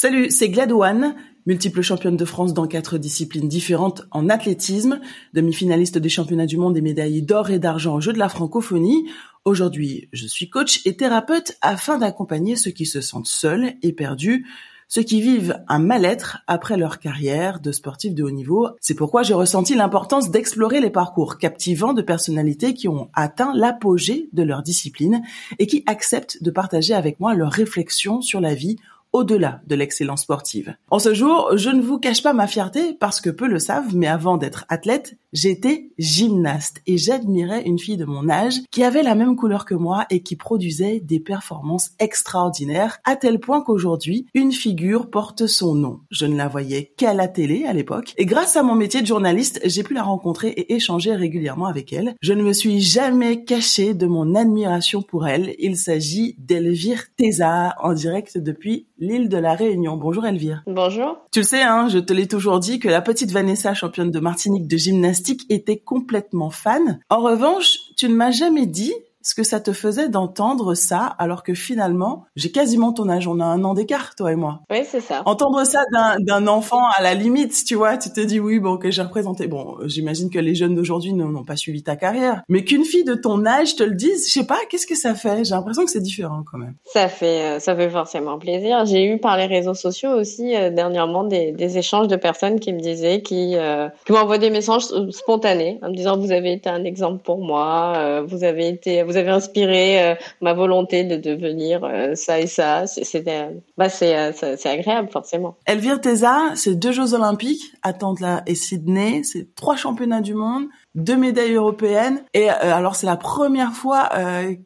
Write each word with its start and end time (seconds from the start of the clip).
Salut, 0.00 0.30
c'est 0.30 0.48
Gladouane, 0.48 1.16
multiple 1.44 1.82
championne 1.82 2.16
de 2.16 2.24
France 2.24 2.54
dans 2.54 2.68
quatre 2.68 2.98
disciplines 2.98 3.48
différentes 3.48 4.02
en 4.12 4.28
athlétisme, 4.28 5.00
demi-finaliste 5.34 5.98
des 5.98 6.08
championnats 6.08 6.46
du 6.46 6.56
monde 6.56 6.76
et 6.76 6.80
médaillée 6.80 7.20
d'or 7.20 7.50
et 7.50 7.58
d'argent 7.58 7.96
aux 7.96 8.00
Jeux 8.00 8.12
de 8.12 8.18
la 8.20 8.28
francophonie. 8.28 9.10
Aujourd'hui, 9.44 10.08
je 10.12 10.28
suis 10.28 10.48
coach 10.48 10.82
et 10.86 10.96
thérapeute 10.96 11.58
afin 11.62 11.98
d'accompagner 11.98 12.54
ceux 12.54 12.70
qui 12.70 12.86
se 12.86 13.00
sentent 13.00 13.26
seuls 13.26 13.72
et 13.82 13.92
perdus, 13.92 14.46
ceux 14.86 15.02
qui 15.02 15.20
vivent 15.20 15.58
un 15.66 15.80
mal-être 15.80 16.38
après 16.46 16.76
leur 16.76 17.00
carrière 17.00 17.58
de 17.58 17.72
sportif 17.72 18.14
de 18.14 18.22
haut 18.22 18.30
niveau. 18.30 18.68
C'est 18.80 18.94
pourquoi 18.94 19.24
j'ai 19.24 19.34
ressenti 19.34 19.74
l'importance 19.74 20.30
d'explorer 20.30 20.80
les 20.80 20.90
parcours 20.90 21.38
captivants 21.38 21.92
de 21.92 22.02
personnalités 22.02 22.72
qui 22.72 22.86
ont 22.86 23.10
atteint 23.14 23.52
l'apogée 23.52 24.28
de 24.32 24.44
leur 24.44 24.62
discipline 24.62 25.22
et 25.58 25.66
qui 25.66 25.82
acceptent 25.86 26.40
de 26.40 26.52
partager 26.52 26.94
avec 26.94 27.18
moi 27.18 27.34
leurs 27.34 27.50
réflexions 27.50 28.20
sur 28.20 28.40
la 28.40 28.54
vie 28.54 28.76
au-delà 29.12 29.60
de 29.66 29.74
l'excellence 29.74 30.22
sportive. 30.22 30.74
En 30.90 30.98
ce 30.98 31.14
jour, 31.14 31.50
je 31.56 31.70
ne 31.70 31.82
vous 31.82 31.98
cache 31.98 32.22
pas 32.22 32.32
ma 32.32 32.46
fierté 32.46 32.94
parce 32.98 33.20
que 33.20 33.30
peu 33.30 33.46
le 33.46 33.58
savent, 33.58 33.94
mais 33.94 34.06
avant 34.06 34.36
d'être 34.36 34.64
athlète, 34.68 35.16
j'étais 35.32 35.90
gymnaste 35.98 36.80
et 36.86 36.96
j'admirais 36.98 37.62
une 37.64 37.78
fille 37.78 37.96
de 37.96 38.04
mon 38.04 38.28
âge 38.28 38.60
qui 38.70 38.84
avait 38.84 39.02
la 39.02 39.14
même 39.14 39.36
couleur 39.36 39.64
que 39.64 39.74
moi 39.74 40.06
et 40.10 40.22
qui 40.22 40.36
produisait 40.36 41.00
des 41.00 41.20
performances 41.20 41.90
extraordinaires 41.98 42.98
à 43.04 43.16
tel 43.16 43.40
point 43.40 43.62
qu'aujourd'hui, 43.62 44.26
une 44.34 44.52
figure 44.52 45.10
porte 45.10 45.46
son 45.46 45.74
nom. 45.74 46.00
Je 46.10 46.26
ne 46.26 46.36
la 46.36 46.48
voyais 46.48 46.92
qu'à 46.96 47.14
la 47.14 47.28
télé 47.28 47.64
à 47.66 47.72
l'époque 47.72 48.14
et 48.16 48.26
grâce 48.26 48.56
à 48.56 48.62
mon 48.62 48.74
métier 48.74 49.02
de 49.02 49.06
journaliste, 49.06 49.60
j'ai 49.64 49.82
pu 49.82 49.94
la 49.94 50.02
rencontrer 50.02 50.48
et 50.48 50.74
échanger 50.74 51.14
régulièrement 51.14 51.66
avec 51.66 51.92
elle. 51.92 52.14
Je 52.20 52.32
ne 52.32 52.42
me 52.42 52.52
suis 52.52 52.80
jamais 52.80 53.44
caché 53.44 53.94
de 53.94 54.06
mon 54.06 54.34
admiration 54.34 55.02
pour 55.02 55.26
elle. 55.26 55.54
Il 55.58 55.76
s'agit 55.76 56.36
d'Elvire 56.38 57.04
Teza 57.16 57.74
en 57.80 57.92
direct 57.92 58.38
depuis 58.38 58.86
l'île 58.98 59.28
de 59.28 59.38
la 59.38 59.54
Réunion. 59.54 59.96
Bonjour 59.96 60.26
Elvire. 60.26 60.62
Bonjour. 60.66 61.18
Tu 61.32 61.44
sais, 61.44 61.62
hein, 61.62 61.88
je 61.88 61.98
te 61.98 62.12
l'ai 62.12 62.26
toujours 62.26 62.60
dit 62.60 62.78
que 62.78 62.88
la 62.88 63.00
petite 63.00 63.30
Vanessa, 63.30 63.74
championne 63.74 64.10
de 64.10 64.20
Martinique 64.20 64.66
de 64.66 64.76
gymnastique, 64.76 65.46
était 65.48 65.78
complètement 65.78 66.50
fan. 66.50 67.00
En 67.08 67.20
revanche, 67.20 67.78
tu 67.96 68.08
ne 68.08 68.14
m'as 68.14 68.30
jamais 68.30 68.66
dit 68.66 68.92
ce 69.22 69.34
que 69.34 69.42
ça 69.42 69.60
te 69.60 69.72
faisait 69.72 70.08
d'entendre 70.08 70.74
ça, 70.74 71.04
alors 71.18 71.42
que 71.42 71.54
finalement, 71.54 72.24
j'ai 72.36 72.50
quasiment 72.50 72.92
ton 72.92 73.08
âge. 73.08 73.26
On 73.28 73.40
a 73.40 73.44
un 73.44 73.64
an 73.64 73.74
d'écart, 73.74 74.14
toi 74.14 74.32
et 74.32 74.36
moi. 74.36 74.60
Oui, 74.70 74.78
c'est 74.88 75.00
ça. 75.00 75.22
Entendre 75.26 75.64
ça 75.64 75.82
d'un 76.20 76.46
enfant, 76.46 76.82
à 76.96 77.02
la 77.02 77.14
limite, 77.14 77.64
tu 77.64 77.74
vois, 77.74 77.96
tu 77.96 78.10
te 78.10 78.20
dis 78.20 78.40
oui, 78.40 78.58
bon, 78.58 78.76
que 78.76 78.90
j'ai 78.90 79.02
représenté. 79.02 79.46
Bon, 79.46 79.76
j'imagine 79.84 80.30
que 80.30 80.38
les 80.38 80.54
jeunes 80.54 80.74
d'aujourd'hui 80.74 81.12
n'ont 81.12 81.44
pas 81.44 81.56
suivi 81.56 81.82
ta 81.82 81.96
carrière, 81.96 82.42
mais 82.48 82.64
qu'une 82.64 82.84
fille 82.84 83.04
de 83.04 83.14
ton 83.14 83.44
âge 83.46 83.76
te 83.76 83.82
le 83.82 83.94
dise, 83.94 84.26
je 84.28 84.32
sais 84.32 84.46
pas, 84.46 84.58
qu'est-ce 84.68 84.86
que 84.86 84.96
ça 84.96 85.14
fait? 85.14 85.44
J'ai 85.44 85.54
l'impression 85.54 85.84
que 85.84 85.90
c'est 85.90 86.00
différent 86.00 86.42
quand 86.50 86.58
même. 86.58 86.74
Ça 86.84 87.08
fait, 87.08 87.42
euh, 87.42 87.58
ça 87.58 87.74
fait 87.76 87.90
forcément 87.90 88.38
plaisir. 88.38 88.84
J'ai 88.86 89.04
eu 89.04 89.18
par 89.18 89.36
les 89.36 89.46
réseaux 89.46 89.74
sociaux 89.74 90.10
aussi 90.10 90.54
euh, 90.54 90.70
dernièrement 90.70 91.24
des, 91.24 91.52
des, 91.52 91.78
échanges 91.78 92.08
de 92.08 92.16
personnes 92.16 92.60
qui 92.60 92.72
me 92.72 92.80
disaient, 92.80 93.22
qui, 93.22 93.56
euh, 93.56 93.88
qui 94.06 94.12
m'envoient 94.12 94.38
des 94.38 94.50
messages 94.50 94.84
spontanés 95.10 95.78
en 95.82 95.90
me 95.90 95.94
disant 95.94 96.18
vous 96.18 96.32
avez 96.32 96.52
été 96.52 96.68
un 96.68 96.84
exemple 96.84 97.22
pour 97.22 97.38
moi, 97.38 97.94
euh, 97.96 98.22
vous 98.26 98.44
avez 98.44 98.68
été, 98.68 99.02
vous 99.08 99.16
avez 99.16 99.30
inspiré 99.30 100.02
euh, 100.02 100.14
ma 100.42 100.52
volonté 100.52 101.02
de 101.02 101.16
devenir 101.16 101.82
euh, 101.82 102.14
ça 102.14 102.38
et 102.38 102.46
ça. 102.46 102.86
C'était, 102.86 103.48
bah 103.78 103.88
c'est, 103.88 104.16
euh, 104.16 104.32
c'est 104.32 104.68
agréable 104.68 105.08
forcément. 105.10 105.56
Elvire 105.66 106.00
Teza, 106.00 106.54
c'est 106.54 106.74
deux 106.74 106.92
Jeux 106.92 107.14
Olympiques, 107.14 107.72
Atlanta 107.82 108.42
et 108.46 108.54
Sydney, 108.54 109.22
c'est 109.24 109.54
trois 109.54 109.76
championnats 109.76 110.20
du 110.20 110.34
monde, 110.34 110.66
deux 110.94 111.16
médailles 111.16 111.54
européennes. 111.54 112.24
Et 112.34 112.48
alors 112.48 112.96
c'est 112.96 113.06
la 113.06 113.16
première 113.16 113.72
fois 113.72 114.08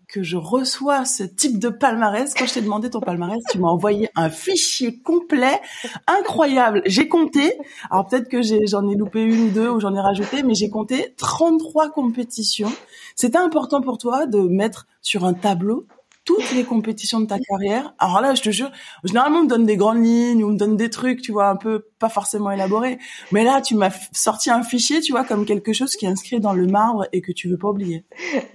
que 0.08 0.22
je 0.22 0.36
reçois 0.36 1.04
ce 1.04 1.22
type 1.24 1.58
de 1.58 1.68
palmarès. 1.68 2.32
Quand 2.34 2.46
je 2.46 2.54
t'ai 2.54 2.62
demandé 2.62 2.90
ton 2.90 3.00
palmarès, 3.00 3.42
tu 3.50 3.58
m'as 3.58 3.68
envoyé 3.68 4.08
un 4.14 4.30
fichier 4.30 5.00
complet, 5.00 5.60
incroyable. 6.06 6.82
J'ai 6.86 7.08
compté. 7.08 7.52
Alors 7.90 8.06
peut-être 8.06 8.28
que 8.28 8.42
j'en 8.42 8.88
ai, 8.88 8.92
ai 8.92 8.96
loupé 8.96 9.22
une 9.22 9.48
ou 9.48 9.50
deux 9.50 9.68
ou 9.68 9.80
j'en 9.80 9.94
ai 9.94 10.00
rajouté, 10.00 10.42
mais 10.42 10.54
j'ai 10.54 10.70
compté 10.70 11.14
33 11.18 11.90
compétitions. 11.90 12.72
C'était 13.16 13.38
important 13.38 13.80
pour 13.80 13.98
toi 13.98 14.26
de 14.26 14.40
mettre 14.40 14.86
sur 15.00 15.24
un 15.24 15.34
tableau 15.34 15.86
toutes 16.24 16.52
les 16.52 16.64
compétitions 16.64 17.20
de 17.20 17.26
ta 17.26 17.38
carrière. 17.38 17.94
Alors 17.98 18.20
là, 18.20 18.34
je 18.34 18.42
te 18.42 18.50
jure, 18.50 18.70
généralement, 19.04 19.40
on 19.40 19.44
me 19.44 19.48
donne 19.48 19.66
des 19.66 19.76
grandes 19.76 20.04
lignes, 20.04 20.44
on 20.44 20.48
me 20.48 20.58
donne 20.58 20.76
des 20.76 20.90
trucs, 20.90 21.20
tu 21.20 21.32
vois, 21.32 21.48
un 21.48 21.56
peu 21.56 21.84
pas 21.98 22.08
forcément 22.08 22.50
élaborés. 22.50 22.98
Mais 23.30 23.44
là, 23.44 23.60
tu 23.60 23.76
m'as 23.76 23.90
sorti 24.12 24.50
un 24.50 24.62
fichier, 24.62 25.00
tu 25.00 25.12
vois, 25.12 25.24
comme 25.24 25.46
quelque 25.46 25.72
chose 25.72 25.94
qui 25.94 26.06
est 26.06 26.08
inscrit 26.08 26.40
dans 26.40 26.52
le 26.52 26.66
marbre 26.66 27.06
et 27.12 27.20
que 27.20 27.32
tu 27.32 27.48
veux 27.48 27.56
pas 27.56 27.68
oublier. 27.68 28.04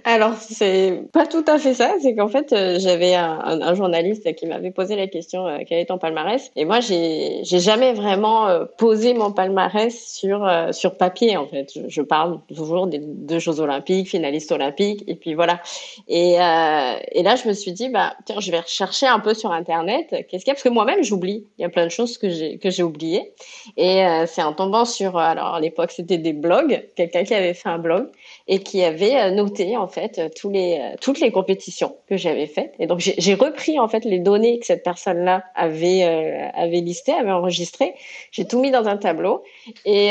Alors, 0.04 0.34
c'est 0.34 1.02
pas 1.12 1.26
tout 1.26 1.44
à 1.46 1.58
fait 1.58 1.74
ça. 1.74 1.94
C'est 2.02 2.14
qu'en 2.14 2.28
fait, 2.28 2.52
euh, 2.52 2.78
j'avais 2.78 3.14
un, 3.14 3.74
journaliste 3.74 4.34
qui 4.34 4.46
m'avait 4.46 4.70
posé 4.70 4.96
la 4.96 5.06
question 5.06 5.46
euh, 5.46 5.58
quel 5.66 5.78
est 5.78 5.86
ton 5.86 5.98
palmarès? 5.98 6.50
Et 6.56 6.64
moi, 6.64 6.80
j'ai 6.80 7.42
jamais 7.44 7.92
vraiment 7.92 8.48
euh, 8.48 8.64
posé 8.76 9.14
mon 9.14 9.32
palmarès 9.32 9.94
sur 9.94 10.44
euh, 10.44 10.72
sur 10.72 10.96
papier. 10.96 11.36
En 11.36 11.46
fait, 11.46 11.72
je, 11.88 12.02
parle 12.02 12.40
toujours 12.54 12.86
des 12.86 12.98
deux 12.98 13.38
Jeux 13.38 13.60
Olympiques, 13.60 14.08
finaliste 14.08 14.52
olympique, 14.52 15.04
et 15.06 15.14
puis 15.14 15.34
voilà. 15.34 15.60
Et 16.06 16.32
et 16.32 17.22
là, 17.22 17.36
je 17.36 17.48
me 17.48 17.52
suis 17.58 17.72
dit, 17.72 17.88
bah, 17.88 18.14
tiens, 18.24 18.40
je 18.40 18.50
vais 18.50 18.60
rechercher 18.60 19.06
un 19.06 19.20
peu 19.20 19.34
sur 19.34 19.52
Internet. 19.52 20.08
Qu'est-ce 20.10 20.44
qu'il 20.44 20.48
y 20.48 20.50
a? 20.50 20.54
Parce 20.54 20.62
que 20.62 20.68
moi-même, 20.68 21.02
j'oublie. 21.02 21.44
Il 21.58 21.62
y 21.62 21.64
a 21.64 21.68
plein 21.68 21.84
de 21.84 21.90
choses 21.90 22.18
que 22.18 22.28
j'ai, 22.30 22.82
oubliées. 22.82 23.32
Et 23.76 24.04
euh, 24.04 24.26
c'est 24.26 24.42
en 24.42 24.52
tombant 24.52 24.84
sur, 24.84 25.18
alors 25.18 25.54
à 25.54 25.60
l'époque, 25.60 25.90
c'était 25.90 26.18
des 26.18 26.32
blogs, 26.32 26.86
quelqu'un 26.96 27.24
qui 27.24 27.34
avait 27.34 27.54
fait 27.54 27.68
un 27.68 27.78
blog 27.78 28.08
et 28.48 28.62
qui 28.62 28.82
avait 28.82 29.16
euh, 29.16 29.30
noté, 29.30 29.76
en 29.76 29.86
fait, 29.86 30.20
les, 30.44 30.78
euh, 30.80 30.96
toutes 31.00 31.20
les 31.20 31.30
compétitions 31.30 31.96
que 32.08 32.16
j'avais 32.16 32.46
faites. 32.46 32.74
Et 32.78 32.86
donc, 32.86 32.98
j'ai, 32.98 33.34
repris, 33.34 33.78
en 33.78 33.88
fait, 33.88 34.04
les 34.04 34.18
données 34.18 34.58
que 34.58 34.66
cette 34.66 34.82
personne-là 34.82 35.44
avait, 35.54 36.80
listées, 36.80 37.12
avait 37.12 37.30
enregistrées. 37.30 37.94
J'ai 38.32 38.46
tout 38.46 38.60
mis 38.60 38.70
dans 38.70 38.86
un 38.86 38.96
tableau. 38.96 39.42
Et, 39.84 40.10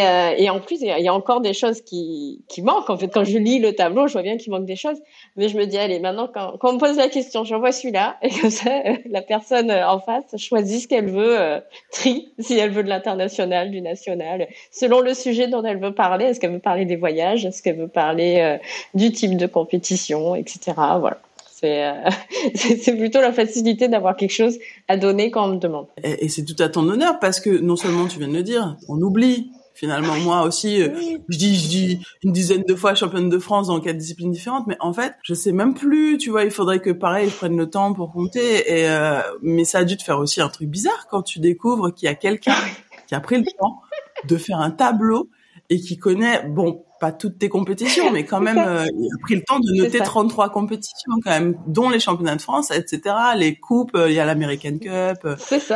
en 0.50 0.60
plus, 0.60 0.82
il 0.82 0.88
y 0.88 1.08
a 1.08 1.14
encore 1.14 1.42
des 1.42 1.54
choses 1.54 1.82
qui, 1.82 2.44
manquent. 2.64 2.90
En 2.90 2.98
fait, 2.98 3.08
quand 3.08 3.24
je 3.24 3.38
lis 3.38 3.60
le 3.60 3.74
tableau, 3.74 4.08
je 4.08 4.14
vois 4.14 4.22
bien 4.22 4.38
qu'il 4.38 4.52
manque 4.52 4.66
des 4.66 4.76
choses. 4.76 5.00
Mais 5.36 5.50
je 5.50 5.58
me 5.58 5.66
dis, 5.66 5.78
allez, 5.78 6.00
maintenant, 6.00 6.30
quand, 6.34 6.58
on 6.64 6.74
me 6.74 6.80
pose 6.80 6.98
la 6.98 7.10
question, 7.10 7.44
j'envoie 7.44 7.72
celui-là 7.72 8.18
et 8.22 8.30
comme 8.30 8.50
ça, 8.50 8.70
euh, 8.86 8.98
la 9.10 9.22
personne 9.22 9.72
euh, 9.72 9.88
en 9.88 10.00
face 10.00 10.36
choisit 10.38 10.82
ce 10.82 10.88
qu'elle 10.88 11.10
veut, 11.10 11.40
euh, 11.40 11.60
tri 11.92 12.34
si 12.40 12.58
elle 12.58 12.72
veut 12.72 12.84
de 12.84 12.90
l'international, 12.90 13.72
du 13.72 13.82
national, 13.82 14.48
selon 14.72 15.00
le 15.00 15.14
sujet 15.14 15.48
dont 15.48 15.64
elle 15.64 15.80
veut 15.80 15.94
parler. 15.94 16.26
Est-ce 16.26 16.40
qu'elle 16.40 16.52
veut 16.52 16.60
parler 16.60 16.86
des 16.86 16.96
voyages? 16.96 17.46
Est-ce 17.46 17.62
qu'elle 17.64 17.78
veut 17.78 17.88
parler 17.88 18.27
du 18.94 19.12
type 19.12 19.38
de 19.38 19.48
compétition, 19.48 20.36
etc. 20.36 20.74
Voilà. 21.00 21.20
C'est 21.62 22.96
plutôt 22.96 23.20
la 23.20 23.34
facilité 23.34 23.88
d'avoir 23.88 24.16
quelque 24.16 24.34
chose 24.34 24.58
à 24.88 24.98
donner 24.98 25.32
quand 25.32 25.46
on 25.46 25.56
me 25.56 25.60
demande. 25.60 25.88
Et, 26.04 26.26
et 26.26 26.30
c'est 26.30 26.46
tout 26.46 26.62
à 26.62 26.70
ton 26.70 26.88
honneur 26.88 27.20
parce 27.20 27.40
que 27.40 27.50
non 27.50 27.76
seulement 27.76 28.06
tu 28.06 28.20
viens 28.20 28.28
de 28.28 28.34
le 28.34 28.44
dire, 28.44 28.78
on 28.88 29.02
oublie 29.02 29.50
finalement 29.74 30.16
moi 30.18 30.42
aussi 30.42 30.82
euh, 30.82 30.90
je 31.30 31.38
dis 31.38 31.56
je 31.56 31.68
dis 31.68 32.00
une 32.24 32.32
dizaine 32.32 32.64
de 32.68 32.74
fois 32.74 32.96
championne 32.96 33.30
de 33.30 33.38
France 33.38 33.68
dans 33.68 33.80
quatre 33.80 33.98
disciplines 33.98 34.32
différentes 34.32 34.66
mais 34.66 34.76
en 34.80 34.92
fait 34.92 35.14
je 35.22 35.36
sais 35.36 35.52
même 35.52 35.76
plus 35.76 36.18
tu 36.18 36.32
vois 36.32 36.46
il 36.46 36.52
faudrait 36.52 36.80
que 36.80 36.90
pareil 36.90 37.30
je 37.30 37.36
prenne 37.36 37.56
le 37.56 37.70
temps 37.70 37.94
pour 37.94 38.12
compter 38.12 38.74
et 38.74 38.90
euh, 38.90 39.22
mais 39.44 39.66
ça 39.66 39.80
a 39.80 39.84
dû 39.84 39.96
te 39.96 40.02
faire 40.02 40.18
aussi 40.18 40.42
un 40.42 40.50
truc 40.50 40.68
bizarre 40.68 41.06
quand 41.12 41.22
tu 41.22 41.38
découvres 41.40 41.94
qu'il 41.94 42.08
y 42.08 42.10
a 42.10 42.16
quelqu'un 42.16 42.56
qui 43.08 43.14
a 43.14 43.20
pris 43.20 43.38
le 43.38 43.46
temps 43.60 43.82
de 44.28 44.38
faire 44.38 44.60
un 44.60 44.72
tableau 44.72 45.30
et 45.70 45.80
qui 45.80 45.98
connaît 45.98 46.44
bon 46.48 46.84
pas 47.00 47.12
toutes 47.12 47.40
tes 47.40 47.50
compétitions, 47.50 48.12
mais 48.12 48.26
quand 48.26 48.40
même, 48.42 48.58
euh, 48.58 48.86
il 48.86 49.06
a 49.06 49.22
pris 49.22 49.36
le 49.36 49.42
temps 49.42 49.60
de 49.60 49.84
noter 49.84 50.00
33 50.00 50.50
compétitions 50.50 51.14
quand 51.24 51.32
même, 51.32 51.58
dont 51.68 51.90
les 51.90 52.00
championnats 52.00 52.36
de 52.36 52.42
France, 52.42 52.72
etc. 52.72 53.16
Les 53.36 53.60
coupes, 53.60 53.92
il 53.96 54.14
y 54.14 54.20
a 54.20 54.26
l'American 54.26 54.78
Cup, 54.80 55.28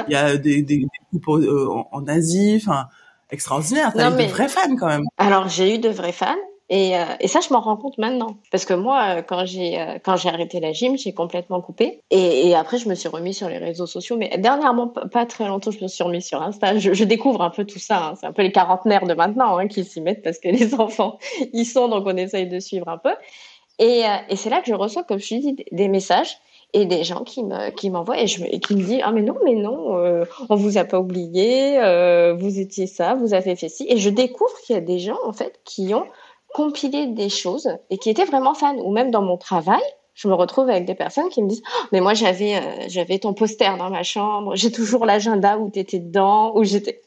il 0.08 0.14
y 0.14 0.16
a 0.16 0.38
des, 0.38 0.62
des, 0.62 0.78
des 0.78 0.88
coupes 1.12 1.28
en, 1.28 1.88
en 1.92 2.08
Asie, 2.08 2.62
enfin, 2.62 2.88
extraordinaire. 3.30 3.92
T'as 3.96 4.12
eu 4.12 4.16
mais... 4.16 4.28
de 4.28 4.32
vrais 4.32 4.50
fans 4.50 4.76
quand 4.78 4.88
même. 4.88 5.04
Alors 5.18 5.48
j'ai 5.48 5.76
eu 5.76 5.80
de 5.80 5.90
vrais 5.90 6.12
fans. 6.12 6.36
Et, 6.74 6.98
euh, 6.98 7.04
et 7.20 7.28
ça, 7.28 7.42
je 7.42 7.52
m'en 7.52 7.60
rends 7.60 7.76
compte 7.76 7.98
maintenant, 7.98 8.38
parce 8.50 8.64
que 8.64 8.74
moi, 8.74 9.18
euh, 9.18 9.22
quand 9.22 9.46
j'ai 9.46 9.78
euh, 9.78 10.00
quand 10.02 10.16
j'ai 10.16 10.30
arrêté 10.30 10.62
la 10.62 10.72
gym, 10.72 10.98
j'ai 10.98 11.14
complètement 11.14 11.60
coupé. 11.60 12.00
Et, 12.12 12.56
après, 12.56 12.78
je 12.78 12.88
me 12.88 12.96
suis 12.96 13.10
remis 13.10 13.34
sur 13.34 13.50
les 13.50 13.58
réseaux 13.58 13.86
sociaux. 13.86 14.16
Mais 14.16 14.38
dernièrement, 14.38 14.88
pas 14.88 15.26
très 15.26 15.50
longtemps, 15.50 15.72
je 15.72 15.84
me 15.84 15.90
suis 15.90 16.02
remis 16.02 16.22
sur 16.22 16.42
Insta. 16.42 16.80
Je, 16.80 17.04
découvre 17.04 17.42
un 17.42 17.50
peu 17.50 17.66
tout 17.66 17.78
ça. 17.78 17.98
Hein. 18.02 18.14
C'est 18.18 18.26
un 18.26 18.32
peu 18.32 18.42
les 18.42 18.54
quarantenaires 18.54 19.06
de 19.06 19.14
maintenant 19.14 19.58
hein, 19.58 19.68
qui 19.68 19.84
s'y 19.84 20.00
mettent 20.00 20.24
parce 20.24 20.40
que 20.40 20.48
les 20.48 20.74
enfants, 20.80 21.20
ils 21.52 21.66
sont, 21.66 21.90
donc 21.90 22.06
on 22.08 22.16
essaye 22.16 22.48
de 22.48 22.60
suivre 22.62 22.88
un 22.88 22.98
peu. 22.98 23.14
Et, 23.78 24.04
c'est 24.36 24.50
là 24.50 24.62
que 24.62 24.68
je 24.68 24.74
reçois, 24.74 25.04
comme 25.04 25.20
je 25.20 25.36
dis, 25.36 25.56
des 25.74 25.90
messages 25.90 26.38
et 26.74 26.86
des 26.86 27.04
gens 27.04 27.26
qui 27.26 27.44
me 27.44 27.70
qui 27.72 27.90
m'envoient 27.90 28.18
et, 28.18 28.28
qui 28.28 28.76
me 28.76 28.84
disent 28.84 29.02
ah 29.04 29.12
mais 29.12 29.24
non 29.24 29.36
mais 29.44 29.56
non 29.56 29.98
euh, 29.98 30.24
on 30.48 30.56
vous 30.56 30.78
a 30.78 30.86
pas 30.86 31.02
oublié 31.02 31.78
vous 32.40 32.60
étiez 32.62 32.88
ça 32.88 33.14
vous 33.14 33.34
avez 33.34 33.58
fait 33.58 33.68
ci 33.68 33.86
et 33.90 33.98
je 33.98 34.10
découvre 34.10 34.54
qu'il 34.66 34.76
y 34.76 34.78
a 34.78 34.82
des 34.82 35.00
gens 35.00 35.18
en 35.26 35.34
fait 35.34 35.60
qui 35.66 35.94
ont 35.94 36.06
compilé 36.54 37.08
des 37.08 37.30
choses 37.30 37.70
et 37.90 37.98
qui 37.98 38.10
étaient 38.10 38.26
vraiment 38.26 38.54
fans. 38.54 38.78
Ou 38.78 38.92
même 38.92 39.12
dans 39.12 39.22
mon 39.22 39.38
travail 39.38 39.82
je 40.14 40.28
me 40.28 40.34
retrouve 40.34 40.70
avec 40.70 40.86
des 40.86 40.94
personnes 40.94 41.30
qui 41.30 41.42
me 41.42 41.48
disent 41.48 41.64
oh, 41.66 41.86
mais 41.92 42.02
moi 42.02 42.14
j'avais 42.14 42.58
euh, 42.58 42.86
j'avais 42.88 43.18
ton 43.18 43.34
poster 43.34 43.78
dans 43.78 43.90
ma 43.90 44.04
chambre. 44.04 44.56
J'ai 44.56 44.72
toujours 44.72 45.06
l'agenda 45.06 45.58
où 45.58 45.70
tu 45.72 45.80
étais 45.80 46.00
dedans 46.00 46.52
où 46.56 46.64
j'étais. 46.64 47.02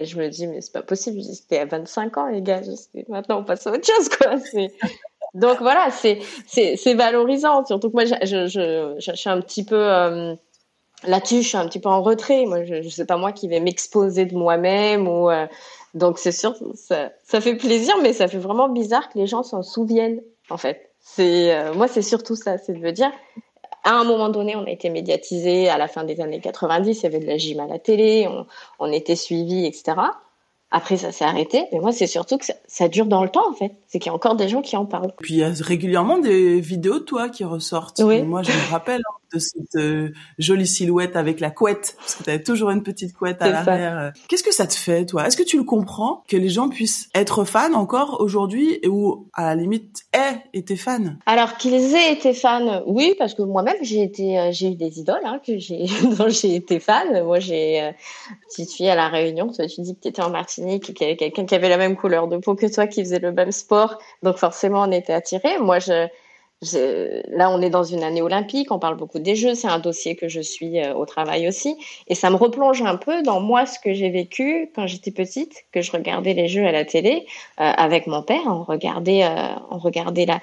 Et 0.00 0.04
je 0.04 0.18
me 0.18 0.28
dis 0.28 0.46
mais 0.46 0.60
c'est 0.60 0.72
pas 0.72 0.82
possible. 0.82 1.22
C'était 1.22 1.60
à 1.60 1.64
25 1.66 2.18
ans 2.18 2.26
les 2.26 2.42
gars. 2.42 2.60
Maintenant 3.08 3.40
on 3.40 3.44
passe 3.44 3.66
à 3.66 3.72
autre 3.72 3.86
chose 3.86 4.08
quoi. 4.08 4.34
Donc 5.34 5.58
voilà, 5.60 5.90
c'est 5.90 6.94
valorisant. 6.94 7.64
Surtout 7.64 7.90
que 7.90 7.94
moi, 7.94 8.04
je, 8.04 8.14
je, 8.22 8.46
je, 8.46 8.94
je 8.98 9.12
suis 9.16 9.30
un 9.30 9.40
petit 9.40 9.64
peu 9.64 9.76
euh, 9.76 10.34
là-dessus, 11.04 11.42
je 11.42 11.48
suis 11.48 11.56
un 11.58 11.66
petit 11.66 11.80
peu 11.80 11.88
en 11.88 12.02
retrait. 12.02 12.46
Moi, 12.46 12.64
je, 12.64 12.82
je 12.82 12.88
sais 12.88 13.04
pas 13.04 13.16
moi 13.16 13.32
qui 13.32 13.46
vais 13.46 13.60
m'exposer 13.60 14.24
de 14.24 14.34
moi-même 14.34 15.06
ou 15.06 15.28
donc 15.98 16.18
c'est 16.18 16.32
sûr, 16.32 16.54
ça, 16.74 17.10
ça 17.24 17.40
fait 17.40 17.56
plaisir, 17.56 17.94
mais 18.02 18.12
ça 18.12 18.28
fait 18.28 18.38
vraiment 18.38 18.68
bizarre 18.68 19.08
que 19.10 19.18
les 19.18 19.26
gens 19.26 19.42
s'en 19.42 19.62
souviennent 19.62 20.20
en 20.50 20.56
fait. 20.56 20.90
C'est 21.00 21.72
moi, 21.74 21.88
c'est 21.88 22.02
surtout 22.02 22.36
ça, 22.36 22.58
c'est 22.58 22.72
de 22.72 22.78
me 22.78 22.92
dire 22.92 23.10
à 23.84 23.92
un 23.92 24.04
moment 24.04 24.28
donné, 24.28 24.56
on 24.56 24.64
a 24.64 24.70
été 24.70 24.90
médiatisé 24.90 25.68
à 25.68 25.78
la 25.78 25.88
fin 25.88 26.04
des 26.04 26.20
années 26.20 26.40
90, 26.40 26.98
il 26.98 27.02
y 27.02 27.06
avait 27.06 27.20
de 27.20 27.26
la 27.26 27.38
gym 27.38 27.60
à 27.60 27.66
la 27.66 27.78
télé, 27.78 28.26
on, 28.28 28.46
on 28.78 28.92
était 28.92 29.16
suivi, 29.16 29.64
etc. 29.64 29.94
Après, 30.70 30.98
ça 30.98 31.12
s'est 31.12 31.24
arrêté. 31.24 31.64
Mais 31.72 31.78
moi, 31.78 31.92
c'est 31.92 32.06
surtout 32.06 32.36
que 32.36 32.44
ça, 32.66 32.88
dure 32.88 33.06
dans 33.06 33.22
le 33.22 33.30
temps, 33.30 33.48
en 33.48 33.54
fait. 33.54 33.72
C'est 33.86 33.98
qu'il 33.98 34.10
y 34.10 34.12
a 34.12 34.14
encore 34.14 34.36
des 34.36 34.48
gens 34.48 34.60
qui 34.60 34.76
en 34.76 34.84
parlent. 34.84 35.12
Puis 35.18 35.34
il 35.34 35.40
y 35.40 35.44
a 35.44 35.50
régulièrement 35.60 36.18
des 36.18 36.60
vidéos 36.60 36.98
de 36.98 37.04
toi 37.04 37.30
qui 37.30 37.44
ressortent. 37.44 38.02
Oui. 38.04 38.22
Moi, 38.22 38.42
je 38.42 38.50
me 38.50 38.70
rappelle 38.70 39.00
hein, 39.00 39.17
de 39.32 39.38
cette 39.38 39.76
euh, 39.76 40.10
jolie 40.38 40.66
silhouette 40.66 41.16
avec 41.16 41.40
la 41.40 41.50
couette, 41.50 41.94
parce 41.98 42.14
que 42.14 42.24
tu 42.24 42.30
avais 42.30 42.42
toujours 42.42 42.70
une 42.70 42.82
petite 42.82 43.14
couette 43.14 43.40
à 43.42 43.50
l'arrière. 43.50 44.12
Qu'est-ce 44.28 44.42
que 44.42 44.54
ça 44.54 44.66
te 44.66 44.74
fait, 44.74 45.06
toi? 45.06 45.26
Est-ce 45.26 45.36
que 45.36 45.42
tu 45.42 45.56
le 45.56 45.64
comprends 45.64 46.22
que 46.28 46.36
les 46.36 46.48
gens 46.48 46.68
puissent 46.68 47.08
être 47.14 47.44
fans 47.44 47.74
encore 47.74 48.20
aujourd'hui 48.20 48.80
ou 48.86 49.28
à 49.34 49.44
la 49.44 49.54
limite 49.54 50.04
aient 50.12 50.42
été 50.52 50.76
fans? 50.76 51.16
Alors 51.26 51.56
qu'ils 51.56 51.94
aient 51.94 52.12
été 52.12 52.32
fans, 52.32 52.82
oui, 52.86 53.14
parce 53.18 53.34
que 53.34 53.42
moi-même 53.42 53.76
j'ai 53.82 54.02
été, 54.02 54.38
euh, 54.38 54.50
j'ai 54.52 54.72
eu 54.72 54.74
des 54.74 54.98
idoles 54.98 55.20
hein, 55.24 55.40
que 55.44 55.58
j'ai 55.58 55.86
dont 56.18 56.28
j'ai 56.28 56.54
été 56.54 56.80
fan. 56.80 57.24
Moi, 57.24 57.40
j'ai 57.40 57.82
euh, 57.82 57.92
petite 58.48 58.72
fille 58.72 58.88
à 58.88 58.94
la 58.94 59.08
Réunion. 59.08 59.52
Toi, 59.52 59.66
tu 59.66 59.80
dis 59.82 59.94
que 59.94 60.00
tu 60.00 60.08
étais 60.08 60.22
en 60.22 60.30
Martinique 60.30 60.90
et 60.90 60.94
qu'il 60.94 61.06
y 61.06 61.10
avait 61.10 61.16
quelqu'un 61.16 61.44
qui 61.44 61.54
avait 61.54 61.68
la 61.68 61.78
même 61.78 61.96
couleur 61.96 62.28
de 62.28 62.36
peau 62.38 62.54
que 62.54 62.72
toi, 62.72 62.86
qui 62.86 63.02
faisait 63.02 63.18
le 63.18 63.32
même 63.32 63.52
sport, 63.52 63.98
donc 64.22 64.36
forcément 64.36 64.82
on 64.82 64.92
était 64.92 65.12
attirés. 65.12 65.58
Moi, 65.58 65.78
je 65.78 66.08
là, 66.62 67.50
on 67.50 67.60
est 67.60 67.70
dans 67.70 67.84
une 67.84 68.02
année 68.02 68.22
olympique, 68.22 68.72
on 68.72 68.78
parle 68.78 68.96
beaucoup 68.96 69.18
des 69.18 69.36
Jeux, 69.36 69.54
c'est 69.54 69.68
un 69.68 69.78
dossier 69.78 70.16
que 70.16 70.28
je 70.28 70.40
suis 70.40 70.80
euh, 70.80 70.94
au 70.94 71.06
travail 71.06 71.46
aussi, 71.46 71.76
et 72.08 72.14
ça 72.14 72.30
me 72.30 72.36
replonge 72.36 72.82
un 72.82 72.96
peu 72.96 73.22
dans 73.22 73.40
moi 73.40 73.64
ce 73.66 73.78
que 73.78 73.92
j'ai 73.92 74.10
vécu 74.10 74.70
quand 74.74 74.86
j'étais 74.86 75.12
petite, 75.12 75.64
que 75.72 75.82
je 75.82 75.92
regardais 75.92 76.34
les 76.34 76.48
Jeux 76.48 76.66
à 76.66 76.72
la 76.72 76.84
télé 76.84 77.26
euh, 77.60 77.64
avec 77.64 78.06
mon 78.06 78.22
père, 78.22 78.42
on 78.46 78.64
regardait, 78.64 79.24
euh, 79.24 79.54
on 79.70 79.78
regardait 79.78 80.26
la, 80.26 80.40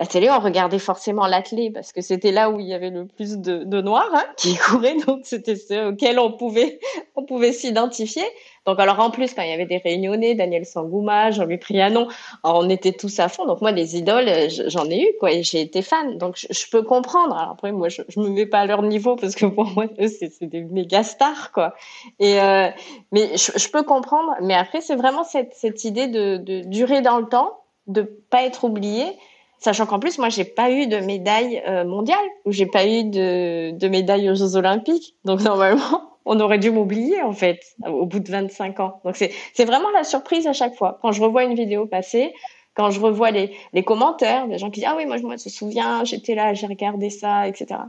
la 0.00 0.06
télé, 0.06 0.30
on 0.30 0.38
regardait 0.38 0.78
forcément 0.78 1.26
l'athlé 1.26 1.70
parce 1.70 1.92
que 1.92 2.00
c'était 2.00 2.30
là 2.30 2.50
où 2.50 2.60
il 2.60 2.66
y 2.66 2.74
avait 2.74 2.90
le 2.90 3.06
plus 3.06 3.36
de, 3.36 3.64
de 3.64 3.80
noirs 3.82 4.10
hein, 4.14 4.24
qui 4.36 4.56
couraient, 4.68 4.96
donc 5.06 5.20
c'était 5.24 5.56
ceux 5.56 5.88
auxquels 5.88 6.18
on 6.18 6.32
pouvait, 6.32 6.78
on 7.16 7.24
pouvait 7.24 7.52
s'identifier. 7.52 8.24
Donc 8.68 8.80
alors 8.80 9.00
en 9.00 9.10
plus 9.10 9.32
quand 9.32 9.40
il 9.40 9.48
y 9.48 9.52
avait 9.54 9.64
des 9.64 9.78
réunionnais, 9.78 10.34
Daniel 10.34 10.66
Sangouma, 10.66 11.30
Jean-Louis 11.30 11.56
Prianon, 11.56 12.06
on 12.44 12.68
était 12.68 12.92
tous 12.92 13.18
à 13.18 13.30
fond. 13.30 13.46
Donc 13.46 13.62
moi 13.62 13.72
les 13.72 13.96
idoles, 13.96 14.28
j'en 14.66 14.84
ai 14.90 15.00
eu 15.00 15.08
quoi, 15.18 15.32
et 15.32 15.42
j'ai 15.42 15.62
été 15.62 15.80
fan. 15.80 16.18
Donc 16.18 16.36
je, 16.36 16.70
peux 16.70 16.82
comprendre. 16.82 17.34
Alors 17.34 17.52
après 17.52 17.72
moi 17.72 17.88
je, 17.88 18.02
je 18.10 18.20
me 18.20 18.28
mets 18.28 18.44
pas 18.44 18.60
à 18.60 18.66
leur 18.66 18.82
niveau 18.82 19.16
parce 19.16 19.34
que 19.36 19.46
pour 19.46 19.64
moi 19.70 19.86
eux 19.98 20.08
c'est 20.08 20.44
des 20.44 20.64
méga 20.64 21.02
stars 21.02 21.50
quoi. 21.52 21.76
Et 22.18 22.42
euh, 22.42 22.68
mais 23.10 23.38
je, 23.38 23.68
peux 23.70 23.84
comprendre. 23.84 24.34
Mais 24.42 24.52
après 24.52 24.82
c'est 24.82 24.96
vraiment 24.96 25.24
cette, 25.24 25.54
cette 25.54 25.84
idée 25.84 26.06
de, 26.06 26.36
de 26.36 26.60
durer 26.60 27.00
dans 27.00 27.20
le 27.20 27.26
temps, 27.26 27.62
de 27.86 28.02
pas 28.02 28.42
être 28.42 28.64
oublié 28.64 29.16
Sachant 29.60 29.86
qu'en 29.86 29.98
plus, 29.98 30.18
moi, 30.18 30.28
j'ai 30.28 30.44
pas 30.44 30.70
eu 30.70 30.86
de 30.86 30.98
médaille 30.98 31.60
euh, 31.66 31.84
mondiale 31.84 32.24
ou 32.44 32.52
j'ai 32.52 32.66
pas 32.66 32.86
eu 32.86 33.02
de, 33.02 33.72
de 33.72 33.88
médaille 33.88 34.30
aux 34.30 34.36
Jeux 34.36 34.54
Olympiques. 34.54 35.16
Donc 35.24 35.40
normalement, 35.42 36.07
on 36.28 36.38
aurait 36.40 36.58
dû 36.58 36.70
m'oublier 36.70 37.22
en 37.22 37.32
fait 37.32 37.60
au 37.86 38.06
bout 38.06 38.20
de 38.20 38.30
25 38.30 38.80
ans. 38.80 39.00
Donc 39.04 39.16
c'est 39.16 39.64
vraiment 39.64 39.90
la 39.90 40.04
surprise 40.04 40.46
à 40.46 40.52
chaque 40.52 40.74
fois 40.76 40.98
quand 41.02 41.10
je 41.10 41.22
revois 41.22 41.44
une 41.44 41.54
vidéo 41.54 41.86
passer, 41.86 42.32
quand 42.74 42.90
je 42.90 43.00
revois 43.00 43.30
les 43.30 43.56
les 43.72 43.82
commentaires 43.82 44.46
des 44.46 44.58
gens 44.58 44.70
qui 44.70 44.80
disent 44.80 44.88
ah 44.90 44.94
oui 44.96 45.06
moi 45.06 45.16
je 45.16 45.24
me 45.24 45.36
souviens 45.36 46.04
j'étais 46.04 46.34
là 46.34 46.54
j'ai 46.54 46.66
regardé 46.66 47.10
ça 47.10 47.48
etc. 47.48 47.80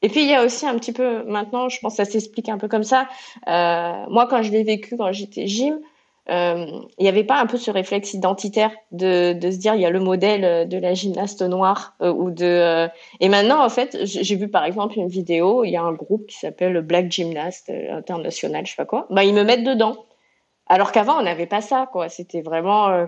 Et 0.00 0.08
puis 0.08 0.22
il 0.22 0.28
y 0.28 0.34
a 0.34 0.44
aussi 0.44 0.64
un 0.64 0.76
petit 0.76 0.92
peu 0.92 1.24
maintenant 1.24 1.68
je 1.68 1.80
pense 1.80 1.96
que 1.96 2.04
ça 2.04 2.10
s'explique 2.10 2.48
un 2.48 2.56
peu 2.58 2.68
comme 2.68 2.84
ça. 2.84 3.08
Euh, 3.48 4.04
moi 4.08 4.26
quand 4.30 4.42
je 4.42 4.52
l'ai 4.52 4.62
vécu 4.62 4.96
quand 4.96 5.12
j'étais 5.12 5.46
gym 5.46 5.78
il 6.28 7.02
n'y 7.02 7.08
avait 7.08 7.24
pas 7.24 7.40
un 7.40 7.46
peu 7.46 7.56
ce 7.56 7.70
réflexe 7.70 8.12
identitaire 8.12 8.70
de, 8.92 9.34
se 9.40 9.56
dire 9.56 9.74
il 9.74 9.80
y 9.80 9.86
a 9.86 9.90
le 9.90 10.00
modèle 10.00 10.68
de 10.68 10.78
la 10.78 10.92
gymnaste 10.92 11.42
noire 11.42 11.94
euh, 12.02 12.12
ou 12.12 12.30
de 12.30 12.44
euh, 12.44 12.88
et 13.20 13.28
maintenant 13.28 13.64
en 13.64 13.70
fait 13.70 13.96
j'ai 14.02 14.36
vu 14.36 14.48
par 14.48 14.64
exemple 14.64 14.98
une 14.98 15.08
vidéo 15.08 15.64
il 15.64 15.70
y 15.70 15.76
a 15.76 15.82
un 15.82 15.92
groupe 15.92 16.26
qui 16.26 16.38
s'appelle 16.38 16.80
Black 16.82 17.10
Gymnast 17.10 17.70
International 17.70 18.66
je 18.66 18.72
sais 18.72 18.76
pas 18.76 18.84
quoi. 18.84 19.06
Bah 19.10 19.24
ils 19.24 19.34
me 19.34 19.42
mettent 19.42 19.64
dedans. 19.64 20.04
Alors 20.66 20.92
qu'avant 20.92 21.18
on 21.18 21.22
n'avait 21.22 21.46
pas 21.46 21.62
ça 21.62 21.88
quoi. 21.90 22.10
C'était 22.10 22.42
vraiment 22.42 23.06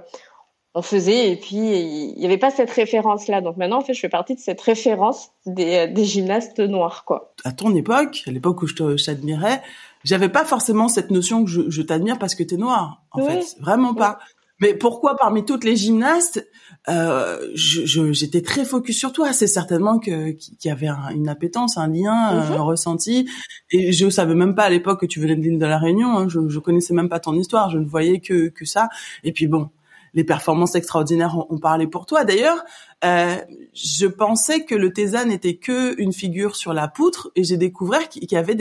on 0.75 0.83
faisait 0.83 1.33
et 1.33 1.37
puis 1.37 1.59
il 1.59 2.15
n'y 2.17 2.25
avait 2.25 2.39
pas 2.39 2.51
cette 2.51 2.71
référence 2.71 3.29
là 3.29 3.43
donc 3.43 3.59
maintenant 3.59 3.79
en 3.79 3.83
fait 3.83 3.93
je 3.93 4.01
fais 4.01 4.09
partie 4.09 4.35
de 4.35 4.41
cette 4.41 4.61
référence 4.61 5.31
des, 5.45 5.89
des 5.89 6.05
gymnastes 6.05 6.61
noirs 6.61 7.05
quoi. 7.05 7.35
À 7.45 7.53
ton 7.53 7.75
époque 7.75 8.23
à 8.27 8.31
l'époque 8.31 8.63
où 8.63 8.67
je 8.67 9.05
t'admirais 9.05 9.61
j'avais 10.05 10.29
pas 10.29 10.45
forcément 10.45 10.89
cette 10.89 11.11
notion 11.11 11.45
que 11.45 11.51
je, 11.51 11.63
je 11.69 11.83
t'admire 11.83 12.19
parce 12.19 12.35
que 12.35 12.43
t'es 12.43 12.57
noire, 12.57 13.03
en 13.13 13.25
fait, 13.25 13.57
vraiment 13.61 13.95
pas. 13.95 14.19
Mais 14.61 14.75
pourquoi 14.75 15.17
parmi 15.17 15.45
toutes 15.47 15.65
les 15.65 15.75
gymnastes, 15.75 16.47
euh, 16.89 17.39
j'étais 17.55 18.41
je, 18.41 18.45
très 18.45 18.65
focus 18.67 18.99
sur 18.99 19.13
toi? 19.13 19.33
C'est 19.33 19.47
certainement 19.47 19.99
que 19.99 20.33
qu'il 20.33 20.57
y 20.65 20.69
avait 20.69 20.91
une 21.15 21.31
appétence, 21.31 21.79
un 21.79 21.89
lien, 21.89 22.13
un 22.13 22.45
mhm. 22.45 22.61
ressenti. 22.61 23.27
Et 23.71 23.93
je 23.93 24.11
savais 24.11 24.35
même 24.35 24.55
pas 24.55 24.65
à 24.65 24.71
l'époque 24.71 25.01
que 25.01 25.07
tu 25.07 25.19
venais 25.19 25.35
de 25.35 25.41
l'île 25.41 25.59
de 25.59 25.65
la 25.65 25.79
Réunion. 25.79 26.19
Hein. 26.19 26.29
Je, 26.29 26.47
je 26.47 26.59
connaissais 26.59 26.93
même 26.93 27.09
pas 27.09 27.21
ton 27.21 27.35
histoire. 27.35 27.71
Je 27.71 27.79
ne 27.79 27.87
voyais 27.87 28.21
que 28.21 28.49
que 28.49 28.67
ça. 28.67 28.91
Et 29.25 29.33
puis 29.33 29.47
bon, 29.47 29.71
les 30.15 30.25
performances 30.25 30.75
extraordinaires 30.75 31.37
ont, 31.51 31.59
parlé 31.59 31.87
pour 31.87 32.07
toi. 32.07 32.25
D'ailleurs, 32.25 32.65
euh, 33.05 33.37
je 33.75 34.07
pensais 34.07 34.65
que 34.65 34.75
le 34.75 34.93
Tésa 34.93 35.25
n'était 35.25 35.57
que 35.57 36.01
une 36.01 36.13
figure 36.13 36.57
sur 36.57 36.73
la 36.73 36.89
poutre 36.89 37.31
et 37.37 37.45
j'ai 37.45 37.57
découvert 37.57 38.09
qu'il 38.09 38.31
y 38.31 38.37
avait 38.37 38.57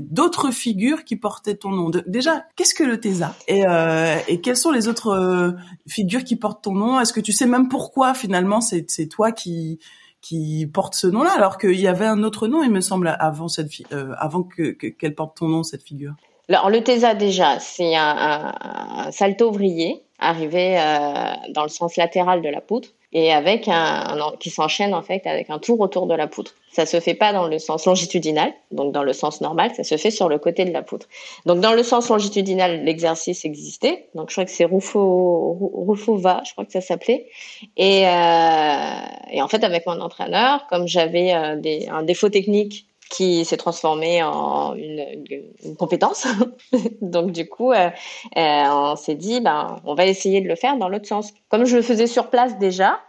d'autres 0.00 0.50
figures 0.50 1.04
qui 1.04 1.16
portaient 1.16 1.56
ton 1.56 1.70
nom. 1.70 1.90
déjà, 2.06 2.44
qu'est-ce 2.56 2.74
que 2.74 2.84
le 2.84 3.00
Tésa 3.00 3.34
et, 3.48 3.66
euh, 3.66 4.16
et 4.28 4.40
quelles 4.40 4.56
sont 4.56 4.70
les 4.70 4.88
autres 4.88 5.08
euh, 5.08 5.52
figures 5.86 6.24
qui 6.24 6.36
portent 6.36 6.64
ton 6.64 6.74
nom? 6.74 7.00
Est-ce 7.00 7.12
que 7.12 7.20
tu 7.20 7.32
sais 7.32 7.46
même 7.46 7.68
pourquoi 7.68 8.14
finalement 8.14 8.60
c'est 8.60 9.08
toi 9.08 9.32
qui 9.32 9.78
qui 10.24 10.66
porte 10.72 10.94
ce 10.94 11.06
nom-là 11.06 11.32
alors 11.36 11.58
qu'il 11.58 11.78
y 11.78 11.86
avait 11.86 12.06
un 12.06 12.22
autre 12.22 12.48
nom, 12.48 12.62
il 12.62 12.70
me 12.70 12.80
semble, 12.80 13.14
avant 13.20 13.48
cette 13.48 13.70
euh, 13.92 14.14
avant 14.16 14.42
que 14.42 14.70
qu'elle 14.70 15.14
porte 15.14 15.36
ton 15.36 15.48
nom 15.48 15.62
cette 15.62 15.82
figure? 15.82 16.14
Alors 16.48 16.70
le 16.70 16.82
Tésa 16.82 17.14
déjà, 17.14 17.58
c'est 17.58 17.94
un, 17.96 18.16
un, 18.16 19.06
un 19.06 19.10
salto 19.12 19.50
vrillé 19.50 20.02
arrivé 20.18 20.78
euh, 20.78 21.32
dans 21.50 21.62
le 21.62 21.68
sens 21.68 21.96
latéral 21.96 22.42
de 22.42 22.48
la 22.48 22.60
poutre 22.60 22.88
et 23.12 23.32
avec 23.32 23.68
un, 23.68 24.16
qui 24.40 24.50
s'enchaîne 24.50 24.92
en 24.92 25.02
fait 25.02 25.24
avec 25.26 25.48
un 25.48 25.60
tour 25.60 25.78
autour 25.78 26.06
de 26.06 26.14
la 26.14 26.26
poutre. 26.26 26.54
Ça 26.72 26.84
se 26.84 26.98
fait 26.98 27.14
pas 27.14 27.32
dans 27.32 27.46
le 27.46 27.60
sens 27.60 27.86
longitudinal, 27.86 28.52
donc 28.72 28.92
dans 28.92 29.04
le 29.04 29.12
sens 29.12 29.40
normal, 29.40 29.70
ça 29.76 29.84
se 29.84 29.96
fait 29.96 30.10
sur 30.10 30.28
le 30.28 30.38
côté 30.38 30.64
de 30.64 30.72
la 30.72 30.82
poutre. 30.82 31.06
Donc 31.46 31.60
dans 31.60 31.72
le 31.72 31.84
sens 31.84 32.08
longitudinal, 32.08 32.82
l'exercice 32.82 33.44
existait. 33.44 34.08
Donc 34.16 34.30
je 34.30 34.34
crois 34.34 34.44
que 34.44 34.50
c'est 34.50 34.64
Rufo 34.64 36.16
va, 36.16 36.42
je 36.44 36.52
crois 36.52 36.64
que 36.64 36.72
ça 36.72 36.80
s'appelait. 36.80 37.28
Et, 37.76 38.04
euh, 38.08 38.90
et 39.30 39.40
en 39.40 39.46
fait 39.46 39.62
avec 39.62 39.86
mon 39.86 40.00
entraîneur, 40.00 40.66
comme 40.68 40.88
j'avais 40.88 41.32
euh, 41.32 41.60
un 41.92 42.02
défaut 42.02 42.30
technique 42.30 42.86
qui 43.10 43.44
s'est 43.44 43.56
transformé 43.56 44.22
en 44.22 44.74
une, 44.74 45.24
une, 45.62 45.76
compétence. 45.76 46.26
Donc 47.00 47.32
du 47.32 47.48
coup, 47.48 47.72
euh, 47.72 47.90
euh, 48.36 48.64
on 48.66 48.96
s'est 48.96 49.14
dit, 49.14 49.40
ben, 49.40 49.80
on 49.84 49.94
va 49.94 50.06
essayer 50.06 50.40
de 50.40 50.48
le 50.48 50.56
faire 50.56 50.76
dans 50.76 50.88
l'autre 50.88 51.06
sens. 51.06 51.32
Comme 51.48 51.64
je 51.64 51.76
le 51.76 51.82
faisais 51.82 52.06
sur 52.06 52.30
place 52.30 52.58
déjà, 52.58 53.00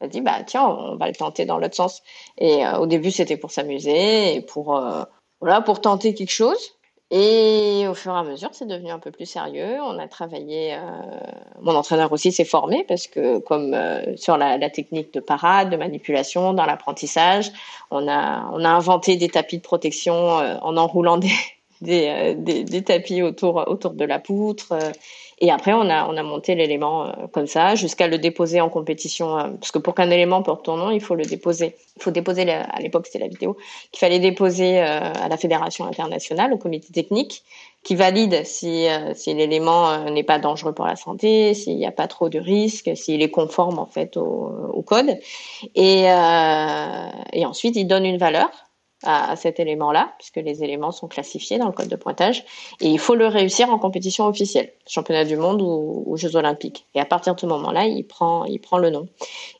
on 0.00 0.06
a 0.06 0.08
dit, 0.08 0.20
bah 0.20 0.42
tiens, 0.46 0.66
on 0.66 0.96
va 0.96 1.06
le 1.06 1.14
tenter 1.14 1.44
dans 1.44 1.58
l'autre 1.58 1.76
sens. 1.76 2.02
Et 2.38 2.66
euh, 2.66 2.78
au 2.78 2.86
début, 2.86 3.10
c'était 3.10 3.36
pour 3.36 3.50
s'amuser 3.50 4.34
et 4.34 4.40
pour 4.40 4.76
euh, 4.76 5.02
voilà, 5.40 5.60
pour 5.60 5.80
tenter 5.80 6.14
quelque 6.14 6.32
chose. 6.32 6.76
Et 7.16 7.86
au 7.86 7.94
fur 7.94 8.12
et 8.12 8.18
à 8.18 8.24
mesure, 8.24 8.48
c'est 8.50 8.66
devenu 8.66 8.90
un 8.90 8.98
peu 8.98 9.12
plus 9.12 9.26
sérieux. 9.26 9.78
On 9.84 10.00
a 10.00 10.08
travaillé. 10.08 10.74
Euh, 10.74 10.78
mon 11.60 11.76
entraîneur 11.76 12.10
aussi 12.10 12.32
s'est 12.32 12.44
formé 12.44 12.84
parce 12.88 13.06
que, 13.06 13.38
comme 13.38 13.72
euh, 13.72 14.16
sur 14.16 14.36
la, 14.36 14.58
technique 14.68 15.14
de 15.14 15.20
parade, 15.20 15.70
de 15.70 15.76
manipulation, 15.76 16.54
dans 16.54 16.66
l'apprentissage, 16.66 17.52
on 17.92 18.08
a 18.08 18.50
on 18.52 18.64
a 18.64 18.68
inventé 18.68 19.14
des 19.14 19.28
tapis 19.28 19.58
de 19.58 19.62
protection 19.62 20.40
euh, 20.40 20.56
en 20.60 20.76
enroulant 20.76 21.16
des 21.18 21.30
des, 21.82 22.34
des, 22.36 22.64
des, 22.64 22.82
tapis 22.82 23.22
autour 23.22 23.62
autour 23.68 23.92
de 23.92 24.04
la 24.04 24.18
poutre. 24.18 24.76
Et 25.44 25.50
après, 25.50 25.74
on 25.74 25.90
a, 25.90 26.08
on 26.08 26.16
a 26.16 26.22
monté 26.22 26.54
l'élément 26.54 27.04
euh, 27.04 27.12
comme 27.30 27.46
ça 27.46 27.74
jusqu'à 27.74 28.08
le 28.08 28.16
déposer 28.16 28.62
en 28.62 28.70
compétition. 28.70 29.38
Euh, 29.38 29.50
parce 29.60 29.72
que 29.72 29.78
pour 29.78 29.94
qu'un 29.94 30.10
élément 30.10 30.42
porte 30.42 30.64
ton 30.64 30.78
nom, 30.78 30.90
il 30.90 31.02
faut 31.02 31.14
le 31.14 31.24
déposer. 31.26 31.76
Il 31.98 32.02
faut 32.02 32.10
déposer, 32.10 32.50
à 32.50 32.80
l'époque 32.80 33.04
c'était 33.06 33.18
la 33.18 33.28
vidéo, 33.28 33.54
qu'il 33.92 34.00
fallait 34.00 34.20
déposer 34.20 34.80
euh, 34.80 35.12
à 35.12 35.28
la 35.28 35.36
fédération 35.36 35.84
internationale, 35.84 36.54
au 36.54 36.56
comité 36.56 36.90
technique, 36.94 37.42
qui 37.82 37.94
valide 37.94 38.46
si, 38.46 38.86
si 39.12 39.34
l'élément 39.34 40.10
n'est 40.10 40.22
pas 40.22 40.38
dangereux 40.38 40.72
pour 40.72 40.86
la 40.86 40.96
santé, 40.96 41.52
s'il 41.52 41.76
n'y 41.76 41.84
a 41.84 41.92
pas 41.92 42.08
trop 42.08 42.30
de 42.30 42.38
risques, 42.38 42.90
s'il 42.96 43.20
est 43.20 43.30
conforme 43.30 43.78
en 43.78 43.84
fait 43.84 44.16
au, 44.16 44.50
au 44.72 44.80
code. 44.80 45.18
Et, 45.74 46.04
et 46.04 47.46
ensuite, 47.46 47.76
il 47.76 47.84
donne 47.84 48.06
une 48.06 48.16
valeur 48.16 48.48
à, 49.04 49.36
cet 49.36 49.60
élément-là, 49.60 50.12
puisque 50.18 50.36
les 50.36 50.64
éléments 50.64 50.92
sont 50.92 51.08
classifiés 51.08 51.58
dans 51.58 51.66
le 51.66 51.72
code 51.72 51.88
de 51.88 51.96
pointage, 51.96 52.44
et 52.80 52.88
il 52.88 52.98
faut 52.98 53.14
le 53.14 53.26
réussir 53.26 53.70
en 53.70 53.78
compétition 53.78 54.26
officielle, 54.26 54.72
championnat 54.86 55.24
du 55.24 55.36
monde 55.36 55.62
ou, 55.62 56.16
Jeux 56.16 56.36
olympiques. 56.36 56.86
Et 56.94 57.00
à 57.00 57.04
partir 57.04 57.34
de 57.34 57.40
ce 57.40 57.46
moment-là, 57.46 57.86
il 57.86 58.04
prend, 58.04 58.44
il 58.44 58.60
prend 58.60 58.78
le 58.78 58.90
nom. 58.90 59.08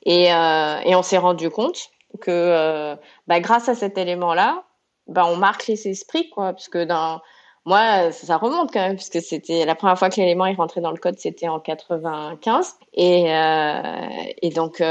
Et, 0.05 0.33
euh, 0.33 0.77
on 0.87 1.03
s'est 1.03 1.19
rendu 1.19 1.51
compte 1.51 1.91
que 2.21 2.31
euh, 2.31 2.97
bah, 3.27 3.41
grâce 3.41 3.69
à 3.69 3.75
cet 3.75 3.99
élément-là, 3.99 4.63
ben 5.09 5.25
on 5.25 5.37
marque 5.37 5.67
les 5.67 5.89
esprits 5.89 6.31
quoi, 6.31 6.53
parce 6.53 6.69
que 6.69 6.85
dans 6.85 7.21
moi, 7.67 8.13
ça 8.13 8.37
remonte 8.37 8.73
quand 8.73 8.81
même, 8.81 8.97
puisque 8.97 9.23
c'était 9.23 9.65
la 9.65 9.75
première 9.75 9.99
fois 9.99 10.11
que 10.11 10.17
l'élément 10.17 10.45
est 10.47 10.55
rentré 10.55 10.83
dans 10.83 10.91
le 10.91 10.99
code, 10.99 11.19
c'était 11.19 11.49
en 11.49 11.61
95. 11.61 12.75
Et, 12.93 13.35
euh, 13.35 13.83
et 14.43 14.51
donc, 14.51 14.83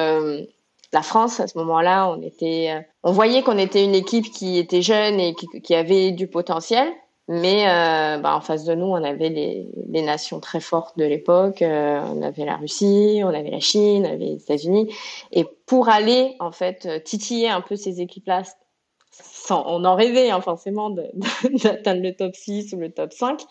la 0.94 1.02
France, 1.02 1.40
à 1.40 1.48
ce 1.48 1.58
moment-là, 1.58 2.08
on 2.08 2.22
était, 2.22 2.72
euh, 2.72 2.82
on 3.04 3.12
voyait 3.12 3.42
qu'on 3.42 3.58
était 3.58 3.84
une 3.84 3.96
équipe 3.96 4.32
qui 4.32 4.58
était 4.60 4.84
jeune 4.84 5.20
et 5.20 5.34
qui, 5.36 5.76
avait 5.76 6.12
du 6.12 6.28
potentiel. 6.28 6.88
Mais 7.30 7.68
euh, 7.68 8.18
bah, 8.18 8.36
en 8.36 8.42
face 8.42 8.66
de 8.66 8.76
nous, 8.76 8.86
on 8.86 9.04
avait 9.04 9.30
les, 9.30 9.68
les 9.90 10.02
nations 10.02 10.40
très 10.40 10.60
fortes 10.60 10.98
de 10.98 11.06
l'époque. 11.06 11.62
Euh, 11.62 12.02
on 12.14 12.22
avait 12.22 12.46
la 12.46 12.58
Russie, 12.58 13.22
on 13.24 13.30
avait 13.30 13.50
la 13.50 13.62
Chine, 13.62 14.06
on 14.06 14.14
avait 14.14 14.26
les 14.26 14.42
États-Unis. 14.44 14.94
Et 15.32 15.46
pour 15.66 15.90
aller 15.90 16.36
en 16.40 16.52
fait 16.52 17.04
titiller 17.04 17.50
un 17.50 17.62
peu 17.62 17.76
ces 17.76 18.02
équipes-là 18.02 18.44
on 19.50 19.86
en 19.86 19.96
rêvait 19.96 20.30
hein, 20.30 20.42
forcément 20.42 20.90
d'atteindre 20.90 22.02
le 22.02 22.14
top 22.14 22.36
6 22.36 22.74
ou 22.74 22.78
le 22.78 22.92
top 22.92 23.14
5, 23.14 23.42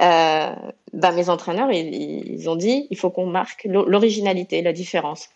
euh, 0.00 0.52
bah, 0.92 1.12
mes 1.12 1.28
entraîneurs, 1.28 1.70
ils, 1.72 2.48
ont 2.48 2.56
dit, 2.56 2.86
il 2.90 2.96
faut 2.96 3.10
qu'on 3.10 3.26
marque 3.26 3.64
l'originalité, 3.64 4.62
la 4.62 4.72
différence. 4.72 5.28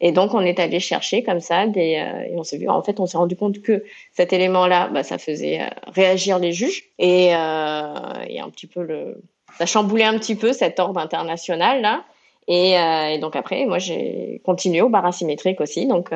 Et 0.00 0.12
donc, 0.12 0.34
on 0.34 0.40
est 0.40 0.58
allé 0.58 0.80
chercher 0.80 1.22
comme 1.22 1.40
ça, 1.40 1.64
euh, 1.64 1.72
et 1.76 2.34
on 2.34 2.44
s'est 2.44 2.58
vu, 2.58 2.68
en 2.68 2.82
fait, 2.82 3.00
on 3.00 3.06
s'est 3.06 3.18
rendu 3.18 3.36
compte 3.36 3.60
que 3.62 3.84
cet 4.12 4.32
élément-là, 4.32 4.88
bah, 4.88 5.02
ça 5.02 5.18
faisait 5.18 5.60
euh, 5.60 5.66
réagir 5.88 6.38
les 6.38 6.52
juges 6.52 6.84
et, 6.98 7.32
un 7.32 8.50
petit 8.50 8.66
peu 8.66 8.82
le, 8.82 9.22
ça 9.58 9.66
chamboulait 9.66 10.04
un 10.04 10.18
petit 10.18 10.36
peu 10.36 10.52
cet 10.52 10.78
ordre 10.80 11.00
international 11.00 11.82
là. 11.82 12.04
Et, 12.50 13.18
donc 13.18 13.36
après, 13.36 13.66
moi 13.66 13.78
j'ai 13.78 14.40
continué 14.42 14.80
au 14.80 14.88
bar 14.88 15.04
asymétrique 15.04 15.60
aussi. 15.60 15.86
Donc 15.86 16.10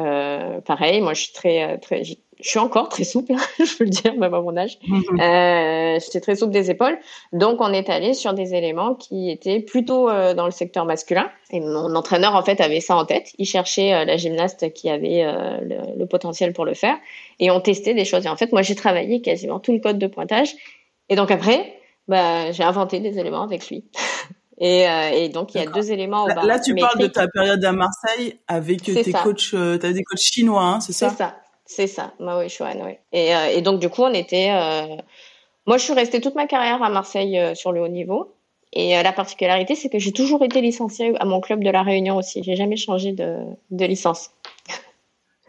pareil, 0.64 1.02
moi 1.02 1.12
je 1.12 1.24
suis 1.24 1.32
très 1.32 1.76
très 1.78 2.02
je 2.42 2.48
suis 2.48 2.58
encore 2.58 2.88
très 2.88 3.04
souple, 3.04 3.34
je 3.58 3.76
peux 3.76 3.84
le 3.84 3.90
dire, 3.90 4.14
même 4.14 4.34
à 4.34 4.40
mon 4.40 4.56
âge. 4.56 4.78
Mhm. 4.86 5.20
Euh, 5.20 5.98
J'étais 6.00 6.20
très 6.20 6.34
souple 6.34 6.52
des 6.52 6.70
épaules. 6.70 6.98
Donc, 7.32 7.60
on 7.60 7.72
est 7.72 7.88
allé 7.88 8.14
sur 8.14 8.34
des 8.34 8.54
éléments 8.54 8.94
qui 8.94 9.30
étaient 9.30 9.60
plutôt 9.60 10.10
euh, 10.10 10.34
dans 10.34 10.44
le 10.44 10.50
secteur 10.50 10.84
masculin. 10.84 11.30
Et 11.50 11.60
mon 11.60 11.94
entraîneur, 11.94 12.34
en 12.34 12.42
fait, 12.42 12.60
avait 12.60 12.80
ça 12.80 12.96
en 12.96 13.04
tête. 13.04 13.32
Il 13.38 13.46
cherchait 13.46 13.94
euh, 13.94 14.04
la 14.04 14.16
gymnaste 14.16 14.72
qui 14.72 14.90
avait 14.90 15.24
euh, 15.24 15.58
le, 15.60 15.98
le, 15.98 16.06
potentiel 16.06 16.52
pour 16.52 16.64
le 16.64 16.74
faire. 16.74 16.96
Et 17.38 17.50
on 17.50 17.60
testait 17.60 17.94
des 17.94 18.04
choses. 18.04 18.26
Et 18.26 18.28
en 18.28 18.36
fait, 18.36 18.52
moi, 18.52 18.62
j'ai 18.62 18.74
travaillé 18.74 19.22
quasiment 19.22 19.60
tout 19.60 19.72
le 19.72 19.78
code 19.78 19.98
de 19.98 20.06
pointage. 20.08 20.54
Et 21.08 21.14
donc, 21.14 21.30
après, 21.30 21.74
bah, 22.08 22.50
j'ai 22.50 22.64
inventé 22.64 22.98
des 22.98 23.18
éléments 23.18 23.42
avec 23.42 23.68
lui. 23.68 23.84
Et, 24.58 24.88
euh, 24.88 25.10
et, 25.12 25.28
donc 25.28 25.54
il 25.54 25.60
y 25.60 25.66
a 25.66 25.68
deux 25.68 25.90
éléments. 25.90 26.24
Au 26.24 26.28
là, 26.28 26.44
là, 26.44 26.60
tu 26.60 26.72
parles 26.76 27.00
de 27.00 27.08
ta 27.08 27.26
période 27.26 27.64
à 27.64 27.72
Marseille 27.72 28.38
avec 28.46 28.82
tes 28.82 29.12
coachs, 29.12 29.36
tu 29.50 29.56
as 29.56 29.76
des 29.76 30.04
coachs 30.04 30.20
chinois, 30.20 30.62
hein, 30.62 30.80
c'est 30.80 30.92
ça? 30.92 31.10
C'est 31.10 31.16
ça, 31.16 31.41
c'est 31.64 31.86
ça, 31.86 32.12
Mao 32.18 32.48
Chuan, 32.48 32.82
oui. 32.84 32.92
Et, 33.12 33.34
euh, 33.34 33.46
et 33.46 33.62
donc, 33.62 33.80
du 33.80 33.88
coup, 33.88 34.02
on 34.02 34.12
était. 34.12 34.50
Euh... 34.50 34.96
Moi, 35.66 35.78
je 35.78 35.84
suis 35.84 35.92
restée 35.92 36.20
toute 36.20 36.34
ma 36.34 36.46
carrière 36.46 36.82
à 36.82 36.90
Marseille 36.90 37.38
euh, 37.38 37.54
sur 37.54 37.72
le 37.72 37.80
haut 37.80 37.88
niveau. 37.88 38.34
Et 38.72 38.96
euh, 38.96 39.02
la 39.02 39.12
particularité, 39.12 39.74
c'est 39.74 39.88
que 39.88 39.98
j'ai 39.98 40.12
toujours 40.12 40.42
été 40.42 40.60
licenciée 40.60 41.14
à 41.20 41.24
mon 41.24 41.40
club 41.40 41.62
de 41.62 41.70
la 41.70 41.82
Réunion 41.82 42.16
aussi. 42.16 42.42
J'ai 42.42 42.56
jamais 42.56 42.76
changé 42.76 43.12
de, 43.12 43.38
de 43.70 43.84
licence. 43.84 44.30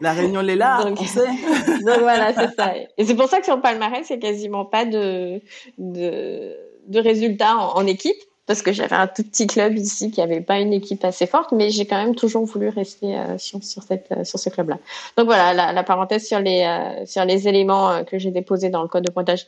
La 0.00 0.12
Réunion 0.12 0.40
l'est 0.40 0.56
là, 0.56 0.84
donc, 0.84 1.00
on 1.00 1.04
sait. 1.04 1.26
donc 1.86 2.00
voilà, 2.00 2.32
c'est 2.34 2.54
ça. 2.54 2.74
Et 2.98 3.04
c'est 3.04 3.14
pour 3.14 3.28
ça 3.28 3.38
que 3.38 3.44
sur 3.44 3.56
le 3.56 3.62
palmarès, 3.62 4.06
c'est 4.06 4.18
quasiment 4.18 4.64
pas 4.64 4.84
de, 4.84 5.40
de, 5.78 6.56
de 6.86 7.00
résultats 7.00 7.56
en, 7.56 7.76
en 7.76 7.86
équipe 7.86 8.16
parce 8.46 8.60
que 8.60 8.72
j'avais 8.72 8.94
un 8.94 9.06
tout 9.06 9.22
petit 9.22 9.46
club 9.46 9.76
ici 9.76 10.10
qui 10.10 10.20
avait 10.20 10.40
pas 10.40 10.60
une 10.60 10.72
équipe 10.72 11.04
assez 11.04 11.26
forte, 11.26 11.52
mais 11.52 11.70
j'ai 11.70 11.86
quand 11.86 11.96
même 11.96 12.14
toujours 12.14 12.44
voulu 12.44 12.68
rester 12.68 13.16
euh, 13.16 13.38
sur, 13.38 13.62
cette, 13.62 14.12
euh, 14.12 14.24
sur 14.24 14.38
ce 14.38 14.50
club-là. 14.50 14.78
Donc 15.16 15.26
voilà, 15.26 15.72
la, 15.72 15.82
parenthèse 15.82 16.26
sur 16.26 16.40
les, 16.40 16.62
euh, 16.62 17.06
sur 17.06 17.24
les 17.24 17.48
éléments 17.48 18.04
que 18.04 18.18
j'ai 18.18 18.30
déposés 18.30 18.68
dans 18.68 18.82
le 18.82 18.88
code 18.88 19.04
de 19.04 19.10
pointage 19.10 19.46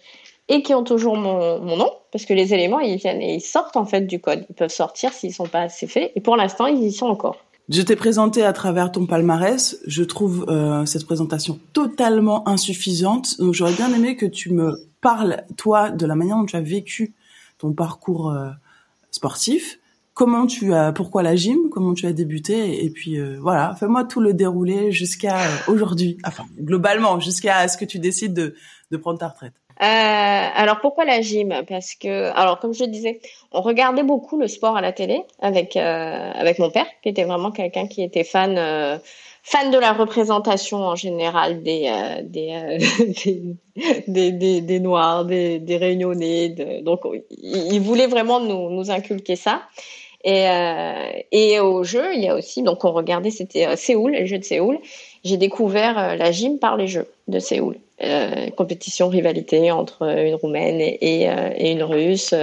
et 0.49 0.63
qui 0.63 0.75
ont 0.75 0.85
toujours 0.85 1.17
mon, 1.17 1.59
nom, 1.59 1.91
parce 2.13 2.25
que 2.25 2.33
les 2.33 2.55
éléments, 2.55 2.81
ils 2.81 3.01
ils 3.05 3.41
sortent 3.41 3.77
en 3.77 3.85
fait 3.85 4.03
du 4.03 4.21
code. 4.21 4.47
Ils 4.49 4.55
peuvent 4.55 4.71
sortir 4.71 5.13
s'ils 5.13 5.35
sont 5.35 5.49
pas 5.49 5.63
assez 5.63 5.87
faits, 5.87 6.13
et 6.15 6.21
pour 6.21 6.37
l'instant, 6.37 6.67
ils 6.67 6.83
y 6.83 6.93
sont 6.93 7.07
encore. 7.07 7.37
Je 7.69 7.83
t'ai 7.83 7.97
présenté 7.97 8.45
à 8.45 8.53
travers 8.53 8.93
ton 8.93 9.07
palmarès. 9.07 9.77
Je 9.89 10.05
trouve 10.05 10.47
cette 10.87 11.05
présentation 11.05 11.59
totalement 11.73 12.49
insuffisante. 12.49 13.41
Donc 13.41 13.55
j'aurais 13.55 13.73
bien 13.73 13.93
aimé 13.93 14.15
que 14.15 14.25
tu 14.25 14.53
me 14.53 14.87
parles, 15.01 15.43
toi, 15.57 15.91
de 15.91 16.07
la 16.07 16.15
manière 16.15 16.37
dont 16.37 16.47
tu 16.47 16.55
as 16.55 16.61
vécu 16.61 17.17
ton 17.59 17.73
parcours 17.73 18.33
sportif. 19.17 19.79
Comment 20.15 20.47
tu 20.47 20.73
as, 20.73 20.93
pourquoi 20.93 21.23
la 21.23 21.37
gym, 21.37 21.69
comment 21.71 21.93
tu 21.93 22.07
as 22.07 22.13
débuté, 22.13 22.85
et 22.85 22.89
puis 22.89 23.19
euh, 23.19 23.37
voilà, 23.39 23.75
fais-moi 23.79 24.05
tout 24.05 24.21
le 24.21 24.33
déroulé 24.33 24.91
jusqu'à 24.91 25.37
euh, 25.37 25.49
aujourd'hui, 25.69 26.17
enfin 26.27 26.45
globalement 26.59 27.21
jusqu'à 27.21 27.69
ce 27.69 27.77
que 27.77 27.85
tu 27.85 27.99
décides 27.99 28.33
de, 28.33 28.97
prendre 28.97 29.19
ta 29.19 29.29
retraite. 29.29 29.53
Euh, 29.83 29.85
alors 29.85 30.81
pourquoi 30.81 31.05
la 31.05 31.21
gym? 31.21 31.53
Parce 31.69 31.95
que, 31.95 32.31
alors 32.35 32.61
comme 32.61 32.73
je 32.73 32.85
disais, 32.85 33.21
on 33.53 33.61
regardait 33.61 34.05
beaucoup 34.05 34.39
le 34.39 34.49
sport 34.49 34.75
à 34.75 34.81
la 34.81 34.93
télé 34.93 35.23
avec 35.39 35.77
avec 35.77 36.59
mon 36.61 36.71
père, 36.71 36.87
qui 37.03 37.11
était 37.11 37.25
vraiment 37.25 37.51
quelqu'un 37.51 37.87
qui 37.87 38.03
était 38.03 38.25
fan 38.25 38.99
fan 39.49 39.71
de 39.71 39.79
la 39.79 39.93
représentation 39.93 40.79
en 40.79 40.97
général 40.97 41.63
des 41.63 41.87
euh, 41.87 42.21
des, 42.25 42.51
euh, 42.53 44.03
des, 44.09 44.33
des, 44.33 44.61
des, 44.61 44.81
noirs, 44.81 45.25
des, 45.25 45.61
des 45.61 45.77
réunionnais. 45.77 46.49
De, 46.49 46.83
donc, 46.83 47.03
il, 47.31 47.79
voulait 47.81 48.09
vraiment 48.09 48.41
nous, 48.41 48.71
nous 48.71 48.91
inculquer 48.91 49.37
ça. 49.37 49.63
Et, 50.25 50.49
euh, 50.49 51.11
et 51.31 51.61
au 51.61 51.85
jeu, 51.85 52.13
il 52.15 52.25
y 52.25 52.29
a 52.29 52.35
aussi, 52.35 52.65
donc 52.65 52.85
on 52.85 52.91
regardait, 52.91 53.31
c'était 53.31 53.77
Séoul, 53.77 54.13
les 54.13 54.27
jeux 54.27 54.39
de 54.39 54.45
Séoul. 54.45 54.81
J'ai 55.23 55.37
découvert 55.37 56.17
la 56.17 56.33
gym 56.33 56.59
par 56.59 56.77
les 56.77 56.89
jeux 56.89 57.07
de 57.29 57.39
Séoul. 57.39 57.77
Euh, 58.03 58.51
compétition, 58.51 59.09
rivalité 59.09 59.71
entre 59.71 60.03
une 60.03 60.35
roumaine 60.35 60.81
et, 60.81 60.99
et, 61.01 61.31
et 61.57 61.73
une 61.73 61.83
russe. 61.83 62.35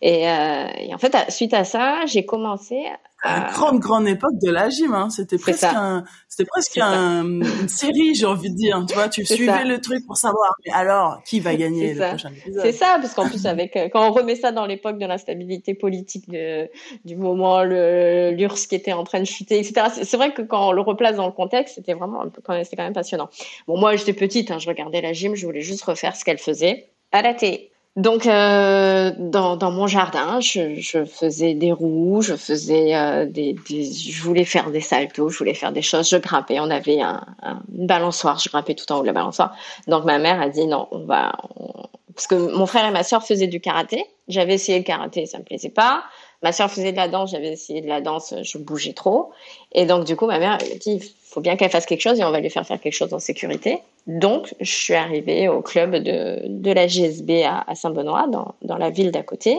Et, 0.00 0.22
et, 0.22 0.94
en 0.94 0.98
fait, 0.98 1.14
suite 1.30 1.52
à 1.52 1.64
ça, 1.64 2.06
j'ai 2.06 2.24
commencé 2.24 2.86
la 3.24 3.50
grande 3.52 3.80
grande 3.80 4.06
époque 4.06 4.38
de 4.40 4.50
la 4.50 4.68
gym 4.68 4.94
hein. 4.94 5.10
c'était 5.10 5.38
presque 5.38 5.64
un 5.64 6.04
c'était 6.28 6.46
presque 6.46 6.78
un, 6.78 7.24
une 7.24 7.68
série 7.68 8.14
j'ai 8.14 8.26
envie 8.26 8.50
de 8.50 8.54
dire. 8.54 8.84
Tu 8.86 8.94
vois 8.94 9.08
tu 9.08 9.24
suivais 9.24 9.64
le 9.64 9.80
truc 9.80 10.06
pour 10.06 10.16
savoir 10.16 10.54
mais 10.64 10.72
alors 10.72 11.20
qui 11.24 11.40
va 11.40 11.56
gagner 11.56 11.94
le 11.94 12.08
prochain 12.08 12.30
épisode? 12.30 12.62
C'est 12.62 12.72
ça 12.72 12.98
parce 13.00 13.14
qu'en 13.14 13.28
plus 13.28 13.46
avec 13.46 13.76
euh, 13.76 13.88
quand 13.92 14.08
on 14.08 14.12
remet 14.12 14.36
ça 14.36 14.52
dans 14.52 14.66
l'époque 14.66 14.98
de 14.98 15.06
l'instabilité 15.06 15.74
politique 15.74 16.30
de, 16.30 16.68
du 17.04 17.16
moment 17.16 17.64
le 17.64 18.30
l'URSS 18.30 18.68
qui 18.68 18.76
était 18.76 18.92
en 18.92 19.02
train 19.02 19.18
de 19.18 19.24
chuter 19.24 19.58
etc 19.58 19.88
c'est 20.00 20.16
vrai 20.16 20.32
que 20.32 20.42
quand 20.42 20.68
on 20.68 20.72
le 20.72 20.80
replace 20.80 21.16
dans 21.16 21.26
le 21.26 21.32
contexte 21.32 21.74
c'était 21.74 21.94
vraiment 21.94 22.22
quand 22.44 22.62
c'était 22.62 22.76
quand 22.76 22.84
même 22.84 22.92
passionnant. 22.92 23.30
Bon 23.66 23.78
moi 23.78 23.96
j'étais 24.08 24.18
petite 24.18 24.50
hein, 24.50 24.58
je 24.58 24.68
regardais 24.68 25.00
la 25.00 25.12
gym 25.12 25.34
je 25.34 25.44
voulais 25.44 25.60
juste 25.60 25.84
refaire 25.84 26.16
ce 26.16 26.24
qu'elle 26.24 26.38
faisait 26.38 26.88
à 27.12 27.22
la 27.22 27.34
télé 27.34 27.70
donc 27.96 28.26
euh, 28.26 29.10
dans, 29.18 29.56
dans 29.56 29.72
mon 29.72 29.88
jardin, 29.88 30.38
je, 30.38 30.76
je, 30.76 31.04
faisais 31.04 31.54
des 31.54 31.72
roues, 31.72 32.22
je 32.22 32.36
faisais 32.36 32.94
euh, 32.94 33.26
des, 33.26 33.56
des, 33.68 33.82
je 33.82 34.22
voulais 34.22 34.44
faire 34.44 34.70
des 34.70 34.80
saltos, 34.80 35.30
je 35.30 35.38
voulais 35.38 35.54
faire 35.54 35.72
des 35.72 35.82
choses, 35.82 36.08
je 36.08 36.16
grimpais. 36.16 36.60
On 36.60 36.70
avait 36.70 37.00
un, 37.00 37.26
un, 37.42 37.60
une 37.76 37.88
balançoire, 37.88 38.38
je 38.38 38.50
grimpais 38.50 38.74
tout 38.74 38.92
en 38.92 38.98
haut 38.98 39.02
de 39.02 39.08
la 39.08 39.12
balançoire. 39.12 39.56
Donc 39.88 40.04
ma 40.04 40.20
mère 40.20 40.40
a 40.40 40.48
dit 40.48 40.64
non, 40.68 40.86
on 40.92 41.06
va, 41.06 41.32
on... 41.58 41.72
parce 42.14 42.28
que 42.28 42.36
mon 42.36 42.66
frère 42.66 42.86
et 42.86 42.92
ma 42.92 43.02
sœur 43.02 43.24
faisaient 43.24 43.48
du 43.48 43.58
karaté. 43.58 44.04
J'avais 44.28 44.54
essayé 44.54 44.78
le 44.78 44.84
karaté, 44.84 45.26
ça 45.26 45.38
me 45.38 45.42
plaisait 45.42 45.68
pas. 45.68 46.04
Ma 46.42 46.52
sœur 46.52 46.70
faisait 46.70 46.92
de 46.92 46.96
la 46.96 47.08
danse, 47.08 47.32
j'avais 47.32 47.52
essayé 47.52 47.80
de 47.80 47.88
la 47.88 48.00
danse, 48.00 48.34
je 48.42 48.58
bougeais 48.58 48.92
trop. 48.92 49.30
Et 49.72 49.86
donc 49.86 50.04
du 50.04 50.16
coup 50.16 50.26
ma 50.26 50.38
mère 50.38 50.52
a 50.52 50.58
dit 50.58 51.00
faut 51.28 51.40
bien 51.40 51.56
qu'elle 51.56 51.70
fasse 51.70 51.86
quelque 51.86 52.00
chose 52.00 52.18
et 52.18 52.24
on 52.24 52.30
va 52.30 52.40
lui 52.40 52.50
faire 52.50 52.66
faire 52.66 52.80
quelque 52.80 52.94
chose 52.94 53.12
en 53.12 53.18
sécurité. 53.18 53.78
Donc, 54.06 54.54
je 54.60 54.72
suis 54.72 54.94
arrivée 54.94 55.48
au 55.48 55.60
club 55.60 55.96
de, 55.96 56.40
de 56.46 56.72
la 56.72 56.86
GSB 56.86 57.44
à, 57.44 57.74
Saint-Benoît, 57.74 58.26
dans, 58.28 58.54
dans 58.62 58.78
la 58.78 58.88
ville 58.88 59.10
d'à 59.10 59.22
côté. 59.22 59.58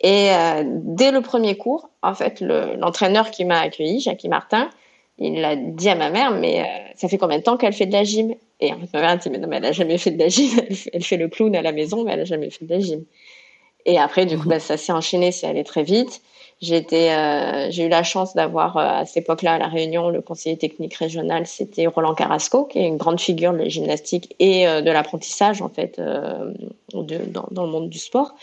Et 0.00 0.30
euh, 0.30 0.62
dès 0.64 1.10
le 1.10 1.20
premier 1.20 1.56
cours, 1.56 1.90
en 2.02 2.14
fait, 2.14 2.40
l'entraîneur 2.40 3.30
qui 3.30 3.44
m'a 3.44 3.60
accueilli, 3.60 4.00
Jackie 4.00 4.28
Martin, 4.28 4.70
il 5.18 5.44
a 5.44 5.56
dit 5.56 5.88
à 5.88 5.96
ma 5.96 6.10
mère, 6.10 6.30
mais 6.32 6.60
euh, 6.60 6.64
ça 6.96 7.08
fait 7.08 7.18
combien 7.18 7.38
de 7.38 7.42
temps 7.42 7.56
qu'elle 7.56 7.72
fait 7.72 7.86
de 7.86 7.92
la 7.92 8.04
gym? 8.04 8.34
Et 8.60 8.72
en 8.72 8.78
fait, 8.78 8.88
ma 8.94 9.00
mère 9.00 9.10
a 9.10 9.16
dit, 9.16 9.30
mais 9.30 9.38
non, 9.38 9.48
mais 9.48 9.56
elle 9.56 9.66
a 9.66 9.72
jamais 9.72 9.98
fait 9.98 10.12
de 10.12 10.18
la 10.18 10.28
gym. 10.28 10.50
Elle 10.68 10.76
fait, 10.76 10.90
elle 10.92 11.04
fait 11.04 11.16
le 11.16 11.28
clown 11.28 11.54
à 11.56 11.62
la 11.62 11.72
maison, 11.72 12.04
mais 12.04 12.12
elle 12.12 12.20
a 12.20 12.24
jamais 12.24 12.50
fait 12.50 12.64
de 12.64 12.70
la 12.70 12.80
gym. 12.80 13.04
Et 13.86 13.98
après, 13.98 14.26
du 14.26 14.38
coup, 14.38 14.48
bah, 14.48 14.60
ça 14.60 14.76
s'est 14.76 14.92
enchaîné, 14.92 15.32
c'est 15.32 15.46
allé 15.46 15.64
très 15.64 15.82
vite. 15.82 16.22
J'ai 16.62 16.86
euh, 16.92 17.66
j'ai 17.70 17.86
eu 17.86 17.88
la 17.88 18.04
chance 18.04 18.34
d'avoir 18.34 18.76
euh, 18.76 19.00
à 19.00 19.04
cette 19.04 19.24
époque-là 19.24 19.54
à 19.54 19.58
la 19.58 19.66
Réunion 19.66 20.10
le 20.10 20.22
conseiller 20.22 20.56
technique 20.56 20.94
régional, 20.94 21.44
c'était 21.44 21.88
Roland 21.88 22.14
Carrasco, 22.14 22.66
qui 22.66 22.78
est 22.78 22.86
une 22.86 22.98
grande 22.98 23.20
figure 23.20 23.52
de 23.52 23.58
la 23.58 23.68
gymnastique 23.68 24.36
et 24.38 24.68
euh, 24.68 24.80
de 24.80 24.90
l'apprentissage 24.92 25.60
en 25.60 25.68
fait 25.68 25.98
euh, 25.98 26.52
de, 26.94 27.18
dans, 27.26 27.48
dans, 27.50 27.64
le 27.64 27.70
monde 27.72 27.90
du 27.90 27.98
sport. 27.98 28.36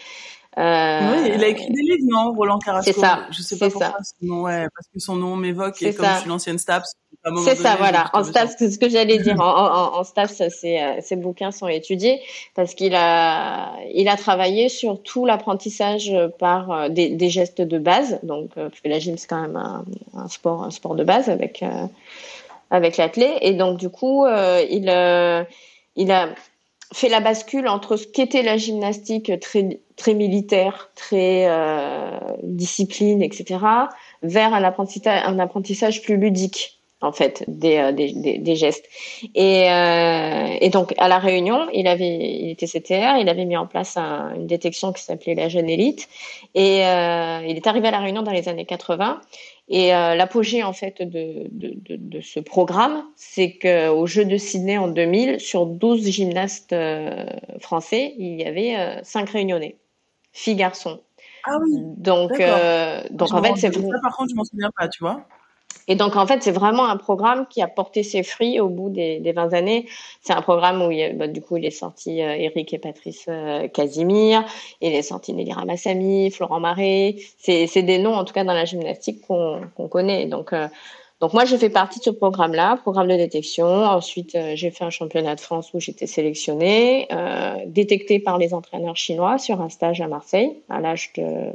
Euh, 0.58 1.00
oui, 1.14 1.32
il 1.34 1.44
a 1.44 1.48
écrit 1.48 1.72
des 1.72 1.82
livres, 1.82 2.04
non, 2.08 2.34
Roland 2.34 2.60
Carrasco? 2.60 2.92
C'est 2.92 3.00
ça. 3.00 3.26
Je 3.32 3.42
sais 3.42 3.58
pas 3.58 3.70
pourquoi. 3.70 3.96
Sinon, 4.04 4.42
ouais, 4.42 4.68
parce 4.76 4.88
que 4.94 5.00
son 5.00 5.16
nom 5.16 5.38
m'évoque 5.38 5.82
et 5.82 5.94
comme 5.94 6.06
ça. 6.06 6.16
je 6.16 6.20
suis 6.22 6.30
l'ancienne 6.30 6.58
STAPS. 6.58 6.96
C'est 7.44 7.56
ça, 7.56 7.76
voilà. 7.78 8.10
En 8.14 8.24
STAPS, 8.24 8.56
c'est 8.58 8.72
ce 8.72 8.80
que 8.80 8.90
j'allais 8.90 9.20
dire. 9.20 9.36
En, 9.40 9.44
en, 9.44 10.00
en 10.00 10.04
STAPS, 10.04 10.44
ces, 10.50 10.80
ces 11.02 11.16
bouquins 11.16 11.52
sont 11.52 11.68
étudiés 11.68 12.22
parce 12.56 12.74
qu'il 12.74 12.96
a, 12.96 13.74
il 13.94 14.08
a 14.08 14.16
travaillé 14.16 14.70
sur 14.70 15.02
tout 15.02 15.26
l'apprentissage 15.26 16.14
par 16.40 16.72
euh, 16.72 16.90
des, 16.90 17.10
des, 17.10 17.30
gestes 17.30 17.62
de 17.62 17.78
base. 17.78 18.20
Donc, 18.24 18.52
euh, 18.58 18.70
parce 18.70 18.82
que 18.82 18.88
la 18.88 19.00
gym 19.00 19.18
c'est 19.18 19.28
quand 19.28 19.42
même 19.42 19.58
un, 19.58 19.84
un, 20.16 20.28
sport, 20.28 20.64
un 20.64 20.72
sport 20.72 20.96
de 20.96 21.04
base 21.04 21.30
avec 21.30 21.64
avec 22.72 22.98
l'athlète. 22.98 23.38
Et 23.42 23.54
donc, 23.54 23.78
du 23.78 23.90
coup, 23.90 24.26
il, 24.28 24.90
il 25.96 26.12
a 26.12 26.30
fait 26.94 27.10
la 27.10 27.20
bascule 27.20 27.68
entre 27.68 27.98
ce 27.98 28.08
qu'était 28.08 28.42
la 28.42 28.58
gymnastique 28.58 29.40
très 29.40 29.80
très 29.96 30.14
militaire, 30.14 30.90
très 30.96 31.46
euh, 31.48 32.18
discipline, 32.42 33.22
etc., 33.22 33.60
vers 34.24 34.54
un 34.54 34.64
apprentissage, 34.64 35.22
un 35.26 35.38
apprentissage 35.40 36.02
plus 36.02 36.18
ludique 36.18 36.79
en 37.02 37.12
fait 37.12 37.44
des, 37.48 37.78
euh, 37.78 37.92
des, 37.92 38.12
des, 38.40 38.56
gestes 38.56 38.86
et, 39.34 39.72
euh, 39.72 40.58
et 40.60 40.70
donc 40.70 40.94
à 40.98 41.08
la 41.08 41.18
Réunion 41.18 41.68
il 41.74 41.88
avait 41.88 42.18
il 42.18 42.50
était 42.50 42.68
CTR 42.68 43.18
il 43.20 43.30
avait 43.30 43.46
mis 43.46 43.56
en 43.56 43.68
place 43.68 43.96
un, 43.96 44.34
une 44.36 44.48
détection 44.48 44.92
qui 44.92 45.04
s'appelait 45.04 45.36
la 45.36 45.48
jeune 45.48 45.70
élite 45.70 46.10
et 46.56 46.86
euh, 46.86 47.42
il 47.48 47.56
est 47.56 47.68
arrivé 47.68 47.88
à 47.88 47.92
la 47.92 48.00
Réunion 48.00 48.22
dans 48.22 48.32
les 48.32 48.50
années 48.50 48.66
80 48.66 49.22
et 49.70 49.94
euh, 49.94 50.16
l'apogée 50.16 50.64
en 50.64 50.74
fait 50.74 51.02
de, 51.02 51.48
de, 51.52 51.74
de, 51.76 51.96
de 51.96 52.22
ce 52.22 52.40
programme, 52.40 53.04
c'est 53.16 53.52
que 53.52 53.90
au 53.90 54.08
Jeux 54.08 54.26
de 54.26 54.36
Sydney 54.36 54.80
en 54.80 54.88
2000, 54.88 55.40
sur 55.40 55.68
12 55.68 56.10
gymnastes 56.10 56.76
français, 57.60 58.16
il 58.18 58.42
y 58.42 58.46
avait 58.46 58.76
euh, 58.80 59.00
5 59.04 59.30
réunionnais, 59.30 59.78
filles 60.34 60.56
garçons. 60.56 61.02
Ah 61.46 61.58
oui. 61.62 61.72
Donc, 61.98 62.32
donc 63.12 63.32
en 63.32 63.44
fait, 63.44 63.58
c'est 63.58 63.70
par 64.02 64.18
contre, 64.18 64.32
je 64.32 64.36
m'en 64.36 64.44
souviens 64.44 64.72
pas, 64.76 64.88
tu 64.88 65.04
vois. 65.04 65.28
Et 65.88 65.96
donc, 65.96 66.16
en 66.16 66.28
fait, 66.28 66.44
c'est 66.44 66.52
vraiment 66.52 66.86
un 66.86 66.98
programme 66.98 67.48
qui 67.50 67.64
a 67.64 67.68
porté 67.68 68.04
ses 68.04 68.22
fruits 68.22 68.60
au 68.60 68.70
bout 68.70 68.90
des, 68.90 69.20
des 69.20 69.32
20 69.32 69.54
années. 69.54 69.88
C'est 70.22 70.34
un 70.34 70.42
programme 70.42 70.84
où, 70.84 70.90
bah, 71.16 71.28
du 71.28 71.42
coup, 71.42 71.58
il 71.58 71.66
est 71.66 71.72
sorti 71.72 72.22
euh, 72.22 72.36
Eric 72.36 72.74
et 72.74 72.78
Patrice 72.78 73.26
euh, 73.28 73.68
Casimir, 73.68 74.46
il 74.82 74.94
est 74.94 75.02
sorti 75.02 75.34
Nelly 75.34 75.52
Ramassamy, 75.52 76.30
Florent 76.30 76.60
Marais. 76.60 77.16
C'est 77.40 77.82
des 77.82 77.98
noms, 77.98 78.14
en 78.14 78.24
tout 78.24 78.34
cas, 78.34 78.44
dans 78.44 78.54
la 78.54 78.66
gymnastique 78.66 79.26
qu'on 79.26 79.62
qu'on 79.76 79.88
connaît. 79.88 80.28
Donc, 80.28 80.54
euh, 80.54 80.68
donc 81.20 81.34
moi, 81.34 81.44
j'ai 81.44 81.58
fait 81.58 81.70
partie 81.70 82.00
de 82.00 82.06
ce 82.06 82.10
programme-là, 82.12 82.78
programme 82.78 83.08
de 83.10 83.16
détection. 83.18 83.66
Ensuite, 83.66 84.36
euh, 84.36 84.54
j'ai 84.56 84.72
fait 84.72 84.86
un 84.86 84.90
championnat 84.90 85.36
de 85.36 85.42
France 85.42 85.74
où 85.74 85.80
j'étais 85.80 86.08
sélectionnée, 86.08 87.08
euh, 87.12 87.56
détectée 87.66 88.20
par 88.20 88.38
les 88.38 88.54
entraîneurs 88.54 88.96
chinois 88.96 89.38
sur 89.38 89.60
un 89.60 89.68
stage 89.68 90.00
à 90.00 90.08
Marseille 90.08 90.54
à 90.70 90.80
l'âge 90.80 91.12
de 91.18 91.52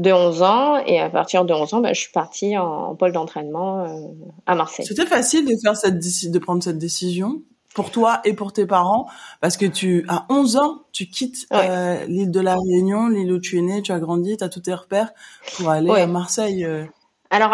de 0.00 0.10
11 0.12 0.42
ans 0.42 0.76
et 0.86 0.98
à 0.98 1.08
partir 1.10 1.44
de 1.44 1.52
11 1.52 1.74
ans, 1.74 1.80
bah, 1.80 1.92
je 1.92 2.00
suis 2.00 2.10
partie 2.12 2.56
en, 2.56 2.64
en 2.90 2.94
pôle 2.96 3.12
d'entraînement 3.12 3.84
euh, 3.84 4.08
à 4.46 4.54
Marseille. 4.54 4.86
C'était 4.86 5.06
facile 5.06 5.44
de 5.46 5.54
faire 5.62 5.76
cette 5.76 5.98
de 5.98 6.38
prendre 6.38 6.62
cette 6.62 6.78
décision 6.78 7.42
pour 7.74 7.90
toi 7.92 8.20
et 8.24 8.32
pour 8.32 8.52
tes 8.52 8.66
parents? 8.66 9.06
Parce 9.40 9.56
que 9.56 9.66
tu 9.66 10.04
à 10.08 10.26
11 10.30 10.56
ans, 10.56 10.82
tu 10.92 11.06
quittes 11.06 11.46
Ouais. 11.52 11.68
euh, 11.68 12.04
l'île 12.06 12.30
de 12.30 12.40
la 12.40 12.56
Réunion, 12.56 13.08
l'île 13.08 13.30
où 13.32 13.38
tu 13.38 13.58
es 13.58 13.62
né, 13.62 13.82
tu 13.82 13.92
as 13.92 14.00
grandi, 14.00 14.36
tu 14.36 14.42
as 14.42 14.48
tous 14.48 14.60
tes 14.60 14.74
repères 14.74 15.12
pour 15.56 15.68
aller 15.68 15.90
Ouais. 15.90 16.00
à 16.02 16.06
Marseille. 16.06 16.64
euh. 16.64 16.84
Alors 17.30 17.52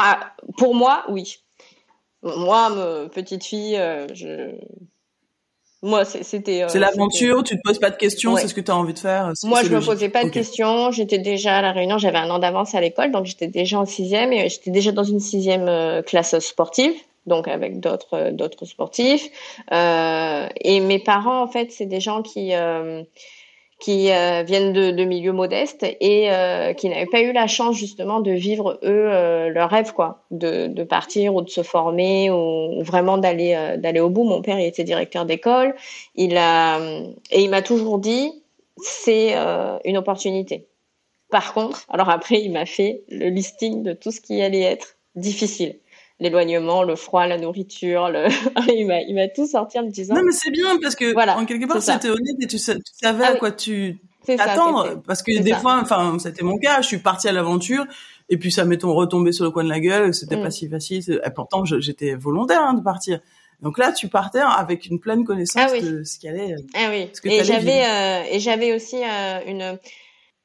pour 0.56 0.74
moi, 0.74 1.04
oui. 1.10 1.38
Moi, 2.22 2.70
me- 2.70 3.08
petite 3.08 3.44
fille, 3.44 3.76
je 4.14 4.52
moi 5.86 6.04
c'est- 6.04 6.22
c'était 6.22 6.62
euh, 6.62 6.68
c'est 6.68 6.78
l'aventure, 6.78 7.42
tu 7.44 7.56
te 7.56 7.60
poses 7.64 7.78
pas 7.78 7.90
de 7.90 7.96
questions, 7.96 8.32
Ouais. 8.34 8.40
c'est 8.40 8.48
ce 8.48 8.54
que 8.54 8.60
tu 8.60 8.70
as 8.70 8.76
envie 8.76 8.92
de 8.94 8.98
faire. 8.98 9.32
Moi, 9.44 9.62
je 9.62 9.70
me 9.70 9.80
posais 9.80 10.08
pas 10.08 10.24
de 10.24 10.30
questions. 10.30 10.90
J'étais 10.90 11.18
déjà 11.18 11.56
à 11.58 11.62
la 11.62 11.72
Réunion. 11.72 11.98
J'avais 11.98 12.18
un 12.18 12.28
an 12.30 12.38
d'avance 12.38 12.74
à 12.74 12.80
l'école, 12.80 13.10
donc 13.12 13.24
j'étais 13.26 13.46
déjà 13.46 13.78
en 13.78 13.86
sixième 13.86 14.32
et 14.32 14.48
j'étais 14.48 14.70
déjà 14.70 14.92
dans 14.92 15.04
une 15.04 15.20
sixième 15.20 15.68
euh, 15.68 16.02
classe 16.02 16.38
sportive, 16.40 16.92
donc 17.26 17.48
avec 17.48 17.80
d'autres 17.80 18.14
euh, 18.14 18.30
d'autres 18.32 18.64
sportifs. 18.66 19.28
Et 19.72 20.80
mes 20.80 20.98
parents, 20.98 21.42
en 21.42 21.48
fait, 21.48 21.70
c'est 21.72 21.86
des 21.86 22.00
gens 22.00 22.22
qui 22.22 22.52
qui 23.78 24.10
euh, 24.10 24.42
viennent 24.42 24.72
de, 24.72 24.90
de 24.90 25.04
milieux 25.04 25.32
modestes 25.32 25.84
et 25.84 26.30
euh, 26.30 26.72
qui 26.72 26.88
n'avaient 26.88 27.06
pas 27.06 27.20
eu 27.20 27.32
la 27.32 27.46
chance 27.46 27.76
justement 27.76 28.20
de 28.20 28.30
vivre 28.30 28.78
eux 28.82 29.08
euh, 29.12 29.50
leur 29.50 29.68
rêve 29.68 29.92
quoi, 29.92 30.24
de, 30.30 30.66
de 30.66 30.82
partir 30.82 31.34
ou 31.34 31.42
de 31.42 31.50
se 31.50 31.62
former 31.62 32.30
ou, 32.30 32.80
ou 32.80 32.82
vraiment 32.82 33.18
d'aller 33.18 33.54
euh, 33.54 33.76
d'aller 33.76 34.00
au 34.00 34.08
bout. 34.08 34.24
Mon 34.24 34.40
père 34.40 34.58
il 34.58 34.64
était 34.66 34.84
directeur 34.84 35.26
d'école, 35.26 35.74
il 36.14 36.36
a 36.38 36.80
et 37.30 37.42
il 37.42 37.50
m'a 37.50 37.62
toujours 37.62 37.98
dit 37.98 38.42
c'est 38.78 39.34
une 39.84 39.96
opportunité. 39.96 40.66
Par 41.30 41.54
contre, 41.54 41.86
alors 41.88 42.10
après 42.10 42.40
il 42.40 42.52
m'a 42.52 42.66
fait 42.66 43.02
le 43.08 43.28
listing 43.28 43.82
de 43.82 43.92
tout 43.92 44.10
ce 44.10 44.20
qui 44.20 44.40
allait 44.40 44.62
être 44.62 44.96
difficile. 45.16 45.76
L'éloignement, 46.18 46.82
le 46.82 46.96
froid, 46.96 47.26
la 47.26 47.36
nourriture, 47.36 48.08
le... 48.08 48.26
il 48.74 48.86
m'a 48.86 49.00
il 49.02 49.14
m'a 49.14 49.28
tout 49.28 49.46
sorti 49.46 49.78
en 49.78 49.84
me 49.84 49.90
disant 49.90 50.14
Non 50.14 50.22
mais 50.24 50.32
c'est 50.32 50.50
bien 50.50 50.78
parce 50.80 50.94
que 50.94 51.12
Voilà, 51.12 51.36
en 51.38 51.44
quelque 51.44 51.66
part 51.66 51.82
c'était 51.82 52.08
honnête 52.08 52.36
et 52.40 52.46
tu, 52.46 52.58
sa- 52.58 52.74
tu 52.74 52.80
savais 53.02 53.24
Ah 53.26 53.32
à 53.32 53.36
quoi 53.36 53.50
tu 53.50 53.98
c'est 54.24 54.38
ça. 54.38 54.44
attendre 54.44 54.84
c'était- 54.88 55.00
parce 55.06 55.22
que 55.22 55.38
des 55.42 55.50
ça. 55.50 55.58
fois 55.58 55.78
enfin 55.80 56.16
c'était 56.18 56.42
mon 56.42 56.56
cas 56.58 56.80
je 56.80 56.86
suis 56.86 56.98
partie 56.98 57.28
à 57.28 57.32
l'aventure 57.32 57.84
et 58.30 58.38
puis 58.38 58.50
ça 58.50 58.64
m'est 58.64 58.82
retombé 58.82 59.30
sur 59.32 59.44
le 59.44 59.50
coin 59.50 59.62
de 59.62 59.68
la 59.68 59.78
gueule 59.78 60.14
c'était 60.14 60.36
Mm. 60.38 60.42
pas 60.42 60.50
si 60.50 60.68
facile 60.68 61.20
et 61.24 61.30
pourtant 61.30 61.64
j'étais 61.66 62.14
volontaire 62.14 62.62
hein, 62.62 62.72
de 62.74 62.82
partir 62.82 63.20
donc 63.60 63.76
là 63.78 63.92
tu 63.92 64.08
partais 64.08 64.40
avec 64.40 64.86
une 64.86 64.98
pleine 64.98 65.22
connaissance 65.24 65.62
Ah 65.64 65.68
oui. 65.70 65.82
de 65.82 66.02
ce 66.02 66.18
qui 66.18 66.28
allait 66.28 66.56
Ah 66.74 66.88
oui. 66.90 67.08
Ce 67.12 67.20
que 67.20 67.28
Et 67.28 67.44
j'avais 67.44 67.84
euh, 67.84 68.22
et 68.32 68.40
j'avais 68.40 68.74
aussi 68.74 68.96
euh, 69.02 69.40
une. 69.46 69.78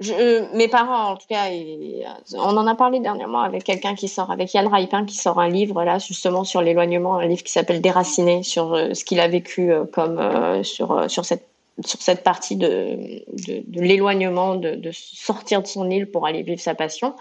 Je, 0.01 0.13
euh, 0.13 0.47
mes 0.53 0.67
parents, 0.67 1.11
en 1.11 1.15
tout 1.15 1.27
cas, 1.29 1.49
ils- 1.49 2.03
on 2.35 2.57
en 2.57 2.65
a 2.67 2.75
parlé 2.75 2.99
dernièrement 2.99 3.41
avec 3.41 3.63
quelqu'un 3.63 3.93
qui 3.95 4.07
sort, 4.07 4.31
avec 4.31 4.53
Yann 4.53 4.67
Raipin, 4.67 5.05
qui 5.05 5.15
sort 5.15 5.39
un 5.39 5.47
livre 5.47 5.83
là 5.83 5.99
justement 5.99 6.43
sur 6.43 6.61
l'éloignement, 6.61 7.17
un 7.17 7.27
livre 7.27 7.43
qui 7.43 7.51
s'appelle 7.51 7.81
Déraciné, 7.81 8.43
sur 8.43 8.73
euh, 8.73 8.93
ce 8.95 9.05
qu'il 9.05 9.19
a 9.19 9.27
vécu 9.27 9.71
euh, 9.71 9.85
comme 9.85 10.17
euh, 10.19 10.63
sur 10.63 10.91
euh, 10.91 11.07
sur 11.07 11.23
cette 11.25 11.47
sur 11.85 12.01
cette 12.01 12.23
partie 12.23 12.55
de 12.57 13.23
de, 13.47 13.81
l'éloignement, 13.81 14.55
de, 14.55 14.91
sortir 14.91 15.61
de 15.61 15.67
son 15.67 15.89
île 15.89 16.09
pour 16.11 16.25
aller 16.27 16.43
vivre 16.43 16.59
sa 16.59 16.75
passion. 16.75 17.15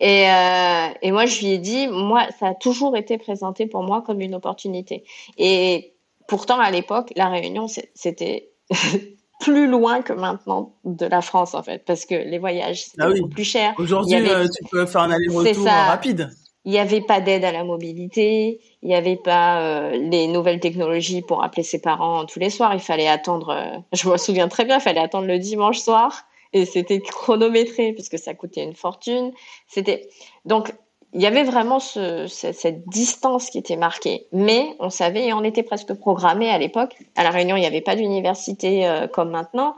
Et 0.00 0.28
euh, 0.30 0.88
et 1.02 1.10
moi, 1.12 1.26
je 1.26 1.40
lui 1.40 1.52
ai 1.52 1.58
dit, 1.58 1.88
moi, 1.88 2.26
ça 2.38 2.48
a 2.48 2.54
toujours 2.54 2.96
été 2.96 3.18
présenté 3.18 3.66
pour 3.66 3.82
moi 3.82 4.02
comme 4.02 4.20
une 4.20 4.34
opportunité. 4.34 5.04
Et 5.38 5.94
pourtant, 6.26 6.58
à 6.60 6.70
l'époque, 6.70 7.12
la 7.16 7.28
Réunion, 7.28 7.66
c'était 7.94 8.50
plus 9.40 9.66
loin 9.68 10.02
que 10.02 10.12
maintenant 10.12 10.72
de 10.84 11.06
la 11.06 11.20
France, 11.20 11.54
en 11.54 11.62
fait, 11.62 11.84
parce 11.84 12.04
que 12.06 12.14
les 12.14 12.38
voyages, 12.38 12.84
c'était 12.84 13.02
Ah 13.02 13.08
oui. 13.08 13.20
beaucoup 13.20 13.30
plus 13.34 13.44
cher. 13.44 13.74
aujourd'hui 13.78 14.16
avait- 14.16 14.30
euh, 14.30 14.46
tu 14.48 14.64
peux 14.70 14.84
faire 14.86 15.02
un 15.02 15.10
aller-retour 15.10 15.64
ça. 15.64 15.84
rapide 15.84 16.30
Il 16.64 16.72
n'y 16.72 16.78
avait 16.78 17.00
pas 17.00 17.20
d'aide 17.20 17.44
à 17.44 17.52
la 17.52 17.64
mobilité, 17.64 18.60
il 18.82 18.88
n'y 18.88 18.94
avait 18.94 19.16
pas 19.16 19.62
euh, 19.62 19.90
les 19.92 20.26
nouvelles 20.26 20.60
technologies 20.60 21.22
pour 21.22 21.42
appeler 21.42 21.62
ses 21.62 21.80
parents 21.80 22.26
tous 22.26 22.40
les 22.40 22.50
soirs. 22.50 22.74
Il 22.74 22.80
fallait 22.80 23.08
attendre, 23.08 23.50
euh, 23.50 23.78
je 23.92 24.08
me 24.08 24.16
souviens 24.18 24.48
très 24.48 24.64
bien, 24.64 24.78
il 24.78 24.82
fallait 24.82 25.00
attendre 25.00 25.26
le 25.26 25.38
dimanche 25.38 25.78
soir 25.78 26.24
et 26.52 26.64
c'était 26.66 27.00
chronométré 27.00 27.92
puisque 27.92 28.18
ça 28.18 28.34
coûtait 28.34 28.64
une 28.64 28.74
fortune. 28.74 29.32
C'était 29.68 30.08
donc 30.44 30.72
il 31.14 31.22
y 31.22 31.26
avait 31.26 31.44
vraiment 31.44 31.80
ce, 31.80 32.26
ce- 32.26 32.52
cette 32.52 32.86
distance 32.88 33.50
qui 33.50 33.58
était 33.58 33.76
marquée, 33.76 34.26
mais 34.32 34.76
on 34.78 34.90
savait 34.90 35.26
et 35.28 35.32
on 35.32 35.42
était 35.44 35.62
presque 35.62 35.94
programmé 35.94 36.50
à 36.50 36.58
l'époque. 36.58 36.94
À 37.16 37.22
la 37.24 37.30
Réunion, 37.30 37.56
il 37.56 37.60
n'y 37.60 37.66
avait 37.66 37.80
pas 37.80 37.96
d'université 37.96 38.86
euh, 38.86 39.06
comme 39.08 39.30
maintenant. 39.30 39.74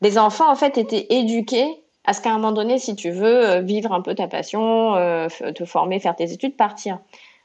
Les 0.00 0.18
enfants 0.18 0.50
en 0.50 0.56
fait 0.56 0.78
étaient 0.78 1.06
éduqués 1.10 1.82
à 2.04 2.14
ce 2.14 2.22
qu'à 2.22 2.30
un 2.30 2.34
moment 2.38 2.52
donné, 2.52 2.78
si 2.78 2.96
tu 2.96 3.10
veux 3.10 3.48
euh, 3.50 3.60
vivre 3.60 3.92
un 3.92 4.00
peu 4.00 4.14
ta 4.14 4.26
passion, 4.26 4.94
euh, 4.96 5.28
te 5.54 5.64
former, 5.66 6.00
faire 6.00 6.16
tes 6.16 6.32
études, 6.32 6.56
partir. 6.56 6.98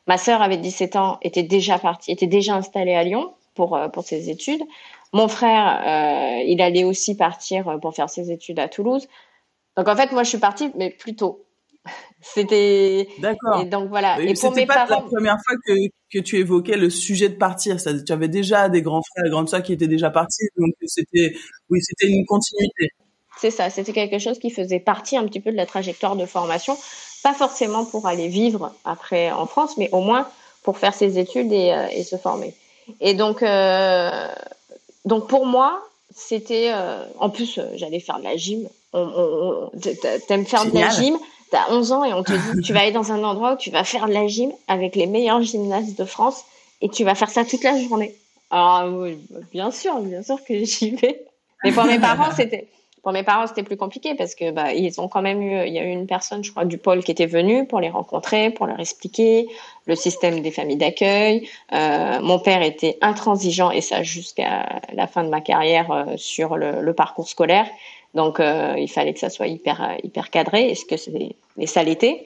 Ma 0.08 0.18
sœur 0.18 0.42
avait 0.42 0.58
17 0.58 0.96
ans, 0.96 1.18
était 1.22 1.44
déjà 1.44 1.78
partie, 1.80 2.12
était 2.12 2.28
déjà 2.28 2.56
installée 2.56 2.94
à 2.96 3.04
Lyon 3.04 3.34
pour 3.56 3.76
euh, 3.76 3.90
pour 3.90 4.04
ses 4.04 4.30
études. 4.30 4.64
Mon 5.14 5.28
frère, 5.28 5.82
euh, 6.40 6.44
il 6.46 6.62
allait 6.62 6.84
aussi 6.86 7.16
partir 7.18 7.68
euh, 7.68 7.78
pour 7.78 7.94
faire 7.96 8.10
ses 8.10 8.32
études 8.32 8.60
à 8.60 8.68
Toulouse. 8.70 9.08
Donc 9.78 9.88
en 9.90 9.96
fait, 9.96 10.12
moi, 10.12 10.24
je 10.24 10.30
suis 10.30 10.38
partie, 10.40 10.72
mais 10.76 10.90
plus 10.92 11.16
tôt. 11.16 11.45
C'était 12.22 13.08
d'accord 13.20 13.62
et 13.62 13.66
donc 13.66 13.90
voilà. 13.90 14.16
Oui, 14.18 14.26
Et 14.30 14.34
pour 14.34 14.50
c'était 14.50 14.62
mes 14.62 14.66
pas 14.66 14.86
parents, 14.88 15.02
la 15.04 15.10
première 15.10 15.38
fois 15.46 15.56
que, 15.66 15.74
que 16.12 16.20
tu 16.20 16.38
évoquais 16.38 16.76
le 16.78 16.90
sujet 16.90 17.30
de 17.30 17.36
partir. 17.36 17.80
Ça, 17.80 17.92
tu 18.04 18.12
avais 18.12 18.28
déjà 18.28 18.68
des 18.70 18.82
grands 18.82 19.02
frères 19.04 19.26
et 19.26 19.30
grandes 19.30 19.50
sœurs 19.50 19.62
qui 19.64 19.74
étaient 19.74 19.88
déjà 19.88 20.10
partis, 20.10 20.46
donc 20.58 20.74
c'était, 20.86 21.36
oui, 21.70 21.80
c'était 21.82 22.08
une 22.12 22.26
continuité. 22.26 22.90
C'est 23.38 23.52
ça, 23.52 23.70
c'était 23.70 23.94
quelque 23.94 24.18
chose 24.18 24.40
qui 24.40 24.50
faisait 24.50 24.80
partie 24.80 25.18
un 25.18 25.26
petit 25.26 25.40
peu 25.40 25.52
de 25.52 25.58
la 25.58 25.66
trajectoire 25.66 26.16
de 26.16 26.26
formation, 26.26 26.78
pas 27.22 27.34
forcément 27.34 27.86
pour 27.86 28.08
aller 28.08 28.28
vivre 28.28 28.74
après 28.86 29.30
en 29.32 29.46
France, 29.46 29.78
mais 29.78 29.90
au 29.92 30.00
moins 30.02 30.28
pour 30.64 30.78
faire 30.80 30.94
ses 30.96 31.20
études 31.20 31.52
et, 31.52 31.74
euh, 31.74 31.88
et 31.92 32.04
se 32.04 32.16
former. 32.16 32.56
Et 33.02 33.14
donc, 33.14 33.44
euh, 33.44 34.28
donc 35.06 35.28
pour 35.28 35.46
moi, 35.46 35.84
c'était, 36.16 36.72
euh, 36.74 37.04
en 37.20 37.30
plus, 37.30 37.60
j'allais 37.76 38.00
faire 38.00 38.20
de 38.20 38.24
la 38.24 38.38
gym. 38.38 38.68
On, 38.94 39.00
on, 39.02 39.70
on- 39.74 39.80
t'a- 40.02 40.20
T'aimes 40.20 40.46
faire 40.46 40.66
de 40.66 40.74
la 40.74 40.90
gym, 40.90 41.18
t'as 41.52 41.72
11 41.72 41.92
ans 41.92 42.04
et 42.04 42.14
on 42.14 42.24
te 42.24 42.34
dit, 42.34 42.62
tu 42.62 42.74
vas 42.74 42.82
aller 42.82 42.92
dans 42.92 43.12
un 43.12 43.24
endroit 43.24 43.54
où 43.54 43.58
tu 43.58 43.70
vas 43.70 43.84
faire 43.84 44.08
de 44.08 44.14
la 44.14 44.28
gym 44.28 44.52
avec 44.68 44.96
les 44.96 45.06
meilleurs 45.06 45.42
gymnastes 45.42 45.98
de 45.98 46.06
France 46.06 46.44
et 46.82 46.90
tu 46.90 47.04
vas 47.04 47.16
faire 47.16 47.30
ça 47.30 47.46
toute 47.46 47.64
la 47.64 47.80
journée. 47.82 48.16
Alors, 48.52 49.00
oui, 49.00 49.18
bien 49.52 49.72
sûr, 49.72 50.00
bien 50.00 50.22
sûr 50.22 50.44
que 50.44 50.64
j'y 50.64 50.92
vais. 50.92 51.26
Mais 51.64 51.72
pour 51.72 51.86
mes 51.86 52.00
parents, 52.00 52.32
c'était, 52.36 52.68
pour 53.02 53.12
mes 53.12 53.24
parents, 53.24 53.48
c'était 53.48 53.64
plus 53.64 53.78
compliqué 53.78 54.14
parce 54.16 54.36
que 54.36 54.52
bah, 54.52 54.74
ils 54.74 55.00
ont 55.02 55.08
quand 55.08 55.22
même 55.22 55.42
eu, 55.42 55.66
il 55.66 55.74
y 55.74 55.80
a 55.80 55.84
eu 55.84 55.92
une 55.92 56.08
personne, 56.08 56.44
je 56.44 56.52
crois, 56.52 56.66
du 56.66 56.78
pôle 56.78 57.04
qui 57.04 57.12
était 57.12 57.26
venue 57.26 57.66
pour 57.66 57.80
les 57.80 57.90
rencontrer, 57.90 58.52
pour 58.52 58.68
leur 58.68 58.80
expliquer 58.80 59.48
le 59.86 59.96
système 59.96 60.42
des 60.42 60.52
familles 60.52 60.78
d'accueil. 60.78 61.50
Euh, 61.74 62.20
mon 62.22 62.40
père 62.40 62.62
était 62.62 62.98
intransigeant 63.02 63.72
et 63.72 63.82
ça 63.82 64.04
jusqu'à 64.04 64.82
la 64.94 65.08
fin 65.08 65.24
de 65.24 65.30
ma 65.30 65.42
carrière 65.42 65.92
euh, 65.92 66.06
sur 66.18 66.58
le 66.58 66.94
parcours 66.94 67.28
scolaire. 67.28 67.68
Donc 68.16 68.40
euh, 68.40 68.74
il 68.78 68.90
fallait 68.90 69.14
que 69.14 69.20
ça 69.20 69.30
soit 69.30 69.48
hyper 69.48 69.84
euh, 69.84 69.96
hyper 70.04 70.32
cadré. 70.32 70.70
Est-ce 70.72 70.86
que 70.86 70.96
et 71.60 71.68
ça 71.68 71.84
l'était. 71.84 72.26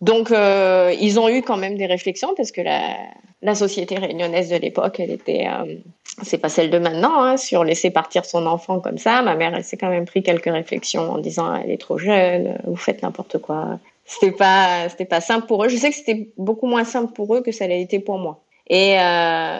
Donc 0.00 0.30
euh, 0.30 0.94
ils 0.98 1.20
ont 1.20 1.28
eu 1.28 1.42
quand 1.42 1.56
même 1.58 1.76
des 1.76 1.86
réflexions 1.86 2.34
parce 2.36 2.50
que 2.50 2.62
la 2.62 2.96
la 3.42 3.54
société 3.54 3.96
réunionnaise 3.96 4.48
de 4.48 4.56
l'époque, 4.56 4.98
elle 4.98 5.10
était 5.10 5.46
c'est 6.22 6.38
pas 6.38 6.48
celle 6.48 6.70
de 6.70 6.78
maintenant, 6.78 7.22
hein, 7.22 7.36
sur 7.36 7.62
laisser 7.64 7.90
partir 7.90 8.24
son 8.24 8.46
enfant 8.46 8.80
comme 8.80 8.96
ça. 8.96 9.20
Ma 9.20 9.36
mère, 9.36 9.54
elle 9.54 9.62
s'est 9.62 9.76
quand 9.76 9.90
même 9.90 10.06
pris 10.06 10.22
quelques 10.22 10.50
réflexions 10.50 11.12
en 11.12 11.18
disant 11.18 11.54
elle 11.54 11.70
est 11.70 11.80
trop 11.80 11.98
jeune, 11.98 12.58
vous 12.64 12.76
faites 12.76 13.02
n'importe 13.02 13.38
quoi. 13.38 13.78
C'était 14.06 14.32
pas, 14.32 14.88
c'était 14.88 15.04
pas 15.04 15.20
simple 15.20 15.46
pour 15.46 15.64
eux. 15.64 15.68
Je 15.68 15.76
sais 15.76 15.90
que 15.90 15.96
c'était 15.96 16.28
beaucoup 16.38 16.66
moins 16.66 16.84
simple 16.84 17.12
pour 17.12 17.34
eux 17.34 17.42
que 17.42 17.52
ça 17.52 17.66
l'a 17.66 17.74
été 17.74 17.98
pour 17.98 18.18
moi. 18.18 18.40
Et 18.68 18.96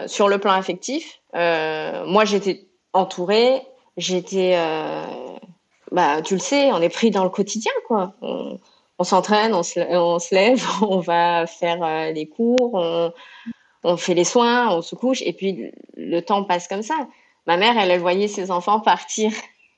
sur 0.07 0.27
le 0.27 0.39
plan 0.39 0.53
affectif, 0.53 1.21
moi 1.33 2.25
j'étais 2.25 2.61
entourée, 2.93 3.61
j'étais, 3.97 4.57
bah 5.91 6.21
tu 6.21 6.35
le 6.35 6.39
sais, 6.39 6.71
on 6.71 6.81
est 6.81 6.89
pris 6.89 7.11
dans 7.11 7.23
le 7.23 7.29
quotidien 7.29 7.71
quoi. 7.87 8.13
On, 8.21 8.59
on 8.99 9.03
s'entraîne, 9.03 9.53
on 9.53 9.63
se, 9.63 9.79
on 9.79 10.19
se 10.19 10.33
lève, 10.33 10.63
on 10.81 10.99
va 10.99 11.45
faire 11.47 11.83
euh, 11.83 12.11
les 12.11 12.27
cours, 12.27 12.73
on, 12.73 13.11
on 13.83 13.97
fait 13.97 14.13
les 14.13 14.23
soins, 14.23 14.75
on 14.75 14.81
se 14.81 14.95
couche, 14.95 15.21
et 15.21 15.33
puis 15.33 15.71
le 15.95 16.19
temps 16.21 16.43
passe 16.43 16.67
comme 16.67 16.81
ça. 16.81 17.07
Ma 17.45 17.57
mère, 17.57 17.77
elle, 17.77 17.99
voyait 17.99 18.27
ses 18.27 18.51
enfants 18.51 18.81
partir 18.81 19.31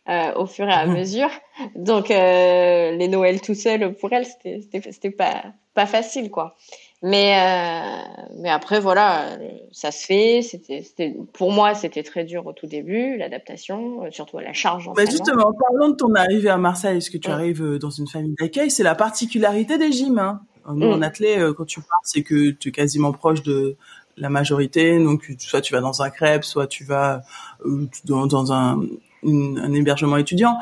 euh, 0.09 0.33
au 0.35 0.45
fur 0.45 0.67
et 0.67 0.73
à 0.73 0.85
mesure. 0.87 1.29
Donc 1.75 2.09
euh, 2.11 2.91
les 2.91 3.07
Noëls 3.07 3.41
tout 3.41 3.55
seuls 3.55 3.93
pour 3.95 4.11
elle, 4.13 4.25
c'était 4.25 4.61
c'était 4.91 5.11
pas 5.11 5.43
pas 5.73 5.85
facile 5.85 6.31
quoi. 6.31 6.55
Mais 7.01 7.33
euh, 7.33 8.23
mais 8.41 8.49
après 8.49 8.81
voilà, 8.81 9.37
ça 9.71 9.91
se 9.91 10.05
fait. 10.05 10.41
C'était 10.41 11.15
pour 11.31 11.51
moi 11.51 11.73
c'était 11.73 12.03
très 12.03 12.25
dur 12.25 12.45
au 12.45 12.51
tout 12.51 12.67
début 12.67 13.17
l'adaptation, 13.17 14.11
surtout 14.11 14.37
à 14.37 14.43
la 14.43 14.51
charge. 14.51 14.89
Bah 14.95 15.05
justement, 15.05 15.53
parlons 15.53 15.89
de 15.89 15.95
ton 15.95 16.13
arrivée 16.13 16.49
à 16.49 16.57
Marseille. 16.57 16.97
Est-ce 16.97 17.09
que 17.09 17.17
tu 17.17 17.29
arrives 17.29 17.77
dans 17.77 17.89
une 17.89 18.07
famille 18.07 18.35
d'accueil? 18.37 18.69
C'est 18.69 18.83
la 18.83 18.95
particularité 18.95 19.77
des 19.77 19.93
gyms. 19.93 20.19
Hein. 20.19 20.41
Nous, 20.67 20.91
en 20.91 20.97
mm. 20.97 21.03
athlète, 21.03 21.53
quand 21.53 21.65
tu 21.65 21.79
pars, 21.79 22.01
c'est 22.03 22.21
que 22.21 22.51
tu 22.51 22.69
es 22.69 22.71
quasiment 22.71 23.13
proche 23.13 23.43
de 23.43 23.77
la 24.17 24.29
majorité. 24.29 25.01
Donc, 25.01 25.31
soit 25.39 25.61
tu 25.61 25.73
vas 25.73 25.81
dans 25.81 26.01
un 26.01 26.09
crêpe, 26.09 26.43
soit 26.43 26.67
tu 26.67 26.83
vas 26.83 27.21
dans, 28.03 28.27
dans 28.27 28.51
un, 28.51 28.81
un 29.23 29.73
hébergement 29.73 30.17
étudiant. 30.17 30.57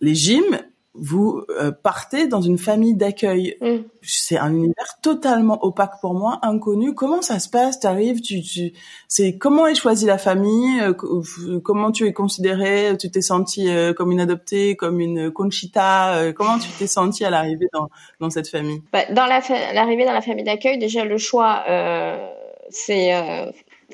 Les 0.00 0.14
gyms, 0.14 0.60
vous 0.94 1.42
euh, 1.50 1.72
partez 1.72 2.28
dans 2.28 2.40
une 2.40 2.56
famille 2.56 2.94
d'accueil. 2.94 3.56
Mm. 3.60 3.78
C'est 4.02 4.38
un 4.38 4.52
univers 4.52 5.00
totalement 5.02 5.64
opaque 5.64 6.00
pour 6.00 6.14
moi, 6.14 6.38
inconnu. 6.42 6.94
Comment 6.94 7.20
ça 7.20 7.40
se 7.40 7.48
passe? 7.48 7.80
T'arrives, 7.80 8.20
tu, 8.20 8.42
tu, 8.42 8.72
c'est 9.08 9.36
comment 9.36 9.66
est 9.66 9.74
choisie 9.74 10.06
la 10.06 10.18
famille? 10.18 10.80
Euh, 10.80 10.92
Comment 11.64 11.90
tu 11.90 12.06
es 12.06 12.12
considérée 12.12 12.96
Tu 12.98 13.10
t'es 13.10 13.22
sentie 13.22 13.68
euh, 13.70 13.92
comme 13.92 14.12
une 14.12 14.20
adoptée, 14.20 14.76
comme 14.76 15.00
une 15.00 15.32
Conchita? 15.32 16.32
Comment 16.32 16.58
tu 16.58 16.68
t'es 16.78 16.86
sentie 16.86 17.24
à 17.24 17.30
l'arrivée 17.30 17.66
dans, 17.72 17.88
dans 18.20 18.30
cette 18.30 18.48
famille? 18.48 18.82
Bah, 18.92 19.04
Dans 19.10 19.26
l'arrivée 19.26 20.04
dans 20.04 20.12
la 20.12 20.20
famille 20.20 20.44
d'accueil, 20.44 20.78
déjà 20.78 21.04
le 21.04 21.18
choix, 21.18 21.64
c'est 22.70 23.12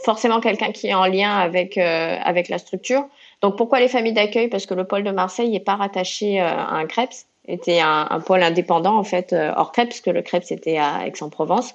forcément 0.05 0.41
quelqu'un 0.41 0.73
qui 0.73 0.89
est 0.89 0.95
en 0.95 1.07
lien 1.07 1.33
avec 1.37 1.79
avec 1.79 2.49
la 2.49 2.59
structure. 2.59 3.07
Donc 3.43 3.57
pourquoi 3.57 3.81
les 3.81 3.89
familles 3.89 4.13
d'accueil? 4.13 4.49
Parce 4.49 4.67
que 4.67 4.75
le 4.75 4.85
pôle 4.85 5.03
de 5.03 5.11
Marseille 5.11 5.51
n'est 5.51 5.61
pas 5.61 5.77
rattaché 5.77 6.41
euh, 6.41 6.47
à 6.47 6.75
un 6.75 6.87
CREPS, 6.87 7.27
était 7.49 7.81
un, 7.81 8.21
pôle 8.21 8.43
indépendant 8.43 8.97
en 8.97 9.05
fait 9.05 9.33
euh, 9.33 9.53
hors 9.57 9.73
CREPS, 9.73 9.89
parce 9.89 10.01
que 10.01 10.11
le 10.11 10.23
CREPS 10.23 10.53
était 10.53 10.77
à 10.77 11.07
Aix-en-Provence 11.07 11.75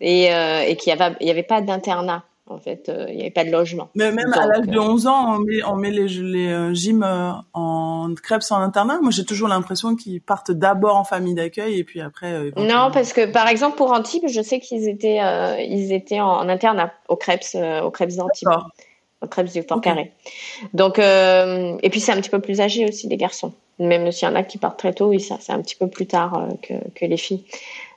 et, 0.00 0.34
euh, 0.34 0.62
et 0.62 0.76
qu'il 0.76 0.92
n'y 0.92 1.30
avait, 1.30 1.42
pas 1.42 1.60
d'internat. 1.60 2.24
En 2.48 2.58
fait, 2.58 2.92
il 3.08 3.16
n'y 3.16 3.22
avait 3.22 3.30
pas 3.32 3.44
de 3.44 3.50
logement. 3.50 3.88
Mais 3.96 4.12
même 4.12 4.32
à 4.32 4.46
l'âge 4.46 4.68
de 4.68 4.78
11 4.78 5.08
ans, 5.08 5.34
on 5.34 5.38
met, 5.40 5.64
on 5.64 5.74
met 5.74 5.90
les, 5.90 6.06
les 6.06 6.74
gyms 6.76 7.04
en 7.54 8.14
CREPS 8.22 8.52
en 8.52 8.58
internat. 8.58 9.00
Moi, 9.02 9.10
j'ai 9.10 9.24
toujours 9.24 9.48
l'impression 9.48 9.96
qu'ils 9.96 10.20
partent 10.20 10.52
d'abord 10.52 10.94
en 10.94 11.02
famille 11.02 11.34
d'accueil 11.34 11.76
et 11.76 11.82
puis 11.82 12.00
après. 12.00 12.52
non, 12.56 12.90
parce 12.92 13.12
que 13.12 13.26
par 13.26 13.48
exemple 13.48 13.76
pour 13.76 13.92
Antibes, 13.92 14.28
je 14.28 14.42
sais 14.42 14.60
qu'ils 14.60 14.88
étaient, 14.88 15.18
ils 15.66 15.92
étaient 15.92 16.20
en, 16.20 16.48
internat 16.48 16.92
au 17.08 17.16
CREPS, 17.16 17.56
au 17.82 17.90
CREPS 17.90 18.14
d'Antibes 18.14 18.48
crêpes 19.30 19.52
du 19.52 19.62
Fort 19.62 19.80
Carré. 19.80 20.12
Donc, 20.74 20.98
euh, 20.98 21.76
et 21.82 21.90
puis 21.90 22.00
c'est 22.00 22.12
un 22.12 22.20
petit 22.20 22.30
peu 22.30 22.40
plus 22.40 22.60
âgé 22.60 22.86
aussi 22.86 23.08
des 23.08 23.16
garçons. 23.16 23.52
Même 23.78 24.10
s'il 24.12 24.28
y 24.28 24.30
en 24.30 24.34
a 24.34 24.42
qui 24.42 24.58
partent 24.58 24.78
très 24.78 24.92
tôt, 24.92 25.06
oui, 25.06 25.20
ça 25.20 25.36
c'est 25.40 25.52
un 25.52 25.60
petit 25.60 25.76
peu 25.76 25.88
plus 25.88 26.06
tard 26.06 26.38
euh, 26.38 26.54
que, 26.62 26.74
que 26.94 27.04
les 27.04 27.16
filles. 27.16 27.44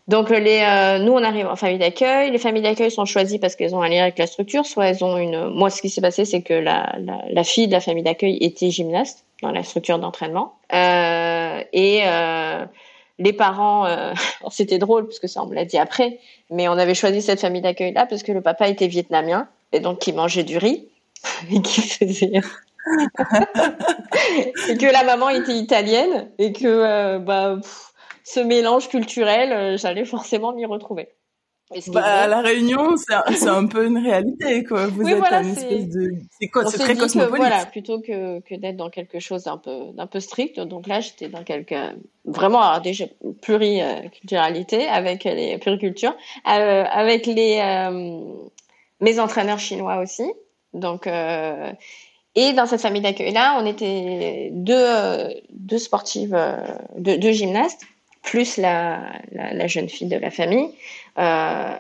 Donc 0.08 0.32
les, 0.32 0.62
euh, 0.62 0.98
nous 1.00 1.12
on 1.12 1.24
arrive 1.24 1.46
en 1.46 1.56
famille 1.56 1.78
d'accueil. 1.78 2.32
Les 2.32 2.40
familles 2.40 2.64
d'accueil 2.64 2.90
sont 2.90 3.06
choisies 3.06 3.38
parce 3.38 3.56
qu'elles 3.56 3.76
ont 3.76 3.82
un 3.82 3.90
lien 3.90 4.02
avec 4.02 4.18
la 4.18 4.28
structure, 4.28 4.66
soit 4.66 4.88
elles 4.88 5.04
ont 5.04 5.18
une. 5.18 5.50
Moi, 5.50 5.70
ce 5.70 5.82
qui 5.82 5.90
s'est 5.90 6.02
passé, 6.02 6.26
c'est 6.26 6.42
que 6.42 6.54
la, 6.54 6.96
la, 7.00 7.22
la, 7.30 7.44
fille 7.44 7.68
de 7.68 7.74
la 7.74 7.80
famille 7.80 8.04
d'accueil 8.04 8.38
était 8.42 8.72
gymnaste 8.72 9.24
dans 9.42 9.52
la 9.52 9.64
structure 9.64 10.00
d'entraînement 10.00 10.56
euh, 10.74 11.64
et 11.74 12.02
euh, 12.04 12.66
les 13.18 13.34
parents, 13.34 13.86
euh, 13.86 14.14
c'était 14.50 14.78
drôle 14.78 15.06
parce 15.06 15.20
que 15.20 15.28
ça 15.28 15.44
on 15.44 15.48
me 15.48 15.56
l'a 15.56 15.66
dit 15.66 15.78
après, 15.78 16.20
mais 16.50 16.68
on 16.68 16.74
avait 16.74 16.96
choisi 16.96 17.22
cette 17.22 17.42
famille 17.42 17.62
d'accueil 17.62 17.94
là 17.94 18.06
parce 18.06 18.24
que 18.24 18.32
le 18.32 18.42
papa 18.42 18.68
était 18.68 18.88
vietnamien 18.88 19.48
et 19.72 19.80
donc 19.80 20.06
il 20.08 20.16
mangeait 20.16 20.44
du 20.44 20.58
riz 20.58 20.88
et 21.52 21.62
qui 21.62 21.82
faisait 21.82 22.42
et 24.70 24.78
que 24.78 24.92
la 24.92 25.04
maman 25.04 25.30
était 25.30 25.56
italienne 25.56 26.32
et 26.38 26.52
que 26.54 26.68
euh, 26.68 27.20
bah, 27.20 27.58
ce 28.24 28.40
mélange 28.40 28.90
culturel, 28.90 29.52
euh, 29.52 29.78
j'allais 29.78 30.06
forcément 30.06 30.54
m'y 30.54 30.66
retrouver. 30.66 31.10
Bah, 31.90 32.04
à 32.04 32.28
la 32.28 32.42
Réunion, 32.42 32.96
c'est 32.98 33.48
un, 33.48 33.68
peu 33.68 33.86
une 33.86 34.00
réalité, 34.00 34.64
quoi. 34.64 34.88
Vous 34.88 35.08
êtes 35.08 35.22
une 35.24 35.50
espèce 35.50 35.88
de, 35.88 36.14
c'est 36.40 36.80
très 36.80 36.96
cosmopolite. 36.96 37.38
voilà, 37.38 37.64
plutôt 37.68 38.02
que, 38.02 38.40
que 38.40 38.56
d'être 38.56 38.78
dans 38.78 38.90
quelque 38.90 39.20
chose 39.20 39.44
d'un 39.44 39.60
peu, 39.60 39.92
d'un 39.94 40.08
peu 40.08 40.20
strict. 40.20 40.60
Donc 40.60 40.88
là, 40.88 41.00
j'étais 41.00 41.30
dans 41.30 41.44
quelque, 41.44 41.76
vraiment, 42.26 42.60
alors 42.62 42.82
déjà, 42.82 43.06
pluriculturalité 43.44 44.88
avec 44.88 45.26
les 45.26 45.60
pluricultures, 45.60 46.16
euh, 46.48 46.86
avec 46.90 47.28
les, 47.28 47.62
mes 49.00 49.20
entraîneurs 49.20 49.60
chinois 49.60 49.98
aussi. 49.98 50.24
Donc, 50.74 51.08
euh, 51.08 51.72
et 52.36 52.54
dans 52.54 52.66
cette 52.66 52.82
famille 52.82 53.02
d'accueil-là, 53.02 53.60
on 53.62 53.66
était 53.66 54.50
deux, 54.52 55.42
deux 55.50 55.78
sportives, 55.80 56.36
euh, 56.36 56.58
deux, 56.98 57.32
gymnastes, 57.32 57.86
plus 58.22 58.58
la, 58.58 59.02
la, 59.32 59.54
la, 59.54 59.68
jeune 59.68 59.90
fille 59.90 60.08
de 60.08 60.18
la 60.18 60.30
famille. 60.30 60.70
Euh, 61.18 61.76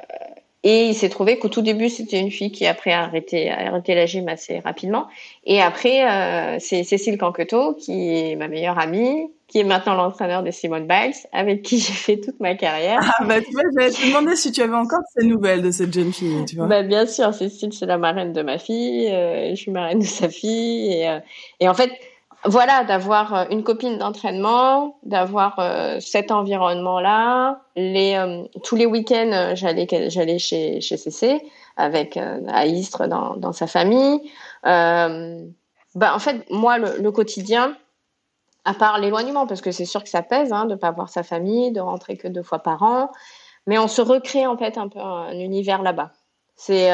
et 0.63 0.87
il 0.87 0.95
s'est 0.95 1.09
trouvé 1.09 1.39
qu'au 1.39 1.47
tout 1.47 1.61
début, 1.61 1.89
c'était 1.89 2.19
une 2.19 2.31
fille 2.31 2.51
qui 2.51 2.65
après 2.65 2.91
a 2.91 3.03
arrêté, 3.03 3.49
a 3.49 3.67
arrêté 3.67 3.95
la 3.95 4.05
gym 4.05 4.27
assez 4.27 4.59
rapidement. 4.59 5.07
Et 5.45 5.61
après, 5.61 6.03
euh, 6.03 6.57
c'est 6.59 6.83
Cécile 6.83 7.17
Canquetot, 7.17 7.75
qui 7.75 8.13
est 8.13 8.35
ma 8.35 8.47
meilleure 8.47 8.79
amie, 8.79 9.29
qui 9.49 9.59
est 9.59 9.63
maintenant 9.63 9.95
l'entraîneur 9.95 10.43
de 10.43 10.51
Simone 10.51 10.87
Biles, 10.87 11.15
avec 11.33 11.63
qui 11.63 11.79
j'ai 11.79 11.91
fait 11.91 12.17
toute 12.21 12.39
ma 12.39 12.53
carrière. 12.55 12.99
Ah 13.19 13.25
bah 13.25 13.41
tu 13.41 13.51
vois, 13.51 13.63
j'allais 13.75 13.91
te 13.91 14.07
demander 14.07 14.35
si 14.35 14.51
tu 14.51 14.61
avais 14.61 14.75
encore 14.75 15.01
ces 15.17 15.25
nouvelles 15.25 15.63
de 15.63 15.71
cette 15.71 15.91
jeune 15.91 16.13
fille, 16.13 16.45
tu 16.45 16.55
vois. 16.55 16.67
Bah 16.67 16.83
bien 16.83 17.05
sûr, 17.07 17.33
Cécile 17.33 17.73
c'est 17.73 17.87
la 17.87 17.97
marraine 17.97 18.31
de 18.31 18.41
ma 18.43 18.59
fille, 18.59 19.07
euh, 19.11 19.49
je 19.49 19.55
suis 19.55 19.71
marraine 19.71 19.99
de 19.99 20.05
sa 20.05 20.29
fille, 20.29 20.93
et, 20.93 21.09
euh, 21.09 21.19
et 21.59 21.67
en 21.67 21.73
fait, 21.73 21.91
voilà, 22.45 22.83
d'avoir 22.83 23.33
euh, 23.33 23.45
une 23.49 23.63
copine 23.63 23.97
d'entraînement, 23.97 24.97
d'avoir 25.03 25.57
euh, 25.57 25.99
cet 25.99 26.31
environnement-là. 26.31 27.59
Les 27.75 28.43
tous 28.63 28.75
les 28.75 28.85
week-ends, 28.85 29.53
j'allais 29.55 29.87
j'allais 30.09 30.37
chez 30.37 30.79
chez 30.79 30.95
CC 30.97 31.41
avec 31.75 32.17
à 32.17 32.65
Istres 32.67 33.07
dans 33.07 33.35
dans 33.35 33.51
sa 33.53 33.65
famille. 33.65 34.21
bah 34.63 36.13
en 36.13 36.19
fait, 36.19 36.45
moi 36.51 36.77
le, 36.77 36.97
le 37.01 37.11
quotidien, 37.11 37.73
à 38.69 38.73
part 38.73 38.99
l'éloignement, 38.99 39.47
parce 39.47 39.61
que 39.61 39.71
c'est 39.71 39.85
sûr 39.85 40.03
que 40.03 40.09
ça 40.09 40.21
pèse 40.21 40.53
hein, 40.53 40.65
de 40.65 40.75
pas 40.75 40.91
voir 40.91 41.09
sa 41.09 41.23
famille, 41.23 41.71
de 41.71 41.79
rentrer 41.79 42.17
que 42.17 42.27
deux 42.27 42.43
fois 42.43 42.59
par 42.59 42.83
an, 42.83 43.11
mais 43.65 43.79
on 43.79 43.87
se 43.87 44.01
recrée 44.01 44.45
en 44.45 44.57
fait 44.57 44.77
un 44.77 44.87
peu 44.87 44.99
un 44.99 45.31
univers 45.31 45.81
là-bas. 45.81 46.11
C'est 46.55 46.89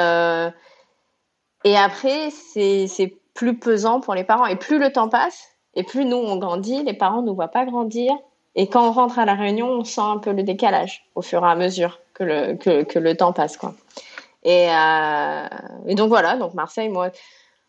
et 1.64 1.78
après 1.78 2.30
c'est 2.30 3.18
plus 3.36 3.60
pesant 3.60 4.00
pour 4.00 4.16
les 4.16 4.24
parents. 4.24 4.48
Et 4.48 4.56
plus 4.56 4.80
le 4.80 4.92
temps 4.92 5.10
passe, 5.10 5.50
et 5.76 5.84
plus 5.84 6.06
nous, 6.06 6.18
on 6.18 6.38
grandit, 6.38 6.84
les 6.84 6.94
parents 6.94 7.22
ne 7.22 7.28
nous 7.28 7.36
voient 7.36 7.50
pas 7.50 7.66
grandir. 7.66 8.16
Et 8.56 8.68
quand 8.68 8.88
on 8.88 8.92
rentre 8.92 9.20
à 9.20 9.26
la 9.26 9.36
réunion, 9.36 9.68
on 9.68 9.84
sent 9.84 10.02
un 10.02 10.18
peu 10.18 10.32
le 10.32 10.42
décalage 10.42 11.06
au 11.14 11.22
fur 11.22 11.44
et 11.44 11.50
à 11.50 11.56
mesure 11.56 12.00
que 12.14 12.24
le, 12.24 13.14
temps 13.14 13.34
passe. 13.34 13.60
Et, 14.44 14.70
euh, 14.70 15.48
et 15.86 15.96
donc 15.96 16.08
voilà, 16.08 16.38
donc 16.38 16.54
Marseille, 16.54 16.88
moi, 16.88 17.12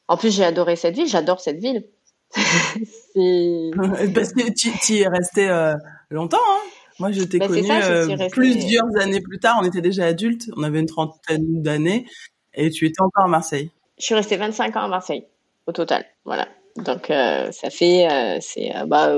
en 0.07 0.16
plus 0.16 0.35
j'ai 0.35 0.45
adoré 0.45 0.77
cette 0.77 0.95
ville, 0.95 1.09
j'adore 1.09 1.40
cette 1.40 1.59
ville. 1.59 1.85
Parce 4.15 4.33
que 4.33 4.53
tu, 4.53 4.71
tu 4.79 4.93
y 4.93 5.01
es 5.01 5.09
resté 5.09 5.49
euh, 5.49 5.75
longtemps, 6.11 6.39
hein 6.39 6.61
moi, 6.99 7.12
je 7.12 7.23
t'ai 7.23 7.39
bah, 7.39 7.49
connu 7.49 7.71
euh, 7.71 8.29
plusieurs 8.31 8.97
années 8.99 9.21
plus 9.21 9.39
tard. 9.39 9.59
On 9.61 9.67
était 9.67 9.83
déjà 9.83 10.07
adultes, 10.07 10.49
on 10.57 10.62
avait 10.62 10.81
une 10.81 10.87
trentaine 10.87 11.62
d'années, 11.62 12.07
et 12.55 12.71
tu 12.71 12.87
étais 12.87 13.03
encore 13.03 13.25
à 13.25 13.29
Marseille. 13.29 13.71
Je 13.99 14.05
suis 14.05 14.15
restée 14.15 14.37
25 14.37 14.77
ans 14.77 14.83
à 14.83 14.89
Marseille 14.89 15.27
au 15.67 15.73
total. 15.73 16.05
Voilà. 16.25 16.49
Donc 16.77 17.11
euh, 17.11 17.51
ça 17.53 17.71
fait 17.71 18.07
euh, 18.11 18.39
c'est 18.41 18.75
euh, 18.77 18.85
bah, 18.85 19.17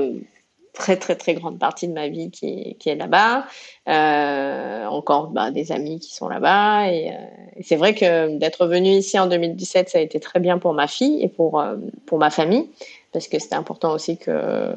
très 0.73 0.95
très 0.95 1.15
très 1.15 1.33
grande 1.33 1.59
partie 1.59 1.89
de 1.89 1.93
ma 1.93 2.07
vie 2.07 2.31
qui, 2.31 2.77
qui 2.79 2.89
est 2.89 2.95
là-bas. 2.95 3.45
Euh, 3.87 4.85
encore 4.85 5.27
bah, 5.31 5.51
des 5.51 5.73
amis 5.73 5.99
qui 5.99 6.13
sont 6.13 6.29
là-bas. 6.29 6.91
Et, 6.91 7.11
et 7.57 7.63
c'est 7.63 7.75
vrai 7.75 7.93
que 7.95 8.37
d'être 8.37 8.65
venue 8.65 8.91
ici 8.91 9.19
en 9.19 9.27
2017, 9.27 9.89
ça 9.89 9.97
a 9.97 10.01
été 10.01 10.19
très 10.19 10.39
bien 10.39 10.57
pour 10.57 10.73
ma 10.73 10.87
fille 10.87 11.21
et 11.21 11.27
pour 11.27 11.63
pour 12.05 12.17
ma 12.17 12.29
famille 12.29 12.69
parce 13.11 13.27
que 13.27 13.39
c'était 13.39 13.55
important 13.55 13.93
aussi 13.93 14.17
que 14.17 14.73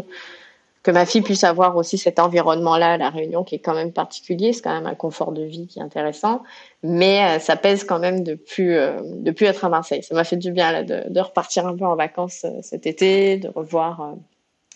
que 0.83 0.91
ma 0.91 1.07
fille 1.07 1.23
puisse 1.23 1.45
avoir 1.45 1.77
aussi 1.77 1.97
cet 1.97 2.19
environnement-là, 2.19 2.97
la 2.97 3.11
Réunion 3.11 3.45
qui 3.45 3.55
est 3.55 3.61
quand 3.61 3.75
même 3.75 3.93
particulier, 3.93 4.53
c'est 4.53 4.63
quand 4.63 4.75
même 4.75 4.87
un 4.87 4.97
confort 4.97 5.33
de 5.33 5.45
vie 5.45 5.69
qui 5.69 5.79
est 5.79 5.83
intéressant, 5.83 6.43
mais 6.83 7.23
euh, 7.23 7.39
ça 7.39 7.55
pèse 7.57 7.85
quand 7.85 8.01
même 8.01 8.25
de 8.25 8.35
plus 8.35 8.75
euh, 8.75 9.01
de 9.03 9.31
plus 9.31 9.47
être 9.47 9.65
à 9.65 9.69
Marseille. 9.69 10.03
Ça 10.03 10.15
m'a 10.15 10.25
fait 10.25 10.37
du 10.37 10.51
bien 10.51 10.73
là, 10.73 10.83
de, 10.83 11.05
de, 11.09 11.21
repartir 11.21 11.67
un 11.67 11.77
peu 11.77 11.85
en 11.85 11.95
vacances 11.95 12.45
euh, 12.45 12.59
cet 12.63 12.87
été, 12.87 13.37
de 13.37 13.49
revoir 13.49 14.17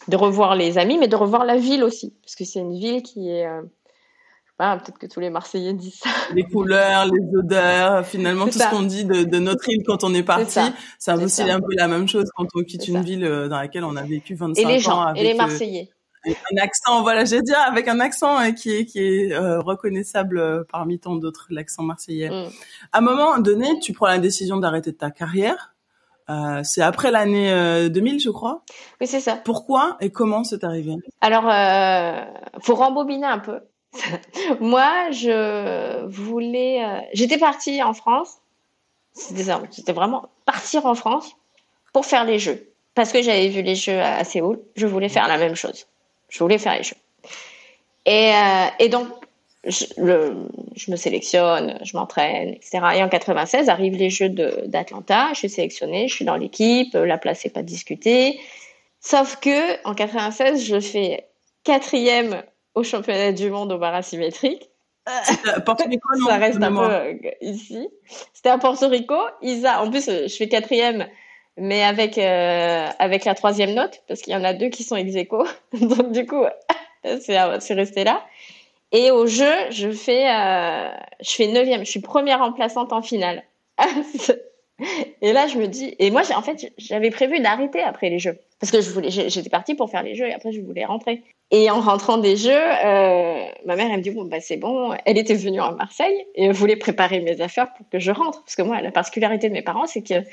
de 0.08 0.16
revoir 0.16 0.54
les 0.54 0.78
amis, 0.78 0.98
mais 0.98 1.08
de 1.08 1.16
revoir 1.16 1.44
la 1.44 1.56
ville 1.56 1.82
aussi, 1.82 2.14
parce 2.22 2.36
que 2.36 2.44
c'est 2.44 2.60
une 2.60 2.78
ville 2.78 3.02
qui 3.02 3.30
est 3.30 3.48
peut-être 4.58 4.98
que 4.98 5.06
tous 5.06 5.20
les 5.20 5.30
Marseillais 5.30 5.74
disent 5.74 6.00
ça. 6.02 6.10
Les 6.34 6.44
couleurs, 6.44 7.06
les 7.06 7.38
odeurs, 7.38 8.06
finalement 8.06 8.46
tout 8.46 8.58
ce 8.58 8.70
qu'on 8.70 8.82
dit 8.82 9.04
de, 9.04 9.24
de, 9.24 9.38
notre 9.38 9.68
île 9.68 9.82
quand 9.86 10.02
on 10.04 10.14
est 10.14 10.22
parti, 10.22 10.60
c'est 10.98 11.12
aussi 11.12 11.42
un 11.42 11.60
peu 11.60 11.74
la 11.76 11.88
même 11.88 12.08
chose 12.08 12.30
quand 12.34 12.46
on 12.54 12.62
quitte 12.62 12.88
une 12.88 13.02
ville 13.02 13.24
dans 13.50 13.58
laquelle 13.58 13.84
on 13.84 13.96
a 13.96 14.02
vécu 14.02 14.34
25 14.34 14.64
ans. 14.64 14.68
Et 14.68 14.72
les 14.72 14.78
gens, 14.78 15.00
avec, 15.02 15.22
et 15.22 15.24
les 15.26 15.34
Marseillais 15.34 15.90
un 16.34 16.62
accent, 16.62 17.02
voilà, 17.02 17.24
j'ai 17.24 17.42
dire 17.42 17.58
avec 17.58 17.88
un 17.88 18.00
accent 18.00 18.36
hein, 18.36 18.52
qui 18.52 18.70
est 18.72 18.84
qui 18.84 19.00
est 19.00 19.32
euh, 19.32 19.60
reconnaissable 19.60 20.38
euh, 20.38 20.64
parmi 20.70 20.98
tant 20.98 21.16
d'autres, 21.16 21.46
l'accent 21.50 21.82
marseillais. 21.82 22.30
Mm. 22.30 22.48
À 22.92 22.98
un 22.98 23.00
moment 23.00 23.38
donné, 23.38 23.78
tu 23.80 23.92
prends 23.92 24.06
la 24.06 24.18
décision 24.18 24.56
d'arrêter 24.56 24.94
ta 24.94 25.10
carrière. 25.10 25.74
Euh, 26.28 26.62
c'est 26.64 26.82
après 26.82 27.12
l'année 27.12 27.88
2000, 27.88 28.20
je 28.20 28.30
crois. 28.30 28.64
Oui, 29.00 29.06
c'est 29.06 29.20
ça. 29.20 29.36
Pourquoi 29.36 29.96
et 30.00 30.10
comment 30.10 30.42
c'est 30.42 30.64
arrivé? 30.64 30.96
Alors, 31.20 31.48
euh, 31.48 32.24
faut 32.60 32.74
rembobiner 32.74 33.26
un 33.26 33.38
peu. 33.38 33.60
Moi, 34.60 35.10
je 35.10 36.04
voulais. 36.06 36.82
J'étais 37.12 37.38
partie 37.38 37.82
en 37.82 37.94
France. 37.94 38.38
C'était 39.14 39.92
vraiment 39.92 40.28
partir 40.44 40.84
en 40.86 40.94
France 40.94 41.34
pour 41.92 42.04
faire 42.04 42.24
les 42.24 42.38
Jeux 42.38 42.70
parce 42.96 43.12
que 43.12 43.22
j'avais 43.22 43.48
vu 43.48 43.62
les 43.62 43.76
Jeux 43.76 44.00
à 44.00 44.24
Séoul. 44.24 44.58
Je 44.74 44.86
voulais 44.86 45.10
faire 45.10 45.28
la 45.28 45.36
même 45.36 45.54
chose. 45.54 45.86
Je 46.28 46.38
voulais 46.40 46.58
faire 46.58 46.76
les 46.76 46.82
jeux. 46.82 46.96
Et, 48.06 48.32
euh, 48.32 48.88
donc, 48.88 49.08
je, 49.64 49.84
me 50.90 50.96
sélectionne, 50.96 51.78
je 51.84 51.96
m'entraîne, 51.96 52.48
etc. 52.48 52.78
Et 52.94 53.02
en 53.02 53.08
96 53.08 53.68
arrivent 53.68 53.96
les 53.96 54.10
Jeux 54.10 54.30
d'Atlanta. 54.30 55.28
Je 55.34 55.40
suis 55.40 55.50
sélectionnée, 55.50 56.08
je 56.08 56.14
suis 56.14 56.24
dans 56.24 56.36
l'équipe, 56.36 56.94
la 56.94 57.18
place 57.18 57.44
n'est 57.44 57.50
pas 57.50 57.62
discutée. 57.62 58.40
Sauf 59.00 59.36
que 59.36 59.86
en 59.86 59.94
96, 59.94 60.64
je 60.64 60.80
fais 60.80 61.26
quatrième 61.64 62.42
au 62.76 62.84
championnat 62.84 63.32
du 63.32 63.50
monde 63.50 63.72
au 63.72 63.78
bar 63.78 63.94
asymétrique. 63.94 64.70
Ça 66.26 66.36
reste 66.36 66.62
un 66.62 66.74
peu 66.74 66.82
euh, 66.82 67.14
ici. 67.40 67.88
C'était 68.32 68.50
à 68.50 68.58
Porto 68.58 68.88
Rico. 68.88 69.16
Isa, 69.40 69.82
en 69.82 69.90
plus, 69.90 70.06
je 70.06 70.34
fais 70.36 70.48
quatrième 70.48 71.06
mais 71.56 71.82
avec 71.82 72.18
euh, 72.18 72.88
avec 72.98 73.24
la 73.24 73.34
troisième 73.34 73.74
note 73.74 74.02
parce 74.08 74.20
qu'il 74.20 74.32
y 74.32 74.36
en 74.36 74.44
a 74.44 74.52
deux 74.52 74.68
qui 74.68 74.84
sont 74.84 74.96
ex 74.96 75.14
aequo. 75.14 75.46
donc 75.80 76.12
du 76.12 76.26
coup 76.26 76.44
c'est 77.20 77.38
c'est 77.60 77.74
resté 77.74 78.04
là 78.04 78.24
et 78.92 79.10
au 79.10 79.26
jeu 79.26 79.52
je 79.70 79.90
fais 79.90 80.28
euh, 80.28 80.90
je 81.20 81.30
fais 81.30 81.46
neuvième 81.46 81.84
je 81.84 81.90
suis 81.90 82.00
première 82.00 82.40
remplaçante 82.40 82.92
en 82.92 83.02
finale 83.02 83.42
et 85.22 85.32
là 85.32 85.46
je 85.46 85.56
me 85.58 85.66
dis 85.66 85.94
et 85.98 86.10
moi 86.10 86.22
en 86.34 86.42
fait 86.42 86.72
j'avais 86.76 87.10
prévu 87.10 87.40
d'arrêter 87.40 87.80
après 87.80 88.10
les 88.10 88.18
jeux 88.18 88.38
parce 88.60 88.70
que 88.70 88.80
je 88.80 88.90
voulais 88.90 89.10
j'étais 89.10 89.50
partie 89.50 89.74
pour 89.74 89.90
faire 89.90 90.02
les 90.02 90.14
jeux 90.14 90.26
et 90.26 90.34
après 90.34 90.52
je 90.52 90.60
voulais 90.60 90.84
rentrer 90.84 91.22
et 91.50 91.70
en 91.70 91.80
rentrant 91.80 92.18
des 92.18 92.36
jeux 92.36 92.50
euh, 92.50 93.44
ma 93.66 93.76
mère 93.76 93.88
elle 93.90 93.98
me 93.98 94.02
dit 94.02 94.10
bon 94.10 94.24
bah 94.24 94.40
c'est 94.40 94.56
bon 94.56 94.94
elle 95.04 95.16
était 95.16 95.34
venue 95.34 95.60
à 95.60 95.70
Marseille 95.72 96.26
et 96.34 96.46
elle 96.46 96.52
voulait 96.52 96.76
préparer 96.76 97.20
mes 97.20 97.40
affaires 97.40 97.72
pour 97.74 97.88
que 97.88 97.98
je 97.98 98.10
rentre 98.10 98.42
parce 98.42 98.56
que 98.56 98.62
moi 98.62 98.80
la 98.80 98.90
particularité 98.90 99.48
de 99.48 99.52
mes 99.52 99.62
parents 99.62 99.86
c'est 99.86 100.02
que 100.02 100.24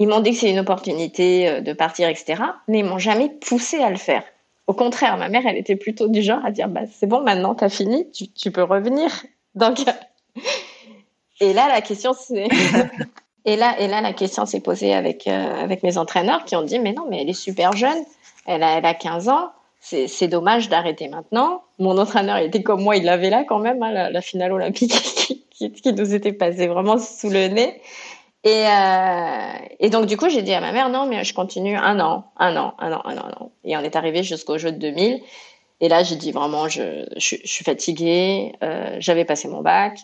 ils 0.00 0.08
m'ont 0.08 0.20
dit 0.20 0.30
que 0.32 0.38
c'est 0.38 0.50
une 0.50 0.58
opportunité 0.58 1.46
euh, 1.46 1.60
de 1.60 1.72
partir, 1.74 2.08
etc. 2.08 2.42
Mais 2.66 2.80
ils 2.80 2.84
m'ont 2.84 2.98
jamais 2.98 3.28
poussé 3.28 3.80
à 3.80 3.90
le 3.90 3.96
faire. 3.96 4.24
Au 4.66 4.72
contraire, 4.72 5.18
ma 5.18 5.28
mère, 5.28 5.42
elle 5.46 5.58
était 5.58 5.76
plutôt 5.76 6.08
du 6.08 6.22
genre 6.22 6.44
à 6.44 6.50
dire, 6.50 6.68
bah, 6.68 6.82
c'est 6.90 7.06
bon, 7.06 7.20
maintenant, 7.20 7.54
t'as 7.54 7.68
fini, 7.68 8.10
tu, 8.10 8.26
tu, 8.28 8.50
peux 8.50 8.62
revenir. 8.62 9.10
Donc, 9.54 9.80
et 11.40 11.52
là, 11.52 11.68
la 11.68 11.82
question, 11.82 12.14
c'est, 12.14 12.48
et 13.44 13.56
là, 13.56 13.78
et 13.78 13.88
là, 13.88 14.00
la 14.00 14.14
question 14.14 14.46
s'est 14.46 14.60
posée 14.60 14.94
avec, 14.94 15.26
euh, 15.26 15.62
avec 15.62 15.82
mes 15.82 15.98
entraîneurs 15.98 16.46
qui 16.46 16.56
ont 16.56 16.62
dit, 16.62 16.78
mais 16.78 16.94
non, 16.94 17.04
mais 17.10 17.20
elle 17.20 17.28
est 17.28 17.34
super 17.34 17.72
jeune. 17.72 18.02
Elle 18.46 18.62
elle 18.62 18.86
a 18.86 18.94
15 18.94 19.28
ans. 19.28 19.50
C'est 19.80 20.28
dommage 20.28 20.68
d'arrêter 20.68 21.08
maintenant. 21.08 21.62
Mon 21.78 21.96
entraîneur, 21.96 22.36
était 22.36 22.62
comme 22.62 22.82
moi, 22.82 22.96
il 22.96 23.04
l'avait 23.04 23.30
là 23.30 23.44
quand 23.44 23.58
même, 23.58 23.82
hein, 23.82 24.10
la, 24.10 24.20
finale 24.20 24.52
olympique 24.52 24.92
qui, 25.50 25.72
qui, 25.72 25.92
nous 25.92 26.14
était 26.14 26.32
passée 26.32 26.66
vraiment 26.66 26.98
sous 26.98 27.30
le 27.30 27.48
nez. 27.48 27.80
Et, 28.44 28.66
euh, 28.66 29.52
et 29.80 29.90
donc, 29.90 30.06
du 30.06 30.16
coup, 30.16 30.28
j'ai 30.28 30.42
dit 30.42 30.52
à 30.52 30.60
ma 30.60 30.72
mère, 30.72 30.90
non, 30.90 31.06
mais 31.06 31.24
je 31.24 31.34
continue 31.34 31.76
un 31.76 31.98
an, 31.98 32.30
un 32.38 32.56
an, 32.56 32.74
un 32.78 32.92
an, 32.92 33.02
un 33.04 33.16
an, 33.16 33.24
un 33.26 33.42
an. 33.42 33.52
Et 33.64 33.76
on 33.76 33.80
est 33.80 33.96
arrivé 33.96 34.22
jusqu'au 34.22 34.58
jeu 34.58 34.70
de 34.70 34.78
2000. 34.78 35.22
Et 35.80 35.88
là, 35.88 36.02
j'ai 36.02 36.16
dit 36.16 36.30
vraiment, 36.32 36.68
je, 36.68 37.06
je, 37.16 37.36
je 37.42 37.50
suis 37.50 37.64
fatiguée. 37.64 38.52
Euh, 38.62 38.96
j'avais 38.98 39.24
passé 39.24 39.48
mon 39.48 39.62
bac. 39.62 39.98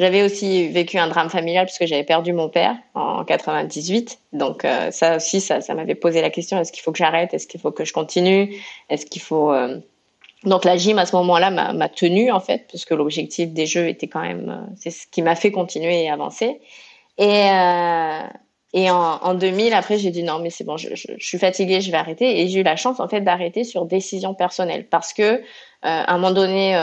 J'avais 0.00 0.22
aussi 0.22 0.66
vécu 0.68 0.96
un 0.96 1.08
drame 1.08 1.28
familial 1.28 1.66
puisque 1.66 1.84
j'avais 1.84 2.04
perdu 2.04 2.32
mon 2.32 2.48
père 2.48 2.74
en 2.94 3.22
98. 3.22 4.18
Donc 4.32 4.64
euh, 4.64 4.90
ça 4.90 5.16
aussi, 5.16 5.42
ça, 5.42 5.60
m'avait 5.74 5.94
posé 5.94 6.22
la 6.22 6.30
question 6.30 6.58
est-ce 6.58 6.72
qu'il 6.72 6.82
faut 6.82 6.90
que 6.90 6.96
j'arrête? 6.96 7.34
Est-ce 7.34 7.46
qu'il 7.46 7.60
faut 7.60 7.70
que 7.70 7.84
je 7.84 7.92
continue? 7.92 8.56
Est-ce 8.88 9.04
qu'il 9.04 9.20
faut 9.20 9.52
euh, 9.52 9.78
donc 10.44 10.64
la 10.64 10.78
gym 10.78 10.98
à 10.98 11.04
ce 11.04 11.14
moment-là 11.16 11.50
m'a 11.50 11.88
tenu 11.90 12.32
en 12.32 12.40
fait 12.40 12.64
puisque 12.66 12.92
l'objectif 12.92 13.52
des 13.52 13.66
jeux 13.66 13.88
était 13.88 14.08
quand 14.08 14.22
même 14.22 14.48
euh, 14.48 14.72
c'est 14.74 14.90
ce 14.90 15.06
qui 15.06 15.20
m'a 15.20 15.34
fait 15.34 15.52
continuer 15.52 16.04
et 16.04 16.10
avancer. 16.10 16.62
Et, 17.18 18.88
en, 18.88 19.18
en 19.20 19.34
2000, 19.34 19.74
après, 19.74 19.98
j'ai 19.98 20.10
dit 20.10 20.22
non, 20.22 20.38
mais 20.38 20.48
c'est 20.48 20.64
bon, 20.64 20.76
je, 20.76 20.94
suis 21.18 21.38
fatiguée, 21.38 21.80
je 21.80 21.90
vais 21.90 21.96
arrêter. 21.96 22.40
Et 22.40 22.48
j'ai 22.48 22.60
eu 22.60 22.62
la 22.62 22.76
chance, 22.76 23.00
en 23.00 23.08
fait, 23.08 23.20
d'arrêter 23.20 23.64
sur 23.64 23.84
décision 23.84 24.32
personnelle 24.32 24.86
parce 24.88 25.12
que, 25.12 25.42
à 25.82 26.14
un 26.14 26.18
moment 26.18 26.32
donné, 26.32 26.80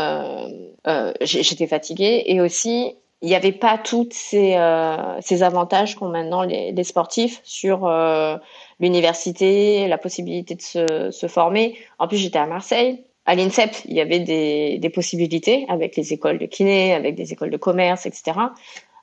j'étais 1.21 1.65
fatiguée 1.65 2.23
et 2.27 2.41
aussi, 2.41 2.97
il 3.21 3.29
n'y 3.29 3.35
avait 3.35 3.51
pas 3.51 3.77
tous 3.77 4.09
ces, 4.11 4.55
euh, 4.55 5.19
ces 5.21 5.41
avantages 5.43 5.95
qu'ont 5.95 6.09
maintenant 6.09 6.43
les, 6.43 6.71
les, 6.71 6.83
sportifs 6.83 7.41
sur 7.43 7.85
euh, 7.87 8.37
l'université, 8.79 9.87
la 9.87 9.97
possibilité 9.97 10.55
de 10.55 10.61
se, 10.61 11.09
se 11.11 11.27
former. 11.27 11.77
En 11.97 12.07
plus, 12.07 12.17
j'étais 12.17 12.39
à 12.39 12.45
Marseille. 12.45 13.03
À 13.25 13.35
l'INSEP, 13.35 13.75
il 13.85 13.95
y 13.95 14.01
avait 14.01 14.19
des, 14.19 14.77
des 14.77 14.89
possibilités 14.89 15.65
avec 15.67 15.95
les 15.97 16.13
écoles 16.13 16.37
de 16.37 16.45
kiné, 16.45 16.93
avec 16.93 17.15
des 17.15 17.33
écoles 17.33 17.49
de 17.49 17.57
commerce, 17.57 18.05
etc. 18.05 18.39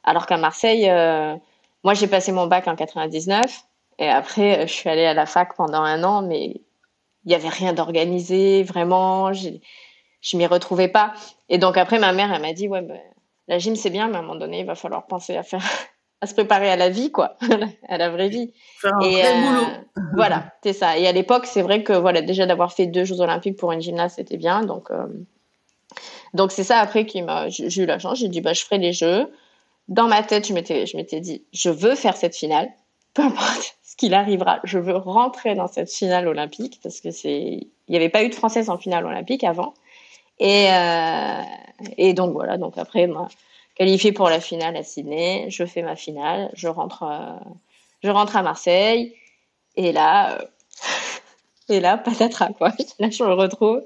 Alors 0.05 0.27
qu'à 0.27 0.37
Marseille, 0.37 0.89
euh, 0.89 1.35
moi 1.83 1.95
j'ai 1.95 2.07
passé 2.07 2.31
mon 2.31 2.47
bac 2.47 2.69
en 2.69 2.77
99 2.77 3.41
et 3.99 4.09
après 4.09 4.61
euh, 4.61 4.67
je 4.67 4.73
suis 4.73 4.89
allée 4.89 5.07
à 5.07 5.15
la 5.15 5.27
fac 5.27 5.57
pendant 5.57 5.83
un 5.83 6.05
an, 6.05 6.23
mais 6.23 6.61
il 7.25 7.29
n'y 7.29 7.35
avait 7.35 7.49
rien 7.49 7.73
d'organisé 7.73 8.63
vraiment. 8.63 9.33
Je 9.33 10.37
m'y 10.37 10.47
retrouvais 10.47 10.89
pas. 10.89 11.15
Et 11.49 11.59
donc 11.59 11.77
après 11.77 11.99
ma 11.99 12.13
mère 12.13 12.33
elle 12.33 12.43
m'a 12.43 12.53
dit 12.53 12.69
ouais 12.69 12.83
bah, 12.83 12.95
la 13.49 13.59
gym 13.59 13.77
c'est 13.77 13.91
bien, 13.91 14.09
mais 14.09 14.17
à 14.17 14.19
un 14.19 14.23
moment 14.23 14.37
donné 14.37 14.61
il 14.61 14.67
va 14.67 14.75
falloir 14.75 15.07
penser 15.07 15.37
à 15.37 15.43
faire 15.43 15.63
à 16.21 16.27
se 16.27 16.35
préparer 16.35 16.71
à 16.71 16.77
la 16.77 16.89
vie 16.89 17.11
quoi, 17.11 17.37
à 17.89 17.99
la 17.99 18.11
vraie 18.11 18.29
vie. 18.29 18.53
Faire 18.81 18.95
un 18.95 19.01
et 19.01 19.23
vrai 19.23 19.43
boulot. 19.43 19.63
Euh, 19.63 20.03
voilà, 20.15 20.53
c'est 20.63 20.73
ça. 20.73 20.99
Et 20.99 21.07
à 21.07 21.13
l'époque 21.13 21.47
c'est 21.47 21.63
vrai 21.63 21.83
que 21.83 21.93
voilà 21.93 22.23
déjà 22.23 22.47
d'avoir 22.47 22.73
fait 22.73 22.87
deux 22.87 23.05
Jeux 23.05 23.21
Olympiques 23.21 23.57
pour 23.57 23.73
une 23.73 23.81
gymnaste 23.81 24.17
c'était 24.17 24.37
bien 24.37 24.63
donc. 24.63 24.91
Donc 26.33 26.51
c'est 26.51 26.65
ça 26.65 26.79
après 26.79 27.07
qui 27.07 27.23
m'a, 27.23 27.49
j'ai 27.49 27.83
eu 27.83 27.87
la 27.87 27.99
chance, 27.99 28.19
j'ai 28.19 28.29
dit 28.29 28.41
bah 28.41 28.53
je 28.53 28.65
ferai 28.65 28.79
les 28.79 28.93
jeux 28.93 29.29
dans 29.89 30.09
ma 30.09 30.23
tête, 30.23 30.47
je 30.47 30.53
m'étais, 30.53 30.87
je 30.87 30.97
m'étais 30.97 31.21
dit, 31.21 31.45
je 31.53 31.71
veux 31.71 31.95
faire 31.95 32.17
cette 32.17 32.37
finale, 32.37 32.69
peu 33.13 33.23
importe 33.23 33.77
ce 33.83 33.97
qu'il 33.97 34.15
arrivera, 34.15 34.61
je 34.65 34.79
veux 34.79 34.97
rentrer 34.97 35.55
dans 35.55 35.69
cette 35.69 35.91
finale 35.91 36.27
olympique 36.27 36.81
parce 36.83 37.01
que 37.01 37.11
c'est, 37.11 37.39
il 37.39 37.71
n'y 37.91 37.97
avait 37.97 38.09
pas 38.09 38.25
eu 38.25 38.29
de 38.29 38.35
française 38.35 38.71
en 38.71 38.79
finale 38.79 39.07
olympique 39.07 39.45
avant. 39.45 39.75
Et, 40.39 40.69
euh, 40.71 41.43
et 41.97 42.15
donc 42.15 42.33
voilà, 42.33 42.59
donc 42.59 42.77
après, 42.77 43.07
moi, 43.07 43.29
qualifié 43.75 44.13
pour 44.13 44.29
la 44.29 44.41
finale 44.41 44.77
à 44.77 44.83
Sydney, 44.83 45.47
je 45.49 45.65
fais 45.65 45.83
ma 45.83 45.97
finale, 45.97 46.51
je 46.55 46.69
rentre, 46.69 47.05
euh, 47.05 47.51
je 48.03 48.11
rentre 48.11 48.37
à 48.37 48.43
Marseille, 48.43 49.15
et 49.77 49.93
là, 49.93 50.39
euh, 50.39 50.45
et 51.69 51.81
là, 51.81 51.99
patatras 51.99 52.53
quoi. 52.53 52.73
Là, 52.99 53.11
je 53.11 53.23
me 53.23 53.33
retrouve 53.33 53.83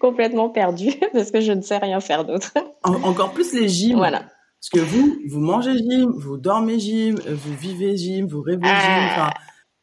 complètement 0.00 0.48
perdue 0.48 0.94
parce 1.12 1.30
que 1.30 1.40
je 1.40 1.52
ne 1.52 1.62
sais 1.62 1.78
rien 1.78 2.00
faire 2.00 2.24
d'autre. 2.24 2.52
encore 2.82 3.32
plus 3.32 3.52
les 3.52 3.68
gyms. 3.68 3.96
Voilà. 3.96 4.20
Parce 4.60 4.70
que 4.72 4.80
vous, 4.80 5.16
vous 5.28 5.40
mangez 5.40 5.76
gym, 5.76 6.10
vous 6.16 6.38
dormez 6.38 6.78
gym, 6.80 7.16
vous 7.26 7.54
vivez 7.54 7.96
gym, 7.96 8.26
vous 8.26 8.42
rêvez 8.42 8.62
gym. 8.62 8.72
Ah. 8.74 9.08
Enfin, 9.12 9.30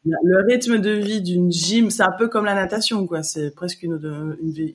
le 0.06 0.46
rythme 0.46 0.80
de 0.80 0.92
vie 0.92 1.22
d'une 1.22 1.52
gym, 1.52 1.90
c'est 1.90 2.04
un 2.04 2.12
peu 2.12 2.28
comme 2.28 2.46
la 2.46 2.56
natation, 2.56 3.06
quoi. 3.08 3.24
C'est 3.24 3.54
presque 3.56 3.84
une, 3.84 3.98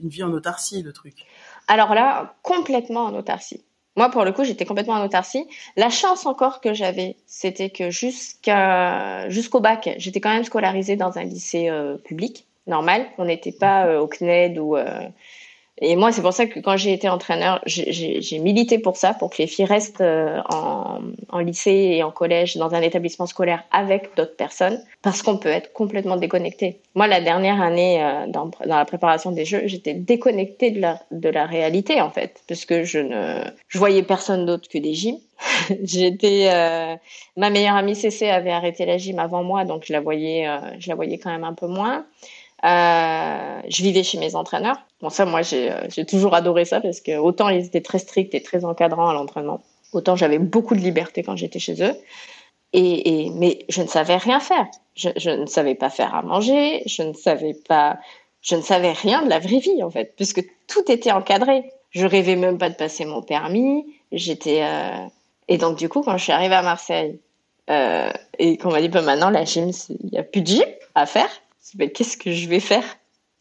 vie, 0.02 0.22
en 0.22 0.32
autarcie, 0.32 0.82
le 0.82 0.92
truc. 0.92 1.26
Alors 1.66 1.94
là, 1.94 2.34
complètement 2.42 3.04
en 3.04 3.14
autarcie. 3.14 3.62
Moi, 3.96 4.10
pour 4.10 4.24
le 4.24 4.32
coup, 4.32 4.44
j'étais 4.44 4.64
complètement 4.64 4.94
en 4.94 5.04
autarcie. 5.04 5.44
La 5.76 5.90
chance 5.90 6.24
encore 6.24 6.60
que 6.60 6.72
j'avais, 6.72 7.16
c'était 7.26 7.70
que 7.70 7.90
jusqu'au 7.90 9.60
bac, 9.60 9.90
j'étais 9.98 10.20
quand 10.20 10.32
même 10.32 10.44
scolarisée 10.44 10.96
dans 10.96 11.18
un 11.18 11.24
lycée 11.24 11.68
euh, 11.68 11.96
public 11.96 12.46
normal. 12.66 13.06
On 13.18 13.24
n'était 13.24 13.52
pas 13.52 13.86
euh, 13.86 13.98
au 13.98 14.06
CNED 14.06 14.58
ou 14.58 14.76
Et 15.80 15.96
moi, 15.96 16.12
c'est 16.12 16.22
pour 16.22 16.32
ça 16.32 16.46
que 16.46 16.58
quand 16.60 16.76
j'ai 16.76 16.92
été 16.92 17.08
entraîneur, 17.08 17.60
j'ai 17.66 18.38
milité 18.38 18.78
pour 18.78 18.96
ça, 18.96 19.14
pour 19.14 19.30
que 19.30 19.36
les 19.38 19.46
filles 19.46 19.64
restent 19.64 20.00
euh, 20.00 20.40
en, 20.50 20.98
en, 21.28 21.38
lycée 21.38 21.70
et 21.70 22.02
en 22.02 22.10
collège, 22.10 22.56
dans 22.56 22.74
un 22.74 22.82
établissement 22.82 23.26
scolaire 23.26 23.62
avec 23.70 24.14
d'autres 24.16 24.36
personnes, 24.36 24.82
parce 25.02 25.22
qu'on 25.22 25.36
peut 25.36 25.48
être 25.48 25.72
complètement 25.72 26.16
déconnecté. 26.16 26.80
Moi, 26.94 27.06
la 27.06 27.20
dernière 27.20 27.60
année 27.62 28.02
euh, 28.02 28.26
dans, 28.26 28.46
dans, 28.46 28.76
la 28.76 28.84
préparation 28.84 29.30
des 29.30 29.44
Jeux, 29.44 29.62
j'étais 29.66 29.94
déconnectée 29.94 30.70
de 30.72 30.80
la, 30.80 31.00
de 31.12 31.28
la 31.28 31.46
réalité, 31.46 32.00
en 32.00 32.10
fait, 32.10 32.42
parce 32.48 32.64
que 32.64 32.82
je 32.82 32.98
ne 32.98 33.44
je 33.68 33.78
voyais 33.78 34.02
personne 34.02 34.46
d'autre 34.46 34.68
que 34.68 34.78
des 34.78 34.94
gyms. 34.94 35.18
j'étais 35.84 36.50
euh, 36.52 36.96
ma 37.36 37.50
meilleure 37.50 37.76
amie 37.76 37.94
CC 37.94 38.28
avait 38.28 38.50
arrêté 38.50 38.86
la 38.86 38.98
gym 38.98 39.18
avant 39.18 39.44
moi, 39.44 39.64
donc 39.64 39.84
je 39.86 39.92
la 39.92 40.00
voyais, 40.00 40.48
euh, 40.48 40.58
je 40.78 40.88
la 40.88 40.94
voyais 40.94 41.18
quand 41.18 41.30
même 41.30 41.44
un 41.44 41.54
peu 41.54 41.66
moins. 41.66 42.06
Euh, 42.64 43.60
je 43.68 43.82
vivais 43.82 44.02
chez 44.02 44.18
mes 44.18 44.34
entraîneurs. 44.34 44.78
Bon, 45.00 45.10
ça, 45.10 45.24
moi, 45.24 45.42
j'ai 45.42 45.70
euh, 45.70 46.04
toujours 46.08 46.34
adoré 46.34 46.64
ça 46.64 46.80
parce 46.80 47.00
que 47.00 47.16
autant 47.16 47.48
ils 47.48 47.66
étaient 47.66 47.80
très 47.80 47.98
stricts 47.98 48.34
et 48.34 48.42
très 48.42 48.64
encadrants 48.64 49.08
à 49.08 49.14
l'entraînement, 49.14 49.62
autant 49.92 50.16
j'avais 50.16 50.38
beaucoup 50.38 50.74
de 50.74 50.80
liberté 50.80 51.22
quand 51.22 51.36
j'étais 51.36 51.60
chez 51.60 51.82
eux. 51.82 51.96
Et, 52.74 53.30
mais 53.34 53.64
je 53.70 53.80
ne 53.80 53.86
savais 53.86 54.16
rien 54.16 54.40
faire. 54.40 54.66
Je, 54.94 55.30
ne 55.30 55.46
savais 55.46 55.74
pas 55.74 55.88
faire 55.88 56.14
à 56.14 56.22
manger. 56.22 56.82
Je 56.86 57.02
ne 57.02 57.14
savais 57.14 57.54
pas. 57.54 57.98
Je 58.42 58.56
ne 58.56 58.60
savais 58.60 58.92
rien 58.92 59.22
de 59.22 59.30
la 59.30 59.38
vraie 59.38 59.58
vie 59.58 59.82
en 59.82 59.90
fait, 59.90 60.14
puisque 60.16 60.44
tout 60.66 60.90
était 60.90 61.12
encadré. 61.12 61.64
Je 61.90 62.04
rêvais 62.04 62.36
même 62.36 62.58
pas 62.58 62.68
de 62.68 62.74
passer 62.74 63.06
mon 63.06 63.22
permis. 63.22 63.86
J'étais. 64.12 64.62
Euh... 64.64 65.06
Et 65.48 65.56
donc 65.56 65.78
du 65.78 65.88
coup, 65.88 66.02
quand 66.02 66.18
je 66.18 66.24
suis 66.24 66.32
arrivée 66.32 66.56
à 66.56 66.62
Marseille 66.62 67.18
et 68.38 68.56
qu'on 68.58 68.70
m'a 68.70 68.80
dit, 68.80 68.88
bah, 68.88 69.02
maintenant 69.02 69.30
la 69.30 69.44
gym, 69.44 69.70
il 69.88 70.10
n'y 70.10 70.18
a 70.18 70.22
plus 70.22 70.42
de 70.42 70.46
gym 70.46 70.64
à 70.94 71.06
faire 71.06 71.30
mais 71.76 71.90
qu'est-ce 71.90 72.16
que 72.16 72.32
je 72.32 72.48
vais 72.48 72.60
faire? 72.60 72.84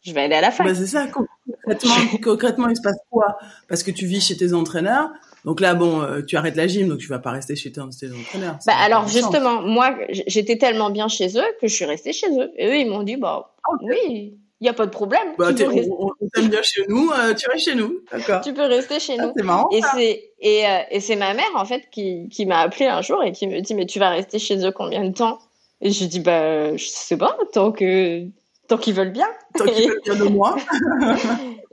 Je 0.02 0.12
vais 0.12 0.22
aller 0.22 0.34
à 0.34 0.40
la 0.40 0.50
fac. 0.50 0.66
Bah 0.66 0.74
c'est 0.74 0.86
ça. 0.86 1.06
Concrètement, 1.06 1.94
concrètement, 2.22 2.68
il 2.68 2.76
se 2.76 2.82
passe 2.82 2.98
quoi? 3.10 3.38
Parce 3.68 3.82
que 3.82 3.90
tu 3.90 4.06
vis 4.06 4.20
chez 4.20 4.36
tes 4.36 4.52
entraîneurs. 4.52 5.10
Donc 5.44 5.60
là, 5.60 5.74
bon, 5.74 6.02
euh, 6.02 6.22
tu 6.22 6.36
arrêtes 6.36 6.56
la 6.56 6.66
gym, 6.66 6.88
donc 6.88 6.98
tu 6.98 7.08
vas 7.08 7.18
pas 7.18 7.30
rester 7.30 7.56
chez 7.56 7.72
tes, 7.72 7.80
entraîneurs. 7.80 8.58
Bah 8.66 8.74
alors 8.78 9.08
justement, 9.08 9.62
moi, 9.62 9.96
j'étais 10.26 10.58
tellement 10.58 10.90
bien 10.90 11.08
chez 11.08 11.38
eux 11.38 11.46
que 11.60 11.68
je 11.68 11.74
suis 11.74 11.84
restée 11.84 12.12
chez 12.12 12.28
eux. 12.28 12.50
Et 12.56 12.66
eux, 12.66 12.76
ils 12.76 12.88
m'ont 12.88 13.02
dit, 13.02 13.16
bah 13.16 13.54
oui, 13.82 14.38
il 14.60 14.66
y 14.66 14.68
a 14.68 14.72
pas 14.72 14.86
de 14.86 14.90
problème. 14.90 15.34
Bah, 15.38 15.50
on, 15.50 15.54
t'aime 15.54 16.48
bien 16.48 16.62
chez 16.62 16.82
nous, 16.88 17.10
euh, 17.10 17.34
tu 17.34 17.48
restes 17.48 17.64
chez 17.64 17.74
nous, 17.74 18.00
d'accord. 18.10 18.40
Tu 18.40 18.52
peux 18.52 18.66
rester 18.66 18.98
chez 18.98 19.16
ah, 19.18 19.26
nous. 19.26 19.32
C'est 19.36 19.44
marrant. 19.44 19.68
Et 19.70 19.80
c'est 19.94 20.32
et, 20.40 20.66
euh, 20.66 20.78
et 20.90 21.00
c'est 21.00 21.16
ma 21.16 21.34
mère 21.34 21.50
en 21.54 21.64
fait 21.64 21.84
qui 21.90 22.28
qui 22.28 22.44
m'a 22.44 22.60
appelé 22.60 22.86
un 22.86 23.02
jour 23.02 23.22
et 23.22 23.32
qui 23.32 23.46
me 23.46 23.60
dit 23.60 23.74
mais 23.74 23.86
tu 23.86 23.98
vas 23.98 24.10
rester 24.10 24.38
chez 24.38 24.64
eux 24.66 24.72
combien 24.72 25.04
de 25.04 25.12
temps? 25.12 25.38
Et 25.80 25.90
je 25.90 26.04
dis 26.04 26.20
bah 26.20 26.76
je 26.76 26.84
sais 26.86 27.16
pas 27.16 27.36
tant 27.52 27.72
que 27.72 28.28
Tant 28.68 28.76
qu'ils 28.76 28.94
veulent 28.94 29.12
bien. 29.12 29.28
Tant 29.56 29.64
qu'ils 29.64 29.88
veulent 29.88 30.02
bien 30.04 30.16
de 30.16 30.24
moi. 30.28 30.56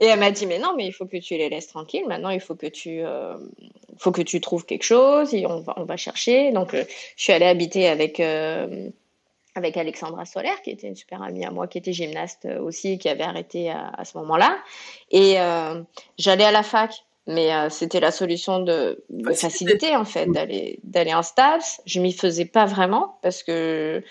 et 0.00 0.06
elle 0.06 0.18
m'a 0.18 0.30
dit 0.30 0.46
mais 0.46 0.58
non 0.58 0.72
mais 0.74 0.86
il 0.86 0.92
faut 0.92 1.04
que 1.04 1.18
tu 1.18 1.36
les 1.36 1.50
laisses 1.50 1.66
tranquilles. 1.68 2.06
Maintenant 2.08 2.30
il 2.30 2.40
faut 2.40 2.54
que 2.54 2.66
tu 2.66 3.00
euh, 3.04 3.36
faut 3.98 4.12
que 4.12 4.22
tu 4.22 4.40
trouves 4.40 4.64
quelque 4.64 4.82
chose 4.82 5.34
et 5.34 5.46
on 5.46 5.60
va 5.60 5.74
on 5.76 5.84
va 5.84 5.98
chercher. 5.98 6.52
Donc 6.52 6.72
euh, 6.72 6.84
je 7.16 7.22
suis 7.22 7.32
allée 7.34 7.46
habiter 7.46 7.86
avec 7.86 8.18
euh, 8.18 8.88
avec 9.54 9.76
Alexandra 9.76 10.24
Solaire 10.24 10.62
qui 10.62 10.70
était 10.70 10.88
une 10.88 10.96
super 10.96 11.22
amie 11.22 11.44
à 11.44 11.50
moi 11.50 11.66
qui 11.66 11.76
était 11.76 11.92
gymnaste 11.92 12.48
aussi 12.62 12.96
qui 12.96 13.10
avait 13.10 13.24
arrêté 13.24 13.70
à, 13.70 13.90
à 13.90 14.04
ce 14.06 14.16
moment-là. 14.16 14.58
Et 15.10 15.36
j'allais 16.18 16.44
à 16.44 16.50
la 16.50 16.62
fac 16.62 17.05
mais 17.26 17.52
euh, 17.52 17.68
c'était 17.70 18.00
la 18.00 18.12
solution 18.12 18.60
de, 18.60 19.04
de 19.10 19.32
facilité 19.32 19.96
en 19.96 20.04
fait 20.04 20.26
d'aller 20.26 20.78
d'aller 20.84 21.14
en 21.14 21.22
stage. 21.22 21.80
Je 21.84 22.00
m'y 22.00 22.12
faisais 22.12 22.44
pas 22.44 22.66
vraiment 22.66 23.18
parce 23.22 23.42
que 23.42 24.02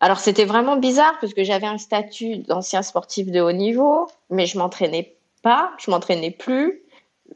alors 0.00 0.18
c'était 0.18 0.46
vraiment 0.46 0.76
bizarre 0.76 1.16
parce 1.20 1.34
que 1.34 1.44
j'avais 1.44 1.66
un 1.66 1.78
statut 1.78 2.38
d'ancien 2.38 2.82
sportif 2.82 3.30
de 3.30 3.40
haut 3.40 3.52
niveau, 3.52 4.06
mais 4.30 4.46
je 4.46 4.58
m'entraînais 4.58 5.16
pas, 5.42 5.72
je 5.78 5.90
m'entraînais 5.90 6.30
plus. 6.30 6.82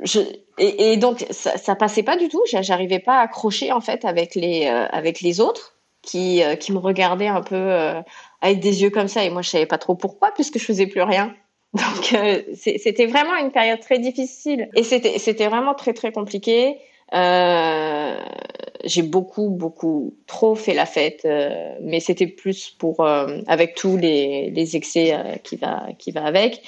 Je, 0.00 0.20
et, 0.58 0.92
et, 0.92 0.96
donc 0.96 1.26
ça, 1.30 1.58
ça 1.58 1.74
passait 1.74 2.02
pas 2.02 2.16
du 2.16 2.28
tout. 2.28 2.42
J'arrivais 2.46 3.00
pas 3.00 3.18
à 3.18 3.22
accrocher 3.22 3.72
en 3.72 3.80
fait 3.80 4.04
avec 4.04 4.34
les 4.34 4.66
euh, 4.66 4.86
avec 4.90 5.20
les 5.20 5.40
autres 5.40 5.76
qui 6.02 6.42
euh, 6.42 6.56
qui 6.56 6.72
me 6.72 6.78
regardaient 6.78 7.28
un 7.28 7.42
peu 7.42 7.72
avec 8.40 8.60
des 8.60 8.82
yeux 8.82 8.90
comme 8.90 9.08
ça 9.08 9.24
et 9.24 9.30
moi 9.30 9.42
je 9.42 9.50
savais 9.50 9.66
pas 9.66 9.78
trop 9.78 9.94
pourquoi 9.94 10.32
puisque 10.32 10.58
je 10.58 10.64
faisais 10.64 10.86
plus 10.86 11.02
rien. 11.02 11.34
Donc 11.74 12.12
euh, 12.14 12.42
c'était 12.54 13.06
vraiment 13.06 13.36
une 13.36 13.52
période 13.52 13.78
très 13.80 14.00
difficile 14.00 14.68
et 14.74 14.82
c'était 14.82 15.18
c'était 15.18 15.46
vraiment 15.46 15.74
très 15.74 15.92
très 15.92 16.10
compliqué. 16.10 16.78
Euh, 17.14 18.16
j'ai 18.84 19.02
beaucoup, 19.02 19.50
beaucoup 19.50 20.16
trop 20.26 20.54
fait 20.54 20.74
la 20.74 20.86
fête, 20.86 21.22
euh, 21.24 21.74
mais 21.82 22.00
c'était 22.00 22.26
plus 22.26 22.70
pour 22.70 23.00
euh, 23.00 23.40
avec 23.46 23.74
tous 23.74 23.96
les, 23.96 24.50
les 24.50 24.76
excès 24.76 25.12
euh, 25.12 25.36
qui 25.42 25.56
va 25.56 25.88
qui 25.98 26.10
va 26.10 26.24
avec. 26.24 26.62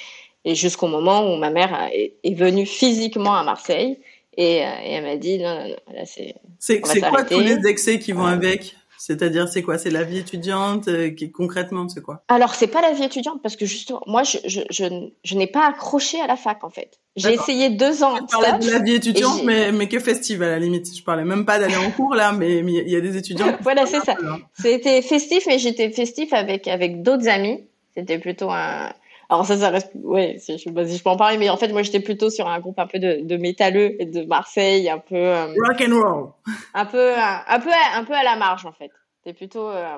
Et 0.45 0.55
jusqu'au 0.55 0.89
moment 0.89 1.33
où 1.33 1.37
ma 1.37 1.51
mère 1.51 1.89
est, 1.93 2.15
est, 2.25 2.35
venue 2.35 2.67
physiquement 2.67 3.35
à 3.35 3.45
Marseille 3.45 3.99
et, 4.37 4.57
et 4.57 4.93
elle 4.93 5.05
m'a 5.05 5.17
dit 5.17 5.39
non, 5.39 5.55
non, 5.55 5.69
non 5.69 5.95
là 5.95 6.05
c'est. 6.05 6.35
C'est 6.59 6.81
quoi 6.81 7.25
tous 7.25 7.41
les 7.41 7.67
excès 7.67 7.99
qui 7.99 8.13
vont 8.13 8.27
avec? 8.27 8.77
C'est-à-dire, 9.05 9.49
c'est 9.49 9.63
quoi? 9.63 9.79
C'est 9.79 9.91
la 9.91 10.05
vie 10.05 10.19
étudiante 10.19 10.89
qui, 11.17 11.33
Concrètement, 11.33 11.89
c'est 11.89 12.03
quoi? 12.03 12.23
Alors, 12.29 12.55
c'est 12.55 12.69
pas 12.69 12.81
la 12.81 12.93
vie 12.93 13.03
étudiante 13.03 13.43
parce 13.43 13.57
que 13.57 13.67
justement, 13.67 14.01
moi, 14.07 14.23
je, 14.23 14.39
je, 14.47 14.61
je, 14.71 14.85
je 15.25 15.35
n'ai 15.35 15.49
pas 15.49 15.67
accroché 15.67 16.21
à 16.21 16.29
la 16.29 16.37
fac 16.37 16.63
en 16.63 16.71
fait. 16.71 17.01
J'ai 17.17 17.35
essayé 17.35 17.71
deux 17.71 18.05
ans. 18.05 18.15
Je 18.15 18.37
parlais 18.37 18.65
de 18.65 18.71
la 18.71 18.79
vie 18.79 18.95
étudiante, 18.95 19.43
mais, 19.43 19.73
mais 19.73 19.89
que 19.89 19.99
festive 19.99 20.41
à 20.45 20.51
la 20.51 20.61
limite. 20.61 20.97
Je 20.97 21.03
parlais 21.03 21.25
même 21.25 21.45
pas 21.45 21.59
d'aller 21.59 21.75
en 21.75 21.91
cours 21.91 22.15
là, 22.15 22.31
mais 22.31 22.59
il 22.61 22.89
y 22.89 22.95
a 22.95 23.01
des 23.01 23.17
étudiants. 23.17 23.57
voilà, 23.63 23.87
c'est 23.87 24.05
ça. 24.05 24.15
C'était 24.55 25.03
festif, 25.03 25.47
mais 25.49 25.59
j'étais 25.59 25.91
festif 25.91 26.33
avec 26.33 26.69
avec 26.69 27.03
d'autres 27.03 27.27
amis. 27.27 27.65
C'était 27.97 28.21
plutôt 28.21 28.53
un. 28.53 28.93
Alors 29.33 29.47
ça, 29.47 29.57
ça 29.57 29.71
reste. 29.71 29.93
Ouais, 29.95 30.37
je, 30.47 30.59
je 30.59 31.03
peux 31.03 31.09
en 31.09 31.17
parler, 31.17 31.39
mais 31.39 31.49
en 31.49 31.57
fait, 31.57 31.69
moi, 31.69 31.81
j'étais 31.81 32.01
plutôt 32.01 32.29
sur 32.29 32.49
un 32.49 32.61
groupe 32.61 32.79
un 32.79 32.87
peu 32.87 32.99
de, 32.99 33.23
de 33.23 33.37
métalleux 33.39 33.97
et 33.99 34.05
de 34.05 34.27
Marseille, 34.27 34.91
un 34.91 34.99
peu. 34.99 35.17
Euh, 35.17 35.47
Rock 35.47 35.83
and 35.89 35.95
roll. 35.95 36.29
Un 36.75 36.85
peu, 36.85 37.15
un, 37.15 37.41
un, 37.49 37.59
peu, 37.59 37.71
un 37.71 38.05
peu 38.05 38.13
à 38.13 38.25
la 38.25 38.37
marge 38.37 38.67
en 38.67 38.73
fait. 38.73 38.91
C'était 39.17 39.35
plutôt 39.35 39.71
euh, 39.71 39.97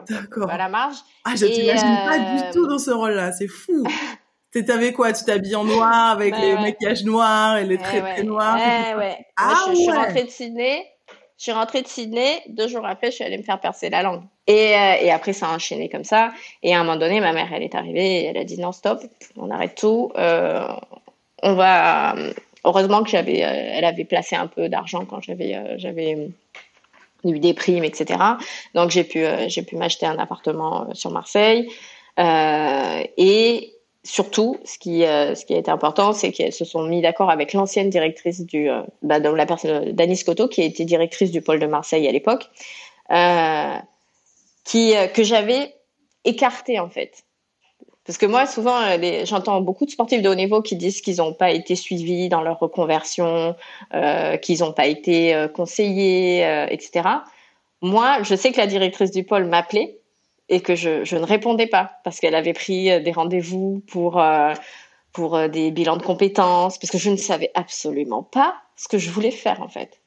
à 0.49 0.57
la 0.57 0.68
marge. 0.68 0.94
Ah, 1.25 1.33
je 1.35 1.47
t'imagine 1.47 1.85
euh... 1.85 2.09
pas 2.09 2.18
du 2.20 2.53
tout 2.53 2.68
dans 2.68 2.79
ce 2.79 2.92
rôle-là. 2.92 3.33
C'est 3.33 3.49
fou. 3.49 3.83
T'avais 4.68 4.92
quoi 4.92 5.12
Tu 5.12 5.25
t'habilles 5.25 5.57
en 5.57 5.64
noir 5.64 6.12
avec 6.12 6.33
bah, 6.33 6.40
les 6.40 6.55
ouais. 6.55 6.61
maquillages 6.61 7.03
noirs 7.03 7.57
et 7.57 7.64
les 7.64 7.77
traits 7.77 8.05
ouais, 8.05 8.14
très 8.14 8.23
noirs. 8.23 8.55
Ouais, 8.55 8.94
ouais. 8.94 9.27
Ah, 9.37 9.47
Moi, 9.47 9.57
je, 9.57 9.70
ouais. 9.70 9.75
je, 9.75 9.81
suis 9.81 9.90
rentrée 9.90 10.25
de 10.25 10.31
Sydney. 10.31 10.87
Je 11.44 11.50
suis 11.50 11.59
rentrée 11.59 11.83
de 11.83 11.88
Sydney. 11.88 12.40
Deux 12.48 12.68
jours 12.68 12.87
après, 12.87 13.11
je 13.11 13.16
suis 13.16 13.24
allée 13.24 13.37
me 13.37 13.42
faire 13.42 13.61
percer 13.61 13.90
la 13.90 14.02
langue. 14.02 14.22
Et, 14.46 14.74
euh, 14.74 14.94
et 15.02 15.11
après, 15.11 15.35
ça 15.35 15.46
a 15.46 15.54
enchaîné 15.54 15.90
comme 15.90 16.02
ça. 16.02 16.33
Et 16.62 16.74
à 16.74 16.80
un 16.80 16.85
moment 16.85 16.96
donné, 16.96 17.20
ma 17.20 17.35
mère, 17.35 17.52
elle 17.52 17.62
est 17.62 17.74
arrivée 17.74 18.22
et 18.22 18.24
elle 18.24 18.38
a 18.38 18.44
dit 18.44 18.59
non, 18.59 18.72
stop, 18.72 19.02
on 19.37 19.50
arrête 19.50 19.74
tout. 19.74 20.11
Euh, 20.16 20.66
on 21.42 21.52
va. 21.52 22.14
Heureusement 22.64 23.04
que 23.04 23.14
euh, 23.14 23.87
avait 23.87 24.04
placé 24.07 24.37
un 24.37 24.46
peu 24.46 24.70
d'argent 24.70 25.04
quand 25.04 25.20
j'avais, 25.20 25.54
j'avais 25.76 26.30
eu 27.24 27.38
des 27.38 27.52
primes, 27.52 27.85
etc. 27.85 28.18
Donc 28.74 28.90
j'ai 28.90 29.04
pu, 29.04 29.22
j'ai 29.48 29.62
pu 29.64 29.76
m'acheter 29.76 30.07
un 30.07 30.18
appartement 30.18 30.94
sur 30.94 31.11
Marseille. 31.11 31.68
et 32.16 33.73
surtout, 34.05 34.59
ce 34.64 34.79
qui, 34.79 35.05
euh, 35.05 35.35
ce 35.35 35.45
qui 35.45 35.55
a 35.55 35.59
été 35.59 35.71
important, 35.71 36.12
c'est 36.12 36.31
qu'elles 36.33 36.53
se 36.53 36.64
sont 36.64 36.85
mis 36.85 37.03
d'accord 37.03 37.31
avec 37.31 37.53
l'ancienne 37.53 37.90
directrice 37.90 38.40
du, 38.40 38.71
euh, 38.71 38.83
bah, 39.03 39.21
donc 39.21 39.37
la 39.37 39.47
personne 39.47 39.95
Cotto, 40.25 40.49
qui 40.49 40.62
été 40.62 40.85
directrice 40.85 41.31
du 41.31 41.43
pôle 41.43 41.59
de 41.59 41.67
Marseille 41.67 42.07
à 42.07 42.12
l'époque, 42.12 42.51
euh, 43.11 43.79
que 45.14 45.23
j'avais 45.23 45.75
écarté 46.25 46.81
en 46.81 46.88
fait. 46.88 47.25
Parce 48.05 48.19
que 48.19 48.27
moi, 48.27 48.47
souvent, 48.47 48.81
j'entends 49.25 49.62
beaucoup 49.62 49.87
de 49.87 49.90
sportifs 49.90 50.21
de 50.21 50.29
haut 50.29 50.35
niveau 50.35 50.61
qui 50.61 50.77
disent 50.77 51.01
qu'ils 51.01 51.17
n'ont 51.17 51.33
pas 51.33 51.51
été 51.51 51.75
suivis 51.75 52.29
dans 52.29 52.43
leur 52.43 52.59
reconversion, 52.59 53.57
euh, 53.95 54.37
qu'ils 54.37 54.61
n'ont 54.61 54.75
pas 54.75 54.87
été 54.87 55.35
euh, 55.35 55.49
conseillés, 55.49 56.45
euh, 56.45 56.67
etc. 56.69 57.09
Moi, 57.81 58.23
je 58.23 58.35
sais 58.35 58.53
que 58.53 58.59
la 58.59 58.67
directrice 58.67 59.11
du 59.11 59.25
pôle 59.25 59.47
m'appelait 59.47 59.99
et 60.48 60.61
que 60.61 60.74
je, 60.74 61.04
je, 61.04 61.16
ne 61.16 61.24
répondais 61.24 61.66
pas 61.66 61.98
parce 62.04 62.20
qu'elle 62.20 62.35
avait 62.35 62.52
pris 62.52 63.02
des 63.02 63.12
rendez-vous 63.12 63.83
pour 63.87 64.20
euh, 64.20 64.52
pour 65.12 65.48
des 65.48 65.70
bilans 65.70 65.96
de 65.96 66.02
compétences 66.02 66.78
parce 66.78 66.90
que 66.90 66.98
je 66.98 67.11
ne 67.11 67.16
savais 67.16 67.50
absolument 67.54 68.22
pas 68.22 68.57
ce 68.76 68.88
que 68.88 68.98
je 68.98 69.11
voulais 69.11 69.30
faire 69.30 69.62
en 69.62 69.68
fait. 69.68 70.00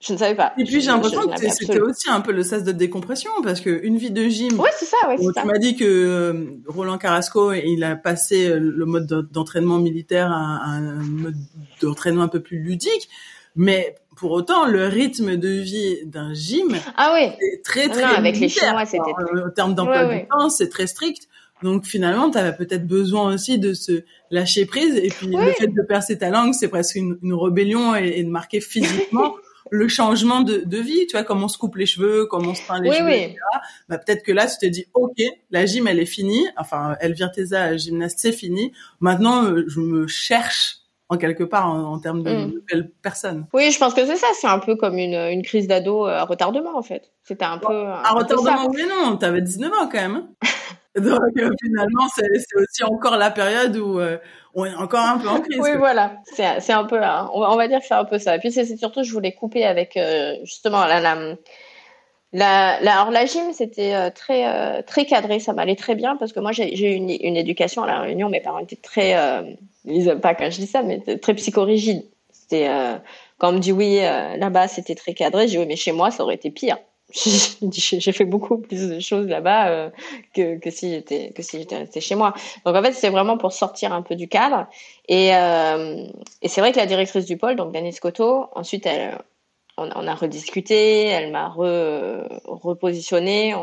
Je 0.00 0.12
ne 0.12 0.18
savais 0.18 0.36
pas. 0.36 0.52
Et 0.56 0.64
puis 0.64 0.80
j'ai 0.80 0.88
l'impression 0.88 1.26
que 1.26 1.48
c'était 1.50 1.80
aussi 1.80 2.08
un 2.08 2.20
peu 2.20 2.30
le 2.30 2.44
sas 2.44 2.62
de 2.62 2.70
décompression 2.70 3.32
parce 3.42 3.60
que 3.60 3.80
une 3.82 3.96
vie 3.96 4.12
de 4.12 4.28
gym. 4.28 4.60
Ouais, 4.60 4.70
c'est 4.76 4.84
ça. 4.84 4.96
Ouais, 5.08 5.16
tu 5.16 5.46
m'as 5.46 5.58
dit 5.58 5.74
que 5.74 5.84
euh, 5.84 6.60
Roland 6.68 6.98
Carrasco 6.98 7.52
il 7.52 7.82
a 7.82 7.96
passé 7.96 8.48
le 8.48 8.86
mode 8.86 9.06
d'entraînement 9.32 9.78
militaire 9.78 10.30
à 10.30 10.66
un 10.66 11.02
mode 11.02 11.36
d'entraînement 11.82 12.22
un 12.22 12.28
peu 12.28 12.40
plus 12.40 12.60
ludique, 12.60 13.08
mais 13.56 13.96
pour 14.18 14.32
autant, 14.32 14.66
le 14.66 14.86
rythme 14.86 15.36
de 15.36 15.48
vie 15.48 15.98
d'un 16.04 16.34
gym, 16.34 16.76
ah 16.96 17.12
oui, 17.14 17.30
c'est 17.38 17.62
très 17.62 17.88
très 17.88 18.02
non, 18.02 18.08
avec 18.08 18.38
les 18.38 18.48
Chinois, 18.48 18.84
c'était 18.84 19.00
en 19.00 19.50
termes 19.50 19.74
d'emploi 19.74 20.06
ouais, 20.06 20.22
du 20.22 20.28
temps, 20.28 20.50
c'est 20.50 20.68
très 20.68 20.86
strict. 20.86 21.28
Donc 21.62 21.86
finalement, 21.86 22.30
tu 22.30 22.38
avais 22.38 22.56
peut-être 22.56 22.86
besoin 22.86 23.34
aussi 23.34 23.58
de 23.58 23.74
se 23.74 24.02
lâcher 24.30 24.66
prise. 24.66 24.96
Et 24.96 25.08
puis 25.08 25.26
le 25.28 25.52
fait 25.52 25.66
de 25.66 25.82
percer 25.82 26.18
ta 26.18 26.30
langue, 26.30 26.54
c'est 26.54 26.68
presque 26.68 26.96
une, 26.96 27.18
une 27.22 27.34
rébellion 27.34 27.96
et, 27.96 28.14
et, 28.16 28.24
de 28.24 28.28
marquer 28.28 28.60
physiquement. 28.60 29.34
le 29.70 29.88
changement 29.88 30.40
de, 30.40 30.62
de, 30.64 30.78
vie, 30.78 31.06
tu 31.06 31.16
vois, 31.16 31.24
comment 31.24 31.44
on 31.44 31.48
se 31.48 31.58
coupe 31.58 31.76
les 31.76 31.86
cheveux, 31.86 32.26
comment 32.26 32.50
on 32.50 32.54
se 32.54 32.66
peint 32.66 32.80
les 32.80 32.92
cheveux, 32.92 33.10
etc. 33.10 33.36
Bah, 33.88 33.98
peut-être 33.98 34.22
que 34.22 34.32
là, 34.32 34.46
tu 34.46 34.56
te 34.58 34.66
dis, 34.66 34.86
ok, 34.94 35.16
la 35.50 35.66
gym, 35.66 35.86
elle 35.86 35.98
est 35.98 36.06
finie. 36.06 36.46
Enfin, 36.56 36.96
elle 37.00 37.12
vient 37.12 37.28
Tesa, 37.28 37.76
gymnaste, 37.76 38.18
c'est 38.18 38.32
fini. 38.32 38.72
Maintenant, 39.00 39.44
euh, 39.44 39.64
je 39.68 39.80
me 39.80 40.06
cherche 40.06 40.77
en 41.08 41.16
quelque 41.16 41.44
part 41.44 41.68
en, 41.68 41.98
termes 41.98 42.22
de 42.22 42.30
mm. 42.30 42.52
nouvelles 42.52 42.90
personnes. 43.02 43.46
Oui, 43.52 43.70
je 43.70 43.78
pense 43.78 43.94
que 43.94 44.04
c'est 44.04 44.16
ça. 44.16 44.26
C'est 44.34 44.46
un 44.46 44.58
peu 44.58 44.76
comme 44.76 44.98
une, 44.98 45.14
une 45.14 45.42
crise 45.42 45.66
d'ado 45.66 46.06
à 46.06 46.24
retardement, 46.24 46.76
en 46.76 46.82
fait. 46.82 47.10
C'était 47.24 47.44
un 47.44 47.58
peu. 47.58 47.86
Un, 47.86 48.10
retardement, 48.10 48.70
mais 48.74 48.86
non, 48.86 49.16
t'avais 49.16 49.40
19 49.40 49.72
ans 49.72 49.88
quand 49.90 49.98
même. 49.98 50.16
Hein. 50.16 50.28
Donc 51.00 51.20
euh, 51.38 51.50
finalement, 51.62 52.08
c'est 52.14 52.56
aussi 52.56 52.84
encore 52.84 53.16
la 53.16 53.30
période 53.30 53.76
où 53.76 54.00
euh, 54.00 54.18
on 54.54 54.64
est 54.64 54.74
encore 54.74 55.04
un 55.04 55.18
peu 55.18 55.28
en 55.28 55.40
crise. 55.40 55.58
Oui, 55.60 55.76
voilà, 55.76 56.16
c'est 56.24 56.72
un 56.72 56.84
peu, 56.84 57.00
hein. 57.02 57.30
on, 57.32 57.56
va 57.56 57.68
dire 57.68 57.80
que 57.80 57.86
c'est 57.86 57.94
un 57.94 58.04
peu 58.04 58.18
ça. 58.18 58.36
Et 58.36 58.38
puis 58.38 58.50
c'est 58.50 58.64
surtout, 58.76 59.02
je 59.02 59.12
voulais 59.12 59.32
couper 59.34 59.64
avec 59.64 59.96
euh, 59.96 60.34
justement 60.44 60.84
la, 60.86 61.00
la, 61.00 61.36
la, 62.32 62.74
alors 62.74 63.10
la 63.10 63.26
gym, 63.26 63.52
c'était 63.52 64.10
très 64.10 64.82
très 64.82 65.06
cadré, 65.06 65.40
ça 65.40 65.52
m'allait 65.52 65.76
très 65.76 65.94
bien 65.94 66.16
parce 66.16 66.32
que 66.32 66.40
moi 66.40 66.52
j'ai 66.52 66.78
eu 66.78 66.94
une, 66.94 67.36
éducation 67.36 67.82
à 67.82 67.86
la 67.86 68.00
Réunion, 68.00 68.28
mes 68.28 68.40
parents 68.40 68.58
étaient 68.58 68.76
très, 68.76 69.16
ils 69.84 70.08
aiment 70.08 70.20
pas 70.20 70.34
quand 70.34 70.50
je 70.50 70.60
dis 70.60 70.66
ça, 70.66 70.82
mais 70.82 71.00
très 71.18 71.34
psychorigide. 71.34 72.04
C'était 72.30 72.68
quand 73.38 73.48
on 73.50 73.52
me 73.52 73.58
dit 73.58 73.72
oui 73.72 73.96
là-bas 73.96 74.68
c'était 74.68 74.94
très 74.94 75.14
cadré, 75.14 75.46
je 75.46 75.52
dis 75.52 75.58
oui 75.58 75.66
mais 75.66 75.76
chez 75.76 75.92
moi 75.92 76.10
ça 76.10 76.22
aurait 76.22 76.34
été 76.34 76.50
pire 76.50 76.76
j'ai 77.72 78.12
fait 78.12 78.26
beaucoup 78.26 78.58
plus 78.58 78.88
de 78.90 79.00
choses 79.00 79.26
là-bas 79.26 79.68
euh, 79.68 79.90
que, 80.34 80.70
si 80.70 80.90
j'étais 80.90 81.32
que 81.32 81.42
si 81.42 81.58
j'étais 81.58 81.76
restée 81.76 82.00
chez 82.02 82.14
moi. 82.14 82.34
Donc 82.66 82.76
en 82.76 82.82
fait, 82.82 82.92
c'est 82.92 83.08
vraiment 83.08 83.38
pour 83.38 83.52
sortir 83.52 83.94
un 83.94 84.02
peu 84.02 84.14
du 84.14 84.28
cadre. 84.28 84.66
Et, 85.08 85.34
euh, 85.34 86.04
c'est 86.44 86.60
vrai 86.60 86.72
que 86.72 86.76
la 86.76 86.86
directrice 86.86 87.24
du 87.24 87.38
pôle, 87.38 87.56
donc 87.56 87.72
Denise 87.72 87.98
Cotto, 88.00 88.48
ensuite 88.54 88.84
elle, 88.84 89.18
on, 89.78 89.88
on 89.94 90.06
a 90.06 90.14
rediscuté, 90.14 91.06
elle 91.06 91.32
m'a 91.32 91.48
re, 91.48 92.28
repositionné. 92.44 93.54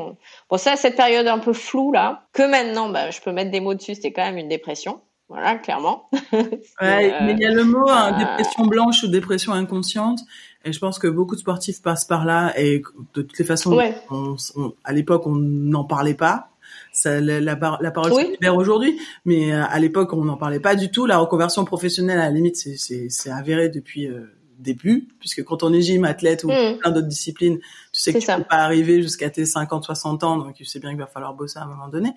Bon 0.49 0.57
ça, 0.57 0.76
cette 0.76 0.95
période 0.95 1.28
un 1.28 1.39
peu 1.39 1.53
floue 1.53 1.91
là, 1.91 2.28
que 2.34 2.43
maintenant, 2.49 2.89
bah, 2.89 3.11
je 3.11 3.22
peux 3.22 3.32
mettre 3.32 3.51
des 3.51 3.59
mots 3.59 3.74
dessus. 3.74 3.95
C'était 3.95 4.11
quand 4.11 4.26
même 4.26 4.38
une 4.38 4.49
dépression. 4.49 5.01
Voilà, 5.28 5.55
clairement. 5.55 6.07
ouais, 6.34 7.13
mais 7.24 7.32
il 7.32 7.39
y 7.39 7.45
a 7.45 7.51
le 7.51 7.63
mot 7.63 7.89
hein, 7.89 8.13
euh, 8.13 8.18
dépression 8.20 8.68
blanche 8.68 9.03
ou 9.03 9.07
dépression 9.07 9.53
inconsciente. 9.53 10.20
Et 10.63 10.72
je 10.72 10.80
pense 10.80 10.99
que 10.99 11.07
beaucoup 11.07 11.36
de 11.36 11.39
sportifs 11.39 11.82
passent 11.82 12.05
par 12.05 12.26
là. 12.26 12.53
Et 12.59 12.84
de 13.13 13.22
toutes 13.22 13.38
les 13.39 13.45
façons, 13.45 13.80
on, 14.11 14.36
à 14.84 14.93
l'époque, 14.93 15.26
on 15.26 15.36
n'en 15.36 15.84
parlait 15.84 16.13
pas. 16.13 16.49
Ça, 16.91 17.20
la, 17.22 17.39
la, 17.39 17.55
parole 17.55 18.13
se 18.13 18.32
libère 18.32 18.55
aujourd'hui, 18.55 18.99
mais 19.26 19.53
euh, 19.53 19.63
à 19.63 19.80
l'époque, 19.80 20.13
on 20.13 20.24
n'en 20.24 20.38
parlait 20.38 20.59
pas 20.59 20.76
du 20.76 20.91
tout. 20.91 21.05
La 21.05 21.18
reconversion 21.18 21.66
professionnelle, 21.66 22.20
à 22.20 22.26
la 22.26 22.32
limite, 22.32 22.55
c'est 22.55 23.30
avéré 23.30 23.70
depuis 23.70 24.07
euh, 24.07 24.32
début, 24.60 25.08
puisque 25.20 25.43
quand 25.43 25.64
on 25.64 25.74
est 25.74 25.82
gym, 25.82 26.06
athlète 26.06 26.43
ou 26.43 26.51
mm. 26.51 26.78
plein 26.80 26.91
d'autres 26.91 27.08
disciplines, 27.08 27.60
tu 27.60 27.66
sais 27.91 28.14
que 28.14 28.20
tu 28.20 28.32
ne 28.32 28.38
peux 28.38 28.43
pas 28.43 28.58
arriver 28.58 29.01
jusqu'à 29.01 29.30
tes 29.30 29.45
50, 29.45 29.84
60 29.84 30.24
ans, 30.24 30.38
donc 30.38 30.53
tu 30.53 30.66
sais 30.66 30.80
bien 30.80 30.91
qu'il 30.91 30.99
va 30.99 31.08
falloir 31.08 31.34
bosser 31.34 31.60
à 31.60 31.64
un 31.64 31.68
moment 31.68 31.88
donné. 31.88 32.14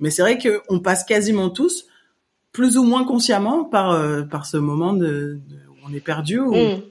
Mais 0.00 0.10
c'est 0.10 0.22
vrai 0.22 0.38
qu'on 0.38 0.80
passe 0.80 1.04
quasiment 1.04 1.50
tous, 1.50 1.86
plus 2.52 2.78
ou 2.78 2.84
moins 2.84 3.04
consciemment, 3.04 3.64
par 3.64 3.90
euh, 3.90 4.22
par 4.22 4.46
ce 4.46 4.56
moment 4.56 4.92
de, 4.92 5.40
de, 5.48 5.56
où 5.68 5.88
on 5.88 5.92
est 5.92 6.00
perdu 6.00 6.38
ou 6.38 6.54
mm 6.54 6.82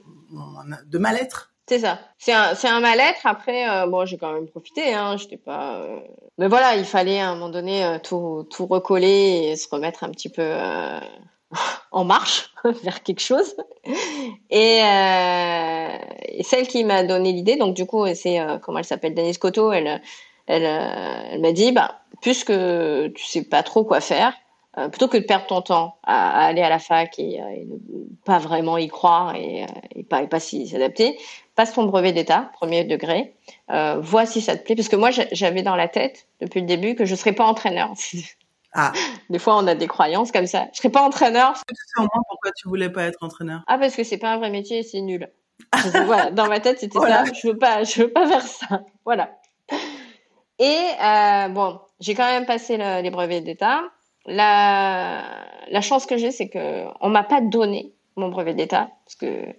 de 0.86 0.98
mal-être. 0.98 1.52
C'est 1.68 1.80
ça. 1.80 1.98
C'est 2.18 2.32
un, 2.32 2.54
c'est 2.54 2.68
un 2.68 2.80
mal-être. 2.80 3.20
Après, 3.26 3.68
euh, 3.68 3.86
bon, 3.86 4.06
j'ai 4.06 4.16
quand 4.16 4.32
même 4.32 4.48
profité. 4.48 4.94
Hein. 4.94 5.16
J'étais 5.18 5.36
pas. 5.36 5.76
Euh, 5.76 6.00
mais 6.38 6.48
voilà, 6.48 6.76
il 6.76 6.84
fallait 6.84 7.20
à 7.20 7.30
un 7.30 7.34
moment 7.34 7.50
donné 7.50 7.84
euh, 7.84 7.98
tout, 7.98 8.46
tout 8.50 8.66
recoller 8.66 9.50
et 9.50 9.56
se 9.56 9.68
remettre 9.68 10.04
un 10.04 10.10
petit 10.10 10.30
peu 10.30 10.42
en 11.90 12.04
marche 12.04 12.52
vers 12.82 13.02
quelque 13.02 13.20
chose. 13.20 13.56
Et, 14.50 14.80
et 14.80 16.42
celle 16.42 16.66
qui 16.68 16.84
m'a 16.84 17.02
donné 17.02 17.32
l'idée, 17.32 17.56
donc 17.56 17.74
du 17.74 17.86
coup, 17.86 18.06
c'est 18.14 18.38
comment 18.62 18.78
elle 18.78 18.84
s'appelle, 18.84 19.14
Denise 19.14 19.38
Cotto. 19.38 19.72
Elle, 19.72 20.02
elle, 20.46 20.64
elle 20.64 21.40
m'a 21.40 21.52
dit, 21.52 21.72
bah, 21.72 22.00
puisque 22.20 22.52
tu 23.14 23.24
sais 23.24 23.44
pas 23.44 23.62
trop 23.62 23.84
quoi 23.84 24.00
faire, 24.00 24.34
euh, 24.78 24.88
plutôt 24.88 25.08
que 25.08 25.16
de 25.16 25.24
perdre 25.24 25.46
ton 25.46 25.62
temps 25.62 25.96
à, 26.04 26.46
aller 26.46 26.62
à 26.62 26.68
la 26.68 26.78
fac 26.78 27.18
et, 27.18 27.40
euh, 27.40 27.64
ne 27.64 28.04
pas 28.24 28.38
vraiment 28.38 28.76
y 28.78 28.86
croire 28.88 29.34
et, 29.34 29.64
euh, 29.64 29.66
et 29.94 30.04
pas, 30.04 30.24
pas 30.26 30.40
s'y 30.40 30.70
adapter, 30.76 31.18
passe 31.56 31.72
ton 31.72 31.84
brevet 31.84 32.12
d'état, 32.12 32.50
premier 32.52 32.84
degré, 32.84 33.34
euh, 33.70 33.98
vois 34.00 34.26
si 34.26 34.40
ça 34.40 34.56
te 34.56 34.64
plaît. 34.64 34.76
Parce 34.76 34.88
que 34.88 34.96
moi, 34.96 35.10
j'avais 35.32 35.62
dans 35.62 35.74
la 35.74 35.88
tête, 35.88 36.28
depuis 36.40 36.60
le 36.60 36.66
début, 36.66 36.94
que 36.94 37.06
je 37.06 37.14
serais 37.14 37.32
pas 37.32 37.44
entraîneur. 37.44 37.92
Ah. 38.80 38.92
Des 39.28 39.40
fois, 39.40 39.56
on 39.56 39.66
a 39.66 39.74
des 39.74 39.88
croyances 39.88 40.30
comme 40.30 40.46
ça. 40.46 40.68
Je 40.72 40.78
serais 40.78 40.88
pas 40.88 41.02
entraîneur. 41.02 41.54
Tu 41.54 41.74
sais 41.74 41.98
au 41.98 42.02
moins 42.02 42.22
pourquoi 42.28 42.52
tu 42.56 42.68
voulais 42.68 42.88
pas 42.88 43.02
être 43.04 43.18
entraîneur? 43.22 43.62
Ah, 43.66 43.76
parce 43.76 43.96
que 43.96 44.04
c'est 44.04 44.18
pas 44.18 44.32
un 44.32 44.38
vrai 44.38 44.50
métier 44.50 44.78
et 44.78 44.82
c'est 44.84 45.00
nul. 45.00 45.28
voilà, 46.06 46.30
dans 46.30 46.46
ma 46.46 46.60
tête, 46.60 46.78
c'était 46.78 47.00
ça. 47.00 47.24
Je 47.24 47.48
veux 47.48 47.58
pas, 47.58 47.82
je 47.82 48.02
veux 48.02 48.12
pas 48.12 48.28
faire 48.28 48.42
ça. 48.42 48.82
Voilà. 49.04 49.30
Et 50.60 50.76
euh, 51.02 51.48
bon, 51.48 51.80
j'ai 51.98 52.14
quand 52.14 52.26
même 52.26 52.46
passé 52.46 52.76
le, 52.76 53.02
les 53.02 53.10
brevets 53.10 53.42
d'état. 53.42 53.82
La, 54.26 55.24
la 55.68 55.80
chance 55.80 56.06
que 56.06 56.16
j'ai, 56.16 56.30
c'est 56.30 56.48
que 56.48 56.84
on 57.00 57.08
m'a 57.08 57.24
pas 57.24 57.40
donné 57.40 57.94
mon 58.14 58.28
brevet 58.28 58.54
d'état 58.54 58.90
parce 59.04 59.16
que 59.16 59.54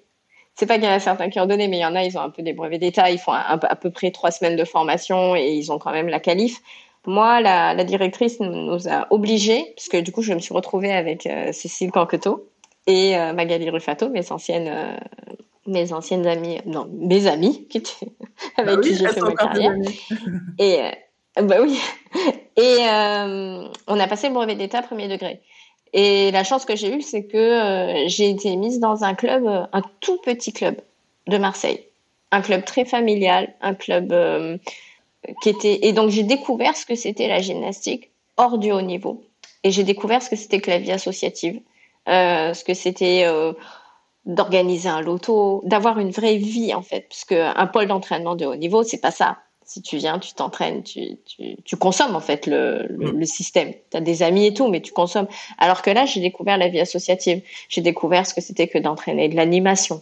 c'est 0.55 0.65
pas 0.65 0.75
qu'il 0.75 0.85
y 0.85 0.87
en 0.87 0.91
a 0.91 0.99
certains 0.99 1.29
qui 1.29 1.39
ont 1.39 1.45
donné, 1.45 1.67
mais 1.67 1.77
il 1.77 1.81
y 1.81 1.85
en 1.85 1.95
a, 1.95 2.03
ils 2.03 2.17
ont 2.17 2.21
un 2.21 2.29
peu 2.29 2.41
des 2.41 2.53
brevets 2.53 2.79
d'état, 2.79 3.09
ils 3.09 3.17
font 3.17 3.31
à 3.33 3.57
peu 3.57 3.91
près 3.91 4.11
trois 4.11 4.31
semaines 4.31 4.57
de 4.57 4.65
formation 4.65 5.35
et 5.35 5.53
ils 5.53 5.71
ont 5.71 5.79
quand 5.79 5.91
même 5.91 6.07
la 6.07 6.19
qualif. 6.19 6.61
Moi, 7.09 7.41
la, 7.41 7.73
la 7.73 7.83
directrice 7.85 8.39
nous, 8.39 8.87
a 8.87 9.07
obligés, 9.09 9.73
parce 9.75 9.89
que 9.89 9.97
du 9.97 10.11
coup, 10.11 10.21
je 10.21 10.31
me 10.31 10.37
suis 10.37 10.53
retrouvée 10.53 10.91
avec 10.91 11.25
euh, 11.25 11.51
Cécile 11.51 11.89
Canqueteau 11.89 12.47
et 12.85 13.17
euh, 13.17 13.33
Magali 13.33 13.67
Rufato, 13.67 14.09
mes 14.09 14.31
anciennes, 14.31 14.67
euh, 14.67 14.95
mes 15.65 15.91
anciennes 15.91 16.27
amies, 16.27 16.59
non, 16.67 16.87
mes 16.93 17.25
amies, 17.25 17.65
qui 17.67 17.79
étaient, 17.79 18.11
avec 18.57 18.75
bah 18.75 18.81
qui 18.83 18.95
j'ai 18.95 19.07
fait 19.07 19.21
ma 19.21 19.33
carrière. 19.33 19.73
Et 20.59 20.81
bah 21.41 21.55
oui. 21.63 21.81
Et 22.55 22.77
on 23.87 23.99
a 23.99 24.07
passé 24.07 24.27
le 24.27 24.35
brevet 24.35 24.53
d'état 24.53 24.83
premier 24.83 25.07
degré. 25.07 25.41
Et 25.93 26.29
la 26.29 26.43
chance 26.43 26.63
que 26.63 26.75
j'ai 26.75 26.95
eue, 26.95 27.01
c'est 27.01 27.25
que 27.25 28.03
j'ai 28.05 28.29
été 28.29 28.55
mise 28.55 28.79
dans 28.79 29.03
un 29.03 29.15
club, 29.15 29.47
un 29.47 29.81
tout 29.99 30.19
petit 30.23 30.53
club 30.53 30.75
de 31.25 31.39
Marseille, 31.39 31.83
un 32.29 32.41
club 32.41 32.65
très 32.65 32.85
familial, 32.85 33.51
un 33.61 33.73
club 33.73 34.13
qui 35.41 35.49
était. 35.49 35.87
Et 35.87 35.93
donc 35.93 36.09
j'ai 36.09 36.23
découvert 36.23 36.75
ce 36.75 36.85
que 36.85 36.95
c'était 36.95 37.27
la 37.27 37.41
gymnastique 37.41 38.11
hors 38.37 38.57
du 38.57 38.71
haut 38.71 38.81
niveau. 38.81 39.23
Et 39.63 39.71
j'ai 39.71 39.83
découvert 39.83 40.21
ce 40.21 40.29
que 40.29 40.35
c'était 40.35 40.61
que 40.61 40.69
la 40.69 40.79
vie 40.79 40.91
associative, 40.91 41.59
ce 42.07 42.63
que 42.63 42.73
c'était 42.73 43.25
d'organiser 44.25 44.87
un 44.87 45.01
loto, 45.01 45.61
d'avoir 45.65 45.99
une 45.99 46.11
vraie 46.11 46.37
vie 46.37 46.73
en 46.73 46.81
fait, 46.81 47.07
parce 47.09 47.25
qu'un 47.25 47.67
pôle 47.67 47.87
d'entraînement 47.87 48.35
de 48.35 48.45
haut 48.45 48.55
niveau, 48.55 48.83
c'est 48.83 49.01
pas 49.01 49.11
ça 49.11 49.37
si 49.69 49.83
tu 49.83 49.97
viens, 49.97 50.17
tu 50.17 50.33
t'entraînes, 50.33 50.81
tu, 50.81 51.17
tu, 51.25 51.55
tu, 51.63 51.77
consommes 51.77 52.15
en 52.15 52.19
fait 52.19 52.47
le, 52.47 52.87
le, 52.89 53.11
le 53.11 53.25
système. 53.25 53.71
Tu 53.91 53.97
as 53.97 54.01
des 54.01 54.23
amis 54.23 54.47
et 54.47 54.53
tout, 54.53 54.67
mais 54.67 54.81
tu 54.81 54.91
consommes. 54.91 55.27
Alors 55.59 55.83
que 55.83 55.91
là, 55.91 56.07
j'ai 56.07 56.21
découvert 56.21 56.57
la 56.57 56.69
vie 56.69 56.79
associative. 56.79 57.43
J'ai 57.69 57.81
découvert 57.81 58.25
ce 58.25 58.33
que 58.33 58.41
c'était 58.41 58.67
que 58.67 58.79
d'entraîner 58.79 59.29
de 59.29 59.35
l'animation, 59.35 60.01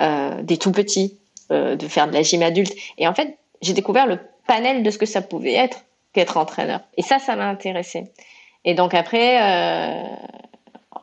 euh, 0.00 0.42
des 0.42 0.56
tout 0.58 0.72
petits, 0.72 1.18
euh, 1.52 1.76
de 1.76 1.86
faire 1.86 2.08
de 2.08 2.14
la 2.14 2.22
gym 2.22 2.42
adulte. 2.42 2.74
Et 2.98 3.06
en 3.06 3.14
fait, 3.14 3.38
j'ai 3.62 3.74
découvert 3.74 4.08
le 4.08 4.18
panel 4.46 4.82
de 4.82 4.90
ce 4.90 4.98
que 4.98 5.06
ça 5.06 5.22
pouvait 5.22 5.54
être 5.54 5.84
qu'être 6.12 6.36
entraîneur. 6.36 6.80
Et 6.96 7.02
ça, 7.02 7.18
ça 7.18 7.36
m'a 7.36 7.48
intéressé. 7.48 8.04
Et 8.64 8.74
donc 8.74 8.94
après, 8.94 9.40
euh, 9.40 10.02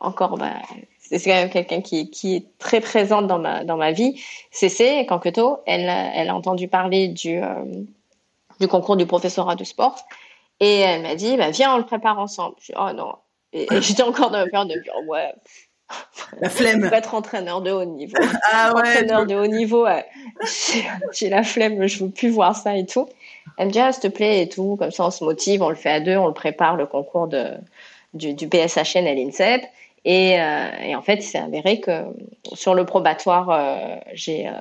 encore, 0.01 0.37
bah, 0.37 0.53
c'est 0.99 1.21
quand 1.23 1.35
même 1.35 1.49
quelqu'un 1.49 1.81
qui, 1.81 2.09
qui 2.09 2.35
est 2.35 2.45
très 2.57 2.81
présente 2.81 3.27
dans 3.27 3.39
ma, 3.39 3.63
dans 3.63 3.77
ma 3.77 3.91
vie. 3.91 4.21
Cécé 4.51 5.05
Canqueto, 5.05 5.59
elle, 5.65 5.89
elle 6.15 6.29
a 6.29 6.35
entendu 6.35 6.67
parler 6.67 7.07
du, 7.07 7.37
euh, 7.37 7.63
du 8.59 8.67
concours 8.67 8.97
du 8.97 9.05
professorat 9.05 9.55
de 9.55 9.63
sport 9.63 9.95
et 10.59 10.79
elle 10.79 11.01
m'a 11.01 11.15
dit, 11.15 11.37
bah, 11.37 11.51
viens, 11.51 11.75
on 11.75 11.77
le 11.77 11.85
prépare 11.85 12.19
ensemble. 12.19 12.55
Je 12.59 12.67
dis, 12.67 12.73
oh 12.79 12.91
non. 12.93 13.15
Et, 13.53 13.67
j'étais 13.81 14.03
encore 14.03 14.31
dans 14.31 14.39
la 14.39 14.47
peur 14.47 14.65
de 14.65 14.73
dire, 14.73 14.93
ouais. 15.07 15.33
La 16.39 16.49
flemme. 16.49 16.87
Faut 16.87 16.95
être 16.95 17.13
entraîneur 17.13 17.61
de 17.61 17.71
haut 17.71 17.85
niveau. 17.85 18.17
Ah 18.51 18.73
ouais. 18.73 18.81
Entraîneur 18.81 19.25
de 19.25 19.35
haut 19.35 19.47
niveau, 19.47 19.85
j'ai 21.11 21.29
la 21.29 21.43
flemme, 21.43 21.85
je 21.85 22.03
veux 22.03 22.09
plus 22.09 22.29
voir 22.29 22.55
ça 22.55 22.75
et 22.75 22.85
tout. 22.85 23.07
Elle 23.57 23.67
me 23.67 23.71
dit, 23.71 23.79
s'il 23.91 24.01
te 24.01 24.07
plaît, 24.07 24.41
et 24.41 24.49
tout. 24.49 24.75
Comme 24.77 24.91
ça, 24.91 25.05
on 25.05 25.11
se 25.11 25.23
motive, 25.23 25.61
on 25.61 25.69
le 25.69 25.75
fait 25.75 25.91
à 25.91 25.99
deux, 25.99 26.17
on 26.17 26.27
le 26.27 26.33
prépare, 26.33 26.75
le 26.75 26.85
concours 26.85 27.27
de, 27.27 27.45
du, 28.13 28.33
du 28.33 28.47
PSHN 28.47 29.07
à 29.07 29.13
l'INSEP. 29.13 29.63
Et, 30.05 30.39
euh, 30.39 30.69
et, 30.83 30.95
en 30.95 31.01
fait, 31.01 31.15
il 31.15 31.23
s'est 31.23 31.39
avéré 31.39 31.79
que 31.79 32.03
sur 32.53 32.73
le 32.73 32.85
probatoire, 32.85 33.49
euh, 33.49 33.95
j'ai, 34.13 34.47
euh, 34.47 34.51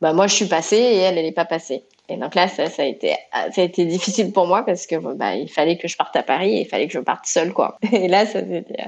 bah 0.00 0.12
moi, 0.12 0.26
je 0.26 0.34
suis 0.34 0.46
passée 0.46 0.76
et 0.76 0.96
elle, 0.98 1.18
elle 1.18 1.26
n'est 1.26 1.32
pas 1.32 1.44
passée. 1.44 1.84
Et 2.08 2.16
donc 2.16 2.34
là, 2.34 2.48
ça, 2.48 2.70
ça, 2.70 2.82
a 2.82 2.86
été, 2.86 3.14
ça 3.32 3.60
a 3.60 3.64
été 3.64 3.84
difficile 3.84 4.32
pour 4.32 4.46
moi 4.46 4.64
parce 4.64 4.86
que 4.86 4.96
bah, 4.96 5.34
il 5.34 5.48
fallait 5.48 5.76
que 5.76 5.88
je 5.88 5.96
parte 5.96 6.16
à 6.16 6.22
Paris 6.22 6.56
et 6.56 6.60
il 6.62 6.66
fallait 6.66 6.86
que 6.86 6.94
je 6.94 7.00
parte 7.00 7.26
seule, 7.26 7.52
quoi. 7.52 7.76
Et 7.92 8.08
là, 8.08 8.24
ça 8.24 8.40
c'était, 8.40 8.84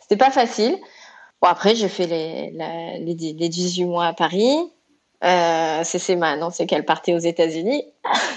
c'était 0.00 0.16
pas 0.16 0.32
facile. 0.32 0.76
Bon, 1.40 1.48
après, 1.48 1.76
j'ai 1.76 1.88
fait 1.88 2.08
les, 2.08 2.50
les, 2.50 3.14
les 3.14 3.48
18 3.48 3.84
mois 3.84 4.06
à 4.06 4.12
Paris. 4.12 4.56
Euh, 5.24 5.80
c'est 5.84 6.16
m'a 6.16 6.30
annoncé 6.30 6.66
qu'elle 6.66 6.84
partait 6.84 7.14
aux 7.14 7.18
États-Unis. 7.18 7.84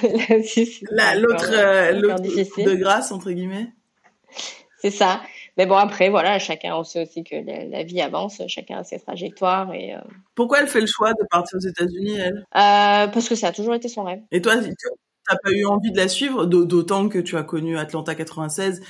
l'autre, 1.15 1.93
l'autre 1.93 2.21
de 2.21 2.75
grâce 2.75 3.11
entre 3.11 3.31
guillemets. 3.31 3.67
C'est 4.79 4.91
ça. 4.91 5.21
Mais 5.57 5.65
bon, 5.65 5.75
après, 5.75 6.09
voilà, 6.09 6.37
chacun, 6.37 6.75
on 6.75 6.83
sait 6.83 7.01
aussi 7.01 7.23
que 7.23 7.35
la, 7.35 7.83
vie 7.83 7.99
avance, 7.99 8.41
chacun 8.47 8.77
a 8.77 8.83
ses 8.83 8.99
trajectoires. 8.99 9.73
Et, 9.73 9.95
euh, 9.95 9.99
Pourquoi 10.35 10.61
elle 10.61 10.67
fait 10.67 10.81
le 10.81 10.87
choix 10.87 11.13
de 11.13 11.25
partir 11.31 11.57
aux 11.57 11.67
États-Unis, 11.67 12.15
elle? 12.15 12.37
Euh, 12.37 13.07
Parce 13.07 13.27
que 13.27 13.33
ça 13.33 13.47
a 13.47 13.51
toujours 13.51 13.73
été 13.73 13.89
son 13.89 14.03
rêve. 14.03 14.21
Et 14.31 14.39
toi, 14.39 14.55
tu 14.57 14.69
n'as 14.69 15.37
pas 15.43 15.51
eu 15.51 15.65
envie 15.65 15.91
de 15.91 15.97
la 15.97 16.07
suivre, 16.07 16.45
d'autant 16.45 17.09
que 17.09 17.17
tu 17.17 17.37
as 17.37 17.43
connu 17.43 17.75
Atlanta 17.77 18.13
96, 18.13 18.81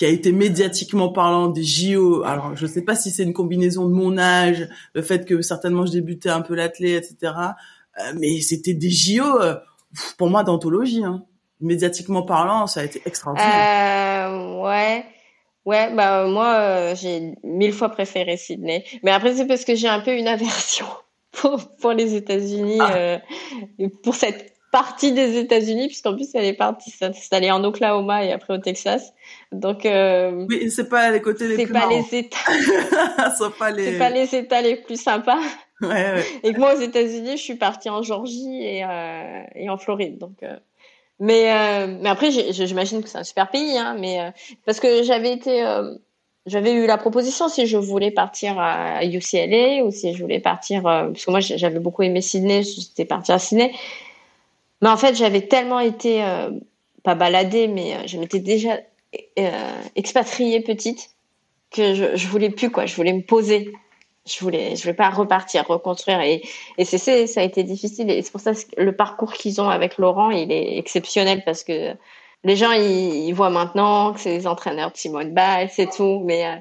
qui 0.00 0.06
a 0.06 0.08
été 0.08 0.32
médiatiquement 0.32 1.10
parlant 1.12 1.48
des 1.48 1.62
JO. 1.62 2.22
Alors, 2.24 2.56
je 2.56 2.64
ne 2.64 2.70
sais 2.70 2.80
pas 2.80 2.94
si 2.94 3.10
c'est 3.10 3.22
une 3.22 3.34
combinaison 3.34 3.86
de 3.86 3.92
mon 3.92 4.16
âge, 4.16 4.66
le 4.94 5.02
fait 5.02 5.26
que 5.26 5.42
certainement 5.42 5.84
je 5.84 5.92
débutais 5.92 6.30
un 6.30 6.40
peu 6.40 6.54
l'athlète, 6.54 7.04
etc. 7.04 7.34
Euh, 7.98 8.12
mais 8.18 8.40
c'était 8.40 8.72
des 8.72 8.88
JO, 8.88 9.26
pour 10.16 10.30
moi, 10.30 10.42
d'anthologie. 10.42 11.04
Hein. 11.04 11.26
Médiatiquement 11.60 12.22
parlant, 12.22 12.66
ça 12.66 12.80
a 12.80 12.84
été 12.84 13.02
extraordinaire. 13.04 14.62
ouais. 14.62 15.04
Ouais, 15.66 15.92
bah 15.94 16.26
moi 16.26 16.54
euh, 16.54 16.94
j'ai 16.96 17.34
mille 17.44 17.74
fois 17.74 17.90
préféré 17.90 18.38
Sydney. 18.38 18.82
Mais 19.02 19.10
après 19.10 19.34
c'est 19.34 19.46
parce 19.46 19.66
que 19.66 19.74
j'ai 19.74 19.88
un 19.88 20.00
peu 20.00 20.16
une 20.16 20.26
aversion 20.26 20.86
pour, 21.32 21.76
pour 21.76 21.92
les 21.92 22.14
États-Unis, 22.14 22.78
ah. 22.80 22.94
euh, 22.94 23.18
pour 24.02 24.14
cette 24.14 24.54
partie 24.70 25.12
des 25.12 25.38
États-Unis, 25.38 25.88
puisqu'en 25.88 26.14
plus 26.14 26.28
elle 26.34 26.44
est 26.44 26.54
partie 26.54 26.90
s'installer 26.90 27.50
en 27.50 27.62
Oklahoma 27.64 28.24
et 28.24 28.32
après 28.32 28.54
au 28.54 28.58
Texas. 28.58 29.12
Donc 29.52 29.84
euh, 29.84 30.46
oui, 30.48 30.70
c'est 30.70 30.88
pas 30.88 31.10
les 31.10 31.20
côtés 31.20 31.48
les 31.48 31.54
plus 31.54 31.66
C'est 31.66 31.72
pas 31.72 31.88
les 31.88 32.18
États. 32.18 32.38
c'est 33.38 33.58
pas 33.58 33.70
les. 33.70 33.92
C'est 33.92 33.98
pas 33.98 34.10
les 34.10 34.34
États 34.34 34.62
les 34.62 34.76
plus 34.76 35.00
sympas. 35.00 35.40
Ouais, 35.80 35.88
ouais. 35.88 36.24
Et 36.42 36.52
que 36.52 36.58
moi 36.58 36.74
aux 36.74 36.80
États-Unis, 36.80 37.36
je 37.36 37.42
suis 37.42 37.54
partie 37.54 37.88
en 37.90 38.02
Georgie 38.02 38.62
et 38.62 38.84
euh, 38.84 39.42
et 39.54 39.70
en 39.70 39.78
Floride, 39.78 40.18
donc. 40.18 40.42
Euh, 40.42 40.56
mais, 41.20 41.52
euh, 41.52 41.98
mais 42.00 42.08
après, 42.08 42.30
j'imagine 42.30 43.02
que 43.02 43.08
c'est 43.08 43.18
un 43.18 43.24
super 43.24 43.50
pays, 43.50 43.76
hein, 43.76 43.94
mais 43.98 44.20
euh, 44.20 44.30
parce 44.64 44.80
que 44.80 45.02
j'avais 45.02 45.30
été, 45.30 45.62
euh, 45.62 45.94
j'avais 46.46 46.72
eu 46.72 46.86
la 46.86 46.96
proposition 46.96 47.50
si 47.50 47.66
je 47.66 47.76
voulais 47.76 48.10
partir 48.10 48.58
à 48.58 49.04
UCLA 49.04 49.84
ou 49.84 49.90
si 49.90 50.14
je 50.14 50.22
voulais 50.22 50.40
partir, 50.40 50.82
parce 50.82 51.26
que 51.26 51.30
moi 51.30 51.40
j'avais 51.40 51.78
beaucoup 51.78 52.02
aimé 52.02 52.22
Sydney, 52.22 52.62
j'étais 52.62 53.04
partie 53.04 53.32
à 53.32 53.38
Sydney. 53.38 53.70
Mais 54.82 54.88
en 54.88 54.96
fait, 54.96 55.14
j'avais 55.14 55.42
tellement 55.42 55.80
été 55.80 56.24
pas 57.02 57.14
baladée, 57.14 57.68
mais 57.68 58.06
je 58.08 58.18
m'étais 58.18 58.40
déjà 58.40 58.78
expatriée 59.94 60.60
petite 60.60 61.10
que 61.70 61.94
je, 61.94 62.16
je 62.16 62.26
voulais 62.28 62.50
plus 62.50 62.70
quoi, 62.70 62.86
je 62.86 62.94
voulais 62.96 63.12
me 63.12 63.22
poser. 63.22 63.72
Je 64.26 64.38
voulais 64.40 64.76
je 64.76 64.82
voulais 64.82 64.94
pas 64.94 65.10
repartir 65.10 65.66
reconstruire. 65.66 66.20
Et 66.20 66.42
et 66.78 66.84
c'est 66.84 67.26
ça 67.26 67.40
a 67.40 67.44
été 67.44 67.62
difficile. 67.62 68.10
Et 68.10 68.22
c'est 68.22 68.30
pour 68.30 68.40
ça 68.40 68.52
que 68.54 68.60
le 68.76 68.94
parcours 68.94 69.32
qu'ils 69.32 69.60
ont 69.60 69.68
avec 69.68 69.98
Laurent 69.98 70.30
il 70.30 70.52
est 70.52 70.78
exceptionnel 70.78 71.42
parce 71.44 71.64
que 71.64 71.94
les 72.44 72.56
gens 72.56 72.72
ils, 72.72 73.32
voient 73.32 73.50
maintenant 73.50 74.12
que 74.12 74.20
c'est 74.20 74.30
les 74.30 74.46
entraîneurs 74.46 74.92
de 74.92 74.96
Simone 74.96 75.34
Biles 75.34 75.70
c'est 75.70 75.90
tout. 75.90 76.20
Mais 76.24 76.46
euh, 76.46 76.56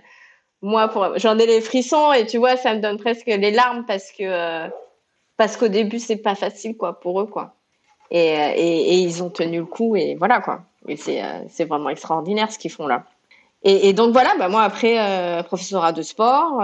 moi 0.62 0.92
j'en 1.18 1.38
ai 1.38 1.46
les 1.46 1.62
frissons 1.62 2.14
et 2.14 2.26
tu 2.26 2.38
vois 2.38 2.56
ça 2.58 2.74
me 2.74 2.80
donne 2.82 2.98
presque 2.98 3.28
les 3.28 3.52
larmes 3.52 3.86
parce 3.86 4.12
que 4.12 4.24
euh, 4.24 4.70
parce 5.38 5.58
qu'au 5.58 5.68
début 5.68 6.00
c'est 6.00 6.18
pas 6.18 6.36
facile 6.36 6.78
quoi 6.78 7.00
pour 7.00 7.20
eux 7.22 7.28
quoi 7.28 7.56
et, 8.12 8.38
euh, 8.38 8.52
et, 8.56 8.94
et 8.94 8.94
ils 8.96 9.24
ont 9.24 9.30
tenu 9.30 9.60
le 9.60 9.66
coup 9.66 9.96
et 9.96 10.16
voilà 10.16 10.42
quoi 10.42 10.62
et 10.88 10.96
c'est 10.98 11.66
vraiment 11.66 11.90
extraordinaire 11.90 12.52
ce 12.52 12.58
qu'ils 12.58 12.72
font 12.72 12.88
là 12.88 13.04
et, 13.64 13.90
et 13.90 13.94
donc 13.94 14.14
voilà 14.14 14.36
bah 14.38 14.50
moi 14.50 14.64
après 14.64 15.44
professorat 15.44 15.92
de 15.92 16.02
sport 16.02 16.62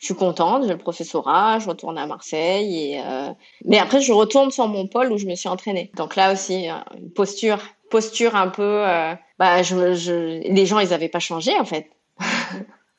je 0.00 0.06
suis 0.06 0.14
contente, 0.14 0.62
j'ai 0.62 0.72
le 0.72 0.78
professorat, 0.78 1.58
je 1.58 1.68
retourne 1.68 1.98
à 1.98 2.06
Marseille. 2.06 2.94
Et, 2.94 3.00
euh... 3.00 3.28
Mais 3.66 3.78
après, 3.78 4.00
je 4.00 4.12
retourne 4.12 4.50
sur 4.50 4.66
mon 4.66 4.86
pôle 4.86 5.12
où 5.12 5.18
je 5.18 5.26
me 5.26 5.34
suis 5.34 5.48
entraînée. 5.48 5.90
Donc 5.94 6.16
là 6.16 6.32
aussi, 6.32 6.68
une 6.68 7.10
posture, 7.10 7.58
posture 7.90 8.34
un 8.34 8.48
peu. 8.48 8.62
Euh... 8.88 9.14
Bah, 9.38 9.62
je, 9.62 9.94
je... 9.94 10.40
Les 10.50 10.64
gens, 10.64 10.78
ils 10.78 10.88
n'avaient 10.88 11.10
pas 11.10 11.18
changé 11.18 11.52
en 11.58 11.66
fait. 11.66 11.90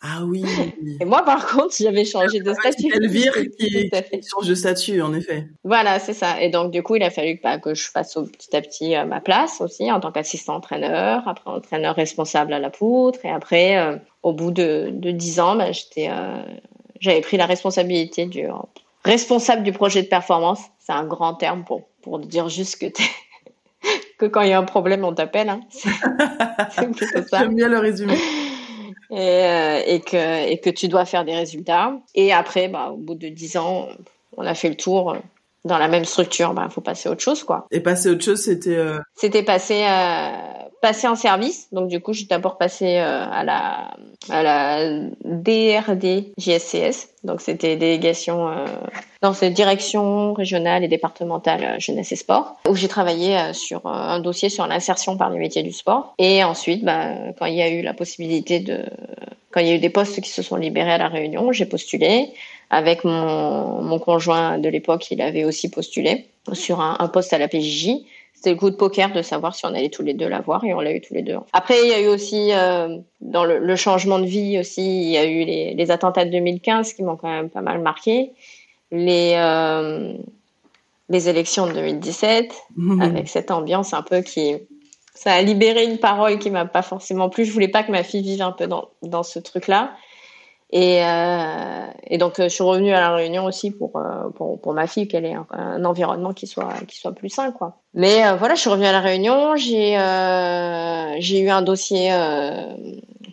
Ah 0.03 0.21
oui. 0.23 0.43
Et 0.99 1.05
moi, 1.05 1.23
par 1.23 1.45
contre, 1.45 1.75
j'avais 1.79 2.05
changé 2.05 2.39
de 2.39 2.53
statut. 2.53 2.89
C'est 2.89 2.97
Elvire 2.97 3.33
qui, 3.59 3.89
qui 3.89 4.27
change 4.27 4.47
de 4.47 4.55
statut, 4.55 4.99
en 5.01 5.13
effet. 5.13 5.47
Voilà, 5.63 5.99
c'est 5.99 6.13
ça. 6.13 6.41
Et 6.41 6.49
donc, 6.49 6.71
du 6.71 6.81
coup, 6.81 6.95
il 6.95 7.03
a 7.03 7.11
fallu 7.11 7.39
bah, 7.43 7.59
que 7.59 7.75
je 7.75 7.87
fasse 7.87 8.15
petit 8.15 8.55
à 8.55 8.61
petit 8.61 8.95
euh, 8.95 9.05
ma 9.05 9.21
place 9.21 9.61
aussi 9.61 9.91
en 9.91 9.99
tant 9.99 10.11
qu'assistant 10.11 10.55
entraîneur, 10.55 11.27
après 11.27 11.51
entraîneur 11.51 11.95
responsable 11.95 12.51
à 12.53 12.59
la 12.59 12.71
poutre, 12.71 13.19
et 13.25 13.29
après, 13.29 13.77
euh, 13.77 13.97
au 14.23 14.33
bout 14.33 14.49
de 14.49 14.91
dix 14.91 15.39
ans, 15.39 15.55
bah, 15.55 15.71
j'étais 15.71 16.09
euh, 16.09 16.41
j'avais 16.99 17.21
pris 17.21 17.37
la 17.37 17.45
responsabilité 17.45 18.25
du 18.25 18.47
responsable 19.03 19.63
du 19.63 19.71
projet 19.71 20.01
de 20.01 20.07
performance. 20.07 20.61
C'est 20.79 20.93
un 20.93 21.05
grand 21.05 21.35
terme 21.35 21.63
pour 21.63 21.83
pour 22.01 22.17
dire 22.19 22.49
juste 22.49 22.79
que 22.79 22.85
que 24.17 24.25
quand 24.25 24.41
il 24.41 24.49
y 24.49 24.53
a 24.53 24.59
un 24.59 24.63
problème, 24.63 25.03
on 25.03 25.13
t'appelle. 25.13 25.49
Hein. 25.49 25.61
C'est 26.71 26.91
plutôt 26.91 27.27
ça. 27.27 27.39
J'aime 27.39 27.55
bien 27.55 27.67
le 27.67 27.79
résumé. 27.79 28.15
Et, 29.11 29.17
euh, 29.17 29.81
et, 29.85 29.99
que, 29.99 30.47
et 30.49 30.57
que 30.59 30.69
tu 30.69 30.87
dois 30.87 31.05
faire 31.05 31.25
des 31.25 31.35
résultats. 31.35 31.93
Et 32.15 32.31
après, 32.31 32.69
bah, 32.69 32.91
au 32.91 32.97
bout 32.97 33.15
de 33.15 33.27
dix 33.27 33.57
ans, 33.57 33.89
on 34.37 34.45
a 34.45 34.55
fait 34.55 34.69
le 34.69 34.75
tour 34.75 35.17
dans 35.65 35.77
la 35.77 35.87
même 35.87 36.05
structure. 36.05 36.53
Bah, 36.53 36.67
faut 36.69 36.81
passer 36.81 37.09
à 37.09 37.11
autre 37.11 37.21
chose, 37.21 37.43
quoi. 37.43 37.67
Et 37.71 37.79
passer 37.79 38.09
à 38.09 38.11
autre 38.13 38.23
chose, 38.23 38.41
c'était. 38.41 38.75
Euh... 38.75 38.99
C'était 39.15 39.43
passer 39.43 39.83
euh, 39.87 40.29
passé 40.81 41.07
en 41.07 41.15
service. 41.15 41.67
Donc 41.71 41.87
du 41.87 42.01
coup, 42.01 42.13
suis 42.13 42.25
d'abord 42.25 42.57
passée 42.57 42.97
euh, 42.97 43.25
à 43.31 43.43
la 43.43 43.91
à 44.29 44.43
la 44.43 44.99
DRD 45.23 46.33
JSCS. 46.37 47.09
Donc 47.23 47.41
c'était 47.41 47.75
délégation 47.75 48.49
euh, 48.49 48.65
dans 49.21 49.33
cette 49.33 49.53
direction 49.53 50.33
régionale 50.33 50.83
et 50.83 50.87
départementale 50.87 51.63
euh, 51.63 51.79
jeunesse 51.79 52.11
et 52.11 52.15
sport 52.15 52.57
où 52.67 52.75
j'ai 52.75 52.87
travaillé 52.87 53.37
euh, 53.37 53.53
sur 53.53 53.85
un 53.85 54.19
dossier 54.19 54.49
sur 54.49 54.65
l'insertion 54.67 55.17
par 55.17 55.29
les 55.29 55.39
métiers 55.39 55.63
du 55.63 55.71
sport. 55.71 56.15
Et 56.17 56.43
ensuite, 56.43 56.83
bah, 56.83 57.13
quand 57.37 57.45
il 57.45 57.55
y 57.55 57.61
a 57.61 57.69
eu 57.69 57.81
la 57.81 57.93
possibilité 57.93 58.59
de 58.59 58.83
quand 59.51 59.59
il 59.59 59.67
y 59.67 59.71
a 59.71 59.75
eu 59.75 59.79
des 59.79 59.89
postes 59.89 60.21
qui 60.21 60.29
se 60.29 60.41
sont 60.41 60.55
libérés 60.55 60.93
à 60.93 60.97
la 60.97 61.09
Réunion, 61.09 61.51
j'ai 61.51 61.65
postulé 61.65 62.29
avec 62.71 63.03
mon, 63.03 63.83
mon 63.83 63.99
conjoint 63.99 64.57
de 64.57 64.69
l'époque, 64.69 65.11
il 65.11 65.21
avait 65.21 65.43
aussi 65.43 65.69
postulé 65.69 66.25
sur 66.53 66.81
un, 66.81 66.95
un 66.99 67.07
poste 67.07 67.33
à 67.33 67.37
la 67.37 67.47
PJJ 67.47 67.99
c'était 68.41 68.53
le 68.55 68.59
coup 68.59 68.71
de 68.71 68.75
poker 68.75 69.13
de 69.13 69.21
savoir 69.21 69.53
si 69.53 69.67
on 69.67 69.69
allait 69.69 69.89
tous 69.89 70.01
les 70.01 70.15
deux 70.15 70.27
l'avoir 70.27 70.63
et 70.63 70.73
on 70.73 70.79
l'a 70.79 70.93
eu 70.93 70.99
tous 70.99 71.13
les 71.13 71.21
deux. 71.21 71.35
Après, 71.53 71.79
il 71.83 71.89
y 71.89 71.93
a 71.93 72.01
eu 72.01 72.07
aussi 72.07 72.51
euh, 72.51 72.97
dans 73.19 73.45
le, 73.45 73.59
le, 73.59 73.75
changement 73.75 74.17
de 74.17 74.25
vie 74.25 74.57
aussi, 74.57 74.81
il 74.81 75.09
y 75.09 75.17
a 75.17 75.25
eu 75.25 75.45
les, 75.45 75.75
les 75.75 75.91
attentats 75.91 76.25
de 76.25 76.31
2015 76.31 76.93
qui 76.93 77.03
m'ont 77.03 77.17
quand 77.17 77.29
même 77.29 77.51
pas 77.51 77.61
mal 77.61 77.79
marqué, 77.81 78.31
les 78.91 79.33
euh, 79.35 80.13
les 81.09 81.29
élections 81.29 81.67
de 81.67 81.73
2017 81.73 82.51
mmh. 82.77 83.01
avec 83.01 83.29
cette 83.29 83.51
ambiance 83.51 83.93
un 83.93 84.01
peu 84.01 84.21
qui 84.21 84.55
ça 85.13 85.33
a 85.33 85.41
libéré 85.43 85.83
une 85.83 85.99
parole 85.99 86.39
qui 86.39 86.49
m'a 86.49 86.65
pas 86.65 86.81
forcément 86.81 87.29
plu. 87.29 87.45
Je 87.45 87.51
voulais 87.51 87.67
pas 87.67 87.83
que 87.83 87.91
ma 87.91 88.01
fille 88.01 88.23
vive 88.23 88.41
un 88.41 88.53
peu 88.53 88.65
dans 88.65 88.89
dans 89.03 89.21
ce 89.21 89.37
truc 89.37 89.67
là. 89.67 89.91
Et, 90.73 91.03
euh, 91.03 91.85
et, 92.07 92.17
donc, 92.17 92.39
euh, 92.39 92.43
je 92.43 92.49
suis 92.49 92.63
revenue 92.63 92.93
à 92.93 93.01
la 93.01 93.13
Réunion 93.13 93.43
aussi 93.43 93.71
pour 93.71 93.97
euh, 93.97 94.29
pour, 94.35 94.59
pour 94.61 94.73
ma 94.73 94.87
fille 94.87 95.07
qu'elle 95.07 95.25
ait 95.25 95.35
un, 95.51 95.83
environnement 95.83 96.33
qui 96.33 96.47
soit 96.47 96.73
qui 96.87 96.97
soit 96.97 97.11
plus 97.11 97.27
sain, 97.27 97.51
quoi. 97.51 97.81
Mais 97.93 98.21
voilà, 98.37 98.55
je 98.55 98.61
suis 98.61 98.69
revenue 98.69 98.87
à 98.87 98.93
la 98.93 99.01
Réunion. 99.01 99.57
J'ai 99.57 99.97
euh, 99.97 101.19
eu 101.19 101.49
un 101.49 101.61
dossier. 101.61 102.11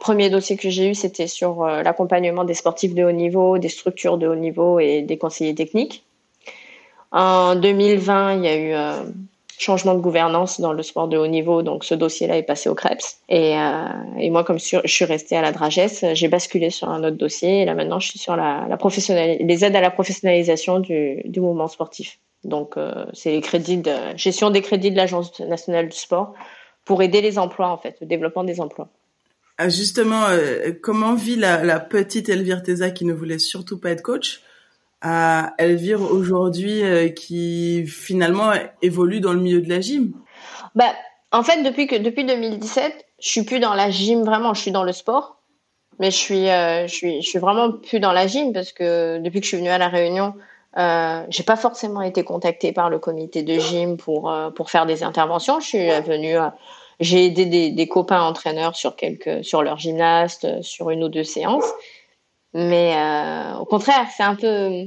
premier 0.00 0.30
dossier 0.30 0.56
que 0.56 0.68
j'ai 0.68 0.90
eu, 0.90 0.94
c'était 0.96 1.28
sur 1.28 1.64
l'accompagnement 1.64 2.44
des 2.44 2.54
sportifs 2.54 2.94
de 2.94 3.04
haut 3.04 3.12
niveau, 3.12 3.58
des 3.58 3.68
structures 3.68 4.18
de 4.18 4.26
haut 4.26 4.36
niveau 4.36 4.80
et 4.80 5.02
des 5.02 5.16
conseillers 5.16 5.54
techniques. 5.54 6.04
En 7.12 7.54
2020, 7.54 8.34
il 8.34 8.44
y 8.44 8.48
a 8.48 8.56
eu 8.56 8.74
changement 9.58 9.94
de 9.94 10.00
gouvernance 10.00 10.60
dans 10.60 10.72
le 10.72 10.82
sport 10.82 11.08
de 11.08 11.18
haut 11.18 11.26
niveau. 11.26 11.62
Donc 11.62 11.84
ce 11.84 11.94
dossier-là 11.94 12.38
est 12.38 12.42
passé 12.44 12.68
au 12.68 12.74
CREPS. 12.74 13.18
Et, 13.28 13.56
euh, 13.58 13.84
et 14.18 14.30
moi, 14.30 14.44
comme 14.44 14.58
je 14.58 14.80
suis 14.84 15.04
restée 15.04 15.36
à 15.36 15.42
la 15.42 15.52
Dragesse, 15.52 16.04
j'ai 16.14 16.28
basculé 16.28 16.70
sur 16.70 16.88
un 16.88 17.04
autre 17.04 17.16
dossier. 17.16 17.62
Et 17.62 17.64
là 17.64 17.74
maintenant, 17.74 17.98
je 17.98 18.08
suis 18.08 18.18
sur 18.18 18.36
la, 18.36 18.66
la 18.68 18.78
les 19.40 19.64
aides 19.64 19.76
à 19.76 19.80
la 19.80 19.90
professionnalisation 19.90 20.80
du, 20.80 21.22
du 21.24 21.40
mouvement 21.40 21.68
sportif. 21.68 22.18
Donc 22.44 22.76
euh, 22.76 23.04
c'est 23.12 23.32
les 23.32 23.40
crédits 23.40 23.78
de 23.78 23.92
gestion 24.16 24.50
des 24.50 24.62
crédits 24.62 24.92
de 24.92 24.96
l'Agence 24.96 25.40
nationale 25.40 25.88
du 25.88 25.96
sport 25.96 26.34
pour 26.84 27.02
aider 27.02 27.20
les 27.20 27.38
emplois 27.38 27.68
en 27.68 27.76
fait, 27.76 27.96
le 28.00 28.06
développement 28.06 28.44
des 28.44 28.60
emplois. 28.60 28.88
Ah, 29.58 29.68
justement, 29.68 30.26
euh, 30.28 30.70
comment 30.80 31.14
vit 31.14 31.34
la, 31.34 31.64
la 31.64 31.80
petite 31.80 32.28
Elvire 32.28 32.62
Teza 32.62 32.90
qui 32.90 33.04
ne 33.04 33.12
voulait 33.12 33.40
surtout 33.40 33.78
pas 33.80 33.90
être 33.90 34.02
coach? 34.02 34.40
À 35.00 35.54
Elvire 35.58 36.00
aujourd'hui 36.00 36.82
euh, 36.82 37.08
qui 37.08 37.86
finalement 37.86 38.52
évolue 38.82 39.20
dans 39.20 39.32
le 39.32 39.40
milieu 39.40 39.60
de 39.60 39.68
la 39.68 39.80
gym 39.80 40.12
Bah, 40.74 40.92
en 41.32 41.42
fait, 41.42 41.62
depuis 41.62 41.86
que 41.86 41.96
depuis 41.96 42.24
2017, 42.24 43.06
je 43.20 43.28
suis 43.28 43.42
plus 43.42 43.60
dans 43.60 43.74
la 43.74 43.90
gym 43.90 44.22
vraiment, 44.22 44.54
je 44.54 44.62
suis 44.62 44.72
dans 44.72 44.84
le 44.84 44.92
sport. 44.92 45.38
Mais 45.98 46.10
je 46.10 46.16
suis, 46.16 46.48
euh, 46.48 46.86
je 46.86 46.94
suis, 46.94 47.22
je 47.22 47.28
suis 47.28 47.38
vraiment 47.38 47.72
plus 47.72 48.00
dans 48.00 48.12
la 48.12 48.26
gym 48.26 48.52
parce 48.52 48.72
que 48.72 49.18
depuis 49.18 49.40
que 49.40 49.44
je 49.44 49.48
suis 49.48 49.56
venue 49.56 49.68
à 49.68 49.78
la 49.78 49.88
Réunion, 49.88 50.34
euh, 50.76 51.24
j'ai 51.28 51.42
pas 51.42 51.56
forcément 51.56 52.02
été 52.02 52.22
contactée 52.22 52.72
par 52.72 52.88
le 52.88 52.98
comité 52.98 53.42
de 53.42 53.58
gym 53.58 53.96
pour 53.96 54.30
euh, 54.30 54.50
pour 54.50 54.70
faire 54.70 54.86
des 54.86 55.02
interventions. 55.02 55.58
Je 55.58 55.66
suis 55.66 55.88
venue, 56.02 56.36
j'ai 57.00 57.24
aidé 57.26 57.70
des, 57.70 57.88
copains 57.88 58.22
entraîneurs 58.22 58.76
sur 58.76 58.94
quelques, 58.94 59.44
sur 59.44 59.62
leur 59.62 59.78
gymnaste, 59.78 60.62
sur 60.62 60.90
une 60.90 61.02
ou 61.02 61.08
deux 61.08 61.24
séances. 61.24 61.68
Mais 62.60 62.92
euh, 62.96 63.56
au 63.58 63.64
contraire, 63.64 64.08
c'est 64.16 64.24
un 64.24 64.34
peu. 64.34 64.84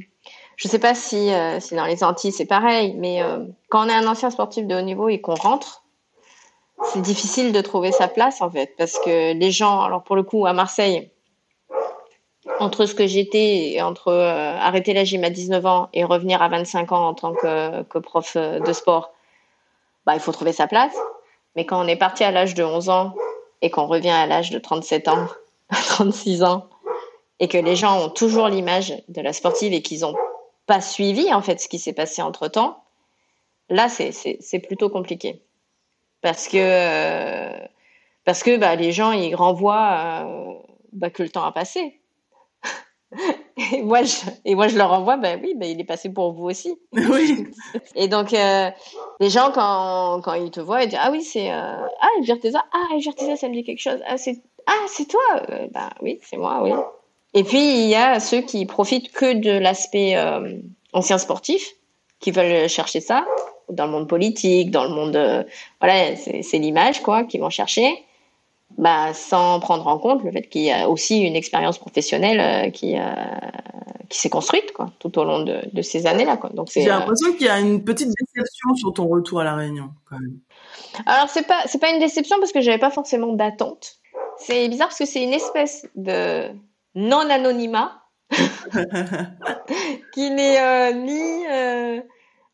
Je 0.58 0.68
sais 0.68 0.78
pas 0.78 0.94
si, 0.94 1.32
euh, 1.32 1.62
si 1.62 1.74
dans 1.74 1.86
les 1.86 2.04
Antilles 2.04 2.34
c'est 2.34 2.46
pareil, 2.46 2.94
mais 2.98 3.24
euh, 3.24 3.46
quand 3.70 3.86
on 3.86 3.90
est 3.90 3.94
un 3.94 4.06
ancien 4.08 4.30
sportif 4.30 4.68
de 4.68 4.76
haut 4.76 4.82
niveau 4.82 5.08
et 5.08 5.22
qu'on 5.22 5.36
rentre, 5.36 5.82
c'est 6.84 7.02
difficile 7.02 7.54
de 7.54 7.62
trouver 7.62 7.94
sa 7.94 8.10
place 8.10 8.42
en 8.42 8.50
fait, 8.52 8.76
parce 8.78 9.00
que 9.00 9.34
les 9.34 9.52
gens, 9.52 9.82
alors 9.84 10.04
pour 10.04 10.18
le 10.18 10.24
coup 10.24 10.46
à 10.46 10.52
Marseille, 10.52 11.12
entre 12.60 12.86
ce 12.86 12.94
que 12.94 13.08
j'étais 13.08 13.72
et 13.72 13.82
entre 13.82 14.12
arrêter 14.12 14.94
la 14.94 15.06
gym 15.06 15.24
à 15.24 15.30
19 15.30 15.66
ans 15.66 15.90
et 15.94 16.04
revenir 16.04 16.42
à 16.42 16.50
25 16.50 16.92
ans 16.92 17.08
en 17.08 17.14
tant 17.14 17.34
que, 17.34 17.84
que 17.84 18.00
prof 18.00 18.36
de 18.36 18.74
sport, 18.74 19.14
bah, 20.06 20.14
il 20.16 20.20
faut 20.20 20.34
trouver 20.34 20.52
sa 20.52 20.68
place. 20.68 20.96
Mais 21.56 21.66
quand 21.66 21.82
on 21.82 21.88
est 21.88 21.96
parti 21.96 22.26
à 22.26 22.32
l'âge 22.32 22.54
de 22.54 22.66
11 22.66 22.90
ans 22.90 23.16
et 23.62 23.70
qu'on 23.70 23.88
revient 23.88 24.10
à 24.10 24.28
l'âge 24.28 24.50
de 24.50 24.60
37 24.60 25.08
ans, 25.08 25.28
36 25.72 26.44
ans, 26.44 26.68
et 27.42 27.48
que 27.48 27.58
les 27.58 27.76
gens 27.76 28.06
ont 28.06 28.10
toujours 28.10 28.48
l'image 28.48 28.94
de 29.10 29.20
la 29.20 29.34
sportive 29.34 29.74
et 29.74 29.82
qu'ils 29.82 30.02
n'ont 30.02 30.16
pas 30.68 30.80
suivi 30.80 31.34
en 31.34 31.42
fait 31.42 31.60
ce 31.60 31.68
qui 31.68 31.80
s'est 31.80 31.92
passé 31.92 32.22
entre 32.22 32.48
temps, 32.48 32.84
là 33.68 33.90
c'est 33.90 34.60
plutôt 34.60 34.90
compliqué 34.90 35.42
parce 36.22 36.48
que 36.48 36.58
euh, 36.58 37.68
parce 38.26 38.44
que 38.44 38.58
bah, 38.58 38.76
les 38.76 38.92
gens 38.92 39.12
ils 39.12 39.34
renvoient 39.36 40.24
euh, 40.24 40.54
bah, 40.94 41.10
que 41.10 41.24
le 41.24 41.30
temps 41.30 41.44
a 41.44 41.52
passé. 41.52 42.00
et 43.74 43.82
moi 43.82 44.04
je 44.04 44.18
et 44.46 44.54
moi 44.54 44.68
je 44.68 44.78
leur 44.78 44.94
envoie 44.94 45.18
bah 45.18 45.36
oui 45.42 45.56
bah, 45.56 45.66
il 45.66 45.82
est 45.82 45.86
passé 45.86 46.14
pour 46.14 46.34
vous 46.34 46.46
aussi. 46.46 46.80
Oui. 46.94 47.48
et 47.96 48.08
donc 48.08 48.36
euh, 48.36 48.70
les 49.20 49.30
gens 49.32 49.52
quand 49.52 50.22
quand 50.22 50.36
ils 50.36 50.52
te 50.52 50.60
voient 50.60 50.84
ils 50.84 50.90
disent 50.90 51.00
ah 51.02 51.10
oui 51.12 51.24
c'est 51.24 51.50
ah 51.50 51.90
Elvire 52.20 52.40
Tessa 52.40 52.64
ah 52.72 52.86
Elvire 52.94 53.16
Tessa 53.16 53.36
ça 53.36 53.50
me 53.50 53.56
dit 53.56 53.64
quelque 53.64 53.82
chose 53.82 54.00
ah 54.06 54.18
c'est 54.18 54.44
ah 54.68 54.86
c'est 54.88 55.08
toi 55.08 55.42
bah 55.72 55.90
oui 56.02 56.20
c'est 56.22 56.38
moi 56.38 56.62
oui. 56.62 56.72
Et 57.34 57.44
puis 57.44 57.84
il 57.84 57.88
y 57.88 57.96
a 57.96 58.20
ceux 58.20 58.42
qui 58.42 58.66
profitent 58.66 59.12
que 59.12 59.34
de 59.34 59.52
l'aspect 59.52 60.16
ancien 60.94 61.18
sportif 61.18 61.66
qui 62.20 62.32
veulent 62.32 62.68
chercher 62.70 63.02
ça 63.02 63.26
dans 63.72 63.86
le 63.86 63.92
monde 63.92 64.08
politique, 64.08 64.72
dans 64.72 64.84
le 64.84 64.90
monde, 64.90 65.16
euh, 65.16 65.44
voilà, 65.80 66.16
c'est 66.16 66.58
l'image 66.58 67.02
quoi 67.02 67.24
qu'ils 67.24 67.42
vont 67.42 67.50
chercher, 67.50 68.06
bah, 68.78 69.14
sans 69.14 69.60
prendre 69.60 69.88
en 69.88 69.98
compte 69.98 70.24
le 70.24 70.32
fait 70.32 70.44
qu'il 70.44 70.62
y 70.62 70.72
a 70.72 70.90
aussi 70.90 71.22
une 71.22 71.36
expérience 71.36 71.78
professionnelle 71.78 72.40
euh, 72.40 72.70
qui 72.70 72.98
euh, 72.98 73.02
qui 74.10 74.20
s'est 74.20 74.30
construite 74.30 74.74
quoi 74.74 74.92
tout 75.00 75.18
au 75.20 75.24
long 75.24 75.44
de, 75.44 75.60
de 75.72 75.82
ces 75.82 76.06
années-là 76.06 76.38
quoi. 76.38 76.50
Donc 76.50 76.70
j'ai 76.74 76.86
l'impression 76.86 77.32
qu'il 77.34 77.48
y 77.48 77.50
a 77.50 77.60
une 77.60 77.84
petite 77.84 78.10
déception 78.10 78.76
sur 78.76 78.94
ton 78.94 79.08
retour 79.08 79.40
à 79.40 79.44
la 79.44 79.56
Réunion 79.56 79.90
quand 80.10 80.20
même. 80.20 80.38
Alors 81.06 81.30
c'est 81.30 81.48
pas 81.48 81.64
c'est 81.66 81.80
pas 81.80 81.92
une 81.92 82.00
déception 82.00 82.38
parce 82.40 82.52
que 82.52 82.62
j'avais 82.62 82.78
pas 82.80 82.92
forcément 82.92 83.34
d'attente. 83.34 83.98
C'est 84.38 84.68
bizarre 84.70 84.88
parce 84.88 85.00
que 85.00 85.06
c'est 85.06 85.24
une 85.24 85.34
espèce 85.34 85.88
de 85.96 86.50
non 86.96 87.30
anonymat 87.30 87.98
qui 90.14 90.30
n'est 90.30 90.94
ni 90.94 91.46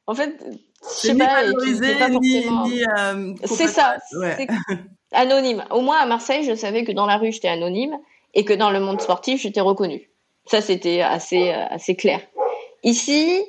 en 0.07 0.15
fait 0.15 0.37
c'est 0.81 1.13
ni 1.13 1.19
valorisé, 1.19 1.95
ni, 2.21 2.83
euh, 2.83 3.33
c'est 3.45 3.67
ça. 3.67 3.97
Anonyme. 5.11 5.63
Au 5.71 5.81
moins 5.81 5.97
à 5.97 6.05
Marseille, 6.05 6.43
je 6.43 6.55
savais 6.55 6.83
que 6.83 6.91
dans 6.91 7.05
la 7.05 7.17
rue, 7.17 7.31
j'étais 7.31 7.47
anonyme 7.47 7.97
et 8.33 8.45
que 8.45 8.53
dans 8.53 8.71
le 8.71 8.79
monde 8.79 9.01
sportif, 9.01 9.41
j'étais 9.41 9.61
reconnue. 9.61 10.09
Ça, 10.45 10.61
c'était 10.61 11.01
assez, 11.01 11.49
euh, 11.49 11.65
assez 11.69 11.95
clair. 11.95 12.21
Ici, 12.83 13.43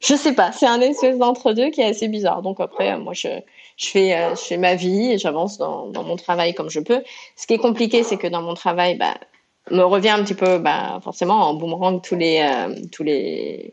je 0.00 0.14
sais 0.14 0.34
pas. 0.34 0.52
C'est 0.52 0.66
un 0.66 0.80
espèce 0.80 1.18
d'entre-deux 1.18 1.70
qui 1.70 1.80
est 1.80 1.86
assez 1.86 2.08
bizarre. 2.08 2.42
Donc 2.42 2.60
après, 2.60 2.98
moi, 2.98 3.12
je, 3.14 3.28
je 3.76 3.88
fais, 3.88 4.14
euh, 4.14 4.34
je 4.34 4.42
fais 4.42 4.56
ma 4.56 4.74
vie 4.74 5.12
et 5.12 5.18
j'avance 5.18 5.58
dans, 5.58 5.86
dans 5.86 6.02
mon 6.02 6.16
travail 6.16 6.54
comme 6.54 6.70
je 6.70 6.80
peux. 6.80 7.02
Ce 7.36 7.46
qui 7.46 7.54
est 7.54 7.58
compliqué, 7.58 8.02
c'est 8.02 8.16
que 8.16 8.26
dans 8.26 8.42
mon 8.42 8.54
travail, 8.54 8.96
bah, 8.96 9.14
me 9.70 9.82
revient 9.82 10.10
un 10.10 10.22
petit 10.22 10.34
peu, 10.34 10.58
bah, 10.58 11.00
forcément, 11.02 11.48
en 11.48 11.54
boomerang 11.54 12.00
tous 12.02 12.16
les, 12.16 12.44
tous 12.90 13.02
les, 13.02 13.72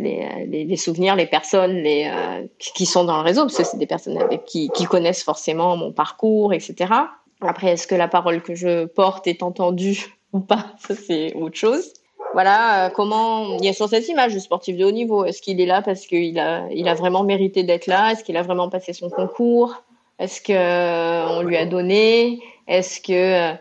euh, 0.00 0.46
les, 0.46 0.76
souvenirs, 0.76 1.16
les 1.16 1.26
personnes 1.26 1.74
les, 1.74 2.10
euh, 2.12 2.46
qui 2.58 2.86
sont 2.86 3.04
dans 3.04 3.18
le 3.18 3.22
réseau, 3.22 3.42
parce 3.42 3.56
que 3.56 3.64
c'est 3.64 3.76
des 3.76 3.86
personnes 3.86 4.18
avec 4.18 4.44
qui, 4.44 4.70
connaissent 4.88 5.22
forcément 5.22 5.76
mon 5.76 5.92
parcours, 5.92 6.52
etc. 6.52 6.92
Après, 7.40 7.72
est-ce 7.72 7.86
que 7.86 7.94
la 7.94 8.08
parole 8.08 8.42
que 8.42 8.54
je 8.54 8.86
porte 8.86 9.26
est 9.26 9.42
entendue 9.42 10.16
ou 10.32 10.40
pas? 10.40 10.66
Ça, 10.78 10.94
c'est 10.94 11.34
autre 11.34 11.56
chose. 11.56 11.92
Voilà, 12.32 12.86
euh, 12.86 12.90
comment 12.90 13.56
il 13.56 13.64
y 13.64 13.68
a 13.68 13.72
sur 13.72 13.88
cette 13.88 14.08
image 14.08 14.34
de 14.34 14.38
sportif 14.38 14.76
de 14.76 14.84
haut 14.84 14.92
niveau. 14.92 15.24
Est-ce 15.24 15.42
qu'il 15.42 15.60
est 15.60 15.66
là 15.66 15.82
parce 15.82 16.06
qu'il 16.06 16.38
a, 16.38 16.66
il 16.70 16.88
a 16.88 16.94
vraiment 16.94 17.24
mérité 17.24 17.62
d'être 17.64 17.86
là? 17.86 18.12
Est-ce 18.12 18.22
qu'il 18.22 18.36
a 18.36 18.42
vraiment 18.42 18.68
passé 18.68 18.92
son 18.92 19.10
concours? 19.10 19.82
Est-ce 20.18 20.40
que 20.40 21.32
on 21.38 21.42
lui 21.42 21.56
a 21.56 21.66
donné? 21.66 22.40
Est-ce 22.68 23.00
que 23.00 23.56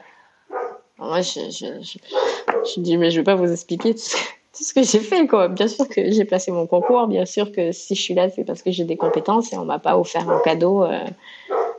moi, 0.99 1.21
je, 1.21 1.39
je, 1.49 1.81
je, 1.81 1.97
je, 2.75 2.79
dis 2.79 2.97
mais 2.97 3.11
je 3.11 3.17
vais 3.17 3.23
pas 3.23 3.35
vous 3.35 3.51
expliquer 3.51 3.95
tout 3.95 4.01
tout 4.57 4.63
ce 4.63 4.73
que 4.73 4.83
j'ai 4.83 4.99
fait. 4.99 5.27
Quoi. 5.27 5.47
Bien 5.47 5.67
sûr 5.67 5.87
que 5.87 6.11
j'ai 6.11 6.25
placé 6.25 6.51
mon 6.51 6.67
concours, 6.67 7.07
bien 7.07 7.25
sûr 7.25 7.51
que 7.51 7.71
si 7.71 7.95
je 7.95 8.01
suis 8.01 8.13
là, 8.13 8.29
c'est 8.29 8.43
parce 8.43 8.61
que 8.61 8.71
j'ai 8.71 8.83
des 8.83 8.97
compétences 8.97 9.53
et 9.53 9.57
on 9.57 9.65
m'a 9.65 9.79
pas 9.79 9.97
offert 9.97 10.29
un 10.29 10.39
cadeau. 10.39 10.83
Euh, 10.83 10.99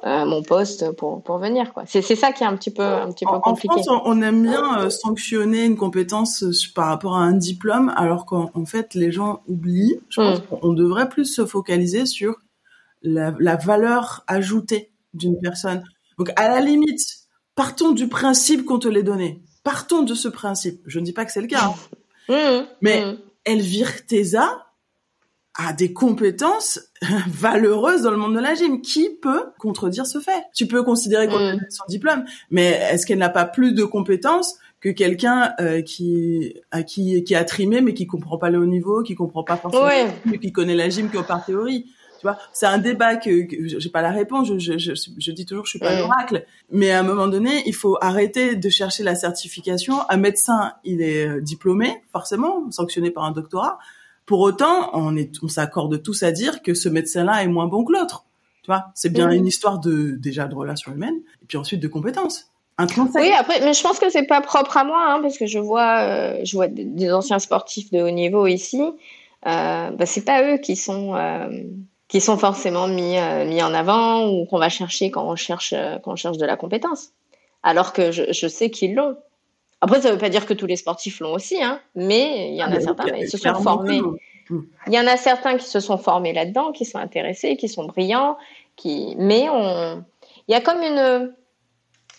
euh, 0.07 0.25
mon 0.25 0.43
poste 0.43 0.93
pour, 0.93 1.23
pour 1.23 1.37
venir 1.37 1.75
quoi. 1.75 1.83
C'est 1.85 2.01
ça 2.01 2.33
qui 2.33 2.43
est 2.43 2.47
un 2.47 2.57
petit 2.57 2.71
peu 2.71 2.83
un 2.83 3.12
petit 3.12 3.27
peu 3.27 3.39
compliqué. 3.39 3.75
En 3.81 3.83
France, 3.83 4.01
on 4.07 4.23
aime 4.23 4.45
bien 4.45 4.79
euh, 4.79 4.89
sanctionner 4.89 5.66
une 5.66 5.77
compétence 5.77 6.43
par 6.75 6.87
rapport 6.87 7.16
à 7.16 7.21
un 7.21 7.35
diplôme 7.35 7.93
alors 7.95 8.25
qu'en 8.25 8.64
fait 8.64 8.95
les 8.95 9.12
gens 9.12 9.43
oublient. 9.47 10.01
Je 10.09 10.23
pense 10.23 10.39
hmm. 10.39 10.59
qu'on 10.59 10.73
devrait 10.73 11.11
plus 11.11 11.27
se 11.27 11.45
focaliser 11.45 12.07
sur 12.07 12.37
la, 13.03 13.35
la 13.39 13.57
valeur 13.57 14.25
ajoutée 14.27 14.91
d'une 15.12 15.39
personne. 15.39 15.85
Donc 16.16 16.33
à 16.37 16.49
la 16.49 16.62
limite, 16.62 17.20
partons 17.55 17.92
du 17.92 18.09
principe 18.09 18.64
qu'on 18.64 18.78
te 18.78 18.88
l'ait 18.88 19.03
donné. 19.03 19.42
Partons 19.62 20.03
de 20.03 20.14
ce 20.14 20.28
principe. 20.28 20.82
Je 20.86 20.98
ne 20.98 21.05
dis 21.05 21.12
pas 21.12 21.24
que 21.24 21.32
c'est 21.32 21.42
le 21.42 21.46
cas. 21.46 21.74
Hein. 22.28 22.62
Mmh, 22.62 22.66
Mais 22.80 23.05
mmh. 23.05 23.18
Elvire 23.44 24.07
Teza 24.07 24.66
a 25.55 25.72
des 25.72 25.92
compétences 25.92 26.80
valeureuses 27.28 28.03
dans 28.03 28.11
le 28.11 28.16
monde 28.16 28.34
de 28.34 28.40
la 28.40 28.55
gym. 28.55 28.80
Qui 28.80 29.11
peut 29.20 29.53
contredire 29.59 30.07
ce 30.07 30.20
fait? 30.20 30.44
Tu 30.55 30.66
peux 30.66 30.82
considérer 30.82 31.28
qu'on 31.28 31.57
mmh. 31.57 31.66
son 31.70 31.84
diplôme, 31.88 32.24
mais 32.51 32.68
est-ce 32.92 33.07
qu'elle 33.07 33.18
n'a 33.18 33.28
pas 33.28 33.44
plus 33.44 33.72
de 33.72 33.84
compétences 33.84 34.57
que 34.80 34.88
quelqu'un 34.88 35.53
euh, 35.61 35.82
qui 35.82 36.55
à 36.70 36.82
qui 36.82 37.22
qui 37.24 37.34
a 37.34 37.44
trimé 37.44 37.82
mais 37.82 37.92
qui 37.92 38.07
comprend 38.07 38.38
pas 38.38 38.48
le 38.48 38.59
haut 38.59 38.66
niveau, 38.66 39.03
qui 39.03 39.14
comprend 39.14 39.44
pas 39.44 39.57
forcément, 39.57 40.12
mais 40.24 40.38
qui 40.38 40.53
connaît 40.53 40.74
la 40.74 40.88
gym 40.88 41.11
que 41.11 41.18
par 41.18 41.44
théorie? 41.44 41.86
Tu 42.21 42.27
vois, 42.27 42.37
c'est 42.53 42.66
un 42.66 42.77
débat 42.79 43.16
que, 43.16 43.47
que 43.47 43.81
j'ai 43.81 43.89
pas 43.89 44.03
la 44.03 44.11
réponse. 44.11 44.47
Je, 44.49 44.59
je, 44.59 44.79
je, 44.79 44.93
je, 44.95 45.33
dis 45.33 45.47
toujours, 45.47 45.64
je 45.64 45.71
suis 45.71 45.79
pas 45.79 45.99
l'oracle. 45.99 46.45
Mais 46.71 46.91
à 46.91 47.01
un 47.01 47.03
moment 47.03 47.27
donné, 47.27 47.62
il 47.64 47.75
faut 47.75 47.97
arrêter 48.03 48.57
de 48.57 48.68
chercher 48.68 49.03
la 49.03 49.14
certification. 49.14 49.99
Un 50.11 50.18
médecin, 50.18 50.75
il 50.85 51.01
est 51.01 51.27
euh, 51.27 51.41
diplômé, 51.41 52.03
forcément, 52.12 52.71
sanctionné 52.71 53.11
par 53.11 53.25
un 53.25 53.33
doctorat. 53.33 53.79
Pour 54.27 54.41
autant, 54.41 54.91
on 54.93 55.16
est, 55.16 55.33
on 55.43 55.49
s'accorde 55.49 56.03
tous 56.03 56.23
à 56.23 56.31
dire 56.31 56.62
que 56.62 56.75
ce 56.75 56.91
médecin-là 56.91 57.43
est 57.43 57.49
moins 57.49 57.66
bon 57.66 57.85
que 57.85 57.93
l'autre. 57.93 58.27
Tu 58.62 58.66
vois, 58.66 58.93
c'est 58.95 59.11
bien 59.11 59.31
une 59.31 59.47
histoire 59.47 59.79
de 59.79 60.11
déjà 60.11 60.47
de 60.47 60.55
relations 60.55 60.93
humaines 60.93 61.21
et 61.43 61.47
puis 61.47 61.57
ensuite 61.57 61.81
de 61.81 61.89
compétences. 61.89 62.51
Oui, 63.14 63.33
après, 63.33 63.61
mais 63.61 63.75
je 63.75 63.83
pense 63.83 63.99
que 63.99 64.09
c'est 64.11 64.27
pas 64.27 64.41
propre 64.41 64.77
à 64.77 64.85
moi, 64.85 65.05
hein, 65.07 65.21
parce 65.21 65.37
que 65.37 65.47
je 65.47 65.59
vois, 65.59 66.01
euh, 66.01 66.41
je 66.45 66.57
vois 66.57 66.68
des, 66.68 67.12
anciens 67.12 67.39
sportifs 67.39 67.91
de 67.91 68.01
haut 68.01 68.11
niveau 68.11 68.47
ici. 68.47 68.81
Euh, 68.81 69.91
bah, 69.91 70.07
c'est 70.07 70.25
pas 70.25 70.43
eux 70.45 70.59
qui 70.59 70.77
sont 70.77 71.14
euh, 71.14 71.49
qui 72.11 72.21
sont 72.21 72.37
forcément 72.37 72.89
mis 72.89 73.19
euh, 73.19 73.47
mis 73.47 73.63
en 73.63 73.73
avant 73.73 74.29
ou 74.29 74.45
qu'on 74.45 74.59
va 74.59 74.69
chercher 74.69 75.11
quand 75.11 75.25
on 75.25 75.37
cherche 75.37 75.73
euh, 75.73 75.99
quand 76.03 76.13
on 76.13 76.17
cherche 76.17 76.39
de 76.39 76.45
la 76.45 76.57
compétence. 76.57 77.13
Alors 77.63 77.93
que 77.93 78.11
je, 78.11 78.25
je 78.33 78.49
sais 78.49 78.69
qu'ils 78.71 78.95
l'ont. 78.95 79.17
Après, 79.81 80.03
ça 80.03 80.11
veut 80.11 80.19
pas 80.19 80.29
dire 80.29 80.45
que 80.45 80.53
tous 80.53 80.67
les 80.67 80.77
sportifs 80.77 81.21
l'ont 81.21 81.33
aussi, 81.33 81.63
hein, 81.63 81.81
mais 81.95 82.51
il 82.51 82.57
y 82.57 82.65
en 82.65 82.71
a 82.71 82.77
ah, 82.77 82.81
certains, 82.81 83.13
qui 83.13 83.29
se 83.29 83.39
sont 83.39 83.55
formés. 83.55 84.03
Il 84.51 84.93
y 84.93 84.99
en 84.99 85.07
a 85.07 85.17
certains 85.17 85.57
qui 85.57 85.67
se 85.67 85.81
sont 85.81 85.97
formés 85.97 86.33
là-dedans, 86.33 86.73
qui 86.73 86.85
sont 86.85 86.99
intéressés, 86.99 87.57
qui 87.57 87.69
sont 87.69 87.85
brillants, 87.85 88.37
qui. 88.77 89.15
Mais 89.17 89.49
on, 89.49 90.05
il 90.49 90.53
y 90.53 90.55
a 90.55 90.61
comme 90.61 90.83
une, 90.83 91.33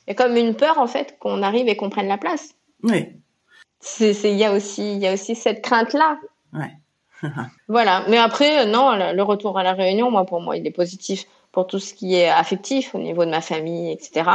il 0.07 0.09
y 0.09 0.11
a 0.11 0.15
comme 0.15 0.37
une 0.37 0.55
peur 0.55 0.79
en 0.79 0.87
fait 0.87 1.19
qu'on 1.19 1.43
arrive 1.43 1.67
et 1.67 1.75
qu'on 1.75 1.89
prenne 1.89 2.07
la 2.07 2.17
place. 2.17 2.55
Oui. 2.83 3.09
C'est, 3.81 4.13
il 4.23 4.37
y 4.37 4.45
a 4.45 4.53
aussi, 4.53 4.93
il 4.93 4.99
y 4.99 5.07
a 5.07 5.13
aussi 5.13 5.35
cette 5.35 5.61
crainte 5.61 5.93
là. 5.93 6.17
Ouais. 6.53 6.71
voilà. 7.67 8.03
Mais 8.09 8.17
après, 8.17 8.61
euh, 8.61 8.65
non, 8.65 8.91
le 9.13 9.21
retour 9.21 9.57
à 9.57 9.63
la 9.63 9.73
Réunion, 9.73 10.11
moi, 10.11 10.25
pour 10.25 10.41
moi, 10.41 10.57
il 10.57 10.65
est 10.65 10.71
positif 10.71 11.25
pour 11.51 11.67
tout 11.67 11.79
ce 11.79 11.93
qui 11.93 12.15
est 12.15 12.29
affectif 12.29 12.95
au 12.95 12.99
niveau 12.99 13.25
de 13.25 13.29
ma 13.29 13.41
famille, 13.41 13.91
etc. 13.91 14.29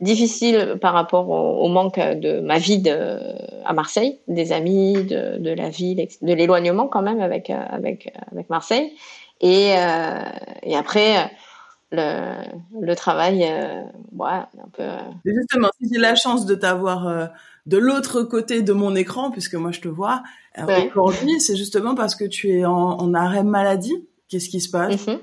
Difficile 0.00 0.76
par 0.80 0.92
rapport 0.92 1.28
au, 1.30 1.68
manque 1.68 1.98
de 1.98 2.40
ma 2.40 2.58
vie 2.58 2.78
de, 2.78 3.18
à 3.64 3.72
Marseille, 3.72 4.18
des 4.28 4.52
amis, 4.52 5.04
de, 5.04 5.38
de 5.38 5.50
la 5.50 5.70
ville, 5.70 6.06
de 6.20 6.34
l'éloignement 6.34 6.86
quand 6.86 7.02
même 7.02 7.20
avec 7.20 7.50
euh, 7.50 7.64
avec 7.70 8.12
avec 8.30 8.50
Marseille. 8.50 8.92
Et 9.40 9.72
euh, 9.76 10.22
et 10.62 10.76
après 10.76 11.30
le, 11.92 12.34
le 12.78 12.94
travail, 12.94 13.44
euh, 13.44 13.82
ouais, 14.12 14.28
un 14.28 14.68
peu. 14.72 14.84
justement, 15.24 15.68
si 15.80 15.88
j'ai 15.92 15.98
la 15.98 16.14
chance 16.14 16.44
de 16.44 16.54
t'avoir 16.54 17.30
de 17.66 17.76
l'autre 17.78 18.22
côté 18.22 18.62
de 18.62 18.72
mon 18.72 18.94
écran, 18.94 19.30
puisque 19.30 19.54
moi 19.54 19.70
je 19.72 19.80
te 19.80 19.88
vois, 19.88 20.22
euh, 20.58 20.88
aujourd'hui, 20.94 21.40
c'est 21.40 21.56
justement 21.56 21.94
parce 21.94 22.14
que 22.14 22.24
tu 22.24 22.58
es 22.58 22.64
en, 22.64 23.14
arrêt 23.14 23.44
maladie. 23.44 24.06
Qu'est-ce 24.28 24.48
qui 24.48 24.60
se 24.60 24.70
passe? 24.70 25.06
Mhm. 25.06 25.18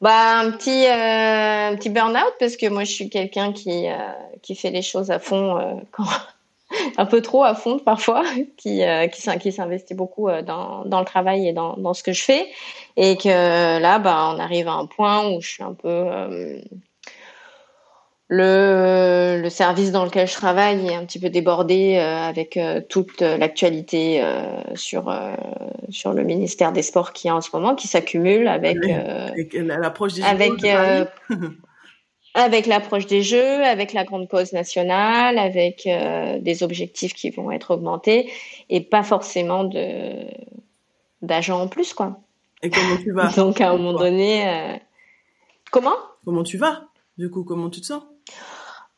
Bah 0.00 0.40
un 0.40 0.50
petit 0.50 0.86
euh, 0.86 1.76
petit 1.76 1.88
burn-out 1.88 2.34
parce 2.38 2.56
que 2.56 2.68
moi 2.68 2.84
je 2.84 2.90
suis 2.90 3.08
quelqu'un 3.08 3.52
qui 3.52 3.88
euh, 3.88 3.96
qui 4.42 4.54
fait 4.54 4.70
les 4.70 4.82
choses 4.82 5.10
à 5.10 5.18
fond 5.18 5.82
quand 5.92 6.04
un 6.98 7.06
peu 7.06 7.22
trop 7.22 7.44
à 7.44 7.54
fond 7.54 7.78
parfois, 7.78 8.24
qui 8.56 8.82
qui, 9.12 9.38
qui 9.38 9.52
s'investit 9.52 9.94
beaucoup 9.94 10.28
dans, 10.44 10.84
dans 10.84 10.98
le 10.98 11.06
travail 11.06 11.48
et 11.48 11.52
dans, 11.52 11.76
dans 11.76 11.94
ce 11.94 12.02
que 12.02 12.12
je 12.12 12.22
fais, 12.22 12.48
et 12.96 13.16
que 13.16 13.28
là, 13.28 13.98
bah, 13.98 14.32
on 14.34 14.38
arrive 14.40 14.68
à 14.68 14.72
un 14.72 14.86
point 14.86 15.28
où 15.30 15.40
je 15.40 15.48
suis 15.48 15.62
un 15.62 15.74
peu 15.74 16.60
Le, 18.28 19.38
le 19.42 19.50
service 19.50 19.92
dans 19.92 20.06
lequel 20.06 20.26
je 20.26 20.32
travaille 20.32 20.86
est 20.86 20.94
un 20.94 21.04
petit 21.04 21.18
peu 21.18 21.28
débordé 21.28 21.96
euh, 21.96 22.16
avec 22.16 22.56
euh, 22.56 22.80
toute 22.88 23.20
l'actualité 23.20 24.22
euh, 24.22 24.62
sur 24.74 25.14
sur 25.90 26.14
le 26.14 26.24
ministère 26.24 26.72
des 26.72 26.80
Sports 26.80 27.12
qui 27.12 27.28
est 27.28 27.30
en 27.30 27.42
ce 27.42 27.50
moment, 27.52 27.74
qui 27.74 27.86
s'accumule 27.86 28.48
avec 28.48 28.78
l'approche 29.52 30.14
des 30.14 30.22
avec 30.22 30.52
avec 32.36 32.66
l'approche 32.66 33.06
des 33.06 33.22
Jeux, 33.22 33.62
avec 33.62 33.92
la 33.92 34.04
grande 34.04 34.26
cause 34.26 34.54
nationale, 34.54 35.38
avec 35.38 35.86
des 35.86 36.62
objectifs 36.62 37.12
qui 37.12 37.28
vont 37.28 37.50
être 37.50 37.72
augmentés 37.72 38.32
et 38.70 38.80
pas 38.80 39.02
forcément 39.02 39.64
de 39.64 40.24
d'agents 41.20 41.60
en 41.60 41.68
plus 41.68 41.92
quoi. 41.92 42.20
Et 42.62 42.70
comment 42.70 42.96
tu 42.96 43.12
vas? 43.12 43.28
Donc 43.36 43.60
à 43.60 43.68
un 43.68 43.76
moment 43.76 43.92
donné, 43.92 44.80
comment? 45.70 45.96
Comment 46.24 46.42
tu 46.42 46.56
vas? 46.56 46.86
Du 47.18 47.30
coup, 47.30 47.44
comment 47.44 47.68
tu 47.68 47.82
te 47.82 47.86
sens? 47.86 48.02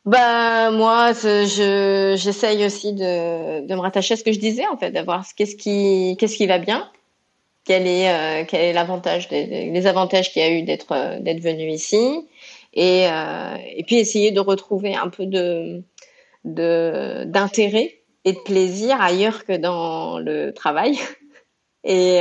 Bah 0.07 0.71
moi, 0.71 1.11
je 1.11 2.15
j'essaye 2.17 2.65
aussi 2.65 2.93
de, 2.93 3.67
de 3.67 3.75
me 3.75 3.81
rattacher 3.81 4.13
à 4.13 4.17
ce 4.17 4.23
que 4.23 4.31
je 4.31 4.39
disais 4.39 4.65
en 4.67 4.77
fait, 4.77 4.91
d'avoir 4.91 5.25
qu'est-ce 5.35 5.57
qui 5.57 6.15
qu'est-ce 6.17 6.37
qui 6.37 6.47
va 6.47 6.59
bien, 6.59 6.89
quel 7.65 7.85
est 7.85 8.09
euh, 8.09 8.45
quel 8.47 8.61
est 8.61 8.71
l'avantage 8.71 9.29
les 9.29 9.85
avantages 9.85 10.31
qu'il 10.31 10.41
y 10.41 10.45
a 10.45 10.51
eu 10.51 10.63
d'être 10.63 10.93
euh, 10.93 11.19
d'être 11.19 11.41
venu 11.41 11.69
ici. 11.69 12.25
Et 12.73 13.05
euh, 13.07 13.57
et 13.75 13.83
puis 13.83 13.97
essayer 13.97 14.31
de 14.31 14.39
retrouver 14.39 14.95
un 14.95 15.09
peu 15.09 15.25
de 15.25 15.83
de 16.45 17.25
d'intérêt 17.25 17.99
et 18.23 18.31
de 18.31 18.39
plaisir 18.39 19.01
ailleurs 19.01 19.43
que 19.43 19.57
dans 19.57 20.19
le 20.19 20.53
travail. 20.53 20.97
Et 21.83 22.19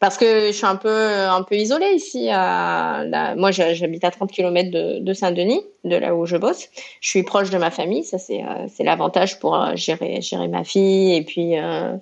parce 0.00 0.16
que 0.16 0.46
je 0.46 0.52
suis 0.52 0.66
un 0.66 0.76
peu 0.76 0.88
un 0.88 1.42
peu 1.42 1.56
isolée 1.56 1.92
ici. 1.94 2.28
À 2.30 3.34
Moi, 3.36 3.50
j'habite 3.50 4.04
à 4.04 4.10
30 4.10 4.30
km 4.30 4.70
de, 4.70 4.98
de 5.00 5.12
Saint-Denis, 5.12 5.62
de 5.84 5.96
là 5.96 6.14
où 6.14 6.26
je 6.26 6.36
bosse. 6.36 6.68
Je 7.00 7.08
suis 7.08 7.22
proche 7.22 7.50
de 7.50 7.58
ma 7.58 7.70
famille, 7.70 8.04
ça 8.04 8.18
c'est 8.18 8.42
euh, 8.42 8.66
c'est 8.68 8.84
l'avantage 8.84 9.38
pour 9.40 9.56
euh, 9.56 9.74
gérer 9.74 10.20
gérer 10.20 10.48
ma 10.48 10.64
fille 10.64 11.14
et 11.14 11.22
puis 11.22 11.58
euh, 11.58 11.96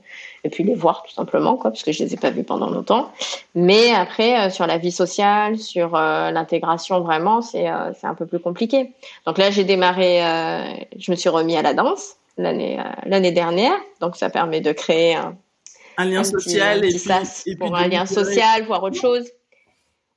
et 0.44 0.50
puis 0.50 0.64
les 0.64 0.74
voir 0.74 1.02
tout 1.02 1.12
simplement 1.12 1.56
quoi, 1.56 1.70
parce 1.70 1.82
que 1.82 1.92
je 1.92 2.04
les 2.04 2.14
ai 2.14 2.16
pas 2.16 2.30
vus 2.30 2.44
pendant 2.44 2.70
longtemps. 2.70 3.10
Mais 3.54 3.92
après, 3.92 4.50
sur 4.50 4.66
la 4.66 4.78
vie 4.78 4.92
sociale, 4.92 5.58
sur 5.58 5.92
l'intégration 5.92 7.00
vraiment, 7.00 7.40
c'est 7.40 7.66
c'est 7.98 8.06
un 8.06 8.14
peu 8.14 8.26
plus 8.26 8.40
compliqué. 8.40 8.92
Donc 9.26 9.38
là, 9.38 9.50
j'ai 9.50 9.64
démarré, 9.64 10.20
je 10.98 11.10
me 11.10 11.16
suis 11.16 11.28
remis 11.28 11.56
à 11.56 11.62
la 11.62 11.74
danse 11.74 12.16
l'année 12.38 12.78
l'année 13.06 13.32
dernière, 13.32 13.76
donc 14.00 14.16
ça 14.16 14.30
permet 14.30 14.60
de 14.60 14.72
créer 14.72 15.14
un 15.14 15.34
un 15.96 16.04
lien 16.04 16.24
social 16.24 16.84
et, 16.84 16.88
puis, 16.88 17.56
pour 17.56 17.74
un 17.74 17.88
lien 17.88 18.06
social, 18.06 18.64
voir 18.66 18.82
autre 18.82 19.00
chose. 19.00 19.26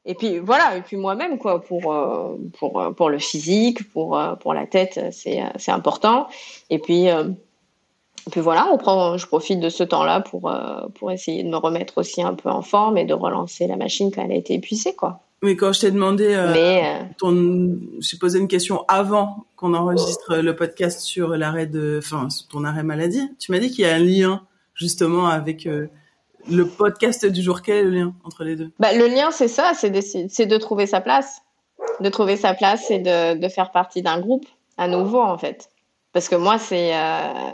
Et 0.06 0.16
puis 0.16 0.40
voilà, 0.40 0.78
et 0.78 0.82
puis 0.82 0.98
moi-même 0.98 1.38
quoi, 1.38 1.62
pour 1.62 1.94
euh, 1.94 2.36
pour 2.58 2.82
euh, 2.82 2.92
pour 2.92 3.10
le 3.10 3.20
physique, 3.20 3.92
pour 3.92 4.18
euh, 4.18 4.36
pour 4.36 4.54
la 4.54 4.66
tête, 4.66 5.00
c'est 5.12 5.42
c'est 5.58 5.72
important. 5.72 6.28
Et 6.70 6.80
puis 6.80 7.06
et 7.06 8.32
puis 8.32 8.42
voilà, 8.42 8.68
on 8.72 8.78
prend, 8.78 9.18
je 9.18 9.28
profite 9.28 9.60
de 9.60 9.70
ce 9.70 9.84
temps-là 9.84 10.22
pour 10.22 10.52
pour 10.96 11.12
essayer 11.12 11.44
de 11.44 11.50
me 11.50 11.58
remettre 11.58 11.98
aussi 11.98 12.22
un 12.22 12.34
peu 12.34 12.50
en 12.50 12.62
forme 12.62 12.98
et 12.98 13.06
de 13.06 13.14
relancer 13.14 13.68
la 13.68 13.76
machine 13.76 14.12
quand 14.12 14.24
elle 14.24 14.32
a 14.32 14.36
été 14.36 14.54
épuisée 14.54 14.96
quoi. 14.96 15.20
Mais 15.42 15.56
quand 15.56 15.72
je 15.72 15.82
t'ai 15.82 15.92
demandé, 15.92 16.28
Mais, 16.54 17.08
ton, 17.18 17.80
j'ai 18.00 18.18
posé 18.18 18.40
une 18.40 18.50
question 18.50 18.84
avant 18.90 19.46
qu'on 19.56 19.74
enregistre 19.74 20.36
le 20.36 20.54
podcast 20.54 21.00
sur 21.00 21.30
l'arrêt 21.38 21.66
de, 21.66 22.02
enfin, 22.04 22.28
ton 22.50 22.66
arrêt 22.66 22.84
maladie. 22.84 23.32
Tu 23.40 23.54
m'as 23.54 23.60
dit 23.60 23.72
qu'il 23.72 23.86
y 23.86 23.88
a 23.88 23.96
un 23.96 24.00
lien 24.00 24.42
justement 24.80 25.28
avec 25.28 25.68
euh, 25.68 25.88
le 26.50 26.66
podcast 26.66 27.26
du 27.26 27.42
jour 27.42 27.62
Quel 27.62 27.76
est 27.76 27.84
le 27.84 27.90
lien 27.92 28.14
entre 28.24 28.44
les 28.44 28.56
deux? 28.56 28.72
Bah, 28.80 28.94
Le 28.94 29.08
lien, 29.08 29.30
c'est 29.32 29.50
ça, 29.50 29.74
c'est 29.76 29.90
de, 29.90 30.46
de 30.46 30.58
trouver 30.58 30.88
sa 30.88 31.02
place. 31.02 31.42
De 32.00 32.10
trouver 32.10 32.38
sa 32.38 32.54
place 32.54 32.90
et 32.90 33.00
de, 33.00 33.38
de 33.38 33.50
faire 33.50 33.72
partie 33.72 34.02
d'un 34.02 34.20
groupe 34.20 34.46
à 34.78 34.88
nouveau, 34.88 35.22
en 35.22 35.38
fait. 35.38 35.70
Parce 36.14 36.30
que 36.30 36.36
moi, 36.36 36.58
c'est... 36.58 36.96
Euh, 36.96 37.52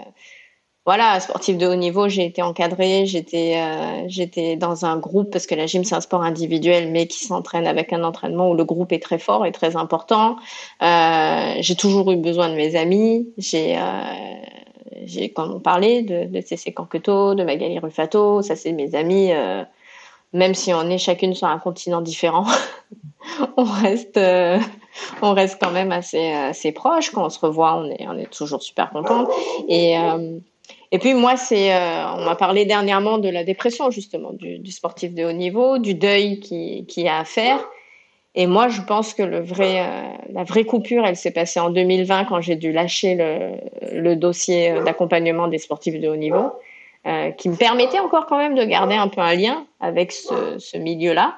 voilà, 0.86 1.20
sportif 1.20 1.58
de 1.58 1.66
haut 1.66 1.74
niveau, 1.74 2.10
j'ai 2.10 2.26
été 2.26 2.44
encadrée, 2.44 3.08
j'étais 3.08 3.56
euh, 3.56 4.04
j'étais 4.06 4.56
dans 4.56 4.86
un 4.86 4.98
groupe 5.00 5.32
parce 5.32 5.48
que 5.48 5.56
la 5.56 5.66
gym 5.66 5.84
c'est 5.84 5.96
un 5.96 6.00
sport 6.00 6.22
individuel 6.22 6.92
mais 6.92 7.08
qui 7.08 7.26
s'entraîne 7.26 7.66
avec 7.66 7.92
un 7.92 8.04
entraînement 8.04 8.52
où 8.52 8.54
le 8.54 8.64
groupe 8.66 8.92
est 8.92 9.02
très 9.02 9.18
fort 9.18 9.48
et 9.48 9.52
très 9.52 9.78
important. 9.78 10.36
J'ai 10.82 11.76
toujours 11.76 12.12
eu 12.12 12.18
besoin 12.18 12.50
de 12.50 12.54
mes 12.54 12.76
amis, 12.76 13.28
j'ai 13.40 13.76
j'ai 15.04 15.30
comme 15.30 15.54
on 15.54 15.60
parlait 15.60 16.02
de, 16.02 16.26
de 16.26 16.42
Cécé 16.42 16.72
Canqueto, 16.72 17.36
de 17.36 17.44
Magali 17.44 17.80
Rufato, 17.80 18.42
ça 18.42 18.56
c'est 18.56 18.72
mes 18.72 18.96
amis. 18.96 19.32
Euh, 19.32 19.64
même 20.34 20.54
si 20.54 20.74
on 20.74 20.90
est 20.90 20.98
chacune 20.98 21.34
sur 21.34 21.48
un 21.48 21.60
continent 21.60 22.02
différent, 22.02 22.46
on 23.58 23.64
reste, 23.64 24.18
euh, 24.18 24.60
on 25.22 25.34
reste 25.34 25.58
quand 25.62 25.72
même 25.72 25.92
assez, 25.92 26.32
assez 26.32 26.72
proches. 26.72 27.12
Quand 27.12 27.26
on 27.26 27.30
se 27.30 27.40
revoit, 27.40 27.76
on 27.76 27.90
est, 27.90 28.06
on 28.08 28.18
est 28.18 28.30
toujours 28.30 28.62
super 28.62 28.90
contente. 28.90 29.30
Et 29.68 29.98
euh, 29.98 30.40
et 30.92 31.00
puis 31.00 31.14
moi, 31.14 31.36
on 31.52 32.26
m'a 32.26 32.36
parlé 32.36 32.66
dernièrement 32.66 33.18
de 33.18 33.28
la 33.28 33.44
dépression 33.44 33.92
justement 33.92 34.32
du, 34.34 34.60
du 34.60 34.72
sportif 34.72 35.14
de 35.14 35.26
haut 35.26 35.34
niveau, 35.34 35.78
du 35.78 35.94
deuil 35.94 36.40
qui, 36.40 36.86
qui 36.88 37.08
a 37.08 37.20
à 37.20 37.26
faire. 37.26 37.60
Et 38.36 38.48
moi, 38.48 38.68
je 38.68 38.82
pense 38.82 39.14
que 39.14 39.24
le 39.24 39.40
vrai, 39.40 39.80
euh, 39.80 40.02
la 40.34 40.44
vraie 40.44 40.66
coupure, 40.66 41.06
elle 41.06 41.16
s'est 41.16 41.32
passée 41.32 41.60
en 41.60 41.70
2020 41.70 42.26
quand 42.26 42.42
j'ai 42.42 42.56
dû 42.56 42.72
lâcher 42.72 43.16
le, 43.16 44.00
le 44.00 44.16
dossier 44.16 44.74
d'accompagnement 44.84 45.48
des 45.48 45.58
sportifs 45.58 46.00
de 46.00 46.08
haut 46.10 46.18
niveau, 46.18 46.52
euh, 47.08 47.32
qui 47.32 47.50
me 47.50 47.56
permettait 47.56 48.00
encore 48.00 48.26
quand 48.26 48.38
même 48.38 48.56
de 48.56 48.64
garder 48.64 48.96
un 48.96 49.08
peu 49.08 49.22
un 49.22 49.36
lien 49.36 49.66
avec 49.80 50.12
ce, 50.12 50.58
ce 50.58 50.78
milieu-là. 50.78 51.36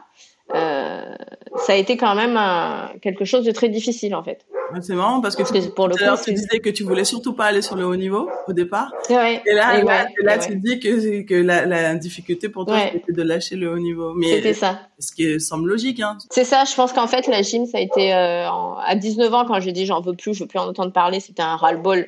Euh, 0.56 1.16
ça 1.58 1.74
a 1.74 1.76
été 1.76 1.98
quand 1.98 2.16
même 2.16 2.38
un, 2.38 2.92
quelque 3.02 3.26
chose 3.26 3.44
de 3.44 3.52
très 3.52 3.70
difficile 3.70 4.16
en 4.16 4.24
fait. 4.24 4.46
C'est 4.82 4.96
marrant 4.96 5.22
parce 5.22 5.36
que, 5.36 5.44
tu, 5.44 5.70
pour 5.72 5.88
le 5.88 5.96
coup, 5.96 6.24
tu 6.24 6.34
disais 6.34 6.60
que 6.60 6.70
tu 6.70 6.84
voulais 6.84 7.04
surtout 7.04 7.34
pas 7.34 7.46
aller 7.46 7.62
sur 7.62 7.76
le 7.76 7.86
haut 7.86 7.96
niveau 7.96 8.30
au 8.48 8.54
départ. 8.54 8.92
Ouais, 9.10 9.42
et 9.46 9.54
là, 9.54 9.80
et 9.80 10.24
là, 10.24 10.38
tu 10.38 10.56
dis 10.56 10.80
que, 10.80 11.22
que 11.24 11.36
la, 11.36 11.66
la 11.66 11.96
difficulté 11.96 12.50
pour 12.50 12.66
toi 12.66 12.80
c'était 12.92 13.14
de 13.14 13.22
lâcher 13.24 13.56
le 13.56 13.72
haut 13.72 13.80
niveau. 13.80 14.14
Mais 14.14 14.36
c'était 14.36 14.54
ça. 14.54 14.80
Ce 15.00 15.12
qui 15.12 15.40
semble 15.40 15.70
logique. 15.70 16.00
Hein. 16.00 16.18
C'est 16.30 16.44
ça. 16.44 16.64
Je 16.66 16.76
pense 16.76 16.94
qu'en 16.94 17.08
fait 17.08 17.28
la 17.28 17.42
gym 17.42 17.66
ça 17.66 17.78
a 17.78 17.82
été 17.82 18.14
euh, 18.14 18.50
à 18.50 18.96
19 18.96 19.34
ans 19.34 19.46
quand 19.46 19.60
j'ai 19.60 19.72
dit 19.72 19.86
j'en 19.86 20.02
veux 20.02 20.16
plus, 20.16 20.34
je 20.34 20.44
veux 20.44 20.48
plus 20.48 20.60
en 20.60 20.68
entendre 20.68 20.92
parler. 20.92 21.20
C'était 21.20 21.44
un 21.44 21.56
ras-le-bol 21.56 22.08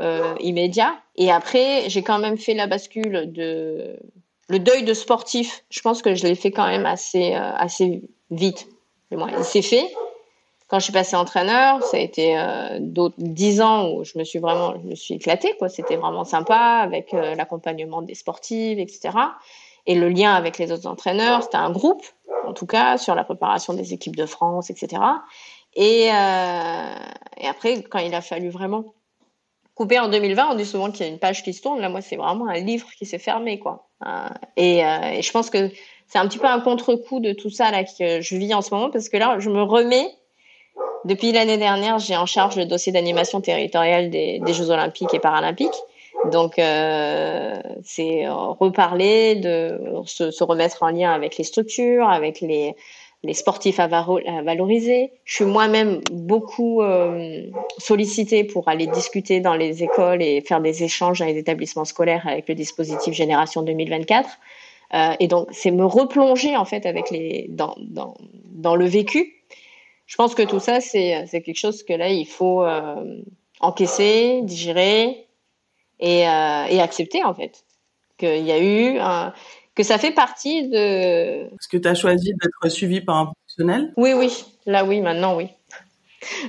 euh, 0.00 0.34
immédiat. 0.40 0.94
Et 1.16 1.30
après 1.30 1.84
j'ai 1.88 2.02
quand 2.02 2.18
même 2.18 2.38
fait 2.38 2.54
la 2.54 2.66
bascule 2.66 3.32
de 3.32 3.96
le 4.48 4.58
deuil 4.58 4.82
de 4.82 4.94
sportif, 4.94 5.64
je 5.68 5.80
pense 5.80 6.00
que 6.00 6.14
je 6.14 6.26
l'ai 6.26 6.34
fait 6.34 6.50
quand 6.50 6.66
même 6.66 6.86
assez, 6.86 7.34
euh, 7.34 7.52
assez 7.56 8.02
vite. 8.30 8.66
Il 9.10 9.44
s'est 9.44 9.62
fait. 9.62 9.84
Quand 10.68 10.78
je 10.78 10.84
suis 10.84 10.92
passée 10.92 11.16
entraîneur, 11.16 11.82
ça 11.82 11.96
a 11.96 12.00
été 12.00 12.38
euh, 12.38 12.78
dix 13.18 13.60
ans 13.60 13.90
où 13.90 14.04
je 14.04 14.18
me 14.18 14.24
suis 14.24 14.38
vraiment, 14.38 14.74
je 14.82 14.90
me 14.90 14.94
suis 14.94 15.14
éclatée, 15.14 15.54
quoi. 15.58 15.68
C'était 15.68 15.96
vraiment 15.96 16.24
sympa 16.24 16.80
avec 16.82 17.14
euh, 17.14 17.34
l'accompagnement 17.34 18.02
des 18.02 18.14
sportives, 18.14 18.78
etc. 18.78 19.10
Et 19.86 19.94
le 19.94 20.10
lien 20.10 20.34
avec 20.34 20.58
les 20.58 20.70
autres 20.70 20.86
entraîneurs, 20.86 21.42
c'était 21.42 21.56
un 21.56 21.70
groupe, 21.70 22.02
en 22.46 22.52
tout 22.52 22.66
cas, 22.66 22.98
sur 22.98 23.14
la 23.14 23.24
préparation 23.24 23.72
des 23.72 23.94
équipes 23.94 24.16
de 24.16 24.26
France, 24.26 24.68
etc. 24.68 25.02
Et, 25.74 26.10
euh, 26.12 26.94
et 27.38 27.46
après, 27.46 27.82
quand 27.82 27.98
il 27.98 28.14
a 28.14 28.20
fallu 28.20 28.50
vraiment 28.50 28.84
couper 29.74 29.98
en 30.00 30.08
2020, 30.08 30.48
on 30.50 30.54
dit 30.56 30.66
souvent 30.66 30.90
qu'il 30.90 31.06
y 31.06 31.08
a 31.08 31.12
une 31.12 31.20
page 31.20 31.42
qui 31.42 31.54
se 31.54 31.62
tourne. 31.62 31.80
Là, 31.80 31.88
moi, 31.88 32.00
c'est 32.00 32.16
vraiment 32.16 32.48
un 32.48 32.58
livre 32.58 32.88
qui 32.98 33.06
s'est 33.06 33.18
fermé, 33.18 33.58
quoi. 33.58 33.88
Euh, 34.06 34.28
et, 34.56 34.84
euh, 34.84 35.12
et, 35.12 35.22
je 35.22 35.30
pense 35.30 35.50
que 35.50 35.70
c'est 36.08 36.18
un 36.18 36.26
petit 36.26 36.38
peu 36.38 36.46
un 36.46 36.60
contre-coup 36.60 37.20
de 37.20 37.32
tout 37.32 37.50
ça 37.50 37.70
là 37.70 37.84
que 37.84 38.20
je 38.20 38.36
vis 38.36 38.54
en 38.54 38.62
ce 38.62 38.74
moment 38.74 38.90
parce 38.90 39.08
que 39.08 39.16
là, 39.16 39.38
je 39.38 39.50
me 39.50 39.62
remets. 39.62 40.08
Depuis 41.04 41.32
l'année 41.32 41.58
dernière, 41.58 41.98
j'ai 41.98 42.16
en 42.16 42.26
charge 42.26 42.56
le 42.56 42.66
dossier 42.66 42.92
d'animation 42.92 43.40
territoriale 43.40 44.10
des, 44.10 44.40
Jeux 44.48 44.70
Olympiques 44.70 45.14
et 45.14 45.18
Paralympiques. 45.18 45.68
Donc, 46.32 46.58
euh, 46.58 47.54
c'est 47.84 48.26
reparler, 48.28 49.36
de 49.36 49.80
se, 50.04 50.44
remettre 50.44 50.82
en 50.82 50.90
lien 50.90 51.12
avec 51.12 51.38
les 51.38 51.44
structures, 51.44 52.08
avec 52.08 52.40
les, 52.40 52.74
les 53.24 53.34
sportifs 53.34 53.80
à, 53.80 53.88
valoriser. 53.88 55.12
Je 55.24 55.34
suis 55.34 55.44
moi-même 55.44 56.00
beaucoup 56.12 56.82
euh, 56.82 57.42
sollicitée 57.78 58.44
pour 58.44 58.68
aller 58.68 58.86
discuter 58.86 59.40
dans 59.40 59.54
les 59.54 59.82
écoles 59.82 60.22
et 60.22 60.40
faire 60.40 60.60
des 60.60 60.84
échanges 60.84 61.18
dans 61.18 61.26
les 61.26 61.36
établissements 61.36 61.84
scolaires 61.84 62.26
avec 62.26 62.48
le 62.48 62.54
dispositif 62.54 63.14
Génération 63.14 63.62
2024. 63.62 64.28
Euh, 64.94 65.10
et 65.20 65.26
donc, 65.26 65.48
c'est 65.50 65.70
me 65.70 65.84
replonger 65.84 66.56
en 66.56 66.64
fait 66.64 66.86
avec 66.86 67.10
les 67.10 67.46
dans, 67.50 67.74
dans, 67.78 68.14
dans 68.52 68.76
le 68.76 68.86
vécu. 68.86 69.37
Je 70.08 70.16
pense 70.16 70.34
que 70.34 70.42
tout 70.42 70.58
ça, 70.58 70.80
c'est 70.80 71.28
quelque 71.30 71.54
chose 71.54 71.84
que 71.84 71.92
là, 71.92 72.08
il 72.08 72.26
faut 72.26 72.64
euh, 72.64 73.22
encaisser, 73.60 74.40
digérer 74.42 75.28
et, 76.00 76.28
euh, 76.28 76.64
et 76.68 76.80
accepter 76.80 77.22
en 77.22 77.34
fait 77.34 77.64
qu'il 78.18 78.44
y 78.44 78.50
a 78.50 78.58
eu 78.58 78.98
un, 78.98 79.32
que 79.78 79.84
ça 79.84 79.96
fait 79.96 80.10
partie 80.10 80.68
de. 80.68 81.44
Est-ce 81.44 81.68
que 81.68 81.76
tu 81.76 81.86
as 81.86 81.94
choisi 81.94 82.34
d'être 82.34 82.68
suivi 82.68 83.00
par 83.00 83.16
un 83.16 83.26
professionnel? 83.26 83.92
Oui, 83.96 84.12
oui. 84.12 84.44
Là, 84.66 84.84
oui. 84.84 85.00
Maintenant, 85.00 85.36
oui. 85.36 85.46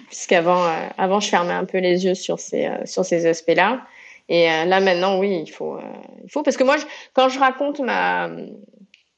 Puisqu'avant, 0.07 0.66
euh, 0.66 0.88
avant, 0.97 1.20
je 1.20 1.30
fermais 1.30 1.53
un 1.53 1.66
peu 1.66 1.78
les 1.78 2.05
yeux 2.05 2.16
sur 2.16 2.39
ces 2.39 2.66
euh, 2.66 2.86
sur 2.86 3.05
ces 3.05 3.28
aspects-là. 3.28 3.82
Et 4.30 4.49
euh, 4.49 4.66
là, 4.66 4.80
maintenant, 4.80 5.20
oui, 5.20 5.43
il 5.45 5.51
faut, 5.51 5.78
il 6.24 6.32
faut 6.32 6.41
parce 6.41 6.57
que 6.57 6.64
moi, 6.64 6.78
quand 7.14 7.30
je 7.30 7.39
raconte 7.39 7.80
ma, 7.80 8.28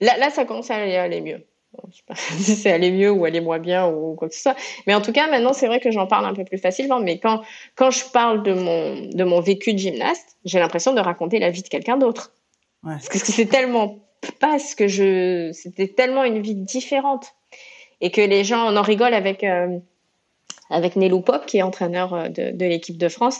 là, 0.02 0.18
là, 0.18 0.30
ça 0.30 0.44
commence 0.44 0.70
à 0.72 0.76
aller, 0.76 1.22
mieux. 1.22 1.46
Je 1.92 1.98
sais 1.98 2.04
pas 2.06 2.16
si 2.40 2.56
c'est 2.56 2.72
aller 2.72 2.92
mieux 2.92 3.12
ou 3.12 3.26
aller 3.26 3.42
moins 3.42 3.60
bien 3.60 3.88
ou 3.88 4.16
quoi 4.16 4.30
que 4.30 4.36
ce 4.36 4.42
soit. 4.42 4.56
Mais 4.88 4.94
en 4.94 5.02
tout 5.02 5.12
cas, 5.12 5.30
maintenant, 5.30 5.54
c'est 5.54 5.68
vrai 5.68 5.80
que 5.80 5.92
j'en 5.92 6.08
parle 6.08 6.26
un 6.26 6.34
peu 6.34 6.44
plus 6.44 6.58
facilement. 6.58 7.00
Mais 7.00 7.20
quand, 7.20 7.42
quand 7.76 7.92
je 7.92 8.06
parle 8.06 8.44
de 8.44 8.54
mon, 8.54 9.10
de 9.10 9.24
mon 9.24 9.40
vécu 9.40 9.74
de 9.74 9.80
gymnaste, 9.80 10.38
j'ai 10.46 10.60
l'impression 10.60 10.94
de 10.94 11.00
raconter 11.00 11.40
la 11.40 11.50
vie 11.50 11.62
de 11.62 11.68
quelqu'un 11.68 11.98
d'autre. 11.98 12.34
Ouais. 12.84 12.94
Parce 12.94 13.10
que 13.10 13.18
c'est 13.18 13.46
tellement 13.46 14.00
pas 14.40 14.60
ce 14.60 14.76
que 14.76 14.88
je, 14.88 15.52
c'était 15.54 15.88
tellement 15.88 16.24
une 16.24 16.42
vie 16.42 16.56
différente. 16.56 17.34
Et 18.02 18.10
que 18.10 18.22
les 18.22 18.44
gens, 18.44 18.72
on 18.72 18.78
en 18.78 18.82
rigole 18.82 19.14
avec, 19.14 19.44
euh, 19.44 19.78
avec 20.72 20.96
Nelou 20.96 21.22
Pop, 21.22 21.46
qui 21.46 21.58
est 21.58 21.62
entraîneur 21.62 22.14
euh, 22.14 22.30
de, 22.30 22.52
de 22.52 22.66
l'équipe 22.66 22.98
de 22.98 23.10
France. 23.10 23.40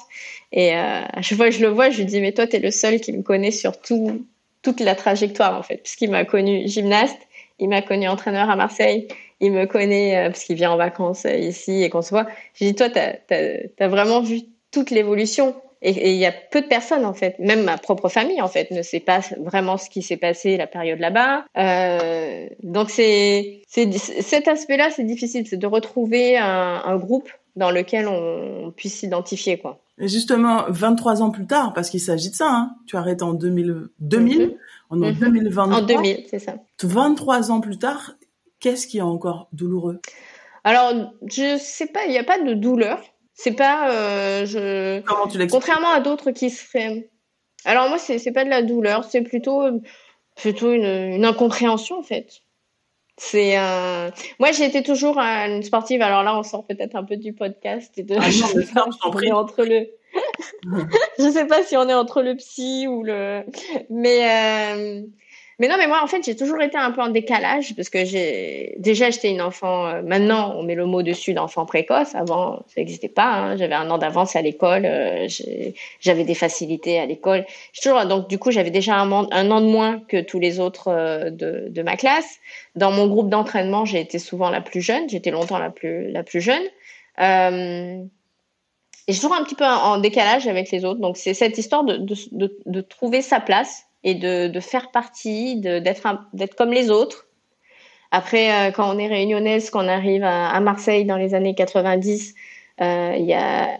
Et 0.52 0.76
euh, 0.76 1.02
à 1.12 1.22
chaque 1.22 1.38
fois 1.38 1.50
que 1.50 1.56
je 1.56 1.62
le 1.62 1.70
vois, 1.70 1.90
je 1.90 1.98
lui 1.98 2.06
dis, 2.06 2.22
mais 2.22 2.32
toi, 2.32 2.46
tu 2.46 2.58
es 2.58 2.60
le 2.60 2.72
seul 2.72 3.00
qui 3.00 3.12
me 3.12 3.24
connaît 3.24 3.52
sur 3.52 3.80
tout, 3.80 4.26
toute 4.62 4.80
la 4.80 4.96
trajectoire, 4.96 5.58
en 5.58 5.64
fait. 5.64 5.78
Puisqu'il 5.78 6.12
m'a 6.12 6.26
connu 6.26 6.68
gymnaste, 6.68 7.18
il 7.62 7.70
m'a 7.70 7.82
connu 7.82 8.10
entraîneur 8.10 8.50
à 8.50 8.56
Marseille, 8.58 9.08
il 9.40 9.54
me 9.54 9.66
connaît 9.66 10.18
euh, 10.18 10.30
parce 10.30 10.44
qu'il 10.44 10.56
vient 10.56 10.72
en 10.72 10.78
vacances 10.78 11.26
euh, 11.26 11.36
ici 11.36 11.84
et 11.84 11.90
qu'on 11.90 12.02
se 12.02 12.10
voit. 12.10 12.28
J'ai 12.56 12.66
dit, 12.66 12.76
toi, 12.76 12.90
tu 12.90 13.00
as, 13.00 13.88
vraiment 13.88 14.22
vu 14.22 14.42
toute 14.72 14.90
l'évolution. 14.90 15.56
Et 15.84 16.12
il 16.12 16.18
y 16.18 16.28
a 16.28 16.32
peu 16.32 16.62
de 16.62 16.68
personnes, 16.68 17.06
en 17.06 17.14
fait, 17.16 17.40
même 17.40 17.64
ma 17.64 17.76
propre 17.76 18.08
famille, 18.08 18.40
en 18.40 18.48
fait, 18.48 18.70
ne 18.70 18.84
sait 18.84 19.00
pas 19.00 19.22
vraiment 19.40 19.78
ce 19.78 19.90
qui 19.90 20.04
s'est 20.04 20.18
passé 20.18 20.56
la 20.56 20.68
période 20.68 21.00
là-bas. 21.00 21.46
Euh, 21.58 22.48
donc, 22.62 22.92
c'est 22.92 23.62
cet 23.68 24.48
aspect-là, 24.48 24.92
c'est 24.92 25.04
difficile, 25.04 25.48
c'est 25.48 25.58
de 25.58 25.66
retrouver 25.66 26.38
un, 26.38 26.96
groupe 26.98 27.32
dans 27.56 27.72
lequel 27.72 28.08
on, 28.08 28.72
puisse 28.76 29.00
s'identifier, 29.00 29.58
quoi. 29.58 29.82
Et 29.98 30.08
justement, 30.08 30.66
23 30.70 31.22
ans 31.22 31.32
plus 31.32 31.46
tard, 31.46 31.74
parce 31.74 31.90
qu'il 31.90 32.00
s'agit 32.00 32.30
de 32.30 32.36
ça, 32.36 32.50
hein, 32.50 32.76
tu 32.88 32.96
arrêtes 32.96 33.22
en 33.22 33.34
2000, 33.34 33.90
2000 34.00 34.58
on 34.90 35.02
est 35.02 35.10
en 35.10 35.12
2023. 35.12 35.68
Mhm. 35.68 35.74
En 35.74 35.82
2000, 35.86 36.26
c'est 36.30 36.40
ça. 36.40 36.56
23 36.82 37.52
ans 37.52 37.62
plus 37.62 37.78
tard, 37.78 38.16
qu'est-ce 38.60 38.88
qui 38.88 38.98
est 38.98 39.02
encore 39.02 39.48
douloureux? 39.54 40.02
Alors, 40.64 41.14
je 41.26 41.58
sais 41.58 41.88
pas, 41.88 42.06
il 42.06 42.12
n'y 42.12 42.18
a 42.18 42.24
pas 42.24 42.40
de 42.40 42.54
douleur. 42.54 43.02
C'est 43.34 43.54
pas, 43.54 43.92
euh, 43.92 44.46
je. 44.46 45.02
Comment 45.02 45.28
tu 45.28 45.46
Contrairement 45.48 45.90
à 45.90 46.00
d'autres 46.00 46.32
qui 46.32 46.50
seraient. 46.50 47.10
Alors 47.66 47.90
moi, 47.90 47.98
c'est 47.98 48.20
c'est 48.20 48.32
pas 48.32 48.44
de 48.44 48.50
la 48.50 48.62
douleur, 48.62 49.04
c'est 49.04 49.22
plutôt 49.22 49.64
plutôt 50.36 50.72
une, 50.72 50.86
une 50.86 51.26
incompréhension 51.26 52.00
en 52.00 52.04
fait. 52.04 52.42
C'est 53.24 53.56
euh... 53.56 54.10
moi 54.40 54.52
j'ai 54.52 54.66
été 54.66 54.82
toujours 54.82 55.20
une 55.20 55.62
sportive. 55.62 56.02
Alors 56.02 56.24
là, 56.24 56.36
on 56.36 56.42
sort 56.42 56.66
peut-être 56.66 56.96
un 56.96 57.04
peu 57.04 57.18
du 57.18 57.34
podcast 57.34 57.96
et 57.98 58.04
de. 58.04 58.16
Ah 58.18 58.26
entre 59.36 59.64
le 59.64 59.90
je 61.20 61.30
sais 61.30 61.46
pas 61.46 61.64
si 61.64 61.78
on 61.78 61.88
est 61.88 61.94
entre 61.94 62.24
le 62.24 62.36
psy 62.36 62.88
ou 62.88 63.04
le. 63.04 63.44
Mais 63.92 64.28
euh... 64.28 65.04
mais 65.62 65.68
non, 65.68 65.76
mais 65.78 65.86
moi 65.86 66.02
en 66.04 66.08
fait 66.08 66.26
j'ai 66.26 66.36
toujours 66.36 66.60
été 66.60 66.76
un 66.76 66.90
peu 66.90 67.02
en 67.02 67.10
décalage 67.10 67.76
parce 67.76 67.90
que 67.90 68.04
j'ai 68.04 68.74
déjà 68.80 69.12
j'étais 69.12 69.30
une 69.30 69.44
enfant. 69.44 69.86
Euh, 69.86 70.02
maintenant 70.02 70.56
on 70.58 70.64
met 70.64 70.74
le 70.74 70.88
mot 70.88 71.04
dessus 71.04 71.36
d'enfant 71.36 71.68
précoce. 71.68 72.16
Avant 72.16 72.64
ça 72.66 72.82
n'existait 72.82 73.10
pas. 73.10 73.32
Hein. 73.32 73.58
J'avais 73.58 73.76
un 73.76 73.88
an 73.92 74.00
d'avance 74.00 74.36
à 74.36 74.42
l'école. 74.42 74.88
Euh, 74.88 75.28
j'avais 76.00 76.24
des 76.24 76.34
facilités 76.34 76.98
à 76.98 77.06
l'école. 77.06 77.46
Toujours 77.80 78.04
donc 78.08 78.28
du 78.28 78.40
coup 78.40 78.50
j'avais 78.50 78.72
déjà 78.72 78.96
un, 78.96 79.12
un, 79.12 79.52
an 79.52 79.62
de 79.62 79.68
moins 79.68 80.00
que 80.00 80.20
tous 80.20 80.40
les 80.40 80.60
autres 80.60 80.88
euh, 80.88 81.30
de, 81.30 81.82
ma 81.84 81.96
classe. 81.96 82.40
Dans 82.76 82.92
mon 82.92 83.06
groupe 83.06 83.30
d'entraînement 83.30 83.86
j'ai 83.86 84.00
été 84.00 84.18
souvent 84.18 84.50
la 84.50 84.62
plus 84.62 84.82
jeune. 84.82 85.08
J'étais 85.10 85.30
longtemps 85.30 85.60
la 85.60 85.70
plus 85.70 86.12
la 86.12 86.24
plus 86.24 86.42
jeune. 86.42 86.64
Et 87.20 89.14
je 89.14 89.22
toujours 89.22 89.36
un 89.36 89.44
petit 89.44 89.54
peu 89.56 89.66
en 89.66 90.00
décalage 90.00 90.48
avec 90.48 90.72
les 90.72 90.86
autres. 90.86 91.02
Donc 91.02 91.18
c'est 91.18 91.36
cette 91.36 91.60
histoire 91.60 91.84
de, 91.84 91.98
de, 91.98 92.58
de, 92.66 92.82
trouver 92.82 93.22
sa 93.22 93.40
place 93.40 93.86
et 94.04 94.16
de, 94.16 94.48
de 94.48 94.60
faire 94.60 94.92
partie, 94.92 95.58
d'être 95.58 96.08
d'être 96.34 96.56
comme 96.56 96.72
les 96.72 96.90
autres. 96.90 97.28
Après, 98.12 98.52
euh, 98.52 98.72
quand 98.72 98.94
on 98.94 99.00
est 99.00 99.08
réunionnaise, 99.08 99.70
qu'on 99.70 99.88
arrive 99.88 100.24
à, 100.24 100.50
à, 100.50 100.60
Marseille 100.60 101.06
dans 101.06 101.18
les 101.18 101.34
années 101.34 101.56
90, 101.56 102.36
euh, 102.82 103.16
il 103.18 103.26
y 103.26 103.34
a 103.34 103.80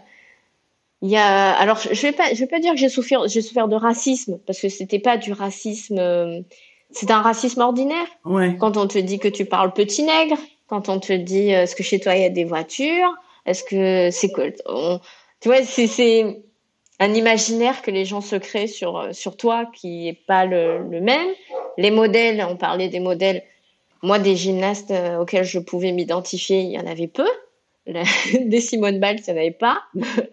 il 1.02 1.10
y 1.10 1.16
a 1.16 1.50
alors 1.52 1.78
je 1.78 2.00
vais 2.00 2.12
pas 2.12 2.32
je 2.32 2.38
vais 2.38 2.46
pas 2.46 2.60
dire 2.60 2.72
que 2.72 2.78
j'ai 2.78 2.88
souffert 2.88 3.26
j'ai 3.26 3.42
souffert 3.42 3.66
de 3.66 3.74
racisme 3.74 4.38
parce 4.46 4.60
que 4.60 4.68
c'était 4.68 5.00
pas 5.00 5.16
du 5.16 5.32
racisme 5.32 5.98
euh, 5.98 6.40
c'est 6.92 7.10
un 7.10 7.20
racisme 7.20 7.60
ordinaire. 7.60 8.06
Ouais. 8.24 8.56
Quand 8.60 8.76
on 8.76 8.86
te 8.86 8.98
dit 8.98 9.18
que 9.18 9.28
tu 9.28 9.44
parles 9.44 9.72
petit 9.72 10.04
nègre, 10.04 10.36
quand 10.68 10.88
on 10.88 11.00
te 11.00 11.12
dit 11.12 11.50
est-ce 11.50 11.74
que 11.74 11.82
chez 11.82 11.98
toi 11.98 12.14
il 12.14 12.22
y 12.22 12.24
a 12.24 12.30
des 12.30 12.44
voitures, 12.44 13.12
est-ce 13.46 13.64
que 13.64 14.10
c'est 14.12 14.30
que 14.30 14.50
tu 15.40 15.48
vois 15.48 15.62
c'est 15.64 16.42
un 17.02 17.14
imaginaire 17.14 17.82
que 17.82 17.90
les 17.90 18.04
gens 18.04 18.20
se 18.20 18.36
créent 18.36 18.66
sur 18.66 19.08
sur 19.12 19.36
toi 19.36 19.66
qui 19.74 20.08
est 20.08 20.18
pas 20.26 20.46
le, 20.46 20.78
le 20.88 21.00
même. 21.00 21.28
Les 21.78 21.90
modèles, 21.90 22.44
on 22.48 22.56
parlait 22.56 22.88
des 22.88 23.00
modèles. 23.00 23.42
Moi, 24.02 24.18
des 24.18 24.36
gymnastes 24.36 24.90
euh, 24.90 25.18
auxquels 25.18 25.44
je 25.44 25.58
pouvais 25.58 25.92
m'identifier, 25.92 26.60
il 26.60 26.70
y 26.70 26.78
en 26.78 26.86
avait 26.86 27.08
peu. 27.08 27.28
des 27.86 28.60
Simone 28.60 29.00
Biles, 29.00 29.20
il 29.26 29.32
n'y 29.32 29.38
en 29.38 29.42
avait 29.42 29.50
pas. 29.50 29.82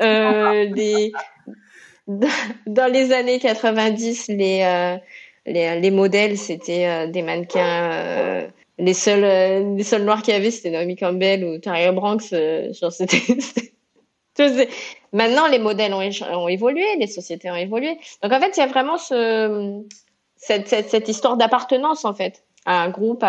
Euh, 0.02 0.68
dans 2.66 2.92
les 2.92 3.12
années 3.12 3.40
90, 3.40 4.28
les, 4.30 4.62
euh, 4.64 4.98
les, 5.46 5.80
les, 5.80 5.92
modèles, 5.92 6.38
c'était 6.38 6.88
euh, 6.88 7.08
des 7.08 7.22
mannequins. 7.22 7.92
Euh, 7.92 8.48
les 8.80 8.94
seuls, 8.94 9.24
euh, 9.24 9.76
les 9.76 9.84
seuls 9.84 10.04
noirs 10.04 10.22
qu'il 10.22 10.34
y 10.34 10.38
avait, 10.38 10.52
c'était 10.52 10.72
Naomi 10.72 10.96
Campbell 10.96 11.44
ou 11.44 11.60
genre, 11.62 12.92
c'était 12.92 13.22
Maintenant, 15.12 15.48
les 15.48 15.60
modèles 15.60 15.94
ont, 15.94 16.48
évolué, 16.48 16.86
les 16.98 17.08
sociétés 17.08 17.50
ont 17.50 17.56
évolué. 17.56 17.98
Donc, 18.22 18.32
en 18.32 18.40
fait, 18.40 18.56
il 18.58 18.60
y 18.60 18.64
a 18.64 18.68
vraiment 18.68 18.98
ce, 18.98 19.84
cette, 20.38 21.08
histoire 21.08 21.38
d'appartenance, 21.38 22.06
en 22.06 22.14
fait, 22.14 22.44
à 22.66 22.82
un 22.82 22.90
groupe. 22.90 23.24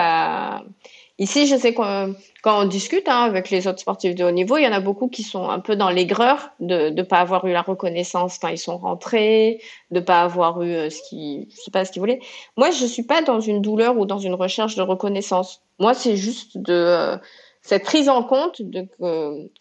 Ici, 1.21 1.47
je 1.47 1.57
sais 1.57 1.75
que 1.75 2.15
quand 2.43 2.63
on 2.63 2.65
discute 2.65 3.07
hein, 3.07 3.25
avec 3.25 3.51
les 3.51 3.67
autres 3.69 3.81
sportifs 3.81 4.15
de 4.15 4.25
haut 4.25 4.31
niveau, 4.31 4.57
il 4.57 4.65
y 4.65 4.67
en 4.67 4.73
a 4.73 4.81
beaucoup 4.81 5.09
qui 5.09 5.23
sont 5.23 5.51
un 5.51 5.61
peu 5.61 5.77
dans 5.77 5.91
l'aigreur 5.91 6.49
de 6.61 6.89
ne 6.89 7.03
pas 7.03 7.19
avoir 7.19 7.45
eu 7.45 7.53
la 7.53 7.61
reconnaissance 7.61 8.39
quand 8.39 8.49
ils 8.49 8.57
sont 8.57 8.79
rentrés, 8.79 9.61
de 9.91 10.01
pas 10.01 10.23
avoir 10.23 10.63
eu 10.63 10.73
euh, 10.73 10.89
ce 10.89 11.03
qui, 11.09 11.51
je 11.51 11.91
qu'ils 11.91 12.01
voulaient. 12.01 12.21
Moi, 12.57 12.71
je 12.71 12.87
suis 12.87 13.03
pas 13.03 13.21
dans 13.21 13.39
une 13.39 13.61
douleur 13.61 13.99
ou 13.99 14.07
dans 14.07 14.19
une 14.19 14.33
recherche 14.33 14.77
de 14.77 14.83
reconnaissance. 14.83 15.61
Moi, 15.79 15.93
c'est 15.93 16.17
juste 16.17 16.57
de 16.57 16.73
euh, 16.73 17.19
cette 17.61 17.85
prise 17.85 18.09
en 18.09 18.23
compte 18.23 18.63
de 18.63 18.89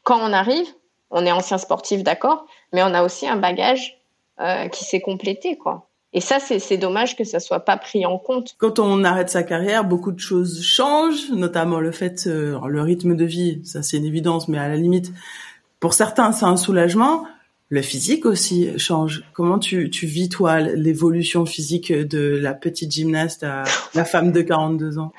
quand 0.03 0.19
on 0.21 0.31
arrive, 0.31 0.67
on 1.11 1.25
est 1.25 1.31
ancien 1.31 1.57
sportif, 1.57 2.03
d'accord, 2.03 2.45
mais 2.73 2.83
on 2.83 2.93
a 2.93 3.03
aussi 3.03 3.27
un 3.27 3.37
bagage 3.37 3.99
euh, 4.39 4.67
qui 4.67 4.83
s'est 4.83 5.01
complété, 5.01 5.57
quoi. 5.57 5.85
Et 6.11 6.21
ça, 6.21 6.39
c'est 6.39 6.77
dommage 6.77 7.15
que 7.15 7.23
ça 7.23 7.39
soit 7.39 7.59
pas 7.59 7.77
pris 7.77 8.03
en 8.03 8.17
compte. 8.17 8.55
Quand 8.57 8.79
on 8.79 9.03
arrête 9.03 9.29
sa 9.29 9.43
carrière, 9.43 9.83
beaucoup 9.83 10.11
de 10.11 10.19
choses 10.19 10.63
changent, 10.63 11.29
notamment 11.29 11.79
le 11.79 11.91
fait, 11.91 12.25
euh, 12.25 12.59
le 12.67 12.81
rythme 12.81 13.15
de 13.15 13.25
vie, 13.25 13.61
ça 13.63 13.83
c'est 13.83 13.97
une 13.97 14.05
évidence, 14.05 14.47
mais 14.47 14.57
à 14.57 14.67
la 14.67 14.75
limite, 14.75 15.13
pour 15.79 15.93
certains, 15.93 16.31
c'est 16.31 16.45
un 16.45 16.57
soulagement. 16.57 17.25
Le 17.71 17.83
physique 17.83 18.25
aussi 18.25 18.77
change. 18.79 19.23
Comment 19.33 19.59
tu, 19.59 19.91
tu 19.91 20.07
vis, 20.07 20.27
toi, 20.27 20.59
l'évolution 20.59 21.45
physique 21.45 21.93
de 21.93 22.35
la 22.41 22.55
petite 22.55 22.91
gymnaste 22.91 23.43
à 23.43 23.63
la 23.93 24.05
femme 24.05 24.31
de 24.31 24.41
42 24.41 24.97
ans? 24.97 25.11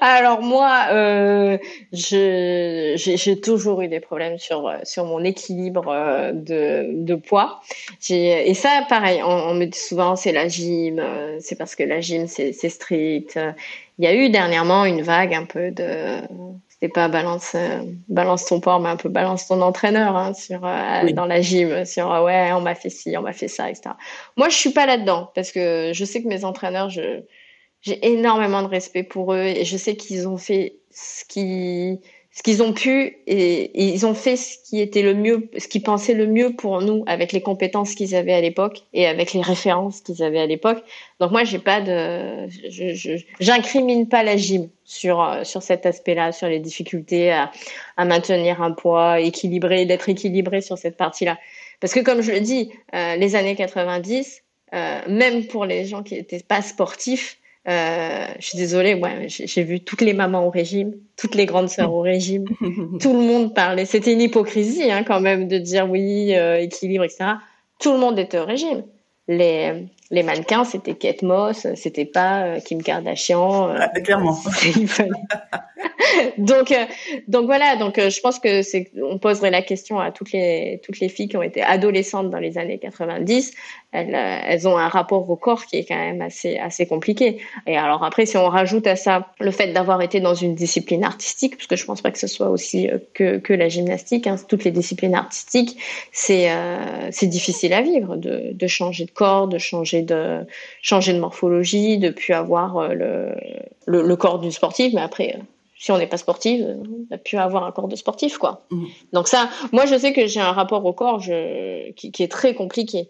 Alors 0.00 0.42
moi, 0.42 0.86
euh, 0.90 1.58
j'ai 1.92 3.40
toujours 3.40 3.82
eu 3.82 3.88
des 3.88 4.00
problèmes 4.00 4.36
sur 4.36 4.68
sur 4.82 5.04
mon 5.04 5.22
équilibre 5.22 5.86
euh, 5.88 6.32
de, 6.32 7.04
de 7.04 7.14
poids. 7.14 7.60
Et 8.10 8.54
ça, 8.54 8.84
pareil, 8.88 9.22
on, 9.22 9.28
on 9.28 9.54
me 9.54 9.66
dit 9.66 9.78
souvent 9.78 10.16
c'est 10.16 10.32
la 10.32 10.48
gym, 10.48 10.98
euh, 10.98 11.36
c'est 11.38 11.54
parce 11.54 11.76
que 11.76 11.84
la 11.84 12.00
gym 12.00 12.26
c'est 12.26 12.52
strict. 12.52 13.38
Il 13.98 14.04
y 14.04 14.08
a 14.08 14.14
eu 14.14 14.28
dernièrement 14.28 14.84
une 14.86 15.02
vague 15.02 15.34
un 15.34 15.44
peu 15.44 15.70
de 15.70 16.16
c'était 16.82 16.92
pas 16.92 17.08
balance 17.08 17.54
balance 18.08 18.46
ton 18.46 18.58
port 18.58 18.80
mais 18.80 18.88
un 18.88 18.96
peu 18.96 19.08
balance 19.08 19.46
ton 19.46 19.60
entraîneur 19.62 20.16
hein, 20.16 20.34
sur 20.34 20.68
oui. 21.04 21.14
dans 21.14 21.26
la 21.26 21.40
gym 21.40 21.84
sur 21.84 22.08
ouais 22.24 22.52
on 22.52 22.60
m'a 22.60 22.74
fait 22.74 22.90
ci 22.90 23.16
on 23.16 23.22
m'a 23.22 23.32
fait 23.32 23.46
ça 23.46 23.70
etc 23.70 23.90
moi 24.36 24.48
je 24.48 24.56
suis 24.56 24.70
pas 24.70 24.84
là 24.86 24.96
dedans 24.96 25.30
parce 25.36 25.52
que 25.52 25.92
je 25.94 26.04
sais 26.04 26.22
que 26.22 26.28
mes 26.28 26.44
entraîneurs 26.44 26.90
je 26.90 27.22
j'ai 27.82 28.04
énormément 28.06 28.62
de 28.62 28.68
respect 28.68 29.04
pour 29.04 29.32
eux 29.32 29.44
et 29.44 29.64
je 29.64 29.76
sais 29.76 29.94
qu'ils 29.96 30.26
ont 30.28 30.38
fait 30.38 30.76
ce 30.90 31.24
qui 31.24 32.00
ce 32.34 32.42
qu'ils 32.42 32.62
ont 32.62 32.72
pu 32.72 33.18
et, 33.26 33.92
ils 33.92 34.06
ont 34.06 34.14
fait 34.14 34.36
ce 34.36 34.56
qui 34.64 34.80
était 34.80 35.02
le 35.02 35.14
mieux, 35.14 35.50
ce 35.58 35.68
qu'ils 35.68 35.82
pensaient 35.82 36.14
le 36.14 36.26
mieux 36.26 36.54
pour 36.54 36.80
nous 36.80 37.04
avec 37.06 37.32
les 37.32 37.42
compétences 37.42 37.94
qu'ils 37.94 38.14
avaient 38.14 38.32
à 38.32 38.40
l'époque 38.40 38.84
et 38.94 39.06
avec 39.06 39.34
les 39.34 39.42
références 39.42 40.00
qu'ils 40.00 40.22
avaient 40.22 40.40
à 40.40 40.46
l'époque. 40.46 40.82
Donc 41.20 41.30
moi 41.30 41.44
j'ai 41.44 41.58
pas 41.58 41.80
de, 41.80 42.48
j'incrimine 43.40 44.08
pas 44.08 44.22
la 44.22 44.36
gym 44.36 44.68
sur 44.84 45.40
sur 45.44 45.62
cet 45.62 45.84
aspect-là, 45.84 46.32
sur 46.32 46.48
les 46.48 46.58
difficultés 46.58 47.32
à, 47.32 47.50
à 47.96 48.04
maintenir 48.04 48.62
un 48.62 48.72
poids 48.72 49.20
équilibré, 49.20 49.84
d'être 49.84 50.08
équilibré 50.08 50.62
sur 50.62 50.78
cette 50.78 50.96
partie-là. 50.96 51.38
Parce 51.82 51.92
que 51.92 52.00
comme 52.00 52.22
je 52.22 52.30
le 52.30 52.40
dis, 52.40 52.70
euh, 52.94 53.16
les 53.16 53.34
années 53.34 53.56
90, 53.56 54.42
euh, 54.72 55.00
même 55.08 55.46
pour 55.48 55.66
les 55.66 55.84
gens 55.84 56.04
qui 56.04 56.14
étaient 56.14 56.40
pas 56.40 56.62
sportifs, 56.62 57.38
euh, 57.68 58.26
je 58.40 58.46
suis 58.46 58.58
désolée, 58.58 58.94
ouais, 58.94 59.26
j'ai 59.28 59.62
vu 59.62 59.80
toutes 59.80 60.00
les 60.00 60.14
mamans 60.14 60.46
au 60.46 60.50
régime, 60.50 60.94
toutes 61.16 61.36
les 61.36 61.46
grandes 61.46 61.68
sœurs 61.68 61.92
au 61.92 62.00
régime, 62.00 62.44
tout 63.00 63.12
le 63.12 63.20
monde 63.20 63.54
parlait. 63.54 63.84
C'était 63.84 64.12
une 64.12 64.20
hypocrisie 64.20 64.90
hein, 64.90 65.04
quand 65.04 65.20
même 65.20 65.46
de 65.46 65.58
dire 65.58 65.88
oui, 65.88 66.34
euh, 66.34 66.58
équilibre, 66.58 67.04
etc. 67.04 67.34
Tout 67.78 67.92
le 67.92 67.98
monde 67.98 68.18
était 68.18 68.38
au 68.38 68.44
régime. 68.44 68.82
Les, 69.28 69.86
les 70.12 70.22
mannequins, 70.22 70.64
c'était 70.64 70.94
Kate 70.94 71.22
Moss, 71.22 71.66
c'était 71.74 72.04
pas 72.04 72.42
euh, 72.42 72.60
Kim 72.60 72.82
Kardashian. 72.82 73.70
Euh, 73.70 73.78
clairement. 74.04 74.38
donc, 76.38 76.70
euh, 76.70 76.84
donc 77.28 77.46
voilà. 77.46 77.76
Donc, 77.76 77.98
je 77.98 78.20
pense 78.20 78.38
que 78.38 78.60
c'est, 78.60 78.90
on 79.02 79.18
poserait 79.18 79.50
la 79.50 79.62
question 79.62 79.98
à 79.98 80.12
toutes 80.12 80.32
les 80.32 80.82
toutes 80.84 81.00
les 81.00 81.08
filles 81.08 81.28
qui 81.28 81.38
ont 81.38 81.42
été 81.42 81.62
adolescentes 81.62 82.28
dans 82.28 82.38
les 82.38 82.58
années 82.58 82.78
90. 82.78 83.52
Elles, 83.92 84.14
elles 84.14 84.68
ont 84.68 84.76
un 84.76 84.88
rapport 84.88 85.28
au 85.28 85.36
corps 85.36 85.64
qui 85.64 85.76
est 85.76 85.84
quand 85.84 85.96
même 85.96 86.20
assez 86.20 86.58
assez 86.58 86.86
compliqué. 86.86 87.38
Et 87.66 87.78
alors 87.78 88.04
après, 88.04 88.26
si 88.26 88.36
on 88.36 88.48
rajoute 88.48 88.86
à 88.86 88.96
ça 88.96 89.28
le 89.40 89.50
fait 89.50 89.72
d'avoir 89.72 90.02
été 90.02 90.20
dans 90.20 90.34
une 90.34 90.54
discipline 90.54 91.04
artistique, 91.04 91.56
parce 91.56 91.66
que 91.66 91.76
je 91.76 91.86
pense 91.86 92.02
pas 92.02 92.10
que 92.10 92.18
ce 92.18 92.26
soit 92.26 92.50
aussi 92.50 92.90
que 93.14 93.38
que 93.38 93.54
la 93.54 93.70
gymnastique, 93.70 94.26
hein, 94.26 94.36
toutes 94.46 94.64
les 94.64 94.72
disciplines 94.72 95.14
artistiques, 95.14 95.78
c'est 96.12 96.50
c'est 97.10 97.28
difficile 97.28 97.72
à 97.72 97.80
vivre 97.80 98.16
de 98.16 98.52
de 98.52 98.66
changer 98.66 99.06
de 99.06 99.10
corps, 99.10 99.48
de 99.48 99.58
changer 99.58 100.01
de 100.04 100.46
changer 100.82 101.12
de 101.12 101.18
morphologie, 101.18 101.98
de 101.98 102.10
plus 102.10 102.32
avoir 102.32 102.78
euh, 102.78 102.94
le, 102.94 104.02
le, 104.02 104.16
corps 104.16 104.38
d'une 104.38 104.50
sportive. 104.50 104.94
Mais 104.94 105.00
après, 105.00 105.36
euh, 105.36 105.42
si 105.78 105.90
on 105.92 105.98
n'est 105.98 106.06
pas 106.06 106.16
sportive, 106.16 106.76
on 106.80 107.14
a 107.14 107.18
pu 107.18 107.36
avoir 107.36 107.64
un 107.64 107.72
corps 107.72 107.88
de 107.88 107.96
sportif, 107.96 108.38
quoi. 108.38 108.62
Mmh. 108.70 108.84
Donc 109.12 109.28
ça, 109.28 109.50
moi, 109.72 109.86
je 109.86 109.96
sais 109.98 110.12
que 110.12 110.26
j'ai 110.26 110.40
un 110.40 110.52
rapport 110.52 110.84
au 110.84 110.92
corps 110.92 111.20
je, 111.20 111.90
qui, 111.92 112.22
est 112.22 112.30
très 112.30 112.54
compliqué. 112.54 113.08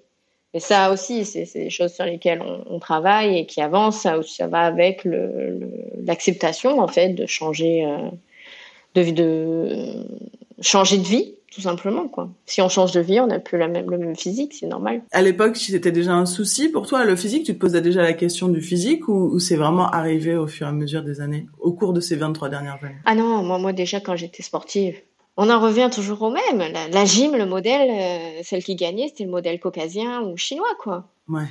Et 0.55 0.61
ça 0.61 0.93
aussi, 0.93 1.25
c'est 1.25 1.51
des 1.55 1.71
choses 1.71 1.95
sur 1.95 2.05
lesquelles 2.05 2.43
on, 2.43 2.79
travaille 2.79 3.39
et 3.39 3.47
qui 3.47 3.63
avancent. 3.63 4.01
Ça, 4.01 4.21
ça 4.23 4.47
va 4.47 4.61
avec 4.61 5.07
l'acceptation, 6.05 6.79
en 6.79 6.89
fait, 6.89 7.11
de 7.11 7.25
changer, 7.25 7.87
euh, 7.87 8.11
de, 8.95 9.11
de 9.11 10.07
changer 10.61 10.99
de 10.99 11.05
vie 11.05 11.35
tout 11.53 11.61
simplement 11.61 12.09
quoi. 12.09 12.31
Si 12.47 12.63
on 12.63 12.69
change 12.69 12.93
de 12.93 13.01
vie, 13.01 13.21
on 13.21 13.27
n'a 13.27 13.39
plus 13.39 13.59
la 13.59 13.69
même 13.69 13.91
le 13.91 13.99
même 13.99 14.17
physique, 14.17 14.55
c'est 14.55 14.67
normal. 14.67 15.03
À 15.13 15.21
l'époque, 15.21 15.57
c'était 15.57 15.93
déjà 15.93 16.15
un 16.15 16.25
souci 16.25 16.71
pour 16.71 16.87
toi 16.87 17.05
le 17.05 17.15
physique, 17.15 17.45
tu 17.45 17.55
te 17.55 17.59
posais 17.59 17.83
déjà 17.83 18.03
la 18.03 18.15
question 18.15 18.49
du 18.49 18.63
physique 18.63 19.07
ou, 19.09 19.39
c'est 19.39 19.57
vraiment 19.57 19.89
arrivé 19.91 20.35
au 20.35 20.47
fur 20.47 20.67
et 20.67 20.71
à 20.71 20.73
mesure 20.73 21.03
des 21.03 21.21
années, 21.21 21.47
au 21.61 21.73
cours 21.73 21.93
de 21.93 22.01
ces 22.01 22.17
23 22.17 22.49
dernières 22.49 22.83
années? 22.83 22.97
Ah 23.05 23.15
non, 23.15 23.43
moi 23.43 23.59
moi 23.59 23.73
déjà 23.73 24.01
quand 24.01 24.17
j'étais 24.17 24.43
sportive, 24.43 24.97
on 25.37 25.51
en 25.51 25.61
revient 25.61 25.91
toujours 25.93 26.23
au 26.23 26.31
même. 26.31 26.63
La, 26.93 27.05
gym, 27.05 27.37
le 27.37 27.47
modèle, 27.47 27.91
euh, 27.91 28.41
celle 28.43 28.65
qui 28.65 28.75
gagnait, 28.75 29.09
c'était 29.09 29.25
le 29.25 29.31
modèle 29.31 29.61
caucasien 29.61 30.23
ou 30.23 30.37
chinois 30.37 30.75
quoi. 30.79 31.09
Ouais. 31.29 31.49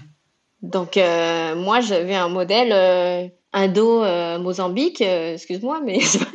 Donc 0.64 0.98
euh, 0.98 1.56
moi 1.56 1.80
j'avais 1.80 2.16
un 2.16 2.30
modèle 2.30 2.72
euh, 2.72 3.28
Indo-Mozambique, 3.54 5.02
excuse-moi, 5.02 5.82
mais 5.84 6.00
ça, 6.02 6.26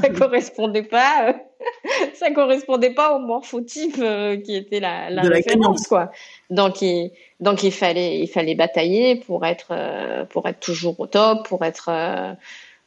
ça 0.00 0.08
correspondait 0.18 0.82
pas 0.82 1.34
ça 2.14 2.30
correspondait 2.30 2.90
pas 2.90 3.14
au 3.16 3.18
morphotype 3.18 3.96
euh, 3.98 4.36
qui 4.36 4.56
était 4.56 4.80
la, 4.80 5.10
la 5.10 5.22
référence, 5.22 5.86
quoi. 5.86 6.10
Donc 6.48 6.82
il, 6.82 7.12
donc 7.40 7.62
il 7.62 7.72
fallait, 7.72 8.18
il 8.18 8.28
fallait 8.28 8.54
batailler 8.54 9.16
pour 9.16 9.44
être, 9.44 9.68
euh, 9.70 10.24
pour 10.24 10.48
être 10.48 10.60
toujours 10.60 10.98
au 11.00 11.06
top, 11.06 11.46
pour 11.48 11.64
être. 11.64 11.88
Euh, 11.88 12.32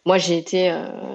moi, 0.06 0.18
j'ai 0.18 0.38
été 0.38 0.70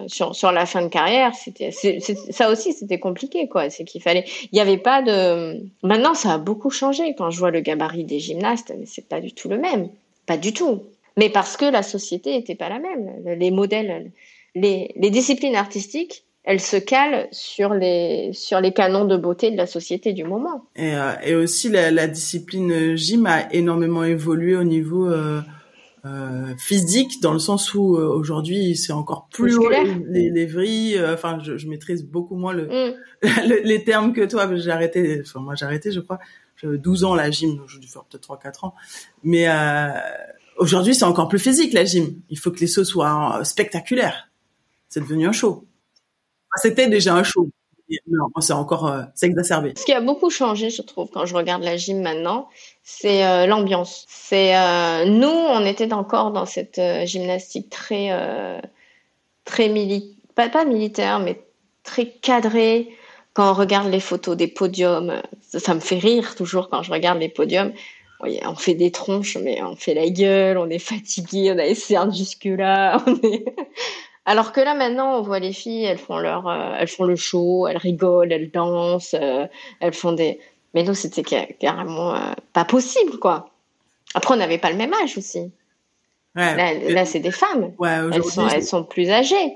sur 0.07 0.35
sur 0.35 0.51
la 0.51 0.65
fin 0.65 0.81
de 0.81 0.89
carrière. 0.89 1.35
C'était, 1.35 1.71
ça 1.71 2.51
aussi, 2.51 2.73
c'était 2.73 2.99
compliqué, 2.99 3.47
quoi. 3.47 3.69
C'est 3.69 3.85
qu'il 3.85 4.01
fallait, 4.01 4.25
il 4.51 4.57
y 4.57 4.61
avait 4.61 4.79
pas 4.79 5.03
de. 5.03 5.63
Maintenant, 5.83 6.15
ça 6.15 6.33
a 6.33 6.39
beaucoup 6.39 6.71
changé. 6.71 7.15
Quand 7.15 7.31
je 7.31 7.39
vois 7.39 7.51
le 7.51 7.61
gabarit 7.61 8.05
des 8.05 8.19
gymnastes, 8.19 8.73
mais 8.79 8.87
c'est 8.87 9.07
pas 9.07 9.21
du 9.21 9.35
tout 9.35 9.51
le 9.51 9.59
même, 9.59 9.91
pas 10.25 10.39
du 10.39 10.55
tout. 10.55 10.85
Mais 11.19 11.29
parce 11.29 11.59
que 11.59 11.67
la 11.67 11.83
société 11.83 12.37
était 12.37 12.55
pas 12.55 12.71
la 12.71 12.79
même. 12.79 13.11
Les 13.27 13.51
modèles, 13.51 14.13
les, 14.55 14.95
les 14.97 15.11
disciplines 15.11 15.57
artistiques 15.57 16.25
elle 16.49 16.61
se 16.61 16.79
cale 16.79 17.29
sur 17.31 17.75
les 17.75 18.31
sur 18.33 18.59
les 18.59 18.73
canons 18.73 19.05
de 19.05 19.19
beauté 19.19 19.51
de 19.51 19.57
la 19.59 19.67
société 19.67 20.15
du 20.15 20.25
moment. 20.25 20.65
Et, 20.77 20.95
euh, 20.95 21.13
et 21.23 21.35
aussi 21.35 21.69
la, 21.69 21.91
la, 21.91 22.07
discipline 22.07 22.97
gym 22.97 23.27
a 23.27 23.53
énormément 23.53 24.03
évolué 24.03 24.57
au 24.57 24.65
niveau 24.65 25.11
euh, 25.11 25.43
euh, 26.07 26.55
physique 26.57 27.21
dans 27.21 27.35
le 27.35 27.39
sens 27.39 27.75
où 27.75 27.99
aujourd'hui 27.99 28.77
c'est 28.77 28.95
encore 28.95 29.29
plus 29.31 29.59
les, 30.09 30.31
les 30.31 30.47
vrilles. 30.47 30.99
Enfin, 31.13 31.39
je, 31.43 31.59
je, 31.59 31.69
maîtrise 31.69 32.03
beaucoup 32.03 32.37
moins 32.37 32.55
le, 32.55 32.67
mm. 32.67 32.95
les 33.65 33.85
termes 33.85 34.15
que 34.15 34.25
toi. 34.25 34.49
J'ai 34.57 34.71
arrêté. 34.71 35.21
Enfin, 35.21 35.41
moi 35.41 35.55
j'ai 35.55 35.67
arrêté, 35.67 35.93
je 35.93 36.01
crois. 36.01 36.19
J'avais 36.57 36.79
12 36.79 37.05
ans 37.05 37.15
la 37.15 37.31
gym, 37.31 37.57
donc 37.57 37.69
je 37.69 37.79
dû 37.79 37.89
faire 37.89 38.05
peut-être 38.05 38.27
3-4 38.27 38.65
ans. 38.65 38.75
Mais 39.23 39.47
aujourd'hui 40.59 40.95
c'est 40.95 41.05
encore 41.05 41.29
plus 41.29 41.39
physique 41.39 41.73
la 41.73 41.85
gym. 41.85 42.21
Il 42.29 42.39
faut 42.39 42.51
que 42.51 42.61
les 42.61 42.67
sauts 42.67 42.85
soient 42.85 43.41
spectaculaires. 43.45 44.29
C'est 44.89 45.01
devenu 45.01 45.27
un 45.27 45.33
show. 45.33 45.67
C'était 46.57 46.89
déjà 46.89 47.15
un 47.15 47.23
show. 47.23 47.49
Non, 48.07 48.27
c'est 48.41 48.53
encore, 48.53 48.87
euh, 48.87 49.03
exacerbé. 49.23 49.73
Ce 49.77 49.85
qui 49.85 49.93
a 49.93 50.01
beaucoup 50.01 50.29
changé, 50.29 50.69
je 50.69 50.83
trouve, 50.83 51.09
quand 51.11 51.25
je 51.25 51.35
regarde 51.35 51.63
la 51.63 51.77
gym 51.77 52.03
maintenant, 52.03 52.49
c'est 52.83 53.27
euh, 53.27 53.47
l'ambiance. 53.47 54.05
C'est 54.09 54.57
euh, 54.57 55.07
nous, 55.07 55.29
on 55.29 55.65
était 55.65 55.93
encore 55.95 56.31
dans 56.33 56.45
cette 56.45 56.81
gymnastique 57.05 57.71
très, 57.71 58.11
très 59.45 59.69
militaire, 59.69 60.51
pas 60.51 60.65
militaire, 60.65 61.19
mais 61.19 61.43
très 61.83 62.07
cadrée. 62.07 62.91
Quand 63.33 63.51
on 63.51 63.55
regarde 63.55 63.91
les 63.91 64.01
photos 64.01 64.37
des 64.37 64.49
podiums, 64.49 65.23
ça, 65.41 65.75
me 65.75 65.81
fait 65.81 65.99
rire 65.99 66.35
toujours 66.35 66.69
quand 66.69 66.83
je 66.83 66.91
regarde 66.91 67.19
les 67.19 67.29
podiums. 67.29 67.73
On 68.21 68.55
fait 68.55 68.75
des 68.75 68.91
tronches, 68.91 69.37
mais 69.37 69.63
on 69.63 69.77
fait 69.77 69.95
la 69.95 70.09
gueule, 70.09 70.59
on 70.59 70.69
est 70.69 70.79
fatigué, 70.79 71.53
on 71.53 71.59
a 71.59 71.65
les 71.65 71.75
cernes 71.75 72.15
jusque 72.15 72.45
là, 72.45 73.03
on 73.07 73.15
est 73.17 73.45
alors 74.27 74.53
que 74.53 74.61
là 74.61 74.75
maintenant, 74.75 75.19
on 75.19 75.23
voit 75.23 75.39
les 75.39 75.53
filles, 75.53 75.85
elles 75.85 75.99
font 75.99 76.19
leur, 76.19 76.49
euh, 76.49 76.75
elles 76.79 76.89
font 76.89 77.05
le 77.05 77.17
show, 77.17 77.67
elles 77.67 77.79
rigolent, 77.79 78.33
elles 78.33 78.51
dansent, 78.51 79.17
euh, 79.19 79.47
elles 79.81 79.95
font 79.95 80.13
des. 80.13 80.39
Mais 80.75 80.83
nous, 80.83 80.95
c'était 80.95 81.23
carrément 81.59 82.15
euh, 82.15 82.33
pas 82.53 82.67
possible, 82.67 83.19
quoi. 83.19 83.51
Après, 84.15 84.35
on 84.35 84.37
n'avait 84.37 84.59
pas 84.59 84.71
le 84.71 84.77
même 84.77 84.93
âge 85.03 85.17
aussi. 85.17 85.51
Ouais, 86.37 86.91
là, 86.91 87.05
c'est 87.07 87.21
des 87.21 87.31
femmes. 87.31 87.73
Ouais, 87.79 87.97
elles 88.13 88.23
sont, 88.23 88.47
elles 88.47 88.67
sont 88.67 88.85
plus 88.85 89.11
âgées. 89.11 89.55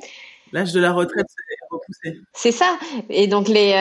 L'âge 0.53 0.73
de 0.73 0.81
la 0.81 0.93
retraite 0.93 1.27
c'est 1.29 1.57
repoussé. 1.71 2.21
C'est 2.33 2.53
ça. 2.53 2.79
Et 3.09 3.27
donc 3.27 3.49
les, 3.49 3.73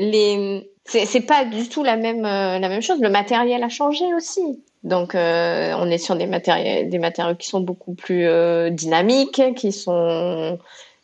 les, 0.00 0.70
c'est 0.84 1.26
pas 1.26 1.44
du 1.44 1.68
tout 1.68 1.82
la 1.82 1.96
même, 1.96 2.22
la 2.22 2.68
même 2.68 2.82
chose. 2.82 3.00
Le 3.00 3.10
matériel 3.10 3.62
a 3.62 3.68
changé 3.68 4.04
aussi. 4.14 4.60
Donc, 4.82 5.14
euh, 5.14 5.74
on 5.78 5.90
est 5.90 5.98
sur 5.98 6.16
des 6.16 6.26
matériaux, 6.26 6.88
des 6.88 6.98
matériaux 6.98 7.36
qui 7.36 7.48
sont 7.48 7.60
beaucoup 7.60 7.94
plus 7.94 8.26
euh, 8.26 8.70
dynamiques, 8.70 9.42
qui 9.54 9.72
sont, 9.72 10.58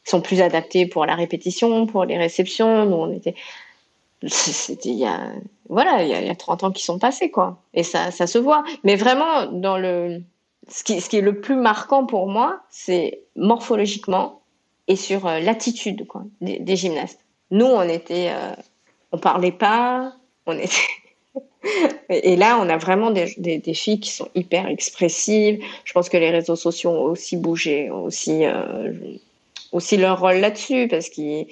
sont 0.04 0.20
plus 0.22 0.40
adaptés 0.40 0.86
pour 0.86 1.04
la 1.04 1.14
répétition, 1.14 1.86
pour 1.86 2.04
les 2.04 2.16
réceptions. 2.16 2.86
Nous, 2.86 2.96
on 2.96 3.12
était, 3.12 3.34
c'était 4.26 4.88
il 4.88 4.98
y 4.98 5.06
a, 5.06 5.30
voilà, 5.68 6.02
il 6.02 6.08
y 6.08 6.14
a, 6.14 6.20
il 6.22 6.26
y 6.26 6.30
a 6.30 6.34
30 6.34 6.64
ans 6.64 6.72
qui 6.72 6.84
sont 6.84 6.98
passés, 6.98 7.30
quoi. 7.30 7.58
Et 7.74 7.82
ça, 7.82 8.10
ça 8.10 8.26
se 8.26 8.38
voit. 8.38 8.64
Mais 8.82 8.96
vraiment, 8.96 9.46
dans 9.52 9.76
le, 9.76 10.22
ce 10.68 10.82
qui, 10.82 11.00
ce 11.02 11.10
qui 11.10 11.18
est 11.18 11.22
le 11.22 11.40
plus 11.40 11.56
marquant 11.56 12.06
pour 12.06 12.28
moi, 12.28 12.60
c'est 12.70 13.20
morphologiquement 13.36 14.40
et 14.88 14.96
sur 14.96 15.26
euh, 15.26 15.40
l'attitude, 15.40 16.06
des, 16.40 16.76
gymnastes. 16.76 17.20
Nous, 17.50 17.66
on 17.66 17.82
était, 17.82 18.30
euh, 18.30 18.54
on 19.12 19.18
parlait 19.18 19.52
pas, 19.52 20.12
on 20.46 20.58
était, 20.58 20.74
et 22.08 22.36
là, 22.36 22.58
on 22.60 22.68
a 22.68 22.76
vraiment 22.76 23.10
des, 23.10 23.74
filles 23.74 24.00
qui 24.00 24.10
sont 24.10 24.28
hyper 24.34 24.68
expressives. 24.68 25.62
Je 25.84 25.92
pense 25.92 26.08
que 26.08 26.16
les 26.16 26.30
réseaux 26.30 26.56
sociaux 26.56 26.90
ont 26.90 27.04
aussi 27.04 27.36
bougé, 27.36 27.90
ont 27.90 28.04
aussi, 28.04 28.44
euh, 28.44 28.92
aussi 29.72 29.96
leur 29.96 30.20
rôle 30.20 30.36
là-dessus, 30.36 30.88
parce 30.88 31.08
que 31.10 31.44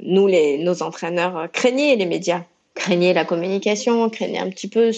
nous, 0.00 0.26
les, 0.26 0.58
nos 0.58 0.82
entraîneurs, 0.82 1.48
craignaient 1.52 1.96
les 1.96 2.06
médias, 2.06 2.44
craignaient 2.74 3.12
la 3.12 3.24
communication, 3.24 4.08
craignaient 4.10 4.38
un 4.38 4.50
petit 4.50 4.68
peu 4.68 4.92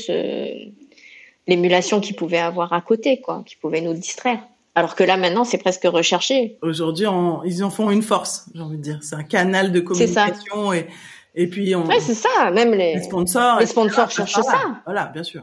l'émulation 1.47 2.01
qu'ils 2.01 2.17
pouvaient 2.17 2.39
avoir 2.39 2.73
à 2.73 2.81
côté, 2.81 3.21
quoi, 3.21 3.43
qui 3.47 3.57
pouvait 3.57 3.81
nous 3.81 3.95
distraire. 3.95 4.41
Alors 4.75 4.95
que 4.95 5.03
là, 5.05 5.17
maintenant, 5.17 5.45
c'est 5.45 5.59
presque 5.59 5.85
recherché. 5.85 6.59
Aujourd'hui, 6.63 7.07
ils 7.45 7.65
en 7.65 7.71
font 7.71 7.91
une 7.91 8.03
force, 8.03 8.47
j'ai 8.55 8.63
envie 8.63 8.77
de 8.77 8.83
dire. 8.83 8.99
C'est 9.03 9.17
un 9.17 9.25
canal 9.25 9.73
de 9.73 9.81
communication 9.81 10.73
et 10.73 10.87
et 11.35 11.47
puis 11.47 11.75
on. 11.75 11.87
Ouais, 11.87 12.01
c'est 12.01 12.15
ça. 12.15 12.51
Même 12.51 12.73
les, 12.73 12.95
les 12.95 13.03
sponsors. 13.03 13.61
Les 13.61 13.67
sponsors 13.67 14.11
cherchent 14.11 14.33
ça. 14.33 14.81
Voilà, 14.85 15.07
bien 15.07 15.23
sûr. 15.23 15.43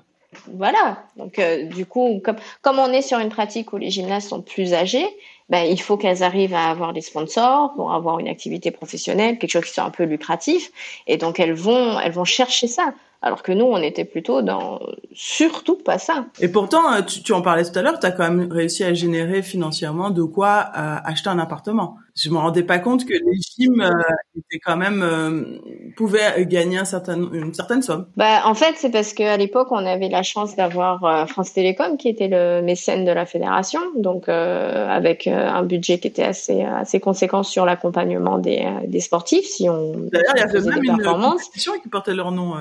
Voilà. 0.54 1.04
Donc 1.16 1.40
euh, 1.40 1.66
du 1.66 1.86
coup, 1.86 2.22
comme 2.24 2.36
comme 2.62 2.80
on 2.80 2.92
est 2.92 3.02
sur 3.02 3.20
une 3.20 3.30
pratique 3.30 3.74
où 3.74 3.78
les 3.78 3.90
gymnastes 3.90 4.30
sont 4.30 4.42
plus 4.42 4.74
âgés, 4.74 5.08
ben 5.50 5.64
il 5.64 5.82
faut 5.82 5.98
qu'elles 5.98 6.24
arrivent 6.24 6.54
à 6.54 6.70
avoir 6.70 6.94
des 6.94 7.02
sponsors 7.02 7.74
pour 7.74 7.94
avoir 7.94 8.20
une 8.20 8.28
activité 8.28 8.72
professionnelle, 8.72 9.38
quelque 9.40 9.52
chose 9.52 9.66
qui 9.66 9.74
soit 9.74 9.84
un 9.84 9.90
peu 9.90 10.04
lucratif. 10.04 10.72
Et 11.08 11.18
donc 11.18 11.40
elles 11.40 11.54
vont 11.54 12.00
elles 12.00 12.12
vont 12.12 12.26
chercher 12.26 12.68
ça. 12.68 12.94
Alors 13.22 13.42
que 13.42 13.52
nous, 13.52 13.66
on 13.66 13.78
était 13.78 14.06
plutôt 14.06 14.42
dans 14.42 14.80
surtout 15.12 15.76
pas 15.76 15.98
ça. 15.98 16.26
Et 16.40 16.48
pourtant, 16.50 16.94
euh, 16.94 17.02
tu, 17.02 17.24
tu 17.24 17.34
en 17.34 17.42
parlais 17.42 17.64
tout 17.64 17.78
à 17.78 17.82
l'heure, 17.82 18.00
tu 18.00 18.06
as 18.06 18.12
quand 18.12 18.30
même 18.30 18.52
réussi 18.52 18.84
à 18.84 18.94
générer 18.94 19.42
financièrement 19.42 20.12
de 20.12 20.22
quoi 20.22 20.70
euh, 20.78 20.96
acheter 21.04 21.30
un 21.30 21.40
appartement. 21.40 21.96
Je 22.16 22.30
me 22.30 22.38
rendais 22.38 22.64
pas 22.64 22.80
compte 22.80 23.06
que 23.06 23.14
les 23.14 23.40
gyms 23.40 23.82
euh, 23.82 23.92
étaient 24.36 24.60
quand 24.64 24.78
même 24.78 25.02
euh, 25.02 25.60
pouvaient 25.96 26.46
gagner 26.46 26.78
un 26.78 26.86
certain, 26.86 27.16
une 27.16 27.54
certaine 27.54 27.82
somme. 27.82 28.08
Bah 28.18 28.42
en 28.46 28.54
fait, 28.54 28.76
c'est 28.78 28.92
parce 28.92 29.14
qu'à 29.14 29.38
l'époque, 29.38 29.70
on 29.72 29.86
avait 29.86 30.10
la 30.10 30.24
chance 30.24 30.56
d'avoir 30.56 31.28
France 31.28 31.54
Télécom 31.54 31.98
qui 31.98 32.10
était 32.10 32.28
le 32.28 32.62
mécène 32.62 33.06
de 33.06 33.12
la 33.12 33.26
fédération, 33.26 33.80
donc 33.96 34.30
avec 34.30 35.28
un 35.28 35.64
budget 35.64 36.00
qui 36.00 36.08
était 36.08 36.24
assez 36.24 36.64
assez 36.64 37.00
conséquent 37.00 37.44
sur 37.44 37.66
l'accompagnement 37.66 38.38
des, 38.38 38.68
des 38.88 39.00
sportifs. 39.00 39.46
Si 39.46 39.70
on 39.70 40.10
d'ailleurs, 40.12 40.34
il 40.36 40.40
y 40.40 40.44
avait 40.44 40.62
même 40.62 40.84
une 40.84 41.04
compétition 41.04 41.74
qui 41.82 41.90
portait 41.90 42.14
leur 42.14 42.32
nom. 42.32 42.56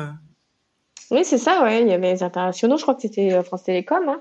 Oui, 1.11 1.25
c'est 1.25 1.39
ça, 1.39 1.63
ouais. 1.63 1.83
Il 1.83 1.89
y 1.89 1.93
avait 1.93 2.13
les 2.13 2.23
internationaux, 2.23 2.77
je 2.77 2.83
crois 2.83 2.95
que 2.95 3.03
c'était 3.03 3.43
France 3.43 3.65
Télécom. 3.65 4.09
Hein. 4.09 4.21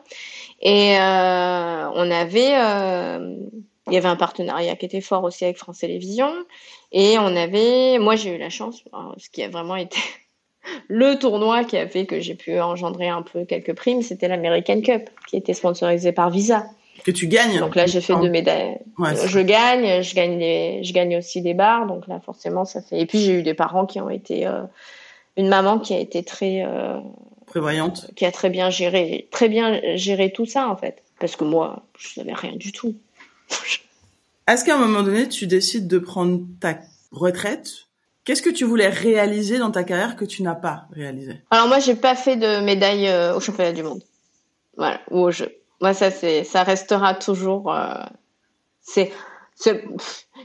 Et 0.61 0.97
euh, 0.97 1.89
on 1.93 2.11
avait, 2.11 2.55
euh, 2.55 3.36
il 3.88 3.93
y 3.93 3.97
avait 3.97 4.07
un 4.07 4.15
partenariat 4.15 4.75
qui 4.75 4.86
était 4.86 5.01
fort 5.01 5.23
aussi 5.23 5.45
avec 5.45 5.57
France 5.57 5.79
Télévisions. 5.79 6.33
Et 6.91 7.17
on 7.17 7.36
avait, 7.36 7.99
moi 7.99 8.15
j'ai 8.15 8.36
eu 8.36 8.38
la 8.38 8.49
chance, 8.49 8.83
ce 9.17 9.29
qui 9.29 9.43
a 9.43 9.49
vraiment 9.49 9.75
été 9.75 9.97
le 10.88 11.15
tournoi 11.15 11.63
qui 11.63 11.77
a 11.77 11.88
fait 11.88 12.05
que 12.05 12.19
j'ai 12.19 12.36
pu 12.36 12.59
engendrer 12.59 13.09
un 13.09 13.21
peu 13.21 13.45
quelques 13.45 13.73
primes, 13.73 14.01
c'était 14.01 14.27
l'American 14.27 14.81
Cup, 14.81 15.09
qui 15.27 15.38
était 15.38 15.53
sponsorisé 15.53 16.11
par 16.11 16.29
Visa. 16.29 16.65
Que 17.03 17.11
tu 17.11 17.27
gagnes. 17.27 17.59
Donc 17.59 17.75
là, 17.75 17.86
j'ai 17.86 18.01
fait 18.01 18.15
deux 18.15 18.29
médailles. 18.29 18.79
je 18.97 19.39
gagne, 19.39 20.01
je 20.01 20.15
gagne 20.15 20.39
des, 20.39 20.83
je 20.83 20.93
gagne 20.93 21.17
aussi 21.17 21.41
des 21.41 21.53
bars. 21.53 21.86
Donc 21.88 22.07
là, 22.07 22.19
forcément, 22.19 22.63
ça 22.65 22.81
fait. 22.81 22.99
Et 23.01 23.05
puis 23.05 23.19
j'ai 23.19 23.33
eu 23.33 23.43
des 23.43 23.53
parents 23.53 23.86
qui 23.86 23.99
ont 23.99 24.09
été, 24.09 24.47
euh, 24.47 24.63
une 25.38 25.47
maman 25.47 25.79
qui 25.79 25.93
a 25.93 25.99
été 25.99 26.23
très 26.23 26.63
euh, 26.65 26.99
prévoyante, 27.45 28.11
qui 28.15 28.25
a 28.25 28.31
très 28.31 28.49
bien 28.49 28.69
géré, 28.69 29.27
très 29.31 29.49
bien 29.49 29.79
géré 29.95 30.31
tout 30.31 30.45
ça 30.45 30.69
en 30.69 30.75
fait. 30.75 31.03
Parce 31.19 31.36
que 31.36 31.43
moi, 31.43 31.83
je 31.97 32.19
n'avais 32.19 32.33
rien 32.33 32.55
du 32.55 32.71
tout. 32.71 32.95
Est-ce 34.47 34.63
qu'à 34.63 34.75
un 34.75 34.79
moment 34.79 35.01
donné, 35.01 35.27
tu 35.27 35.47
décides 35.47 35.88
de 35.88 35.97
prendre 35.97 36.41
ta 36.59 36.77
retraite? 37.11 37.86
Qu'est-ce 38.25 38.41
que 38.41 38.49
tu 38.49 38.65
voulais 38.65 38.89
réaliser 38.89 39.59
dans 39.59 39.71
ta 39.71 39.83
carrière 39.83 40.15
que 40.15 40.25
tu 40.25 40.43
n'as 40.43 40.55
pas 40.55 40.86
réalisé? 40.91 41.41
Alors 41.51 41.67
moi, 41.67 41.79
j'ai 41.79 41.95
pas 41.95 42.15
fait 42.15 42.36
de 42.36 42.59
médaille 42.63 43.07
euh, 43.07 43.36
au 43.36 43.39
championnat 43.39 43.71
du 43.71 43.83
monde, 43.83 44.01
voilà, 44.77 44.99
ou 45.11 45.19
au 45.19 45.31
jeu. 45.31 45.55
Moi, 45.79 45.93
ça 45.93 46.11
c'est, 46.11 46.43
ça 46.43 46.63
restera 46.63 47.13
toujours. 47.13 47.73
Euh, 47.73 48.03
c'est, 48.81 49.11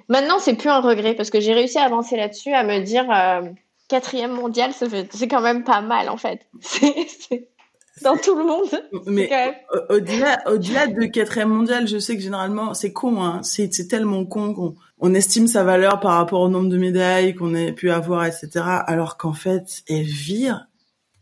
maintenant, 0.08 0.38
c'est 0.38 0.54
plus 0.54 0.68
un 0.68 0.80
regret 0.80 1.14
parce 1.14 1.30
que 1.30 1.40
j'ai 1.40 1.54
réussi 1.54 1.78
à 1.78 1.84
avancer 1.84 2.16
là-dessus, 2.16 2.52
à 2.52 2.64
me 2.64 2.80
dire 2.80 3.10
euh, 3.10 3.48
quatrième 3.90 4.32
mondial, 4.32 4.72
c'est 4.72 5.28
quand 5.28 5.40
même 5.42 5.64
pas 5.64 5.80
mal 5.80 6.08
en 6.08 6.16
fait. 6.16 6.46
C'est, 6.60 7.48
dans 8.02 8.16
tout 8.16 8.34
le 8.34 8.44
monde. 8.44 9.04
Mais 9.06 9.28
au-delà, 9.90 10.38
au-delà 10.46 10.86
de 10.86 11.04
quatrième 11.04 11.50
mondial, 11.50 11.86
je 11.86 11.98
sais 11.98 12.16
que 12.16 12.22
généralement, 12.22 12.72
c'est 12.72 12.94
con, 12.94 13.22
hein, 13.22 13.40
c'est, 13.42 13.74
c'est 13.74 13.88
tellement 13.88 14.24
con 14.24 14.54
qu'on 14.54 14.74
on 15.00 15.12
estime 15.12 15.46
sa 15.46 15.64
valeur 15.64 16.00
par 16.00 16.12
rapport 16.12 16.40
au 16.40 16.48
nombre 16.48 16.70
de 16.70 16.78
médailles 16.78 17.34
qu'on 17.34 17.54
a 17.54 17.72
pu 17.72 17.90
avoir, 17.90 18.24
etc. 18.24 18.48
Alors 18.86 19.18
qu'en 19.18 19.34
fait, 19.34 19.82
Elvire, 19.86 20.66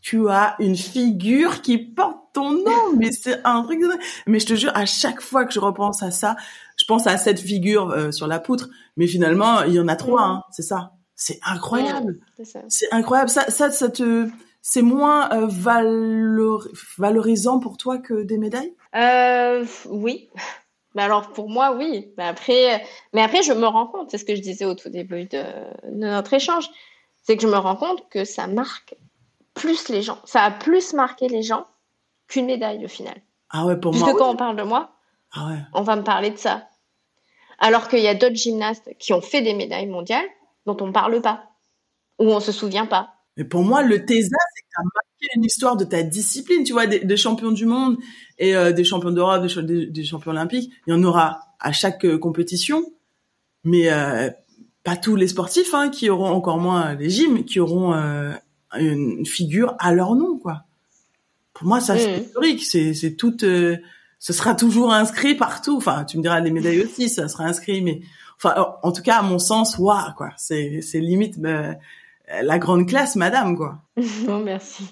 tu 0.01 0.29
as 0.29 0.55
une 0.61 0.77
figure 0.77 1.63
qui 1.63 1.79
porte 1.79 2.19
ton 2.33 2.53
nom, 2.53 2.93
mais 2.97 3.11
c'est 3.11 3.41
un 3.45 3.65
truc. 3.65 3.81
Mais 4.29 4.39
je 4.39 4.47
te 4.47 4.55
jure, 4.55 4.73
à 4.75 4.87
chaque 4.87 5.21
fois 5.21 5.45
que 5.45 5.53
je 5.53 5.61
repense 5.61 6.03
à 6.05 6.13
ça, 6.13 6.37
je 6.77 6.85
pense 6.85 7.09
à 7.09 7.17
cette 7.17 7.41
figure 7.41 7.91
euh, 7.91 8.13
sur 8.13 8.29
la 8.29 8.39
poutre. 8.39 8.69
Mais 8.97 9.09
finalement, 9.09 9.63
il 9.63 9.75
y 9.75 9.81
en 9.81 9.89
a 9.89 9.97
trois, 9.97 10.23
hein, 10.23 10.43
c'est 10.53 10.63
ça. 10.63 10.93
C'est 11.21 11.41
incroyable. 11.45 12.21
c'est 12.69 12.93
incroyable. 12.93 13.29
Ça, 13.29 13.51
ça, 13.51 13.73
ça 13.73 13.89
te, 13.89 14.29
c'est 14.63 14.83
moins 14.83 15.29
euh, 15.33 15.49
valorisant 16.97 17.59
pour 17.59 17.77
toi 17.77 17.99
que 17.99 18.23
des 18.23 18.39
médailles? 18.39 18.73
Euh, 18.95 19.67
Oui. 19.87 20.31
Mais 20.95 21.03
alors 21.03 21.31
pour 21.31 21.51
moi, 21.51 21.75
oui. 21.77 22.13
Mais 22.17 22.25
après, 22.25 22.85
mais 23.13 23.21
après, 23.21 23.43
je 23.43 23.53
me 23.53 23.67
rends 23.67 23.89
compte, 23.89 24.13
c'est 24.13 24.19
ce 24.19 24.25
que 24.25 24.37
je 24.37 24.41
disais 24.41 24.65
au 24.65 24.75
tout 24.75 24.91
début 24.91 25.25
de, 25.25 25.43
notre 25.91 26.35
échange, 26.35 26.71
c'est 27.25 27.37
que 27.37 27.43
je 27.43 27.49
me 27.49 27.57
rends 27.57 27.77
compte 27.77 28.09
que 28.11 28.25
ça 28.25 28.47
marque 28.47 28.95
plus 29.55 29.89
les 29.89 30.03
gens. 30.03 30.19
Ça 30.25 30.43
a 30.43 30.53
plus 30.53 30.93
marqué 30.93 31.29
les 31.29 31.43
gens 31.43 31.67
qu'une 32.29 32.47
médaille 32.47 32.85
au 32.85 32.89
final. 32.89 33.21
Ah 33.51 33.67
ouais, 33.67 33.77
pour 33.77 33.93
moi. 33.93 34.05
Puisque 34.05 34.19
quand 34.19 34.31
on 34.31 34.37
parle 34.37 34.57
de 34.57 34.63
moi, 34.63 34.93
ah 35.33 35.49
ouais. 35.49 35.59
on 35.75 35.83
va 35.83 35.97
me 35.97 36.05
parler 36.05 36.31
de 36.31 36.39
ça. 36.39 36.69
Alors 37.59 37.89
qu'il 37.89 38.01
y 38.01 38.09
a 38.09 38.15
d'autres 38.15 38.37
gymnastes 38.37 38.89
qui 39.01 39.13
ont 39.13 39.21
fait 39.21 39.43
des 39.43 39.55
médailles 39.55 39.89
mondiales 39.89 40.29
dont 40.69 40.85
on 40.85 40.89
ne 40.89 40.93
parle 40.93 41.21
pas, 41.21 41.45
ou 42.19 42.27
on 42.33 42.41
se 42.41 42.53
souvient 42.53 42.87
pas. 42.87 43.11
Mais 43.37 43.45
pour 43.45 43.63
moi, 43.63 43.83
le 43.83 44.05
TESA, 44.05 44.37
c'est 44.55 44.63
que 44.63 44.69
tu 44.71 44.81
as 44.81 44.83
marqué 44.83 45.37
une 45.37 45.45
histoire 45.45 45.77
de 45.77 45.85
ta 45.85 46.03
discipline, 46.03 46.65
tu 46.65 46.73
vois, 46.73 46.87
des 46.87 47.17
champions 47.17 47.53
du 47.53 47.67
monde 47.67 47.97
et 48.39 48.55
euh, 48.55 48.73
des 48.73 48.85
champions 48.85 49.11
d'Europe, 49.11 49.47
des, 49.47 50.05
champions 50.05 50.33
olympiques. 50.33 50.73
Il 50.87 50.91
y 50.91 50.93
en 50.93 51.03
aura 51.03 51.41
à 51.61 51.73
chaque 51.73 52.05
euh, 52.05 52.19
compétition, 52.19 52.85
mais 53.65 53.91
euh, 53.91 54.29
pas 54.85 54.97
tous 54.97 55.17
les 55.17 55.29
sportifs 55.29 55.73
hein, 55.73 55.89
qui 55.89 56.11
auront 56.11 56.31
encore 56.31 56.59
moins 56.59 56.95
les 56.95 57.11
gyms, 57.11 57.45
qui 57.45 57.61
auront 57.61 57.95
une 58.75 59.27
figure 59.27 59.75
à 59.79 59.93
leur 59.93 60.15
nom, 60.15 60.39
quoi. 60.39 60.65
Pour 61.55 61.67
moi, 61.67 61.81
ça 61.81 61.99
c'est 61.99 62.19
mmh. 62.19 62.23
historique. 62.23 62.65
C'est 62.65 62.95
c'est 62.95 63.15
tout. 63.17 63.37
ce 63.41 64.33
sera 64.33 64.55
toujours 64.55 64.93
inscrit 64.93 65.35
partout. 65.35 65.77
Enfin, 65.77 66.05
tu 66.05 66.17
me 66.17 66.23
diras 66.23 66.41
les 66.41 66.53
médailles 66.53 66.83
aussi, 66.83 67.09
ça 67.09 67.29
sera 67.29 67.45
inscrit, 67.45 67.83
mais 67.83 68.01
enfin, 68.43 68.77
en 68.83 68.93
tout 68.93 69.03
cas, 69.03 69.19
à 69.19 69.23
mon 69.23 69.39
sens, 69.39 69.79
waouh, 69.79 70.13
quoi. 70.17 70.31
C'est 70.37 70.81
limite 70.95 71.39
bah, 71.39 71.75
la 72.43 72.59
grande 72.59 72.89
classe, 72.89 73.17
madame, 73.17 73.57
quoi. 73.57 73.79
Non, 74.27 74.41
merci. 74.41 74.85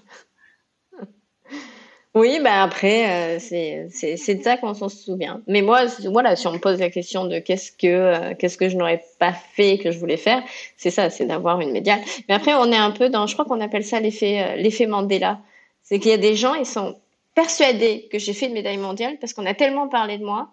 Oui, 2.16 2.40
bah 2.42 2.62
après, 2.62 3.36
euh, 3.36 3.38
c'est 3.38 3.88
c'est 3.90 4.34
de 4.36 4.42
ça 4.42 4.56
qu'on 4.56 4.72
s'en 4.72 4.88
souvient. 4.88 5.42
Mais 5.46 5.60
moi, 5.60 5.82
voilà, 6.06 6.34
si 6.34 6.46
on 6.46 6.52
me 6.52 6.58
pose 6.58 6.80
la 6.80 6.88
question 6.88 7.26
de 7.26 7.40
qu'est-ce 7.40 7.70
que 7.72 7.86
euh, 7.86 8.34
qu'est-ce 8.38 8.56
que 8.56 8.70
je 8.70 8.76
n'aurais 8.78 9.04
pas 9.18 9.34
fait 9.34 9.76
que 9.76 9.90
je 9.90 9.98
voulais 9.98 10.16
faire, 10.16 10.42
c'est 10.78 10.88
ça, 10.88 11.10
c'est 11.10 11.26
d'avoir 11.26 11.60
une 11.60 11.72
médiale. 11.72 12.00
Mais 12.26 12.34
après, 12.34 12.54
on 12.54 12.72
est 12.72 12.76
un 12.76 12.90
peu 12.90 13.10
dans, 13.10 13.26
je 13.26 13.34
crois 13.34 13.44
qu'on 13.44 13.60
appelle 13.60 13.84
ça 13.84 14.00
l'effet 14.00 14.42
euh, 14.42 14.56
l'effet 14.56 14.86
Mandela. 14.86 15.40
C'est 15.82 15.98
qu'il 15.98 16.10
y 16.10 16.14
a 16.14 16.16
des 16.16 16.36
gens, 16.36 16.54
ils 16.54 16.64
sont 16.64 16.96
persuadés 17.34 18.08
que 18.10 18.18
j'ai 18.18 18.32
fait 18.32 18.46
une 18.46 18.54
médaille 18.54 18.78
mondiale 18.78 19.18
parce 19.20 19.34
qu'on 19.34 19.44
a 19.44 19.52
tellement 19.52 19.88
parlé 19.88 20.16
de 20.16 20.24
moi 20.24 20.48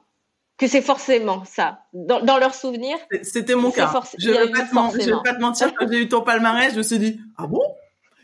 que 0.64 0.70
c'est 0.70 0.82
forcément 0.82 1.44
ça. 1.46 1.80
Dans, 1.92 2.22
dans 2.22 2.38
leurs 2.38 2.56
souvenirs. 2.56 2.98
C'était 3.22 3.56
mon 3.56 3.70
cas. 3.70 3.92
Je 4.18 4.30
ne 4.30 4.38
vais, 4.38 4.52
pas 4.52 4.62
te 4.64 5.42
mentir, 5.42 5.74
quand 5.76 5.92
j'ai 5.92 6.00
eu 6.00 6.08
ton 6.08 6.22
palmarès, 6.22 6.72
je 6.72 6.78
me 6.78 6.84
suis 6.84 7.00
dit, 7.00 7.20
ah 7.38 7.48
bon? 7.48 7.62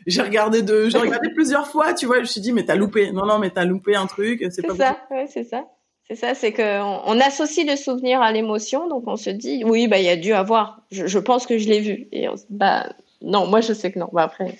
J'ai 0.06 0.22
regardé 0.22 0.62
de, 0.62 0.88
j'ai 0.88 0.96
regardé 0.96 1.28
plusieurs 1.34 1.66
fois, 1.66 1.92
tu 1.92 2.06
vois, 2.06 2.16
je 2.16 2.20
me 2.20 2.26
suis 2.26 2.40
dit, 2.40 2.52
mais 2.52 2.64
t'as 2.64 2.76
loupé. 2.76 3.12
Non, 3.12 3.26
non, 3.26 3.38
mais 3.38 3.50
t'as 3.50 3.66
loupé 3.66 3.94
un 3.94 4.06
truc, 4.06 4.46
c'est 4.50 4.66
pas 4.66 4.74
ça, 4.74 4.96
ouais, 5.10 5.26
c'est 5.28 5.44
ça. 5.44 5.66
C'est 6.08 6.16
ça, 6.16 6.34
c'est 6.34 6.52
qu'on 6.52 7.00
on 7.04 7.20
associe 7.20 7.66
le 7.66 7.76
souvenir 7.76 8.22
à 8.22 8.32
l'émotion, 8.32 8.88
donc 8.88 9.04
on 9.06 9.16
se 9.16 9.30
dit, 9.30 9.62
oui, 9.64 9.86
bah, 9.86 9.98
il 9.98 10.06
y 10.06 10.08
a 10.08 10.16
dû 10.16 10.32
avoir, 10.32 10.80
je, 10.90 11.06
je 11.06 11.18
pense 11.18 11.46
que 11.46 11.58
je 11.58 11.68
l'ai 11.68 11.80
vu. 11.80 12.08
Et 12.10 12.28
on, 12.28 12.34
bah, 12.48 12.88
non, 13.20 13.46
moi, 13.46 13.60
je 13.60 13.74
sais 13.74 13.92
que 13.92 13.98
non. 13.98 14.08
Bah, 14.12 14.22
après, 14.22 14.56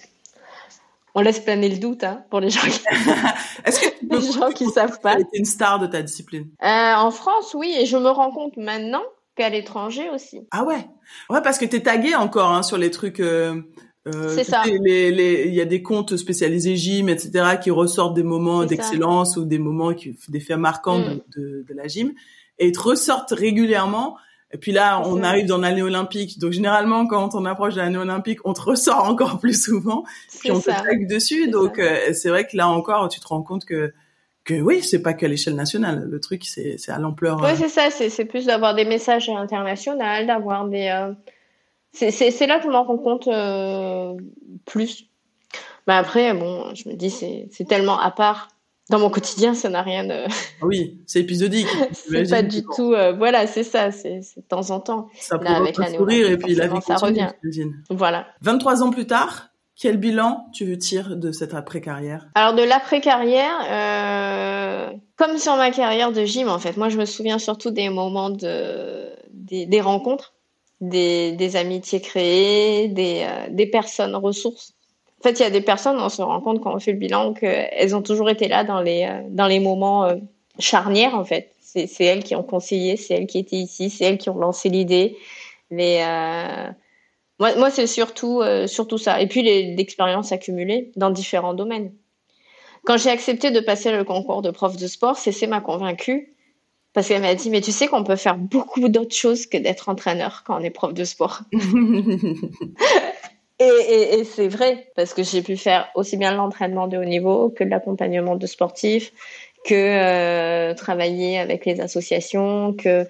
on 1.14 1.20
laisse 1.20 1.40
planer 1.40 1.68
le 1.68 1.78
doute, 1.78 2.04
hein, 2.04 2.24
pour 2.30 2.40
les 2.40 2.50
gens 2.50 2.60
qui, 2.60 2.80
Est-ce 3.64 3.80
que 3.80 3.86
les 4.10 4.32
gens 4.32 4.50
qui 4.50 4.66
savent 4.66 5.00
pas. 5.00 5.16
Tu 5.16 5.24
une 5.34 5.44
star 5.44 5.78
de 5.78 5.86
ta 5.86 6.02
discipline. 6.02 6.48
Euh, 6.62 6.94
en 6.94 7.10
France, 7.10 7.54
oui, 7.54 7.74
et 7.78 7.86
je 7.86 7.96
me 7.96 8.08
rends 8.08 8.30
compte 8.30 8.56
maintenant 8.56 9.02
qu'à 9.36 9.48
l'étranger 9.48 10.10
aussi. 10.10 10.40
Ah 10.50 10.64
ouais. 10.64 10.86
Ouais, 11.28 11.42
parce 11.42 11.58
que 11.58 11.64
t'es 11.64 11.80
tagué 11.80 12.14
encore, 12.14 12.50
hein, 12.50 12.62
sur 12.62 12.78
les 12.78 12.90
trucs, 12.90 13.20
euh, 13.20 13.60
euh, 14.08 14.34
c'est 14.34 14.44
ça. 14.44 14.62
Il 14.66 15.54
y 15.54 15.60
a 15.60 15.64
des 15.64 15.82
comptes 15.82 16.16
spécialisés 16.16 16.76
gym, 16.76 17.08
etc., 17.08 17.58
qui 17.62 17.70
ressortent 17.70 18.14
des 18.14 18.22
moments 18.22 18.64
d'excellence 18.64 19.36
ou 19.36 19.44
des 19.44 19.58
moments, 19.58 19.94
qui, 19.94 20.16
des 20.28 20.40
faits 20.40 20.58
marquants 20.58 20.98
de, 20.98 21.14
mm. 21.14 21.22
de, 21.36 21.64
de, 21.68 21.74
la 21.74 21.86
gym, 21.86 22.12
et 22.58 22.68
ils 22.68 22.72
te 22.72 22.80
ressortent 22.80 23.32
régulièrement. 23.32 24.16
Et 24.52 24.58
puis 24.58 24.72
là, 24.72 25.00
on 25.04 25.22
arrive 25.22 25.46
dans 25.46 25.58
l'année 25.58 25.82
olympique. 25.82 26.38
Donc 26.38 26.52
généralement, 26.52 27.06
quand 27.06 27.34
on 27.34 27.44
approche 27.44 27.74
de 27.74 27.80
l'année 27.80 27.98
olympique, 27.98 28.40
on 28.44 28.52
te 28.52 28.60
ressort 28.60 29.04
encore 29.08 29.38
plus 29.38 29.62
souvent. 29.62 30.04
Puis 30.40 30.50
on 30.50 30.60
te 30.60 30.66
tag 30.66 31.06
dessus. 31.08 31.48
Donc 31.48 31.78
euh, 31.78 32.12
c'est 32.12 32.28
vrai 32.30 32.46
que 32.46 32.56
là 32.56 32.68
encore, 32.68 33.08
tu 33.08 33.20
te 33.20 33.28
rends 33.28 33.42
compte 33.42 33.64
que 33.64 33.92
que 34.44 34.54
oui, 34.54 34.82
c'est 34.82 35.02
pas 35.02 35.12
qu'à 35.12 35.28
l'échelle 35.28 35.54
nationale. 35.54 36.08
Le 36.10 36.18
truc, 36.18 36.44
c'est 36.44 36.76
à 36.88 36.98
l'ampleur. 36.98 37.40
Oui, 37.42 37.50
euh, 37.50 37.54
c'est 37.56 37.68
ça. 37.68 37.90
C'est 37.90 38.24
plus 38.24 38.46
d'avoir 38.46 38.74
des 38.74 38.86
messages 38.86 39.28
internationaux, 39.28 39.98
d'avoir 39.98 40.66
des 40.66 41.12
c'est 41.92 42.46
là 42.46 42.58
que 42.58 42.64
je 42.64 42.68
m'en 42.68 42.84
rends 42.84 42.98
compte 42.98 43.28
euh, 43.28 44.14
plus. 44.64 45.06
Mais 45.86 45.94
après, 45.94 46.34
bon, 46.34 46.74
je 46.74 46.88
me 46.88 46.94
dis, 46.94 47.10
c'est 47.10 47.64
tellement 47.68 47.98
à 47.98 48.10
part. 48.10 48.48
Dans 48.90 48.98
mon 48.98 49.10
quotidien, 49.10 49.54
ça 49.54 49.68
n'a 49.68 49.82
rien 49.82 50.04
de. 50.04 50.24
Ah 50.26 50.66
oui, 50.66 51.00
c'est 51.06 51.20
épisodique. 51.20 51.68
c'est 51.92 52.28
pas 52.28 52.42
du 52.42 52.62
tout. 52.62 52.92
Euh, 52.92 53.12
voilà, 53.12 53.46
c'est 53.46 53.64
ça, 53.64 53.90
c'est 53.90 54.20
de 54.36 54.42
temps 54.48 54.70
en 54.70 54.80
temps. 54.80 55.08
Ça 55.18 55.36
Là, 55.38 55.56
avec 55.56 55.76
sourire 55.76 56.30
et 56.30 56.36
puis 56.36 56.54
la 56.54 56.66
vie 56.66 56.82
ça 56.82 56.96
revient. 56.96 57.30
Voilà. 57.88 58.26
23 58.42 58.82
ans 58.82 58.90
plus 58.90 59.06
tard, 59.06 59.48
quel 59.76 59.96
bilan 59.96 60.46
tu 60.52 60.64
veux 60.64 60.76
tirer 60.76 61.16
de 61.16 61.32
cette 61.32 61.54
après-carrière? 61.54 62.28
Alors 62.34 62.54
de 62.54 62.62
l'après-carrière, 62.62 63.54
euh, 63.70 64.90
comme 65.16 65.38
sur 65.38 65.56
ma 65.56 65.70
carrière 65.70 66.12
de 66.12 66.24
gym 66.24 66.48
en 66.48 66.58
fait, 66.58 66.76
moi 66.76 66.88
je 66.88 66.98
me 66.98 67.04
souviens 67.06 67.38
surtout 67.38 67.70
des 67.70 67.88
moments 67.88 68.30
de 68.30 69.08
des, 69.32 69.66
des 69.66 69.80
rencontres 69.80 70.34
des, 70.80 71.32
des 71.32 71.56
amitiés 71.56 72.00
créées, 72.00 72.88
des, 72.88 73.26
euh, 73.28 73.48
des 73.50 73.66
personnes 73.66 74.16
ressources. 74.16 74.74
En 75.20 75.22
fait, 75.22 75.38
il 75.38 75.42
y 75.42 75.46
a 75.46 75.50
des 75.50 75.60
personnes, 75.60 76.00
on 76.00 76.08
se 76.08 76.22
rend 76.22 76.40
compte 76.40 76.60
quand 76.60 76.74
on 76.74 76.80
fait 76.80 76.92
le 76.92 76.98
bilan 76.98 77.34
qu'elles 77.34 77.94
ont 77.94 78.02
toujours 78.02 78.30
été 78.30 78.48
là 78.48 78.64
dans 78.64 78.80
les, 78.80 79.04
euh, 79.04 79.22
dans 79.28 79.46
les 79.46 79.60
moments 79.60 80.04
euh, 80.04 80.16
charnières, 80.58 81.14
en 81.14 81.24
fait. 81.24 81.52
C'est 81.60 82.04
elles 82.04 82.24
qui 82.24 82.34
ont 82.34 82.42
conseillé, 82.42 82.96
c'est 82.96 83.14
elles 83.14 83.26
qui 83.28 83.38
étaient 83.38 83.56
ici, 83.56 83.90
c'est 83.90 84.04
elles 84.04 84.18
qui 84.18 84.28
ont 84.28 84.38
lancé 84.38 84.68
l'idée. 84.68 85.16
Les, 85.70 86.04
moi, 87.38 87.54
moi 87.54 87.70
c'est 87.70 87.86
surtout, 87.86 88.42
surtout 88.66 88.98
ça. 88.98 89.20
Et 89.20 89.28
puis, 89.28 89.42
l'expérience 89.76 90.32
accumulée 90.32 90.90
dans 90.96 91.10
différents 91.10 91.54
domaines. 91.54 91.92
Quand 92.84 92.96
j'ai 92.96 93.10
accepté 93.10 93.52
de 93.52 93.60
passer 93.60 93.92
le 93.92 94.02
concours 94.02 94.42
de 94.42 94.50
prof 94.50 94.76
de 94.76 94.86
sport, 94.88 95.16
c'est 95.16 95.46
m'a 95.46 95.60
convaincu 95.60 96.34
parce 96.92 97.06
qu'elle 97.06 97.22
m'a 97.22 97.34
dit, 97.34 97.50
mais 97.50 97.60
tu 97.60 97.70
sais 97.70 97.86
qu'on 97.86 98.02
peut 98.02 98.16
faire 98.16 98.36
beaucoup 98.36 98.88
d'autres 98.88 99.14
choses 99.14 99.46
que 99.46 99.56
d'être 99.56 99.88
entraîneur 99.88 100.42
quand 100.44 100.60
on 100.60 100.64
est 100.64 100.70
prof 100.70 100.92
de 100.92 101.04
sport. 101.04 101.42
Et, 103.62 104.24
c'est 104.24 104.48
vrai, 104.48 104.90
parce 104.96 105.12
que 105.12 105.22
j'ai 105.22 105.42
pu 105.42 105.54
faire 105.56 105.90
aussi 105.94 106.16
bien 106.16 106.32
l'entraînement 106.32 106.86
de 106.86 106.96
haut 106.96 107.04
niveau 107.04 107.50
que 107.50 107.62
l'accompagnement 107.62 108.34
de 108.36 108.46
sportifs, 108.46 109.12
que 109.66 109.74
euh, 109.74 110.74
travailler 110.74 111.38
avec 111.38 111.66
les 111.66 111.78
associations, 111.80 112.72
que 112.72 113.06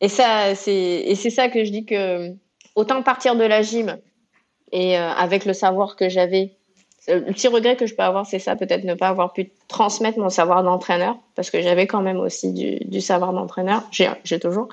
et 0.00 0.08
ça 0.08 0.54
c'est 0.54 0.72
et 0.72 1.14
c'est 1.16 1.30
ça 1.30 1.48
que 1.48 1.64
je 1.64 1.72
dis 1.72 1.84
que 1.84 2.32
autant 2.76 3.02
partir 3.02 3.34
de 3.34 3.44
la 3.44 3.62
gym 3.62 3.98
et 4.70 4.96
euh, 4.96 5.10
avec 5.10 5.44
le 5.44 5.52
savoir 5.52 5.96
que 5.96 6.08
j'avais 6.08 6.52
le 7.08 7.32
petit 7.32 7.48
regret 7.48 7.76
que 7.76 7.86
je 7.86 7.94
peux 7.94 8.02
avoir, 8.02 8.26
c'est 8.26 8.38
ça, 8.38 8.54
peut-être 8.54 8.84
ne 8.84 8.94
pas 8.94 9.08
avoir 9.08 9.32
pu 9.32 9.50
transmettre 9.68 10.18
mon 10.18 10.28
savoir 10.28 10.62
d'entraîneur, 10.62 11.16
parce 11.34 11.50
que 11.50 11.60
j'avais 11.60 11.86
quand 11.86 12.02
même 12.02 12.18
aussi 12.18 12.52
du, 12.52 12.76
du 12.84 13.00
savoir 13.00 13.32
d'entraîneur, 13.32 13.82
j'ai 13.90 14.38
toujours. 14.38 14.68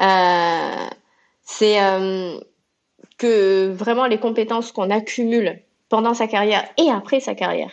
Euh, 0.00 0.86
c'est 1.42 1.82
euh, 1.82 2.38
que 3.18 3.72
vraiment 3.72 4.06
les 4.06 4.18
compétences 4.18 4.72
qu'on 4.72 4.90
accumule 4.90 5.60
pendant 5.88 6.14
sa 6.14 6.26
carrière 6.26 6.64
et 6.78 6.90
après 6.90 7.20
sa 7.20 7.34
carrière, 7.34 7.70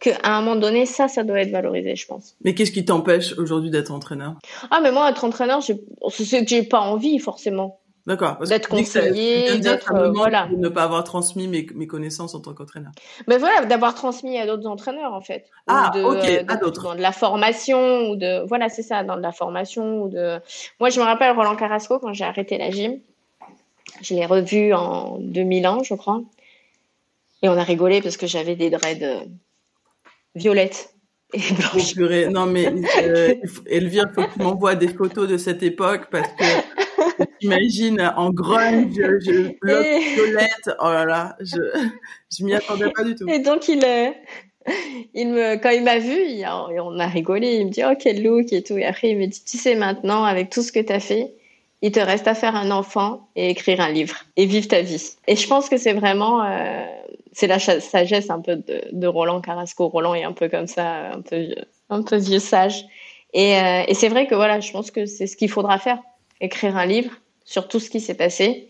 qu'à 0.00 0.16
un 0.24 0.40
moment 0.40 0.56
donné, 0.56 0.86
ça, 0.86 1.08
ça 1.08 1.24
doit 1.24 1.40
être 1.40 1.50
valorisé, 1.50 1.96
je 1.96 2.06
pense. 2.06 2.36
Mais 2.44 2.54
qu'est-ce 2.54 2.72
qui 2.72 2.84
t'empêche 2.84 3.36
aujourd'hui 3.38 3.70
d'être 3.70 3.92
entraîneur? 3.92 4.34
Ah, 4.70 4.80
mais 4.82 4.92
moi, 4.92 5.10
être 5.10 5.24
entraîneur, 5.24 5.62
c'est 5.62 5.76
que 5.76 6.48
j'ai 6.48 6.62
pas 6.62 6.80
envie 6.80 7.18
forcément. 7.18 7.80
D'accord. 8.06 8.38
D'être 8.38 8.70
conseiller, 8.70 9.58
d'être 9.58 9.92
euh, 9.94 10.10
voilà. 10.12 10.46
De 10.46 10.56
ne 10.56 10.70
pas 10.70 10.84
avoir 10.84 11.04
transmis 11.04 11.46
mes, 11.46 11.66
mes 11.74 11.86
connaissances 11.86 12.34
en 12.34 12.40
tant 12.40 12.54
qu'entraîneur. 12.54 12.90
Mais 13.26 13.36
voilà, 13.36 13.66
d'avoir 13.66 13.94
transmis 13.94 14.38
à 14.38 14.46
d'autres 14.46 14.66
entraîneurs 14.66 15.12
en 15.12 15.20
fait. 15.20 15.44
Ah, 15.66 15.90
ok, 15.94 16.24
euh, 16.24 16.42
à 16.48 16.56
d'autres. 16.56 16.84
Dans 16.84 16.94
de 16.94 17.02
la 17.02 17.12
formation 17.12 18.08
ou 18.08 18.16
de, 18.16 18.46
voilà, 18.46 18.70
c'est 18.70 18.82
ça, 18.82 19.04
dans 19.04 19.16
de 19.16 19.20
la 19.20 19.32
formation 19.32 20.00
ou 20.00 20.08
de. 20.08 20.40
Moi, 20.80 20.88
je 20.88 21.00
me 21.00 21.04
rappelle 21.04 21.36
Roland 21.36 21.54
Carrasco 21.54 21.98
quand 21.98 22.14
j'ai 22.14 22.24
arrêté 22.24 22.56
la 22.56 22.70
gym. 22.70 22.98
Je 24.02 24.14
l'ai 24.14 24.26
revu 24.26 24.72
en 24.74 25.18
2001, 25.18 25.82
je 25.82 25.94
crois. 25.94 26.22
Et 27.42 27.48
on 27.48 27.56
a 27.56 27.62
rigolé 27.62 28.02
parce 28.02 28.16
que 28.16 28.26
j'avais 28.26 28.56
des 28.56 28.70
dreads 28.70 29.02
euh, 29.02 29.24
violettes 30.34 30.94
et 31.32 31.40
blanches. 31.52 31.96
non 32.30 32.46
mais 32.46 32.72
euh, 33.02 33.34
Elvire, 33.66 34.06
il 34.10 34.14
faut 34.14 34.28
que 34.28 34.34
tu 34.34 34.38
m'envoies 34.40 34.74
des 34.74 34.88
photos 34.88 35.28
de 35.28 35.36
cette 35.36 35.62
époque 35.62 36.08
parce 36.10 36.28
que 36.32 36.44
J'imagine 37.40 38.12
en 38.16 38.30
grunge, 38.30 38.94
je 38.94 39.58
bloque 39.60 39.86
violette. 40.14 40.70
Oh 40.80 40.90
là 40.90 41.04
là, 41.04 41.36
je, 41.40 41.56
je 42.36 42.44
m'y 42.44 42.54
attendais 42.54 42.90
pas 42.90 43.04
du 43.04 43.14
tout. 43.14 43.28
Et 43.28 43.38
donc, 43.38 43.68
il, 43.68 43.84
euh, 43.84 44.10
il 45.14 45.28
me, 45.28 45.56
quand 45.56 45.70
il 45.70 45.82
m'a 45.82 45.98
vu, 45.98 46.16
il, 46.16 46.46
on 46.46 46.98
a 46.98 47.06
rigolé. 47.06 47.56
Il 47.56 47.66
me 47.66 47.70
dit, 47.70 47.82
oh, 47.84 47.94
quel 47.98 48.22
look 48.22 48.52
et 48.52 48.62
tout. 48.62 48.76
Et 48.76 48.84
après, 48.84 49.10
il 49.10 49.18
me 49.18 49.26
dit, 49.26 49.42
tu 49.44 49.56
sais, 49.56 49.74
maintenant, 49.74 50.24
avec 50.24 50.50
tout 50.50 50.62
ce 50.62 50.72
que 50.72 50.80
tu 50.80 50.92
as 50.92 51.00
fait, 51.00 51.34
il 51.82 51.92
te 51.92 52.00
reste 52.00 52.26
à 52.26 52.34
faire 52.34 52.56
un 52.56 52.70
enfant 52.70 53.28
et 53.36 53.50
écrire 53.50 53.80
un 53.80 53.90
livre 53.90 54.16
et 54.36 54.46
vivre 54.46 54.66
ta 54.66 54.82
vie. 54.82 55.16
Et 55.26 55.36
je 55.36 55.46
pense 55.46 55.68
que 55.68 55.76
c'est 55.76 55.92
vraiment, 55.92 56.44
euh, 56.44 56.84
c'est 57.32 57.46
la 57.46 57.58
sagesse 57.58 58.30
un 58.30 58.40
peu 58.40 58.56
de, 58.56 58.82
de, 58.90 59.06
Roland 59.06 59.40
Carrasco. 59.40 59.88
Roland 59.88 60.14
est 60.14 60.24
un 60.24 60.32
peu 60.32 60.48
comme 60.48 60.66
ça, 60.66 61.12
un 61.12 61.20
peu, 61.20 61.54
un 61.88 62.02
peu 62.02 62.16
vieux 62.16 62.40
sage. 62.40 62.84
Et, 63.32 63.56
euh, 63.56 63.82
et 63.86 63.94
c'est 63.94 64.08
vrai 64.08 64.26
que 64.26 64.34
voilà, 64.34 64.58
je 64.60 64.72
pense 64.72 64.90
que 64.90 65.06
c'est 65.06 65.26
ce 65.26 65.36
qu'il 65.36 65.50
faudra 65.50 65.78
faire 65.78 65.98
écrire 66.40 66.76
un 66.76 66.86
livre 66.86 67.12
sur 67.44 67.68
tout 67.68 67.78
ce 67.78 67.90
qui 67.90 68.00
s'est 68.00 68.14
passé 68.14 68.68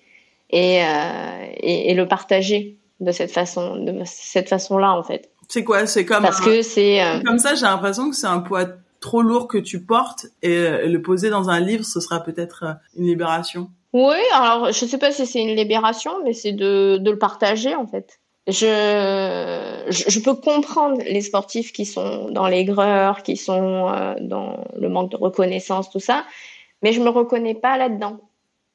et, 0.51 0.83
euh, 0.83 1.47
et, 1.57 1.91
et, 1.91 1.95
le 1.95 2.09
partager 2.09 2.77
de 3.01 3.13
cette 3.13 3.31
façon, 3.31 3.77
de 3.77 4.03
cette 4.05 4.49
façon-là 4.49 4.93
en 4.93 5.03
fait. 5.03 5.31
C'est 5.49 5.65
quoi? 5.65 5.87
C'est 5.87 6.05
comme 6.05 6.23
parce 6.23 6.41
que 6.41 6.63
c'est 6.63 7.01
comme 7.25 7.39
ça. 7.39 7.55
J'ai 7.55 7.63
l'impression 7.63 8.11
que 8.11 8.17
c'est 8.17 8.27
un 8.27 8.41
poids 8.41 8.67
trop 9.01 9.23
lourd 9.23 9.49
que 9.49 9.59
tu 9.59 9.85
portes 9.85 10.27
et 10.43 10.57
euh, 10.57 10.87
le 10.87 11.03
poser 11.03 11.31
dans 11.31 11.49
un 11.51 11.61
livre, 11.61 11.85
ce 11.85 12.01
sera 12.01 12.23
peut-être 12.23 12.65
euh, 12.65 12.73
une 12.97 13.07
libération. 13.07 13.71
Oui, 13.93 14.19
alors 14.35 14.73
je 14.73 14.85
sais 14.85 14.99
pas 14.99 15.13
si 15.13 15.27
c'est 15.27 15.41
une 15.41 15.57
libération, 15.57 16.13
mais 16.25 16.33
c'est 16.33 16.53
de, 16.53 17.01
le 17.03 17.19
partager 17.19 17.75
en 17.75 17.87
fait. 17.87 18.21
Je, 18.47 19.85
je, 19.89 20.21
peux 20.21 20.35
comprendre 20.35 21.03
les 21.03 21.21
sportifs 21.21 21.71
qui 21.71 21.85
sont 21.85 22.31
dans 22.31 22.49
l'aigreur, 22.49 23.23
qui 23.23 23.37
sont 23.37 23.89
euh, 23.89 24.15
dans 24.21 24.65
le 24.75 24.89
manque 24.89 25.11
de 25.11 25.17
reconnaissance, 25.17 25.91
tout 25.91 26.01
ça, 26.01 26.25
mais 26.83 26.93
je 26.93 27.01
me 27.01 27.11
reconnais 27.11 27.55
pas 27.55 27.77
là-dedans. 27.77 28.21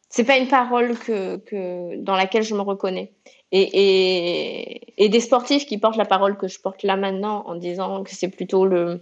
C'est 0.10 0.26
pas 0.26 0.38
une 0.38 0.48
parole 0.48 0.96
que, 0.96 1.38
que 1.38 1.98
dans 1.98 2.16
laquelle 2.16 2.44
je 2.44 2.54
me 2.54 2.62
reconnais. 2.62 3.14
Et, 3.52 3.62
et, 3.62 5.04
et 5.04 5.10
des 5.10 5.20
sportifs 5.20 5.66
qui 5.66 5.80
portent 5.80 5.98
la 5.98 6.06
parole 6.06 6.38
que 6.38 6.48
je 6.48 6.60
porte 6.60 6.84
là 6.84 6.96
maintenant 6.96 7.44
en 7.48 7.56
disant 7.56 8.04
que 8.04 8.12
c'est 8.14 8.30
plutôt 8.30 8.66
le 8.66 9.02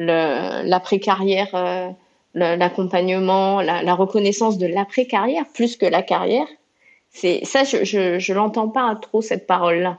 l'après-carrière, 0.00 1.54
euh, 1.54 1.90
l'accompagnement, 2.34 3.60
la, 3.60 3.94
reconnaissance 3.94 4.58
de 4.58 4.66
l'après-carrière 4.66 5.44
plus 5.52 5.76
que 5.76 5.86
la 5.86 6.02
carrière. 6.02 6.46
C'est 7.10 7.44
ça, 7.44 7.64
je, 7.64 7.84
je, 7.84 8.18
je 8.18 8.32
l'entends 8.32 8.68
pas 8.68 8.94
trop 9.00 9.20
cette 9.20 9.46
parole-là. 9.46 9.98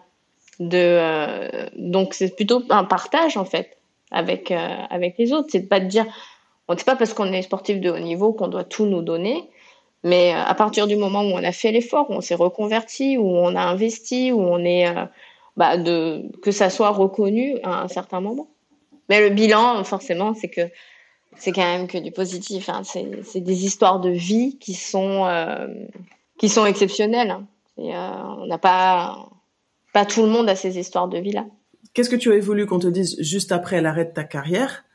De 0.60 0.78
euh, 0.78 1.68
donc 1.76 2.14
c'est 2.14 2.36
plutôt 2.36 2.62
un 2.70 2.84
partage 2.84 3.36
en 3.36 3.46
fait 3.46 3.78
avec 4.12 4.52
euh, 4.52 4.76
avec 4.90 5.18
les 5.18 5.34
autres. 5.34 5.50
C'est 5.52 5.68
pas 5.68 5.80
de 5.80 5.86
dire 5.86 6.06
on 6.68 6.76
n'est 6.76 6.84
pas 6.84 6.96
parce 6.96 7.14
qu'on 7.14 7.34
est 7.34 7.42
sportif 7.42 7.80
de 7.80 7.90
haut 7.90 8.00
niveau 8.00 8.32
qu'on 8.32 8.48
doit 8.48 8.64
tout 8.64 8.86
nous 8.86 9.02
donner, 9.02 9.50
mais 10.04 10.34
à 10.34 10.54
partir 10.54 10.88
du 10.88 10.96
moment 10.96 11.22
où 11.22 11.32
on 11.34 11.44
a 11.44 11.52
fait 11.52 11.72
l'effort, 11.72 12.10
où 12.12 12.14
on 12.14 12.22
s'est 12.22 12.36
reconverti, 12.36 13.18
où 13.18 13.28
on 13.28 13.56
a 13.56 13.62
investi, 13.62 14.32
où 14.32 14.40
on 14.40 14.64
est, 14.64 14.86
bah 15.58 15.78
de, 15.78 16.24
que 16.44 16.52
ça 16.52 16.70
soit 16.70 16.92
reconnu 16.92 17.58
à 17.64 17.82
un 17.82 17.88
certain 17.88 18.22
moment. 18.22 18.48
Mais 19.12 19.20
le 19.20 19.36
bilan, 19.36 19.84
forcément, 19.84 20.34
c'est 20.34 20.48
que 20.48 20.62
c'est 21.38 21.52
quand 21.52 21.66
même 21.66 21.90
que 21.90 21.98
du 21.98 22.14
positif. 22.14 22.70
Hein. 22.70 22.84
C'est 22.86 23.42
des 23.42 23.66
histoires 23.66 24.00
de 24.00 24.10
vie 24.10 24.58
qui 24.58 24.74
sont 24.74 25.26
euh, 25.26 25.68
qui 26.40 26.48
sont 26.48 26.66
exceptionnelles. 26.66 27.36
Et, 27.78 27.94
on 27.94 28.46
n'a 28.46 28.58
pas 28.58 29.28
pas 29.92 30.06
tout 30.06 30.22
le 30.22 30.30
monde 30.30 30.48
a 30.48 30.56
ces 30.56 30.80
histoires 30.80 31.10
de 31.10 31.18
vie 31.18 31.34
là. 31.34 31.46
Qu'est-ce 31.94 32.10
que 32.10 32.16
tu 32.16 32.32
as 32.32 32.40
voulu 32.40 32.66
qu'on 32.66 32.80
te 32.80 32.88
dise 32.88 33.18
juste 33.20 33.52
après 33.52 33.82
l'arrêt 33.82 34.06
de 34.06 34.14
ta 34.14 34.24
carrière 34.24 34.86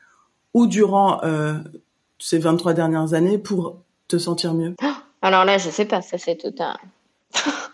ou 0.55 0.65
durant 0.65 1.23
euh, 1.23 1.53
ces 2.17 2.39
23 2.39 2.73
dernières 2.73 3.13
années 3.13 3.37
pour 3.37 3.83
te 4.07 4.17
sentir 4.17 4.55
mieux? 4.55 4.73
Alors 5.21 5.45
là, 5.45 5.59
je 5.59 5.69
sais 5.69 5.85
pas, 5.85 6.01
ça 6.01 6.17
c'est 6.17 6.37
tout 6.37 6.55
un 6.57 6.75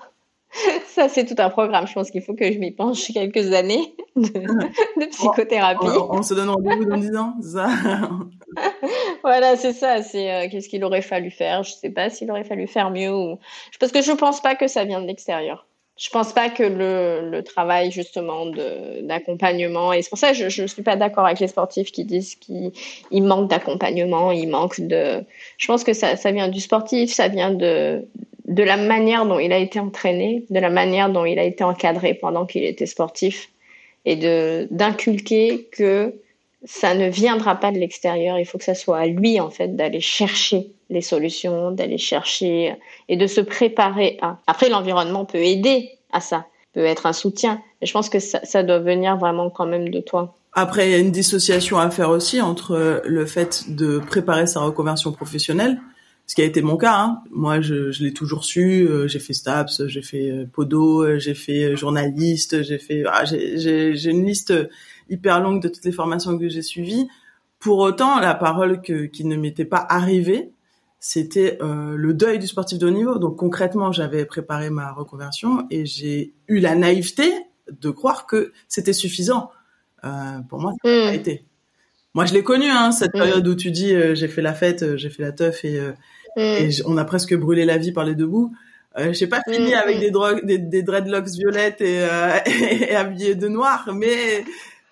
ça 0.87 1.09
c'est 1.09 1.25
tout 1.25 1.41
un 1.41 1.49
programme. 1.49 1.87
Je 1.87 1.93
pense 1.93 2.11
qu'il 2.11 2.21
faut 2.21 2.33
que 2.33 2.51
je 2.51 2.57
m'y 2.59 2.71
penche 2.71 3.11
quelques 3.11 3.53
années 3.53 3.95
de, 4.15 5.05
psychothérapie. 5.09 5.85
On, 6.09 6.23
se 6.23 6.33
donne 6.33 6.49
rendez-vous 6.49 6.85
dans 6.85 6.97
10 6.97 7.15
ans, 7.15 7.33
ça 7.41 7.69
Voilà, 9.23 9.55
c'est 9.55 9.73
ça. 9.73 10.01
C'est 10.03 10.31
euh, 10.31 10.47
qu'est-ce 10.49 10.69
qu'il 10.69 10.83
aurait 10.83 11.01
fallu 11.01 11.31
faire? 11.31 11.63
Je 11.63 11.71
sais 11.73 11.89
pas 11.89 12.09
s'il 12.09 12.29
aurait 12.31 12.43
fallu 12.43 12.67
faire 12.67 12.91
mieux 12.91 13.13
ou 13.13 13.39
parce 13.79 13.91
que 13.91 14.01
je 14.01 14.11
pense 14.11 14.41
pas 14.41 14.55
que 14.55 14.67
ça 14.67 14.83
vient 14.85 15.01
de 15.01 15.07
l'extérieur 15.07 15.65
je 15.95 16.09
pense 16.09 16.33
pas 16.33 16.49
que 16.49 16.63
le, 16.63 17.29
le 17.29 17.43
travail 17.43 17.91
justement 17.91 18.47
d'accompagnement 19.01 19.93
et 19.93 20.01
c'est 20.01 20.09
pour 20.09 20.17
ça 20.17 20.31
que 20.31 20.37
je 20.37 20.49
je 20.49 20.65
suis 20.65 20.81
pas 20.81 20.95
d'accord 20.95 21.25
avec 21.25 21.39
les 21.39 21.47
sportifs 21.47 21.91
qui 21.91 22.03
disent 22.03 22.35
qu'il 22.35 22.71
manque 23.23 23.49
d'accompagnement, 23.49 24.33
de. 24.33 25.23
Je 25.57 25.67
pense 25.67 25.83
que 25.83 25.93
ça 25.93 26.15
ça 26.15 26.31
vient 26.31 26.47
du 26.47 26.61
sportif, 26.61 27.13
ça 27.13 27.27
vient 27.27 27.51
de 27.51 28.07
de 28.45 28.63
la 28.63 28.77
manière 28.77 29.25
dont 29.25 29.39
il 29.39 29.53
a 29.53 29.57
été 29.57 29.79
entraîné, 29.79 30.45
de 30.49 30.59
la 30.59 30.69
manière 30.69 31.09
dont 31.09 31.25
il 31.25 31.39
a 31.39 31.43
été 31.43 31.63
encadré 31.63 32.13
pendant 32.13 32.45
qu'il 32.45 32.63
était 32.63 32.85
sportif 32.85 33.49
et 34.05 34.15
de 34.15 34.67
d'inculquer 34.71 35.69
que 35.71 36.13
ça 36.65 36.93
ne 36.93 37.09
viendra 37.09 37.55
pas 37.55 37.71
de 37.71 37.77
l'extérieur, 37.77 38.39
il 38.39 38.45
faut 38.45 38.57
que 38.57 38.63
ça 38.63 38.75
soit 38.75 38.99
à 38.99 39.05
lui 39.05 39.39
en 39.39 39.49
fait 39.49 39.75
d'aller 39.75 39.99
chercher 39.99 40.67
les 40.89 41.01
solutions, 41.01 41.71
d'aller 41.71 41.97
chercher 41.97 42.75
et 43.09 43.17
de 43.17 43.27
se 43.27 43.41
préparer 43.41 44.17
à. 44.21 44.37
Après, 44.47 44.69
l'environnement 44.69 45.25
peut 45.25 45.39
aider 45.39 45.89
à 46.11 46.21
ça, 46.21 46.45
peut 46.73 46.85
être 46.85 47.05
un 47.05 47.13
soutien. 47.13 47.61
Mais 47.81 47.87
je 47.87 47.93
pense 47.93 48.09
que 48.09 48.19
ça, 48.19 48.39
ça 48.43 48.63
doit 48.63 48.79
venir 48.79 49.17
vraiment 49.17 49.49
quand 49.49 49.65
même 49.65 49.89
de 49.89 49.99
toi. 49.99 50.35
Après, 50.53 50.87
il 50.87 50.91
y 50.91 50.95
a 50.95 50.99
une 50.99 51.11
dissociation 51.11 51.79
à 51.79 51.89
faire 51.89 52.09
aussi 52.09 52.39
entre 52.39 53.01
le 53.03 53.25
fait 53.25 53.75
de 53.75 53.99
préparer 53.99 54.45
sa 54.45 54.59
reconversion 54.59 55.11
professionnelle, 55.11 55.79
ce 56.25 56.35
qui 56.35 56.41
a 56.41 56.45
été 56.45 56.61
mon 56.61 56.77
cas. 56.77 56.95
Hein. 56.95 57.21
Moi, 57.31 57.61
je, 57.61 57.91
je 57.91 58.03
l'ai 58.03 58.13
toujours 58.13 58.45
su. 58.45 58.87
Euh, 58.87 59.07
j'ai 59.07 59.19
fait 59.19 59.33
STAPS, 59.33 59.87
j'ai 59.87 60.01
fait 60.01 60.31
euh, 60.31 60.45
Podo, 60.51 61.03
euh, 61.03 61.19
j'ai 61.19 61.33
fait 61.33 61.75
journaliste, 61.75 62.63
j'ai 62.63 62.79
fait. 62.79 63.03
Ah, 63.07 63.25
j'ai 63.25 64.09
une 64.09 64.25
liste 64.25 64.53
hyper 65.09 65.41
longue 65.41 65.61
de 65.61 65.67
toutes 65.67 65.85
les 65.85 65.91
formations 65.91 66.37
que 66.37 66.49
j'ai 66.49 66.61
suivies. 66.61 67.07
Pour 67.59 67.79
autant, 67.79 68.19
la 68.19 68.35
parole 68.35 68.81
que, 68.81 69.05
qui 69.05 69.23
ne 69.25 69.37
m'était 69.37 69.65
pas 69.65 69.85
arrivée, 69.89 70.51
c'était 71.05 71.57
euh, 71.61 71.95
le 71.97 72.13
deuil 72.13 72.39
du 72.39 72.47
sportif 72.47 72.79
de 72.79 72.87
haut 72.87 72.91
niveau. 72.91 73.19
Donc 73.19 73.37
concrètement, 73.37 73.91
j'avais 73.91 74.23
préparé 74.23 74.69
ma 74.69 74.93
reconversion 74.93 75.67
et 75.69 75.85
j'ai 75.85 76.33
eu 76.47 76.59
la 76.59 76.75
naïveté 76.75 77.29
de 77.69 77.89
croire 77.89 78.25
que 78.25 78.53
c'était 78.69 78.93
suffisant. 78.93 79.51
Euh, 80.05 80.39
pour 80.47 80.61
moi, 80.61 80.71
ça 80.81 80.89
n'a 80.89 81.05
pas 81.07 81.11
hmm. 81.11 81.15
été. 81.15 81.45
Moi, 82.13 82.25
je 82.25 82.33
l'ai 82.33 82.43
connu, 82.43 82.69
hein, 82.69 82.91
cette 82.91 83.13
hmm. 83.13 83.19
période 83.19 83.47
où 83.47 83.55
tu 83.55 83.71
dis 83.71 83.93
euh, 83.93 84.15
j'ai 84.15 84.27
fait 84.27 84.41
la 84.41 84.53
fête, 84.53 84.83
euh, 84.83 84.97
j'ai 84.97 85.09
fait 85.09 85.23
la 85.23 85.31
teuf 85.31 85.65
et, 85.65 85.79
hmm. 85.79 86.41
et 86.41 86.69
on 86.85 86.97
a 86.97 87.05
presque 87.05 87.35
brûlé 87.35 87.65
la 87.65 87.77
vie 87.77 87.91
par 87.91 88.05
les 88.05 88.15
deux 88.15 88.27
bouts. 88.27 88.53
Euh, 88.97 89.11
j'ai 89.11 89.25
pas 89.25 89.41
fini 89.49 89.73
avec 89.73 89.99
des, 89.99 90.11
drogues, 90.11 90.45
des, 90.45 90.59
des, 90.59 90.83
dreadlocks 90.83 91.29
violettes 91.29 91.81
et, 91.81 92.07
et, 92.45 92.91
et, 92.91 92.95
habillé 92.95 93.33
de 93.33 93.47
noir, 93.47 93.89
mais 93.93 94.45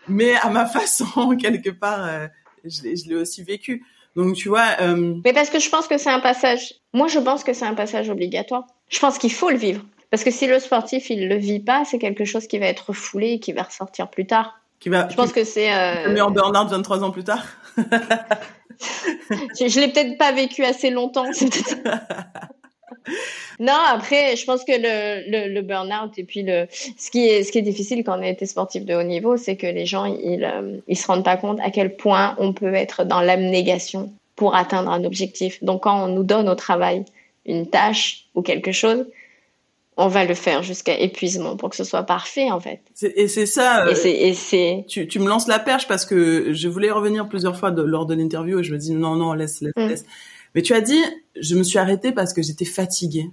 mais 0.07 0.33
à 0.41 0.49
ma 0.49 0.65
façon 0.67 1.37
quelque 1.37 1.69
part, 1.69 2.09
je 2.65 3.09
l'ai 3.09 3.15
aussi 3.15 3.43
vécu. 3.43 3.83
Donc 4.15 4.35
tu 4.35 4.49
vois. 4.49 4.67
Euh... 4.81 5.15
Mais 5.23 5.33
parce 5.33 5.49
que 5.49 5.59
je 5.59 5.69
pense 5.69 5.87
que 5.87 5.97
c'est 5.97 6.09
un 6.09 6.19
passage. 6.19 6.73
Moi, 6.93 7.07
je 7.07 7.19
pense 7.19 7.43
que 7.43 7.53
c'est 7.53 7.65
un 7.65 7.75
passage 7.75 8.09
obligatoire. 8.09 8.67
Je 8.89 8.99
pense 8.99 9.17
qu'il 9.17 9.31
faut 9.31 9.49
le 9.49 9.57
vivre 9.57 9.85
Parce 10.09 10.23
que 10.23 10.31
si 10.31 10.47
le 10.47 10.59
sportif 10.59 11.09
il 11.09 11.29
le 11.29 11.37
vit 11.37 11.61
pas, 11.61 11.85
c'est 11.85 11.99
quelque 11.99 12.25
chose 12.25 12.47
qui 12.47 12.59
va 12.59 12.65
être 12.65 12.89
refoulé 12.89 13.33
et 13.33 13.39
qui 13.39 13.53
va 13.53 13.63
ressortir 13.63 14.09
plus 14.09 14.25
tard. 14.25 14.60
Qui 14.81 14.89
va, 14.89 15.07
je 15.09 15.15
pense 15.15 15.31
que 15.31 15.43
c'est. 15.43 15.71
Euh... 15.71 16.11
Mais 16.11 16.21
en 16.21 16.31
burn-out 16.31 16.69
23 16.69 17.03
ans 17.03 17.11
plus 17.11 17.23
tard. 17.23 17.45
je, 17.77 17.83
je 19.67 19.79
l'ai 19.79 19.89
peut-être 19.89 20.17
pas 20.17 20.31
vécu 20.31 20.65
assez 20.65 20.89
longtemps. 20.89 21.25
non, 23.59 23.77
après, 23.87 24.35
je 24.35 24.43
pense 24.43 24.63
que 24.63 24.71
le, 24.71 25.29
le, 25.29 25.53
le 25.53 25.61
burn-out 25.61 26.17
et 26.17 26.23
puis 26.23 26.41
le, 26.41 26.65
ce 26.71 27.11
qui 27.11 27.27
est, 27.27 27.43
ce 27.43 27.51
qui 27.51 27.59
est 27.59 27.63
difficile 27.63 28.03
quand 28.03 28.17
on 28.17 28.23
a 28.23 28.27
été 28.27 28.47
sportif 28.47 28.83
de 28.83 28.95
haut 28.95 29.03
niveau, 29.03 29.37
c'est 29.37 29.55
que 29.55 29.67
les 29.67 29.85
gens, 29.85 30.05
ils, 30.05 30.43
euh, 30.43 30.79
ils 30.87 30.97
se 30.97 31.05
rendent 31.05 31.23
pas 31.23 31.37
compte 31.37 31.59
à 31.61 31.69
quel 31.69 31.95
point 31.95 32.35
on 32.39 32.51
peut 32.51 32.73
être 32.73 33.03
dans 33.03 33.21
l'abnégation 33.21 34.11
pour 34.35 34.55
atteindre 34.55 34.89
un 34.89 35.03
objectif. 35.03 35.63
Donc, 35.63 35.83
quand 35.83 36.05
on 36.05 36.07
nous 36.07 36.23
donne 36.23 36.49
au 36.49 36.55
travail 36.55 37.05
une 37.45 37.67
tâche 37.67 38.25
ou 38.33 38.41
quelque 38.41 38.71
chose, 38.71 39.05
on 40.01 40.07
va 40.07 40.25
le 40.25 40.33
faire 40.33 40.63
jusqu'à 40.63 40.99
épuisement 40.99 41.55
pour 41.55 41.69
que 41.69 41.75
ce 41.75 41.83
soit 41.83 42.03
parfait 42.03 42.49
en 42.51 42.59
fait. 42.59 42.81
Et 43.01 43.27
c'est 43.27 43.45
ça. 43.45 43.85
Euh, 43.85 43.95
et 44.03 44.33
c'est. 44.33 44.85
Tu, 44.87 45.07
tu 45.07 45.19
me 45.19 45.27
lances 45.27 45.47
la 45.47 45.59
perche 45.59 45.87
parce 45.87 46.05
que 46.05 46.53
je 46.53 46.67
voulais 46.67 46.91
revenir 46.91 47.29
plusieurs 47.29 47.57
fois 47.57 47.71
de, 47.71 47.81
lors 47.81 48.05
de 48.05 48.15
l'interview 48.15 48.59
et 48.59 48.63
je 48.63 48.73
me 48.73 48.77
dis 48.77 48.91
non 48.91 49.15
non 49.15 49.33
laisse 49.33 49.61
laisse 49.61 49.73
mm. 49.75 49.87
laisse. 49.87 50.05
Mais 50.55 50.61
tu 50.61 50.73
as 50.73 50.81
dit 50.81 50.99
je 51.39 51.55
me 51.55 51.63
suis 51.63 51.77
arrêtée 51.77 52.11
parce 52.11 52.33
que 52.33 52.41
j'étais 52.41 52.65
fatiguée. 52.65 53.29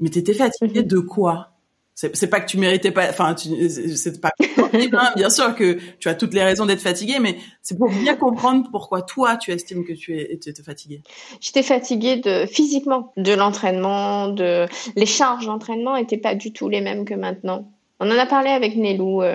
Mais 0.00 0.10
t'étais 0.10 0.34
fatiguée 0.34 0.82
mm-hmm. 0.82 0.86
de 0.86 0.98
quoi? 0.98 1.57
C'est 1.98 2.30
pas 2.30 2.40
que 2.40 2.46
tu 2.46 2.58
méritais 2.58 2.92
pas 2.92 3.08
enfin 3.10 3.34
c'est 3.36 4.20
pas 4.20 4.30
hein, 4.40 5.12
bien 5.16 5.30
sûr 5.30 5.56
que 5.56 5.78
tu 5.98 6.08
as 6.08 6.14
toutes 6.14 6.32
les 6.32 6.44
raisons 6.44 6.64
d'être 6.64 6.80
fatigué 6.80 7.16
mais 7.20 7.38
c'est 7.60 7.76
pour 7.76 7.90
bien 7.90 8.14
comprendre 8.14 8.68
pourquoi 8.70 9.02
toi 9.02 9.36
tu 9.36 9.50
estimes 9.50 9.84
que 9.84 9.92
tu 9.92 10.16
es 10.16 10.32
étais 10.32 10.62
fatigué. 10.62 11.02
J'étais 11.40 11.64
fatiguée 11.64 12.16
de 12.16 12.46
physiquement 12.46 13.12
de 13.16 13.32
l'entraînement 13.32 14.28
de 14.28 14.66
les 14.94 15.06
charges 15.06 15.46
d'entraînement 15.46 15.96
étaient 15.96 16.18
pas 16.18 16.36
du 16.36 16.52
tout 16.52 16.68
les 16.68 16.80
mêmes 16.80 17.04
que 17.04 17.14
maintenant 17.14 17.68
on 18.00 18.10
en 18.10 18.18
a 18.18 18.26
parlé 18.26 18.50
avec 18.50 18.76
Nelou, 18.76 19.22
euh, 19.22 19.34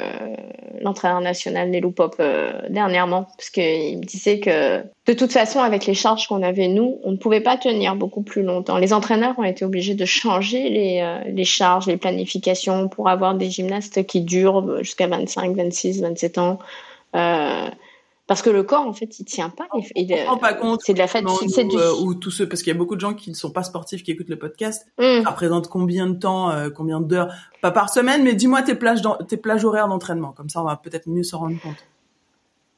l'entraîneur 0.82 1.20
national 1.20 1.70
Nelou 1.70 1.92
Pop 1.92 2.16
euh, 2.20 2.54
dernièrement, 2.70 3.28
parce 3.38 3.50
qu'il 3.50 3.98
me 3.98 4.04
disait 4.04 4.40
que 4.40 4.82
de 5.06 5.14
toute 5.14 5.34
façon, 5.34 5.60
avec 5.60 5.86
les 5.86 5.94
charges 5.94 6.28
qu'on 6.28 6.42
avait 6.42 6.70
nous, 6.70 7.00
on 7.04 7.12
ne 7.12 7.18
pouvait 7.18 7.42
pas 7.42 7.58
tenir 7.58 7.96
beaucoup 7.96 8.22
plus 8.22 8.42
longtemps. 8.42 8.78
Les 8.78 8.94
entraîneurs 8.94 9.38
ont 9.38 9.44
été 9.44 9.66
obligés 9.66 9.96
de 9.96 10.06
changer 10.06 10.70
les, 10.70 11.02
euh, 11.02 11.20
les 11.30 11.44
charges, 11.44 11.88
les 11.88 11.98
planifications 11.98 12.88
pour 12.88 13.10
avoir 13.10 13.36
des 13.36 13.50
gymnastes 13.50 14.06
qui 14.06 14.22
durent 14.22 14.82
jusqu'à 14.82 15.08
25, 15.08 15.56
26, 15.56 16.02
27 16.02 16.38
ans. 16.38 16.60
Parce 18.34 18.42
que 18.42 18.50
le 18.50 18.64
corps, 18.64 18.88
en 18.88 18.94
fait, 18.94 19.20
il 19.20 19.26
tient 19.26 19.52
pas. 19.52 19.68
Il, 19.76 20.10
il, 20.10 20.26
on 20.28 20.40
pas 20.40 20.56
compte. 20.56 20.80
C'est 20.84 20.96
de 20.96 20.98
la 20.98 21.06
fatigue. 21.06 21.50
C'est 21.50 21.66
du... 21.66 21.78
Euh, 21.78 21.94
ou 22.02 22.16
tous 22.16 22.32
ceux, 22.32 22.50
parce 22.50 22.64
qu'il 22.64 22.74
y 22.74 22.76
a 22.76 22.80
beaucoup 22.80 22.96
de 22.96 23.00
gens 23.00 23.14
qui 23.14 23.30
ne 23.30 23.36
sont 23.36 23.52
pas 23.52 23.62
sportifs 23.62 24.02
qui 24.02 24.10
écoutent 24.10 24.30
le 24.30 24.40
podcast. 24.40 24.88
Mm. 24.98 25.22
Ça 25.22 25.30
représente 25.30 25.68
combien 25.68 26.08
de 26.08 26.16
temps, 26.16 26.50
euh, 26.50 26.72
combien 26.72 27.00
d'heures, 27.00 27.32
pas 27.62 27.70
par 27.70 27.92
semaine, 27.92 28.24
mais 28.24 28.34
dis-moi 28.34 28.64
tes 28.64 28.74
plages, 28.74 29.02
tes 29.28 29.38
plages 29.38 29.64
horaires 29.64 29.88
d'entraînement. 29.88 30.32
Comme 30.32 30.50
ça, 30.50 30.62
on 30.62 30.66
va 30.66 30.78
peut-être 30.78 31.08
mieux 31.08 31.22
se 31.22 31.36
rendre 31.36 31.62
compte. 31.62 31.76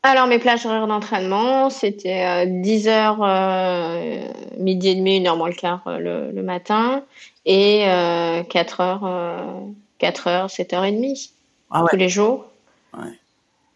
Alors 0.03 0.27
mes 0.27 0.40
plages 0.40 0.65
horaires 0.65 0.88
d'entraînement, 0.88 1.69
c'était 1.69 2.45
10 2.48 2.88
euh, 2.90 2.91
euh, 3.22 4.27
midi 4.60 4.90
et 4.90 4.95
demi, 4.95 5.15
une 5.15 5.27
heure 5.27 5.38
moins 5.38 5.48
le 5.48 5.56
quart 5.56 5.84
le, 5.88 6.32
le, 6.34 6.44
matin, 6.44 7.02
et 7.45 7.86
4 8.49 8.82
heures, 8.82 9.64
4 9.99 10.27
heures, 10.27 10.49
7 10.49 10.73
heures 10.73 10.84
et 10.84 10.91
demie 10.91 11.32
ah 11.72 11.82
ouais. 11.82 11.88
tous 11.91 11.95
les 11.95 12.10
jours. 12.10 12.44
Ouais 12.98 13.14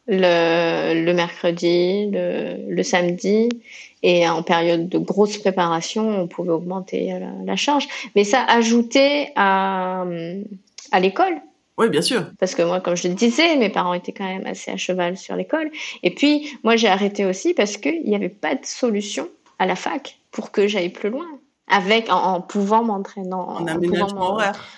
le, 0.10 1.06
le 1.06 1.14
mercredi, 1.14 2.10
le, 2.12 2.58
le, 2.68 2.84
samedi. 2.84 3.50
Et 4.02 4.28
en 4.28 4.44
période 4.44 4.90
de 4.90 4.98
grosse 4.98 5.38
préparation, 5.38 6.22
on 6.22 6.28
pouvait 6.28 6.52
augmenter 6.52 7.12
la, 7.20 7.32
la 7.46 7.56
charge. 7.56 7.88
Mais 8.16 8.24
ça 8.24 8.44
ajoutait 8.44 9.32
à, 9.36 10.06
à 10.92 11.00
l'école. 11.00 11.42
Oui, 11.78 11.90
bien 11.90 12.02
sûr. 12.02 12.26
Parce 12.40 12.56
que 12.56 12.62
moi, 12.62 12.82
comme 12.82 12.98
je 12.98 13.08
le 13.08 13.14
disais, 13.14 13.56
mes 13.56 13.70
parents 13.70 13.94
étaient 13.94 14.12
quand 14.12 14.26
même 14.26 14.46
assez 14.46 14.70
à 14.72 14.78
cheval 14.78 15.16
sur 15.18 15.36
l'école. 15.36 15.72
Et 16.04 16.14
puis, 16.14 16.58
moi, 16.64 16.76
j'ai 16.76 16.90
arrêté 16.90 17.26
aussi 17.26 17.54
parce 17.54 17.78
qu'il 17.78 18.04
n'y 18.04 18.16
avait 18.16 18.28
pas 18.28 18.56
de 18.56 18.66
solution 18.66 19.30
à 19.60 19.66
la 19.66 19.76
fac 19.76 20.18
pour 20.32 20.52
que 20.52 20.68
j'aille 20.68 20.90
plus 20.90 21.10
loin 21.10 21.28
avec 21.70 22.12
en, 22.12 22.42
pouvant 22.42 22.84
m'entraîner 22.84 23.34
en, 23.34 23.66
en, 23.66 24.38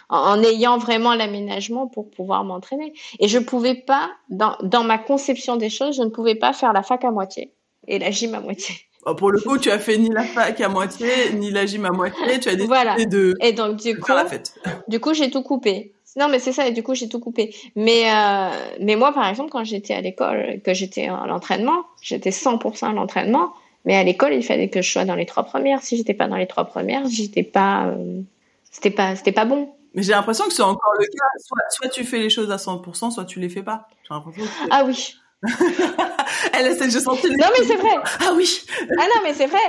en, 0.10 0.44
ayant 0.44 0.78
vraiment 0.78 1.16
l'aménagement 1.16 1.88
pour 1.88 2.10
pouvoir 2.10 2.44
m'entraîner 2.44 2.94
et 3.20 3.28
je 3.28 3.40
pouvais 3.40 3.76
pas 3.76 4.12
dans, 4.30 4.56
dans 4.62 4.84
ma 4.84 4.98
conception 4.98 5.56
des 5.56 5.70
choses 5.70 5.96
je 5.98 6.04
ne 6.04 6.10
pouvais 6.10 6.36
pas 6.36 6.54
faire 6.54 6.74
la 6.74 6.84
fac 6.84 7.04
à 7.04 7.12
moitié 7.12 7.54
et 7.88 8.00
la 8.00 8.12
gym 8.12 8.36
à 8.36 8.40
moitié 8.40 8.76
oh, 9.06 9.16
pour 9.16 9.32
le 9.32 9.40
coup 9.40 9.58
tu 9.58 9.72
as 9.72 9.80
fait 9.80 9.98
ni 9.98 10.10
la 10.10 10.24
fac 10.24 10.60
à 10.62 10.70
moitié 10.70 11.34
ni 11.34 11.52
la 11.52 11.66
gym 11.66 11.86
à 11.86 11.92
moitié 11.92 12.40
tu 12.40 12.50
as 12.50 12.56
décidé 12.56 12.68
voilà. 12.68 12.96
de 13.06 13.36
et 13.42 13.54
donc 13.54 13.78
du 13.78 13.98
coup 13.98 14.12
la 14.12 14.26
fête. 14.26 14.54
du 14.88 15.00
coup 15.00 15.14
j'ai 15.14 15.32
tout 15.32 15.44
coupé 15.44 15.94
non, 16.18 16.28
mais 16.28 16.40
c'est 16.40 16.52
ça, 16.52 16.68
et 16.68 16.72
du 16.72 16.84
coup, 16.84 16.94
j'ai 16.94 17.08
tout 17.08 17.20
coupé. 17.20 17.56
Mais, 17.76 18.04
euh, 18.14 18.50
mais 18.82 18.98
moi, 18.98 19.14
par 19.14 19.28
exemple, 19.30 19.50
quand 19.50 19.64
j'étais 19.64 19.94
à 19.94 20.02
l'école, 20.02 20.60
que 20.64 20.74
j'étais 20.74 21.08
à 21.08 21.26
l'entraînement, 21.26 21.86
j'étais 22.02 22.32
100% 22.32 22.90
à 22.90 22.92
l'entraînement, 22.92 23.54
mais 23.86 23.96
à 23.96 24.04
l'école, 24.04 24.34
il 24.34 24.44
fallait 24.44 24.70
que 24.70 24.82
je 24.82 24.92
sois 24.92 25.06
dans 25.06 25.16
les 25.16 25.26
trois 25.26 25.44
premières. 25.44 25.82
Si 25.82 25.98
j'étais 25.98 26.14
pas 26.14 26.28
dans 26.28 26.36
les 26.36 26.48
trois 26.48 26.66
premières, 26.66 27.08
j'étais 27.08 27.44
pas, 27.44 27.88
euh, 27.88 28.22
c'était 28.70 28.92
pas, 28.92 29.16
c'était 29.16 29.32
pas 29.32 29.46
bon. 29.46 29.74
Mais 29.94 30.04
j'ai 30.04 30.12
l'impression 30.12 30.46
que 30.46 30.54
c'est 30.54 30.62
encore 30.62 30.94
le 31.00 31.06
cas. 31.06 31.26
Soit, 31.40 31.64
soit, 31.70 31.90
tu 31.90 32.04
fais 32.04 32.20
les 32.20 32.30
choses 32.30 32.52
à 32.52 32.56
100%, 32.56 33.12
soit 33.12 33.26
tu 33.26 33.40
les 33.40 33.50
fais 33.50 33.64
pas. 33.64 33.88
Que... 34.08 34.42
Ah 34.70 34.84
oui. 34.86 35.16
Elle 36.54 36.68
essaie 36.68 36.88
de 36.88 37.00
sentir. 37.00 37.30
Non 37.32 37.48
mais 37.58 37.66
c'est 37.66 37.76
vrai. 37.76 37.96
Ah 38.20 38.34
oui. 38.36 38.62
ah 39.00 39.04
non 39.04 39.22
mais 39.24 39.34
c'est 39.34 39.48
vrai. 39.48 39.60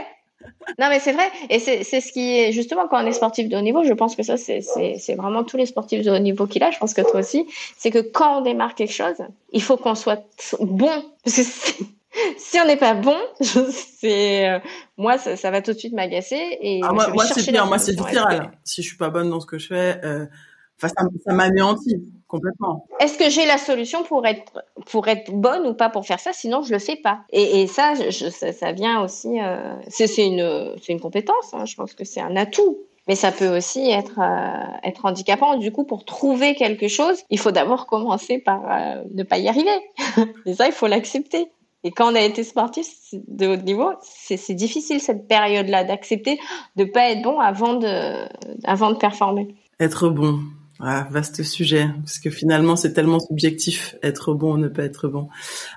Non 0.79 0.89
mais 0.89 0.99
c'est 0.99 1.13
vrai 1.13 1.31
et 1.51 1.61
c'est 1.61 1.85
c'est 1.85 2.01
ce 2.01 2.13
qui 2.13 2.37
est 2.39 2.53
justement 2.53 2.89
quand 2.89 3.03
on 3.03 3.07
est 3.07 3.13
sportif 3.13 3.49
de 3.49 3.57
haut 3.57 3.61
niveau, 3.61 3.85
je 3.85 3.93
pense 3.93 4.17
que 4.17 4.23
ça 4.23 4.37
c'est 4.37 4.61
c'est 4.61 4.97
c'est 4.99 5.15
vraiment 5.15 5.45
tous 5.45 5.57
les 5.57 5.67
sportifs 5.67 6.05
de 6.05 6.11
haut 6.11 6.19
niveau 6.19 6.47
qu'il 6.47 6.63
a, 6.65 6.71
je 6.71 6.79
pense 6.79 6.95
que 6.95 7.03
toi 7.03 7.21
aussi, 7.21 7.47
c'est 7.79 7.91
que 7.91 8.01
quand 8.01 8.39
on 8.39 8.41
démarre 8.41 8.75
quelque 8.75 8.93
chose, 8.93 9.17
il 9.53 9.63
faut 9.63 9.77
qu'on 9.77 9.95
soit 9.95 10.25
bon 10.61 10.91
parce 11.25 11.37
que 11.37 11.85
si 12.39 12.59
on 12.61 12.67
n'est 12.67 12.77
pas 12.77 12.95
bon, 12.95 13.17
c'est 13.41 14.49
euh, 14.49 14.59
moi 14.97 15.19
ça, 15.19 15.37
ça, 15.37 15.51
va 15.51 15.63
tout 15.63 15.73
de 15.73 15.79
suite 15.79 15.95
m'agacer 15.95 16.59
et 16.61 16.81
ah, 16.83 16.93
moi, 16.93 17.09
moi 17.09 17.25
c'est 17.25 17.51
pire, 17.51 17.67
moi 17.67 17.79
c'est 17.79 17.97
viscéral. 17.97 18.53
Si 18.65 18.83
je 18.83 18.89
suis 18.89 18.97
pas 18.97 19.11
bonne 19.11 19.31
dans 19.31 19.41
ce 19.41 19.47
que 19.47 19.59
je 19.59 19.69
fais, 19.69 20.01
euh, 20.05 20.27
ça, 20.79 20.89
ça 20.89 21.33
m'anéantit 21.33 22.03
complètement. 22.27 22.87
Est-ce 23.01 23.17
que 23.17 23.31
j'ai 23.31 23.47
la 23.47 23.59
solution 23.59 24.03
pour 24.05 24.27
être 24.27 24.63
pour 24.87 25.09
être 25.09 25.31
bonne 25.33 25.67
ou 25.67 25.75
pas 25.75 25.89
pour 25.89 26.07
faire 26.07 26.21
ça? 26.21 26.33
Sinon 26.33 26.63
je 26.63 26.73
le 26.73 26.79
fais 26.79 26.97
pas. 26.97 27.21
Et, 27.31 27.63
et 27.63 27.67
ça, 27.67 27.95
je, 27.95 28.29
ça, 28.29 28.53
ça, 28.53 28.73
vient 28.73 29.03
aussi. 29.03 29.41
Euh, 29.41 29.75
c'est 29.89 30.27
une 30.27 30.75
c'est 30.83 30.93
une 30.93 31.01
compétence. 31.01 31.55
Hein, 31.55 31.65
je 31.65 31.77
pense 31.77 31.95
que 31.95 32.05
c'est 32.05 32.21
un 32.21 32.37
atout. 32.37 32.79
Mais 33.09 33.17
ça 33.17 33.33
peut 33.33 33.57
aussi 33.57 33.91
être 33.91 34.21
euh, 34.21 34.79
être 34.89 35.07
handicapant. 35.07 35.57
Du 35.57 35.73
coup, 35.73 35.85
pour 35.85 36.05
trouver 36.05 36.55
quelque 36.55 36.89
chose, 36.89 37.23
il 37.31 37.39
faut 37.39 37.51
d'abord 37.51 37.87
commencer 37.87 38.39
par 38.39 38.63
ne 39.11 39.23
pas 39.23 39.39
y 39.39 39.49
arriver. 39.49 39.71
et 40.47 40.55
ça, 40.55 40.67
il 40.67 40.73
faut 40.73 40.87
l'accepter. 40.87 41.51
Et 41.85 41.91
quand 41.91 42.13
on 42.13 42.15
a 42.15 42.21
été 42.21 42.45
sportif 42.45 42.87
de 43.13 43.47
haut 43.49 43.57
niveau, 43.57 43.93
c'est 44.03 44.55
difficile 44.55 45.01
cette 45.01 45.27
période-là 45.27 45.85
d'accepter 45.85 46.39
de 46.77 46.85
pas 46.85 47.11
être 47.11 47.23
bon 47.23 47.41
avant 47.41 47.75
de, 47.75 48.29
avant 48.65 48.91
de 48.91 48.97
performer. 48.97 49.57
Être 49.81 50.09
bon. 50.09 50.41
Ah, 50.85 51.07
vaste 51.11 51.45
sujet, 51.45 51.89
parce 51.99 52.19
que 52.19 52.29
finalement 52.29 52.75
c'est 52.75 52.93
tellement 52.93 53.21
subjectif, 53.21 53.95
être 54.03 54.35
bon 54.35 54.55
ou 54.55 54.59
ne 54.59 54.67
pas 54.67 54.83
être 54.83 55.07
bon. 55.07 55.29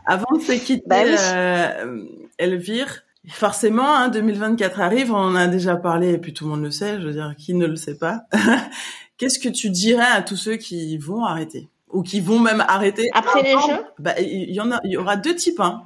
Avant 0.07 0.35
de 0.35 0.41
se 0.41 0.53
quitter, 0.53 0.83
bah 0.87 1.01
oui. 1.05 1.15
euh, 1.35 2.03
Elvire, 2.39 3.03
forcément, 3.27 3.87
hein, 3.95 4.09
2024 4.09 4.79
arrive, 4.81 5.11
on 5.11 5.17
en 5.17 5.35
a 5.35 5.45
déjà 5.45 5.75
parlé 5.75 6.13
et 6.13 6.17
puis 6.17 6.33
tout 6.33 6.45
le 6.45 6.51
monde 6.51 6.63
le 6.63 6.71
sait, 6.71 6.99
je 6.99 7.05
veux 7.05 7.13
dire, 7.13 7.35
qui 7.37 7.53
ne 7.53 7.67
le 7.67 7.75
sait 7.75 7.97
pas. 7.97 8.21
Qu'est-ce 9.17 9.37
que 9.37 9.49
tu 9.49 9.69
dirais 9.69 10.07
à 10.11 10.23
tous 10.23 10.37
ceux 10.37 10.55
qui 10.55 10.97
vont 10.97 11.23
arrêter? 11.23 11.69
Ou 11.91 12.01
qui 12.01 12.19
vont 12.19 12.39
même 12.39 12.63
arrêter? 12.67 13.07
Après 13.13 13.43
les 13.43 13.51
jeux? 13.51 13.83
Bah, 13.99 14.19
il 14.19 14.51
y 14.53 14.59
en 14.59 14.71
a, 14.71 14.79
il 14.85 14.91
y 14.91 14.97
aura 14.97 15.17
deux 15.17 15.35
types. 15.35 15.59
Hein. 15.59 15.83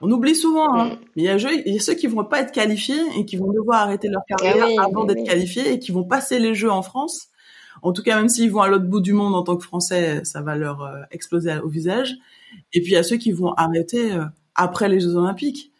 On 0.00 0.10
oublie 0.10 0.34
souvent, 0.34 0.74
hein, 0.74 0.84
mm. 0.86 0.98
mais 1.16 1.22
il 1.22 1.24
y, 1.24 1.28
a, 1.28 1.36
il 1.36 1.72
y, 1.72 1.76
a 1.76 1.80
ceux 1.80 1.94
qui 1.94 2.06
vont 2.06 2.24
pas 2.24 2.40
être 2.40 2.52
qualifiés 2.52 3.00
et 3.16 3.24
qui 3.24 3.36
vont 3.36 3.52
devoir 3.52 3.82
arrêter 3.82 4.08
leur 4.08 4.22
carrière 4.26 4.66
oui, 4.66 4.76
avant 4.78 5.04
d'être 5.04 5.18
oui. 5.18 5.24
qualifiés 5.24 5.72
et 5.72 5.78
qui 5.78 5.92
vont 5.92 6.04
passer 6.04 6.38
les 6.38 6.54
jeux 6.54 6.70
en 6.70 6.82
France. 6.82 7.28
En 7.82 7.92
tout 7.92 8.02
cas, 8.02 8.16
même 8.16 8.28
s'ils 8.28 8.50
vont 8.50 8.62
à 8.62 8.68
l'autre 8.68 8.86
bout 8.86 9.00
du 9.00 9.12
monde 9.12 9.34
en 9.34 9.42
tant 9.42 9.56
que 9.56 9.64
Français, 9.64 10.24
ça 10.24 10.40
va 10.40 10.56
leur 10.56 10.82
euh, 10.82 11.02
exploser 11.10 11.58
au 11.58 11.68
visage. 11.68 12.14
Et 12.72 12.80
puis 12.80 12.92
il 12.92 12.94
y 12.94 12.96
a 12.96 13.02
ceux 13.02 13.16
qui 13.16 13.32
vont 13.32 13.52
arrêter 13.54 14.12
euh, 14.12 14.24
après 14.54 14.88
les 14.88 15.00
Jeux 15.00 15.16
Olympiques. 15.16 15.72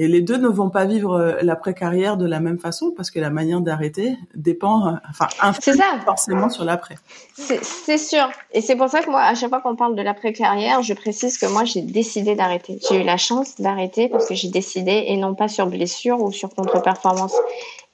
Et 0.00 0.06
les 0.06 0.20
deux 0.20 0.36
ne 0.36 0.46
vont 0.46 0.70
pas 0.70 0.84
vivre 0.84 1.14
euh, 1.14 1.38
l'après-carrière 1.42 2.16
de 2.16 2.24
la 2.24 2.38
même 2.38 2.58
façon 2.58 2.92
parce 2.96 3.10
que 3.10 3.18
la 3.18 3.30
manière 3.30 3.60
d'arrêter 3.60 4.16
dépend, 4.32 4.86
euh, 4.86 4.92
enfin, 5.10 5.26
ça. 5.60 5.98
forcément 6.04 6.48
sur 6.48 6.64
l'après. 6.64 6.94
C'est 7.34 7.98
sûr. 7.98 8.30
Et 8.52 8.60
c'est 8.60 8.76
pour 8.76 8.88
ça 8.88 9.02
que 9.02 9.10
moi, 9.10 9.22
à 9.22 9.34
chaque 9.34 9.48
fois 9.48 9.60
qu'on 9.60 9.74
parle 9.74 9.96
de 9.96 10.02
l'après-carrière, 10.02 10.82
je 10.82 10.94
précise 10.94 11.36
que 11.36 11.46
moi, 11.46 11.64
j'ai 11.64 11.82
décidé 11.82 12.36
d'arrêter. 12.36 12.78
J'ai 12.88 13.00
eu 13.00 13.04
la 13.04 13.16
chance 13.16 13.60
d'arrêter 13.60 14.08
parce 14.08 14.28
que 14.28 14.34
j'ai 14.34 14.50
décidé 14.50 15.04
et 15.08 15.16
non 15.16 15.34
pas 15.34 15.48
sur 15.48 15.66
blessure 15.66 16.22
ou 16.22 16.30
sur 16.30 16.50
contre-performance. 16.50 17.34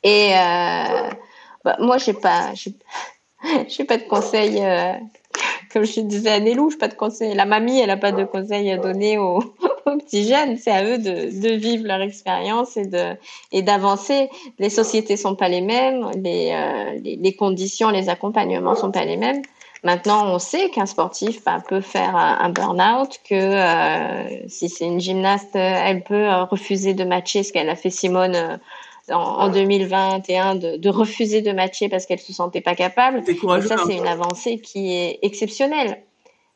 Et 0.02 0.34
euh, 0.34 1.10
bah, 1.64 1.76
moi, 1.80 1.96
j'ai 1.96 2.12
pas, 2.12 2.52
j'ai 2.54 3.84
pas 3.84 3.96
de 3.96 4.04
conseils. 4.04 4.62
Euh, 4.62 4.92
comme 5.72 5.84
je 5.84 6.00
disais 6.00 6.30
à 6.30 6.40
Nélou, 6.40 6.70
j'ai 6.70 6.78
pas 6.78 6.88
de 6.88 6.94
conseils. 6.94 7.34
La 7.34 7.44
mamie, 7.44 7.80
elle 7.80 7.90
a 7.90 7.96
pas 7.96 8.12
de 8.12 8.24
conseils 8.24 8.70
à 8.70 8.76
donner 8.76 9.18
aux 9.18 9.38
aux 9.86 9.96
petits 9.98 10.26
jeunes. 10.28 10.56
C'est 10.56 10.70
à 10.70 10.84
eux 10.84 10.98
de, 10.98 11.40
de 11.42 11.54
vivre 11.54 11.86
leur 11.86 12.00
expérience 12.00 12.76
et 12.76 12.86
de 12.86 13.14
et 13.52 13.62
d'avancer. 13.62 14.28
Les 14.58 14.70
sociétés 14.70 15.16
sont 15.16 15.34
pas 15.34 15.48
les 15.48 15.60
mêmes, 15.60 16.10
les, 16.16 16.52
euh, 16.52 16.98
les, 17.02 17.16
les 17.16 17.34
conditions, 17.34 17.90
les 17.90 18.08
accompagnements 18.08 18.74
sont 18.74 18.90
pas 18.90 19.04
les 19.04 19.16
mêmes. 19.16 19.42
Maintenant, 19.84 20.32
on 20.34 20.38
sait 20.38 20.70
qu'un 20.70 20.86
sportif 20.86 21.44
bah, 21.44 21.62
peut 21.68 21.82
faire 21.82 22.16
un, 22.16 22.48
burn-out, 22.48 23.20
que 23.28 23.34
euh, 23.34 24.48
si 24.48 24.70
c'est 24.70 24.86
une 24.86 24.98
gymnaste, 24.98 25.54
elle 25.54 26.02
peut 26.02 26.26
euh, 26.26 26.44
refuser 26.44 26.94
de 26.94 27.04
matcher, 27.04 27.42
ce 27.42 27.52
qu'elle 27.52 27.68
a 27.68 27.76
fait 27.76 27.90
Simone 27.90 28.58
euh, 29.10 29.14
en, 29.14 29.48
2021, 29.48 30.54
de, 30.56 30.76
de, 30.76 30.88
refuser 30.88 31.42
de 31.42 31.52
matcher 31.52 31.88
parce 31.88 32.06
qu'elle 32.06 32.20
se 32.20 32.32
sentait 32.32 32.60
pas 32.60 32.74
capable. 32.74 33.22
Et 33.28 33.62
ça, 33.62 33.76
c'est 33.86 33.96
une 33.96 34.06
avancée 34.06 34.58
qui 34.58 34.94
est 34.94 35.18
exceptionnelle. 35.22 36.02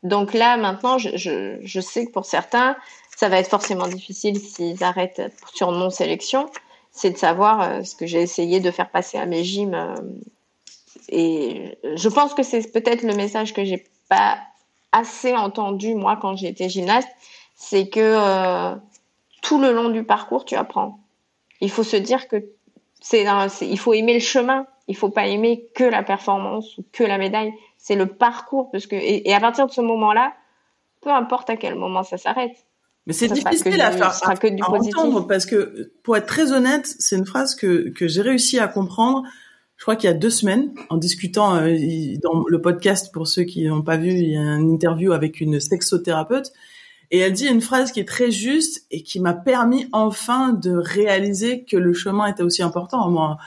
Donc 0.03 0.33
là, 0.35 0.57
maintenant, 0.57 0.99
je, 0.99 1.17
je, 1.17 1.59
je, 1.61 1.81
sais 1.81 2.07
que 2.07 2.13
pour 2.13 2.25
certains, 2.25 2.77
ça 3.17 3.29
va 3.29 3.39
être 3.39 3.51
forcément 3.51 3.89
difficile 3.89 4.39
s'ils 4.39 4.85
arrêtent 4.85 5.23
sur 5.55 5.73
non-sélection. 5.73 6.49
C'est 6.93 7.11
de 7.11 7.19
savoir 7.19 7.85
ce 7.85 7.95
que 7.95 8.07
j'ai 8.07 8.23
essayé 8.23 8.61
de 8.61 8.71
faire 8.71 8.91
passer 8.91 9.19
à 9.19 9.27
mes 9.27 9.45
gyms 9.45 9.95
et 11.09 11.79
je 11.95 12.09
pense 12.09 12.35
que 12.35 12.43
c'est 12.43 12.71
peut-être 12.71 13.03
le 13.03 13.15
message 13.15 13.55
que 13.55 13.65
j'ai 13.65 13.85
pas 14.09 14.39
assez 14.93 15.35
entendu 15.35 15.95
moi 15.95 16.19
quand 16.21 16.37
j'étais 16.37 16.69
gymnaste, 16.69 17.09
c'est 17.55 17.89
que 17.89 18.01
euh, 18.01 18.75
tout 19.43 19.61
le 19.61 19.73
long 19.73 19.89
du 19.89 20.05
parcours 20.05 20.45
tu 20.45 20.55
apprends. 20.55 20.99
Il 21.61 21.71
faut 21.71 21.83
se 21.83 21.97
dire 21.97 22.29
que 22.29 22.37
c'est 23.01 23.25
il 23.63 23.79
faut 23.79 23.95
aimer 23.95 24.15
le 24.15 24.21
chemin, 24.21 24.67
il 24.87 24.97
faut 24.97 25.11
pas 25.11 25.27
aimer 25.27 25.67
que 25.75 25.85
la 25.85 26.03
performance 26.03 26.77
ou 26.79 26.85
que 26.93 27.05
la 27.05 27.19
médaille, 27.19 27.53
c'est 27.77 27.97
le 27.97 28.07
parcours 28.07 28.71
parce 28.71 28.87
que 28.87 28.97
et, 28.97 29.33
à 29.33 29.41
partir 29.41 29.67
de 29.67 29.73
ce 29.73 29.81
moment-là, 29.81 30.35
peu 31.01 31.11
importe 31.11 31.51
à 31.51 31.57
quel 31.57 31.75
moment 31.75 32.03
ça 32.03 32.17
s'arrête. 32.17 32.57
Mais 33.07 33.13
c'est 33.13 33.29
difficile 33.29 33.81
à 33.81 33.91
faire 33.91 34.19
à, 34.29 34.37
que 34.37 34.49
du 34.49 34.63
à 34.63 34.71
entendre 34.71 35.27
parce 35.27 35.47
que 35.47 35.93
pour 36.03 36.17
être 36.17 36.27
très 36.27 36.53
honnête, 36.53 36.87
c'est 36.99 37.17
une 37.17 37.27
phrase 37.27 37.55
que 37.55 37.89
que 37.91 38.07
j'ai 38.09 38.23
réussi 38.23 38.59
à 38.59 38.69
comprendre 38.69 39.25
je 39.79 39.85
crois 39.85 39.95
qu'il 39.95 40.11
y 40.11 40.13
a 40.13 40.17
deux 40.17 40.31
semaines, 40.31 40.75
en 40.91 40.97
discutant 40.97 41.55
euh, 41.55 41.77
dans 42.21 42.45
le 42.49 42.61
podcast 42.61 43.13
pour 43.13 43.29
ceux 43.29 43.45
qui 43.45 43.65
n'ont 43.65 43.83
pas 43.83 43.97
vu, 43.97 44.11
il 44.11 44.31
y 44.31 44.37
a 44.37 44.41
une 44.41 44.73
interview 44.73 45.13
avec 45.13 45.41
une 45.41 45.61
sexothérapeute 45.61 46.53
et 47.11 47.19
elle 47.19 47.33
dit 47.33 47.47
une 47.47 47.61
phrase 47.61 47.93
qui 47.93 48.01
est 48.01 48.09
très 48.09 48.31
juste 48.31 48.87
et 48.91 49.03
qui 49.03 49.21
m'a 49.21 49.35
permis 49.35 49.89
enfin 49.93 50.53
de 50.53 50.77
réaliser 50.77 51.65
que 51.65 51.77
le 51.77 51.95
chemin 51.95 52.27
était 52.27 52.43
aussi 52.43 52.63
important. 52.63 53.09
Moi, 53.09 53.39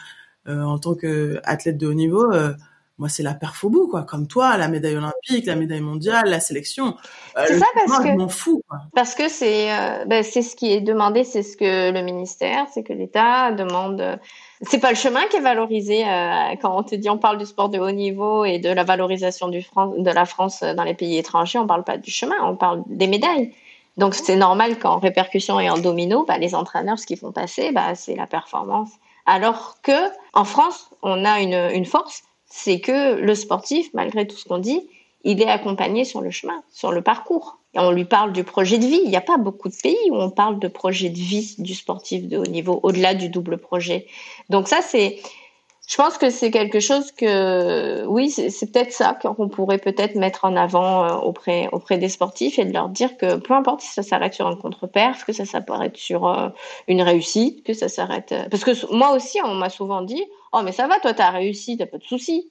euh, 0.47 0.63
en 0.63 0.79
tant 0.79 0.95
qu'athlète 0.95 1.77
de 1.77 1.87
haut 1.87 1.93
niveau, 1.93 2.31
euh, 2.31 2.53
moi 2.97 3.07
c'est 3.07 3.23
la 3.23 3.33
perf 3.33 3.63
au 3.63 3.69
bout, 3.69 3.87
quoi. 3.87 4.03
Comme 4.03 4.27
toi, 4.27 4.57
la 4.57 4.67
médaille 4.67 4.97
olympique, 4.97 5.45
la 5.45 5.55
médaille 5.55 5.81
mondiale, 5.81 6.29
la 6.29 6.39
sélection. 6.39 6.95
c'est 7.35 7.59
ça 7.59 7.65
parce 7.75 7.99
que 7.99 8.09
je 8.09 8.13
m'en 8.13 8.29
fous. 8.29 8.63
Quoi. 8.67 8.79
Parce 8.95 9.13
que 9.13 9.29
c'est 9.29 9.67
ben, 10.07 10.23
c'est 10.23 10.41
ce 10.41 10.55
qui 10.55 10.71
est 10.71 10.81
demandé, 10.81 11.23
c'est 11.23 11.43
ce 11.43 11.55
que 11.55 11.91
le 11.91 12.01
ministère, 12.01 12.65
c'est 12.73 12.83
que 12.83 12.93
l'État 12.93 13.51
demande 13.51 14.19
c'est 14.63 14.79
pas 14.79 14.89
le 14.89 14.95
chemin 14.95 15.25
qui 15.27 15.37
est 15.37 15.41
valorisé 15.41 16.05
euh, 16.07 16.55
quand 16.61 16.77
on 16.77 16.83
te 16.83 16.95
dit 16.95 17.09
on 17.09 17.17
parle 17.17 17.37
du 17.37 17.45
sport 17.45 17.69
de 17.69 17.79
haut 17.79 17.91
niveau 17.91 18.45
et 18.45 18.59
de 18.59 18.69
la 18.69 18.83
valorisation 18.83 19.47
du 19.47 19.59
de 19.59 20.11
la 20.11 20.25
France 20.25 20.61
dans 20.61 20.83
les 20.83 20.93
pays 20.93 21.17
étrangers, 21.17 21.59
on 21.59 21.67
parle 21.67 21.83
pas 21.83 21.97
du 21.97 22.11
chemin, 22.11 22.35
on 22.43 22.55
parle 22.55 22.83
des 22.87 23.07
médailles. 23.07 23.53
Donc 23.97 24.15
c'est 24.15 24.35
normal 24.35 24.77
qu'en 24.79 24.99
répercussion 24.99 25.59
et 25.59 25.69
en 25.69 25.77
domino, 25.77 26.25
bah, 26.25 26.37
les 26.37 26.55
entraîneurs 26.55 26.99
ce 26.99 27.05
qu'ils 27.05 27.17
font 27.17 27.31
passer, 27.31 27.71
bah, 27.71 27.95
c'est 27.95 28.15
la 28.15 28.27
performance. 28.27 28.91
Alors 29.25 29.77
que 29.83 30.09
en 30.33 30.45
France, 30.45 30.89
on 31.01 31.25
a 31.25 31.41
une, 31.41 31.69
une 31.73 31.85
force, 31.85 32.23
c'est 32.45 32.79
que 32.79 33.15
le 33.15 33.35
sportif, 33.35 33.89
malgré 33.93 34.27
tout 34.27 34.35
ce 34.35 34.45
qu'on 34.45 34.59
dit, 34.59 34.87
il 35.23 35.41
est 35.41 35.49
accompagné 35.49 36.05
sur 36.05 36.21
le 36.21 36.31
chemin, 36.31 36.63
sur 36.71 36.91
le 36.91 37.01
parcours 37.01 37.57
on 37.75 37.91
lui 37.91 38.05
parle 38.05 38.33
du 38.33 38.43
projet 38.43 38.77
de 38.77 38.85
vie. 38.85 39.01
Il 39.03 39.09
n'y 39.09 39.15
a 39.15 39.21
pas 39.21 39.37
beaucoup 39.37 39.69
de 39.69 39.75
pays 39.75 40.09
où 40.09 40.15
on 40.15 40.29
parle 40.29 40.59
de 40.59 40.67
projet 40.67 41.09
de 41.09 41.17
vie 41.17 41.55
du 41.57 41.73
sportif 41.73 42.27
de 42.27 42.37
haut 42.37 42.45
niveau, 42.45 42.79
au-delà 42.83 43.13
du 43.13 43.29
double 43.29 43.57
projet. 43.57 44.07
Donc 44.49 44.67
ça, 44.67 44.81
c'est, 44.81 45.19
je 45.87 45.95
pense 45.95 46.17
que 46.17 46.29
c'est 46.29 46.51
quelque 46.51 46.79
chose 46.79 47.11
que, 47.11 48.05
oui, 48.05 48.29
c'est 48.29 48.71
peut-être 48.71 48.91
ça 48.91 49.17
qu'on 49.21 49.49
pourrait 49.49 49.77
peut-être 49.77 50.15
mettre 50.15 50.45
en 50.45 50.55
avant 50.55 51.05
euh, 51.05 51.15
auprès, 51.15 51.69
auprès 51.71 51.97
des 51.97 52.09
sportifs 52.09 52.59
et 52.59 52.65
de 52.65 52.73
leur 52.73 52.89
dire 52.89 53.17
que 53.17 53.35
peu 53.35 53.53
importe 53.53 53.81
si 53.81 53.93
ça 53.93 54.03
s'arrête 54.03 54.33
sur 54.33 54.47
un 54.47 54.55
contre-perf, 54.55 55.25
que 55.25 55.33
ça 55.33 55.45
s'arrête 55.45 55.97
sur 55.97 56.27
euh, 56.27 56.49
une 56.87 57.01
réussite, 57.01 57.63
que 57.63 57.73
ça 57.73 57.89
s'arrête. 57.89 58.31
Euh, 58.31 58.47
parce 58.49 58.63
que 58.63 58.93
moi 58.93 59.11
aussi, 59.11 59.39
on 59.43 59.53
m'a 59.55 59.69
souvent 59.69 60.01
dit, 60.01 60.23
oh 60.53 60.61
mais 60.63 60.71
ça 60.71 60.87
va, 60.87 60.99
toi 60.99 61.13
t'as 61.13 61.29
réussi, 61.29 61.77
t'as 61.77 61.87
pas 61.87 61.97
de 61.97 62.03
soucis. 62.03 62.49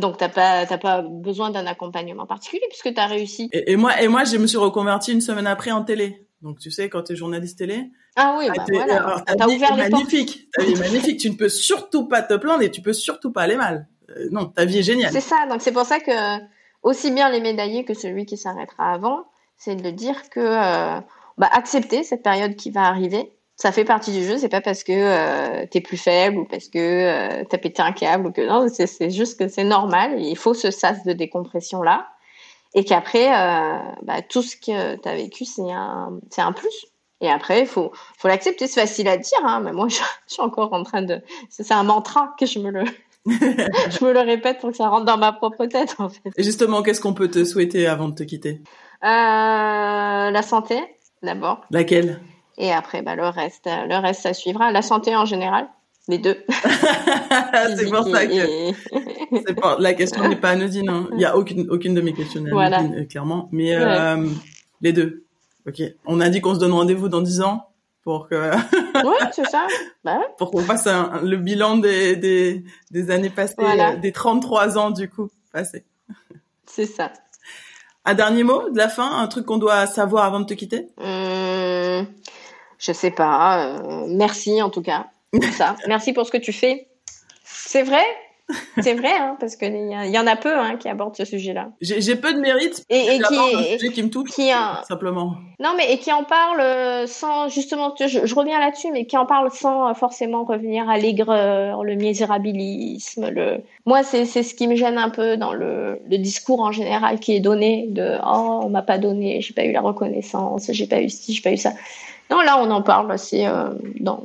Donc 0.00 0.16
t'as 0.16 0.28
pas 0.28 0.66
t'as 0.66 0.78
pas 0.78 1.02
besoin 1.02 1.50
d'un 1.50 1.66
accompagnement 1.66 2.26
particulier 2.26 2.64
puisque 2.68 2.92
tu 2.92 3.00
as 3.00 3.06
réussi. 3.06 3.48
Et, 3.52 3.76
moi 3.76 4.00
et 4.00 4.08
moi 4.08 4.24
je 4.24 4.36
me 4.36 4.46
suis 4.46 4.58
reconvertie 4.58 5.12
une 5.12 5.20
semaine 5.20 5.46
après 5.46 5.70
en 5.70 5.84
télé. 5.84 6.26
Donc 6.42 6.58
tu 6.58 6.70
sais 6.70 6.88
quand 6.88 7.02
tu 7.04 7.12
es 7.12 7.16
journaliste 7.16 7.58
télé. 7.58 7.90
Ah 8.16 8.36
oui, 8.38 8.48
bah 8.48 8.64
voilà. 8.72 9.22
T'as 9.26 9.46
ouvert 9.46 9.76
les 9.76 9.88
magnifique. 9.88 10.48
Ta 10.52 10.64
vie 10.64 10.74
magnifique. 10.74 11.20
Tu 11.20 11.30
ne 11.30 11.36
peux 11.36 11.48
surtout 11.48 12.08
pas 12.08 12.22
te 12.22 12.34
plaindre 12.34 12.62
et 12.62 12.70
tu 12.70 12.82
peux 12.82 12.92
surtout 12.92 13.30
pas 13.30 13.42
aller 13.42 13.56
mal. 13.56 13.86
Euh, 14.10 14.28
non, 14.32 14.46
ta 14.46 14.64
vie 14.64 14.78
est 14.78 14.82
géniale. 14.82 15.12
C'est 15.12 15.20
ça. 15.20 15.46
Donc 15.48 15.60
c'est 15.60 15.72
pour 15.72 15.84
ça 15.84 16.00
que 16.00 16.40
aussi 16.82 17.10
bien 17.10 17.30
les 17.30 17.40
médaillés 17.40 17.84
que 17.84 17.94
celui 17.94 18.26
qui 18.26 18.36
s'arrêtera 18.36 18.92
avant, 18.92 19.26
c'est 19.56 19.76
de 19.76 19.90
dire 19.90 20.28
que 20.30 20.40
euh, 20.40 21.00
bah, 21.38 21.48
accepter 21.52 22.02
cette 22.02 22.22
période 22.22 22.56
qui 22.56 22.70
va 22.70 22.86
arriver 22.86 23.32
ça 23.60 23.72
fait 23.72 23.84
partie 23.84 24.10
du 24.10 24.24
jeu. 24.24 24.38
C'est 24.38 24.48
pas 24.48 24.62
parce 24.62 24.82
que 24.82 24.92
euh, 24.92 25.66
t'es 25.70 25.82
plus 25.82 25.98
faible 25.98 26.38
ou 26.38 26.44
parce 26.46 26.68
que 26.68 26.78
euh, 26.78 27.44
t'as 27.48 27.58
pété 27.58 27.82
un 27.82 27.92
câble 27.92 28.28
ou 28.28 28.32
que 28.32 28.40
non. 28.40 28.66
C'est 28.68 29.10
juste 29.10 29.38
que 29.38 29.48
c'est 29.48 29.64
normal. 29.64 30.18
Il 30.18 30.36
faut 30.36 30.54
ce 30.54 30.70
sas 30.70 31.04
de 31.04 31.12
décompression 31.12 31.82
là, 31.82 32.08
et 32.74 32.84
qu'après, 32.84 33.28
euh, 33.28 33.78
bah, 34.02 34.22
tout 34.26 34.40
ce 34.40 34.56
que 34.56 34.96
t'as 34.96 35.14
vécu, 35.14 35.44
c'est 35.44 35.70
un, 35.70 36.18
c'est 36.30 36.40
un 36.40 36.52
plus. 36.52 36.86
Et 37.20 37.30
après, 37.30 37.60
il 37.60 37.66
faut, 37.66 37.92
faut 38.16 38.28
l'accepter. 38.28 38.66
C'est 38.66 38.80
facile 38.80 39.08
à 39.08 39.18
dire, 39.18 39.40
hein, 39.44 39.60
mais 39.62 39.72
moi, 39.72 39.88
je, 39.88 40.00
suis 40.26 40.40
encore 40.40 40.72
en 40.72 40.82
train 40.82 41.02
de. 41.02 41.20
C'est 41.50 41.70
un 41.70 41.82
mantra 41.82 42.34
que 42.40 42.46
je 42.46 42.60
me 42.60 42.70
le. 42.70 42.84
je 43.26 44.02
me 44.02 44.14
le 44.14 44.20
répète 44.20 44.60
pour 44.60 44.70
que 44.70 44.76
ça 44.78 44.88
rentre 44.88 45.04
dans 45.04 45.18
ma 45.18 45.32
propre 45.32 45.66
tête, 45.66 45.96
en 45.98 46.08
fait. 46.08 46.30
Et 46.38 46.42
justement, 46.42 46.82
qu'est-ce 46.82 47.02
qu'on 47.02 47.12
peut 47.12 47.28
te 47.28 47.44
souhaiter 47.44 47.86
avant 47.86 48.08
de 48.08 48.14
te 48.14 48.22
quitter? 48.22 48.62
Euh, 49.04 50.30
La 50.30 50.42
santé, 50.42 50.80
d'abord. 51.22 51.60
Laquelle? 51.70 52.22
Et 52.60 52.72
après, 52.72 53.00
bah, 53.00 53.16
le 53.16 53.26
reste, 53.26 53.66
le 53.66 54.00
reste, 54.00 54.20
ça 54.20 54.34
suivra. 54.34 54.70
La 54.70 54.82
santé 54.82 55.16
en 55.16 55.24
général, 55.24 55.66
les 56.08 56.18
deux. 56.18 56.36
c'est 57.76 57.90
pour 57.90 58.04
ça 58.04 58.26
que 58.26 59.82
la 59.82 59.94
question 59.94 60.28
n'est 60.28 60.36
pas 60.36 60.50
anodine. 60.50 60.88
Hein. 60.90 61.08
Il 61.12 61.18
n'y 61.18 61.24
a 61.24 61.36
aucune, 61.36 61.70
aucune 61.70 61.94
de 61.94 62.02
mes 62.02 62.12
questions 62.12 62.42
n'est 62.42 62.52
anodine, 62.52 63.08
clairement. 63.08 63.48
Mais 63.50 63.74
euh, 63.74 64.26
les 64.82 64.92
deux. 64.92 65.24
Ok. 65.66 65.82
On 66.04 66.20
a 66.20 66.28
dit 66.28 66.42
qu'on 66.42 66.54
se 66.54 66.60
donne 66.60 66.72
rendez-vous 66.72 67.08
dans 67.08 67.22
10 67.22 67.40
ans 67.40 67.66
pour 68.02 68.28
que. 68.28 68.50
oui, 69.04 69.16
c'est 69.32 69.46
ça. 69.46 69.66
Bah 70.04 70.20
pour 70.36 70.50
qu'on 70.50 70.60
fasse 70.60 70.86
le 71.22 71.36
bilan 71.36 71.78
des, 71.78 72.16
des, 72.16 72.62
des 72.90 73.10
années 73.10 73.30
passées, 73.30 73.54
euh, 73.58 73.96
des 73.96 74.12
33 74.12 74.76
ans 74.76 74.90
du 74.90 75.08
coup 75.08 75.30
passés. 75.50 75.84
C'est 76.66 76.86
ça. 76.86 77.10
Un 78.04 78.14
dernier 78.14 78.44
mot 78.44 78.70
de 78.70 78.78
la 78.78 78.88
fin, 78.88 79.18
un 79.18 79.26
truc 79.28 79.44
qu'on 79.46 79.58
doit 79.58 79.86
savoir 79.86 80.24
avant 80.24 80.40
de 80.40 80.46
te 80.46 80.54
quitter? 80.54 80.88
Je 82.80 82.92
sais 82.92 83.10
pas. 83.10 83.64
Euh, 83.66 84.06
merci 84.08 84.60
en 84.62 84.70
tout 84.70 84.82
cas 84.82 85.06
pour 85.32 85.44
ça. 85.52 85.76
merci 85.86 86.12
pour 86.12 86.26
ce 86.26 86.32
que 86.32 86.38
tu 86.38 86.52
fais. 86.52 86.88
C'est 87.44 87.82
vrai, 87.82 88.04
c'est 88.80 88.94
vrai, 88.94 89.12
hein, 89.12 89.36
parce 89.38 89.56
qu'il 89.56 89.74
y, 89.74 90.12
y, 90.12 90.18
en 90.18 90.26
a 90.26 90.36
peu 90.36 90.56
hein, 90.56 90.76
qui 90.76 90.88
abordent 90.88 91.16
ce 91.16 91.24
sujet-là. 91.24 91.70
J'ai 91.80 92.16
peu 92.16 92.32
de 92.32 92.40
mérite. 92.40 92.84
Et, 92.88 93.16
et 93.16 93.20
qui, 93.20 93.90
qui 93.90 94.02
me 94.02 94.10
touche, 94.10 94.30
qui 94.30 94.50
simplement. 94.88 95.34
Non, 95.58 95.70
mais 95.76 95.92
et 95.92 95.98
qui 95.98 96.12
en 96.12 96.24
parle 96.24 96.60
euh, 96.60 97.06
sans 97.06 97.48
justement, 97.48 97.94
je, 97.98 98.26
je 98.26 98.34
reviens 98.34 98.58
là-dessus, 98.58 98.90
mais 98.92 99.04
qui 99.04 99.16
en 99.16 99.26
parle 99.26 99.50
sans 99.50 99.90
euh, 99.90 99.94
forcément 99.94 100.44
revenir 100.44 100.88
à 100.88 100.98
l'aigreur, 100.98 101.84
le 101.84 101.94
misérabilisme. 101.94 103.28
Le... 103.30 103.62
Moi, 103.86 104.02
c'est 104.02 104.24
ce 104.24 104.54
qui 104.54 104.66
me 104.66 104.74
gêne 104.74 104.98
un 104.98 105.10
peu 105.10 105.36
dans 105.36 105.52
le, 105.52 106.00
le, 106.08 106.18
discours 106.18 106.60
en 106.60 106.72
général 106.72 107.20
qui 107.20 107.34
est 107.34 107.40
donné 107.40 107.86
de 107.88 108.16
oh 108.24 108.60
on 108.64 108.68
m'a 108.68 108.82
pas 108.82 108.98
donné, 108.98 109.40
j'ai 109.40 109.54
pas 109.54 109.64
eu 109.64 109.72
la 109.72 109.80
reconnaissance, 109.80 110.70
j'ai 110.72 110.86
pas 110.86 111.00
eu 111.00 111.08
ci, 111.08 111.34
j'ai 111.34 111.42
pas 111.42 111.52
eu 111.52 111.56
ça. 111.56 111.72
Non, 112.30 112.40
là, 112.42 112.58
on 112.58 112.70
en 112.70 112.82
parle 112.82 113.10
assez 113.10 113.44
euh, 113.44 113.70
dans, 113.98 114.24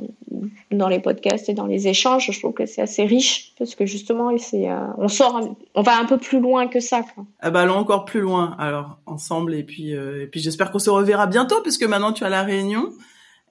dans 0.70 0.88
les 0.88 1.00
podcasts 1.00 1.48
et 1.48 1.54
dans 1.54 1.66
les 1.66 1.88
échanges. 1.88 2.30
Je 2.30 2.38
trouve 2.38 2.52
que 2.52 2.64
c'est 2.64 2.80
assez 2.80 3.04
riche 3.04 3.52
parce 3.58 3.74
que 3.74 3.84
justement, 3.84 4.36
c'est, 4.38 4.70
euh, 4.70 4.78
on 4.96 5.08
sort, 5.08 5.56
on 5.74 5.82
va 5.82 5.98
un 5.98 6.04
peu 6.04 6.16
plus 6.16 6.40
loin 6.40 6.68
que 6.68 6.78
ça. 6.78 7.02
Quoi. 7.02 7.24
Ah 7.40 7.50
bah, 7.50 7.62
allons 7.62 7.74
encore 7.74 8.04
plus 8.04 8.20
loin, 8.20 8.54
alors, 8.58 8.98
ensemble. 9.06 9.54
Et 9.54 9.64
puis, 9.64 9.94
euh, 9.94 10.22
et 10.22 10.26
puis 10.28 10.40
j'espère 10.40 10.70
qu'on 10.70 10.78
se 10.78 10.90
reverra 10.90 11.26
bientôt 11.26 11.60
puisque 11.62 11.82
maintenant 11.82 12.12
tu 12.12 12.22
as 12.22 12.28
la 12.28 12.42
réunion. 12.42 12.90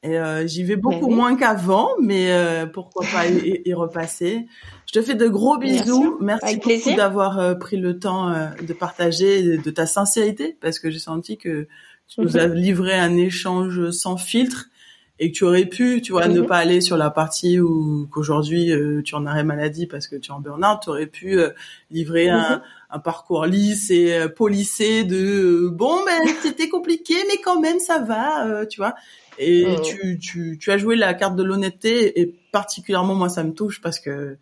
Et 0.04 0.20
j'y 0.46 0.64
vais 0.64 0.76
beaucoup 0.76 1.10
moins 1.10 1.36
qu'avant, 1.36 1.90
mais 2.00 2.30
pourquoi 2.76 3.04
pas 3.12 3.26
y, 3.26 3.74
repasser. 3.74 4.46
Je 4.86 4.94
te 4.94 5.02
fais 5.02 5.16
de 5.16 5.28
gros 5.28 5.58
bisous. 5.58 6.20
Merci 6.22 6.58
beaucoup 6.58 6.96
d'avoir 6.96 7.58
pris 7.58 7.78
le 7.78 7.98
temps 7.98 8.30
de 8.30 8.74
partager 8.74 9.58
de 9.58 9.70
ta 9.72 9.88
sincérité 9.88 10.60
parce 10.62 10.78
que 10.78 10.92
j'ai 10.92 11.00
senti 11.00 11.40
que 11.40 11.68
tu 12.08 12.22
nous 12.22 12.38
as 12.38 12.48
livré 12.48 12.94
un 12.94 13.18
échange 13.18 13.90
sans 13.92 14.18
filtre 14.18 14.70
et 15.18 15.32
que 15.32 15.38
tu 15.38 15.44
aurais 15.46 15.66
pu, 15.66 16.02
tu 16.02 16.12
vois, 16.12 16.28
ne 16.28 16.42
mhm. 16.42 16.48
pas 16.48 16.58
aller 16.58 16.82
sur 16.82 16.98
la 16.98 17.10
partie 17.10 17.60
où 17.60 18.08
qu'aujourd'hui 18.12 18.72
euh, 18.72 19.02
tu 19.02 19.16
en 19.16 19.26
arrêt 19.26 19.46
maladie 19.46 19.88
parce 19.88 20.08
que 20.08 20.18
tu 20.18 20.30
es 20.30 20.34
en 20.34 20.42
burn-out, 20.42 20.80
tu 20.84 20.90
aurais 20.90 21.06
pu 21.06 21.40
euh, 21.40 21.52
livrer 21.90 22.28
un, 22.28 22.58
mhm. 22.58 22.62
un, 22.90 23.00
parcours 23.00 23.46
lisse 23.46 23.90
et 23.92 24.14
euh, 24.14 24.28
polissé 24.28 25.06
de 25.06 25.70
bon 25.72 26.04
ben 26.06 26.20
c'était 26.42 26.68
compliqué 26.68 27.16
mais 27.30 27.38
quand 27.42 27.62
même 27.62 27.80
ça 27.80 28.00
va, 28.00 28.66
tu 28.66 28.82
vois. 28.82 28.96
Et 29.38 29.66
mhm. 29.66 29.82
tu, 29.82 30.20
tu, 30.20 30.58
tu 30.60 30.72
as 30.72 30.78
joué 30.78 30.98
la 30.98 31.14
carte 31.14 31.38
de 31.38 31.44
l'honnêteté 31.44 32.20
et 32.20 32.34
particulièrement 32.52 33.16
moi 33.16 33.30
ça 33.30 33.44
me 33.44 33.54
touche 33.54 33.82
parce 33.82 34.02
que 34.02 34.38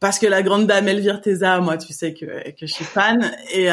parce 0.00 0.18
que 0.18 0.26
la 0.26 0.42
grande 0.42 0.66
dame 0.66 0.88
Elvire 0.88 1.20
Teza, 1.20 1.60
moi, 1.60 1.76
tu 1.76 1.92
sais 1.92 2.14
que, 2.14 2.50
que 2.52 2.66
je 2.66 2.72
suis 2.72 2.84
fan. 2.84 3.32
Et, 3.52 3.68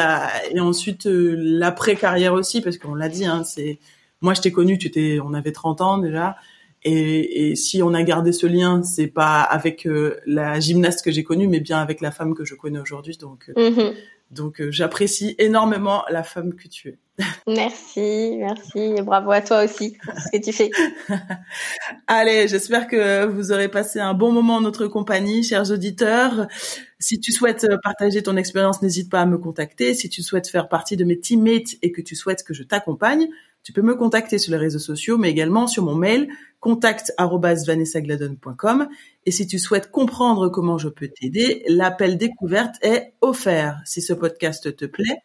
et 0.50 0.60
ensuite, 0.60 1.06
l'après 1.06 1.96
carrière 1.96 2.34
aussi, 2.34 2.60
parce 2.60 2.78
qu'on 2.78 2.94
l'a 2.94 3.08
dit, 3.08 3.26
hein, 3.26 3.44
c'est 3.44 3.78
moi, 4.20 4.34
je 4.34 4.40
t'ai 4.40 4.52
connu, 4.52 4.78
tu 4.78 4.88
étais, 4.88 5.18
on 5.22 5.34
avait 5.34 5.52
30 5.52 5.80
ans 5.80 5.98
déjà. 5.98 6.36
Et, 6.82 7.50
et, 7.50 7.56
si 7.56 7.82
on 7.82 7.94
a 7.94 8.02
gardé 8.02 8.32
ce 8.32 8.46
lien, 8.46 8.82
c'est 8.82 9.08
pas 9.08 9.40
avec 9.40 9.86
euh, 9.86 10.20
la 10.26 10.60
gymnaste 10.60 11.04
que 11.04 11.10
j'ai 11.10 11.24
connue, 11.24 11.48
mais 11.48 11.60
bien 11.60 11.78
avec 11.78 12.00
la 12.00 12.10
femme 12.10 12.34
que 12.34 12.44
je 12.44 12.54
connais 12.54 12.78
aujourd'hui. 12.78 13.16
Donc, 13.16 13.50
euh, 13.56 13.70
mm-hmm. 13.70 13.94
Donc 14.30 14.60
euh, 14.60 14.70
j'apprécie 14.70 15.34
énormément 15.38 16.04
la 16.10 16.22
femme 16.22 16.54
que 16.54 16.68
tu 16.68 16.88
es. 16.88 16.98
Merci, 17.46 18.36
merci, 18.36 18.78
et 18.78 19.02
bravo 19.02 19.30
à 19.30 19.40
toi 19.40 19.64
aussi 19.64 19.96
pour 20.04 20.14
ce 20.18 20.36
que 20.36 20.44
tu 20.44 20.52
fais. 20.52 20.70
Allez, 22.06 22.46
j'espère 22.46 22.86
que 22.86 23.24
vous 23.24 23.52
aurez 23.52 23.68
passé 23.68 24.00
un 24.00 24.12
bon 24.12 24.32
moment 24.32 24.56
en 24.56 24.60
notre 24.60 24.86
compagnie, 24.86 25.42
chers 25.42 25.70
auditeurs. 25.70 26.46
Si 26.98 27.18
tu 27.18 27.32
souhaites 27.32 27.66
partager 27.82 28.22
ton 28.22 28.36
expérience, 28.36 28.82
n'hésite 28.82 29.10
pas 29.10 29.22
à 29.22 29.26
me 29.26 29.38
contacter. 29.38 29.94
Si 29.94 30.10
tu 30.10 30.22
souhaites 30.22 30.48
faire 30.48 30.68
partie 30.68 30.96
de 30.96 31.04
mes 31.04 31.18
teammates 31.18 31.76
et 31.80 31.90
que 31.90 32.02
tu 32.02 32.16
souhaites 32.16 32.42
que 32.42 32.52
je 32.52 32.64
t'accompagne, 32.64 33.28
tu 33.66 33.72
peux 33.72 33.82
me 33.82 33.96
contacter 33.96 34.38
sur 34.38 34.52
les 34.52 34.58
réseaux 34.58 34.78
sociaux, 34.78 35.18
mais 35.18 35.28
également 35.28 35.66
sur 35.66 35.84
mon 35.84 35.96
mail 35.96 36.28
contact@vanessagladon.com. 36.60 38.86
Et 39.24 39.32
si 39.32 39.48
tu 39.48 39.58
souhaites 39.58 39.90
comprendre 39.90 40.48
comment 40.50 40.78
je 40.78 40.88
peux 40.88 41.08
t'aider, 41.08 41.64
l'appel 41.66 42.16
découverte 42.16 42.76
est 42.82 43.14
offert. 43.22 43.82
Si 43.84 44.02
ce 44.02 44.12
podcast 44.12 44.76
te 44.76 44.84
plaît, 44.84 45.16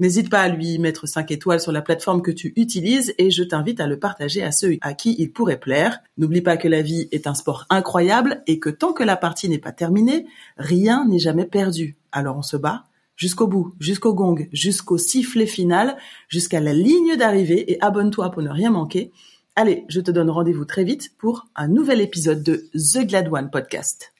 n'hésite 0.00 0.28
pas 0.28 0.40
à 0.40 0.48
lui 0.48 0.80
mettre 0.80 1.06
5 1.06 1.30
étoiles 1.30 1.60
sur 1.60 1.70
la 1.70 1.82
plateforme 1.82 2.20
que 2.20 2.32
tu 2.32 2.52
utilises 2.56 3.14
et 3.16 3.30
je 3.30 3.44
t'invite 3.44 3.78
à 3.78 3.86
le 3.86 4.00
partager 4.00 4.42
à 4.42 4.50
ceux 4.50 4.76
à 4.80 4.94
qui 4.94 5.14
il 5.16 5.30
pourrait 5.30 5.60
plaire. 5.60 6.00
N'oublie 6.18 6.42
pas 6.42 6.56
que 6.56 6.66
la 6.66 6.82
vie 6.82 7.06
est 7.12 7.28
un 7.28 7.34
sport 7.34 7.64
incroyable 7.70 8.42
et 8.48 8.58
que 8.58 8.70
tant 8.70 8.92
que 8.92 9.04
la 9.04 9.16
partie 9.16 9.48
n'est 9.48 9.58
pas 9.58 9.70
terminée, 9.70 10.26
rien 10.56 11.06
n'est 11.06 11.20
jamais 11.20 11.46
perdu. 11.46 11.96
Alors 12.10 12.38
on 12.38 12.42
se 12.42 12.56
bat 12.56 12.86
jusqu'au 13.16 13.46
bout, 13.46 13.74
jusqu'au 13.78 14.14
gong, 14.14 14.48
jusqu'au 14.52 14.98
sifflet 14.98 15.46
final, 15.46 15.96
jusqu'à 16.28 16.60
la 16.60 16.72
ligne 16.72 17.16
d'arrivée 17.16 17.72
et 17.72 17.80
abonne-toi 17.80 18.30
pour 18.30 18.42
ne 18.42 18.50
rien 18.50 18.70
manquer. 18.70 19.12
Allez, 19.56 19.84
je 19.88 20.00
te 20.00 20.10
donne 20.10 20.30
rendez-vous 20.30 20.64
très 20.64 20.84
vite 20.84 21.12
pour 21.18 21.46
un 21.54 21.68
nouvel 21.68 22.00
épisode 22.00 22.42
de 22.42 22.68
The 22.74 23.06
Glad 23.06 23.28
One 23.30 23.50
Podcast. 23.50 24.13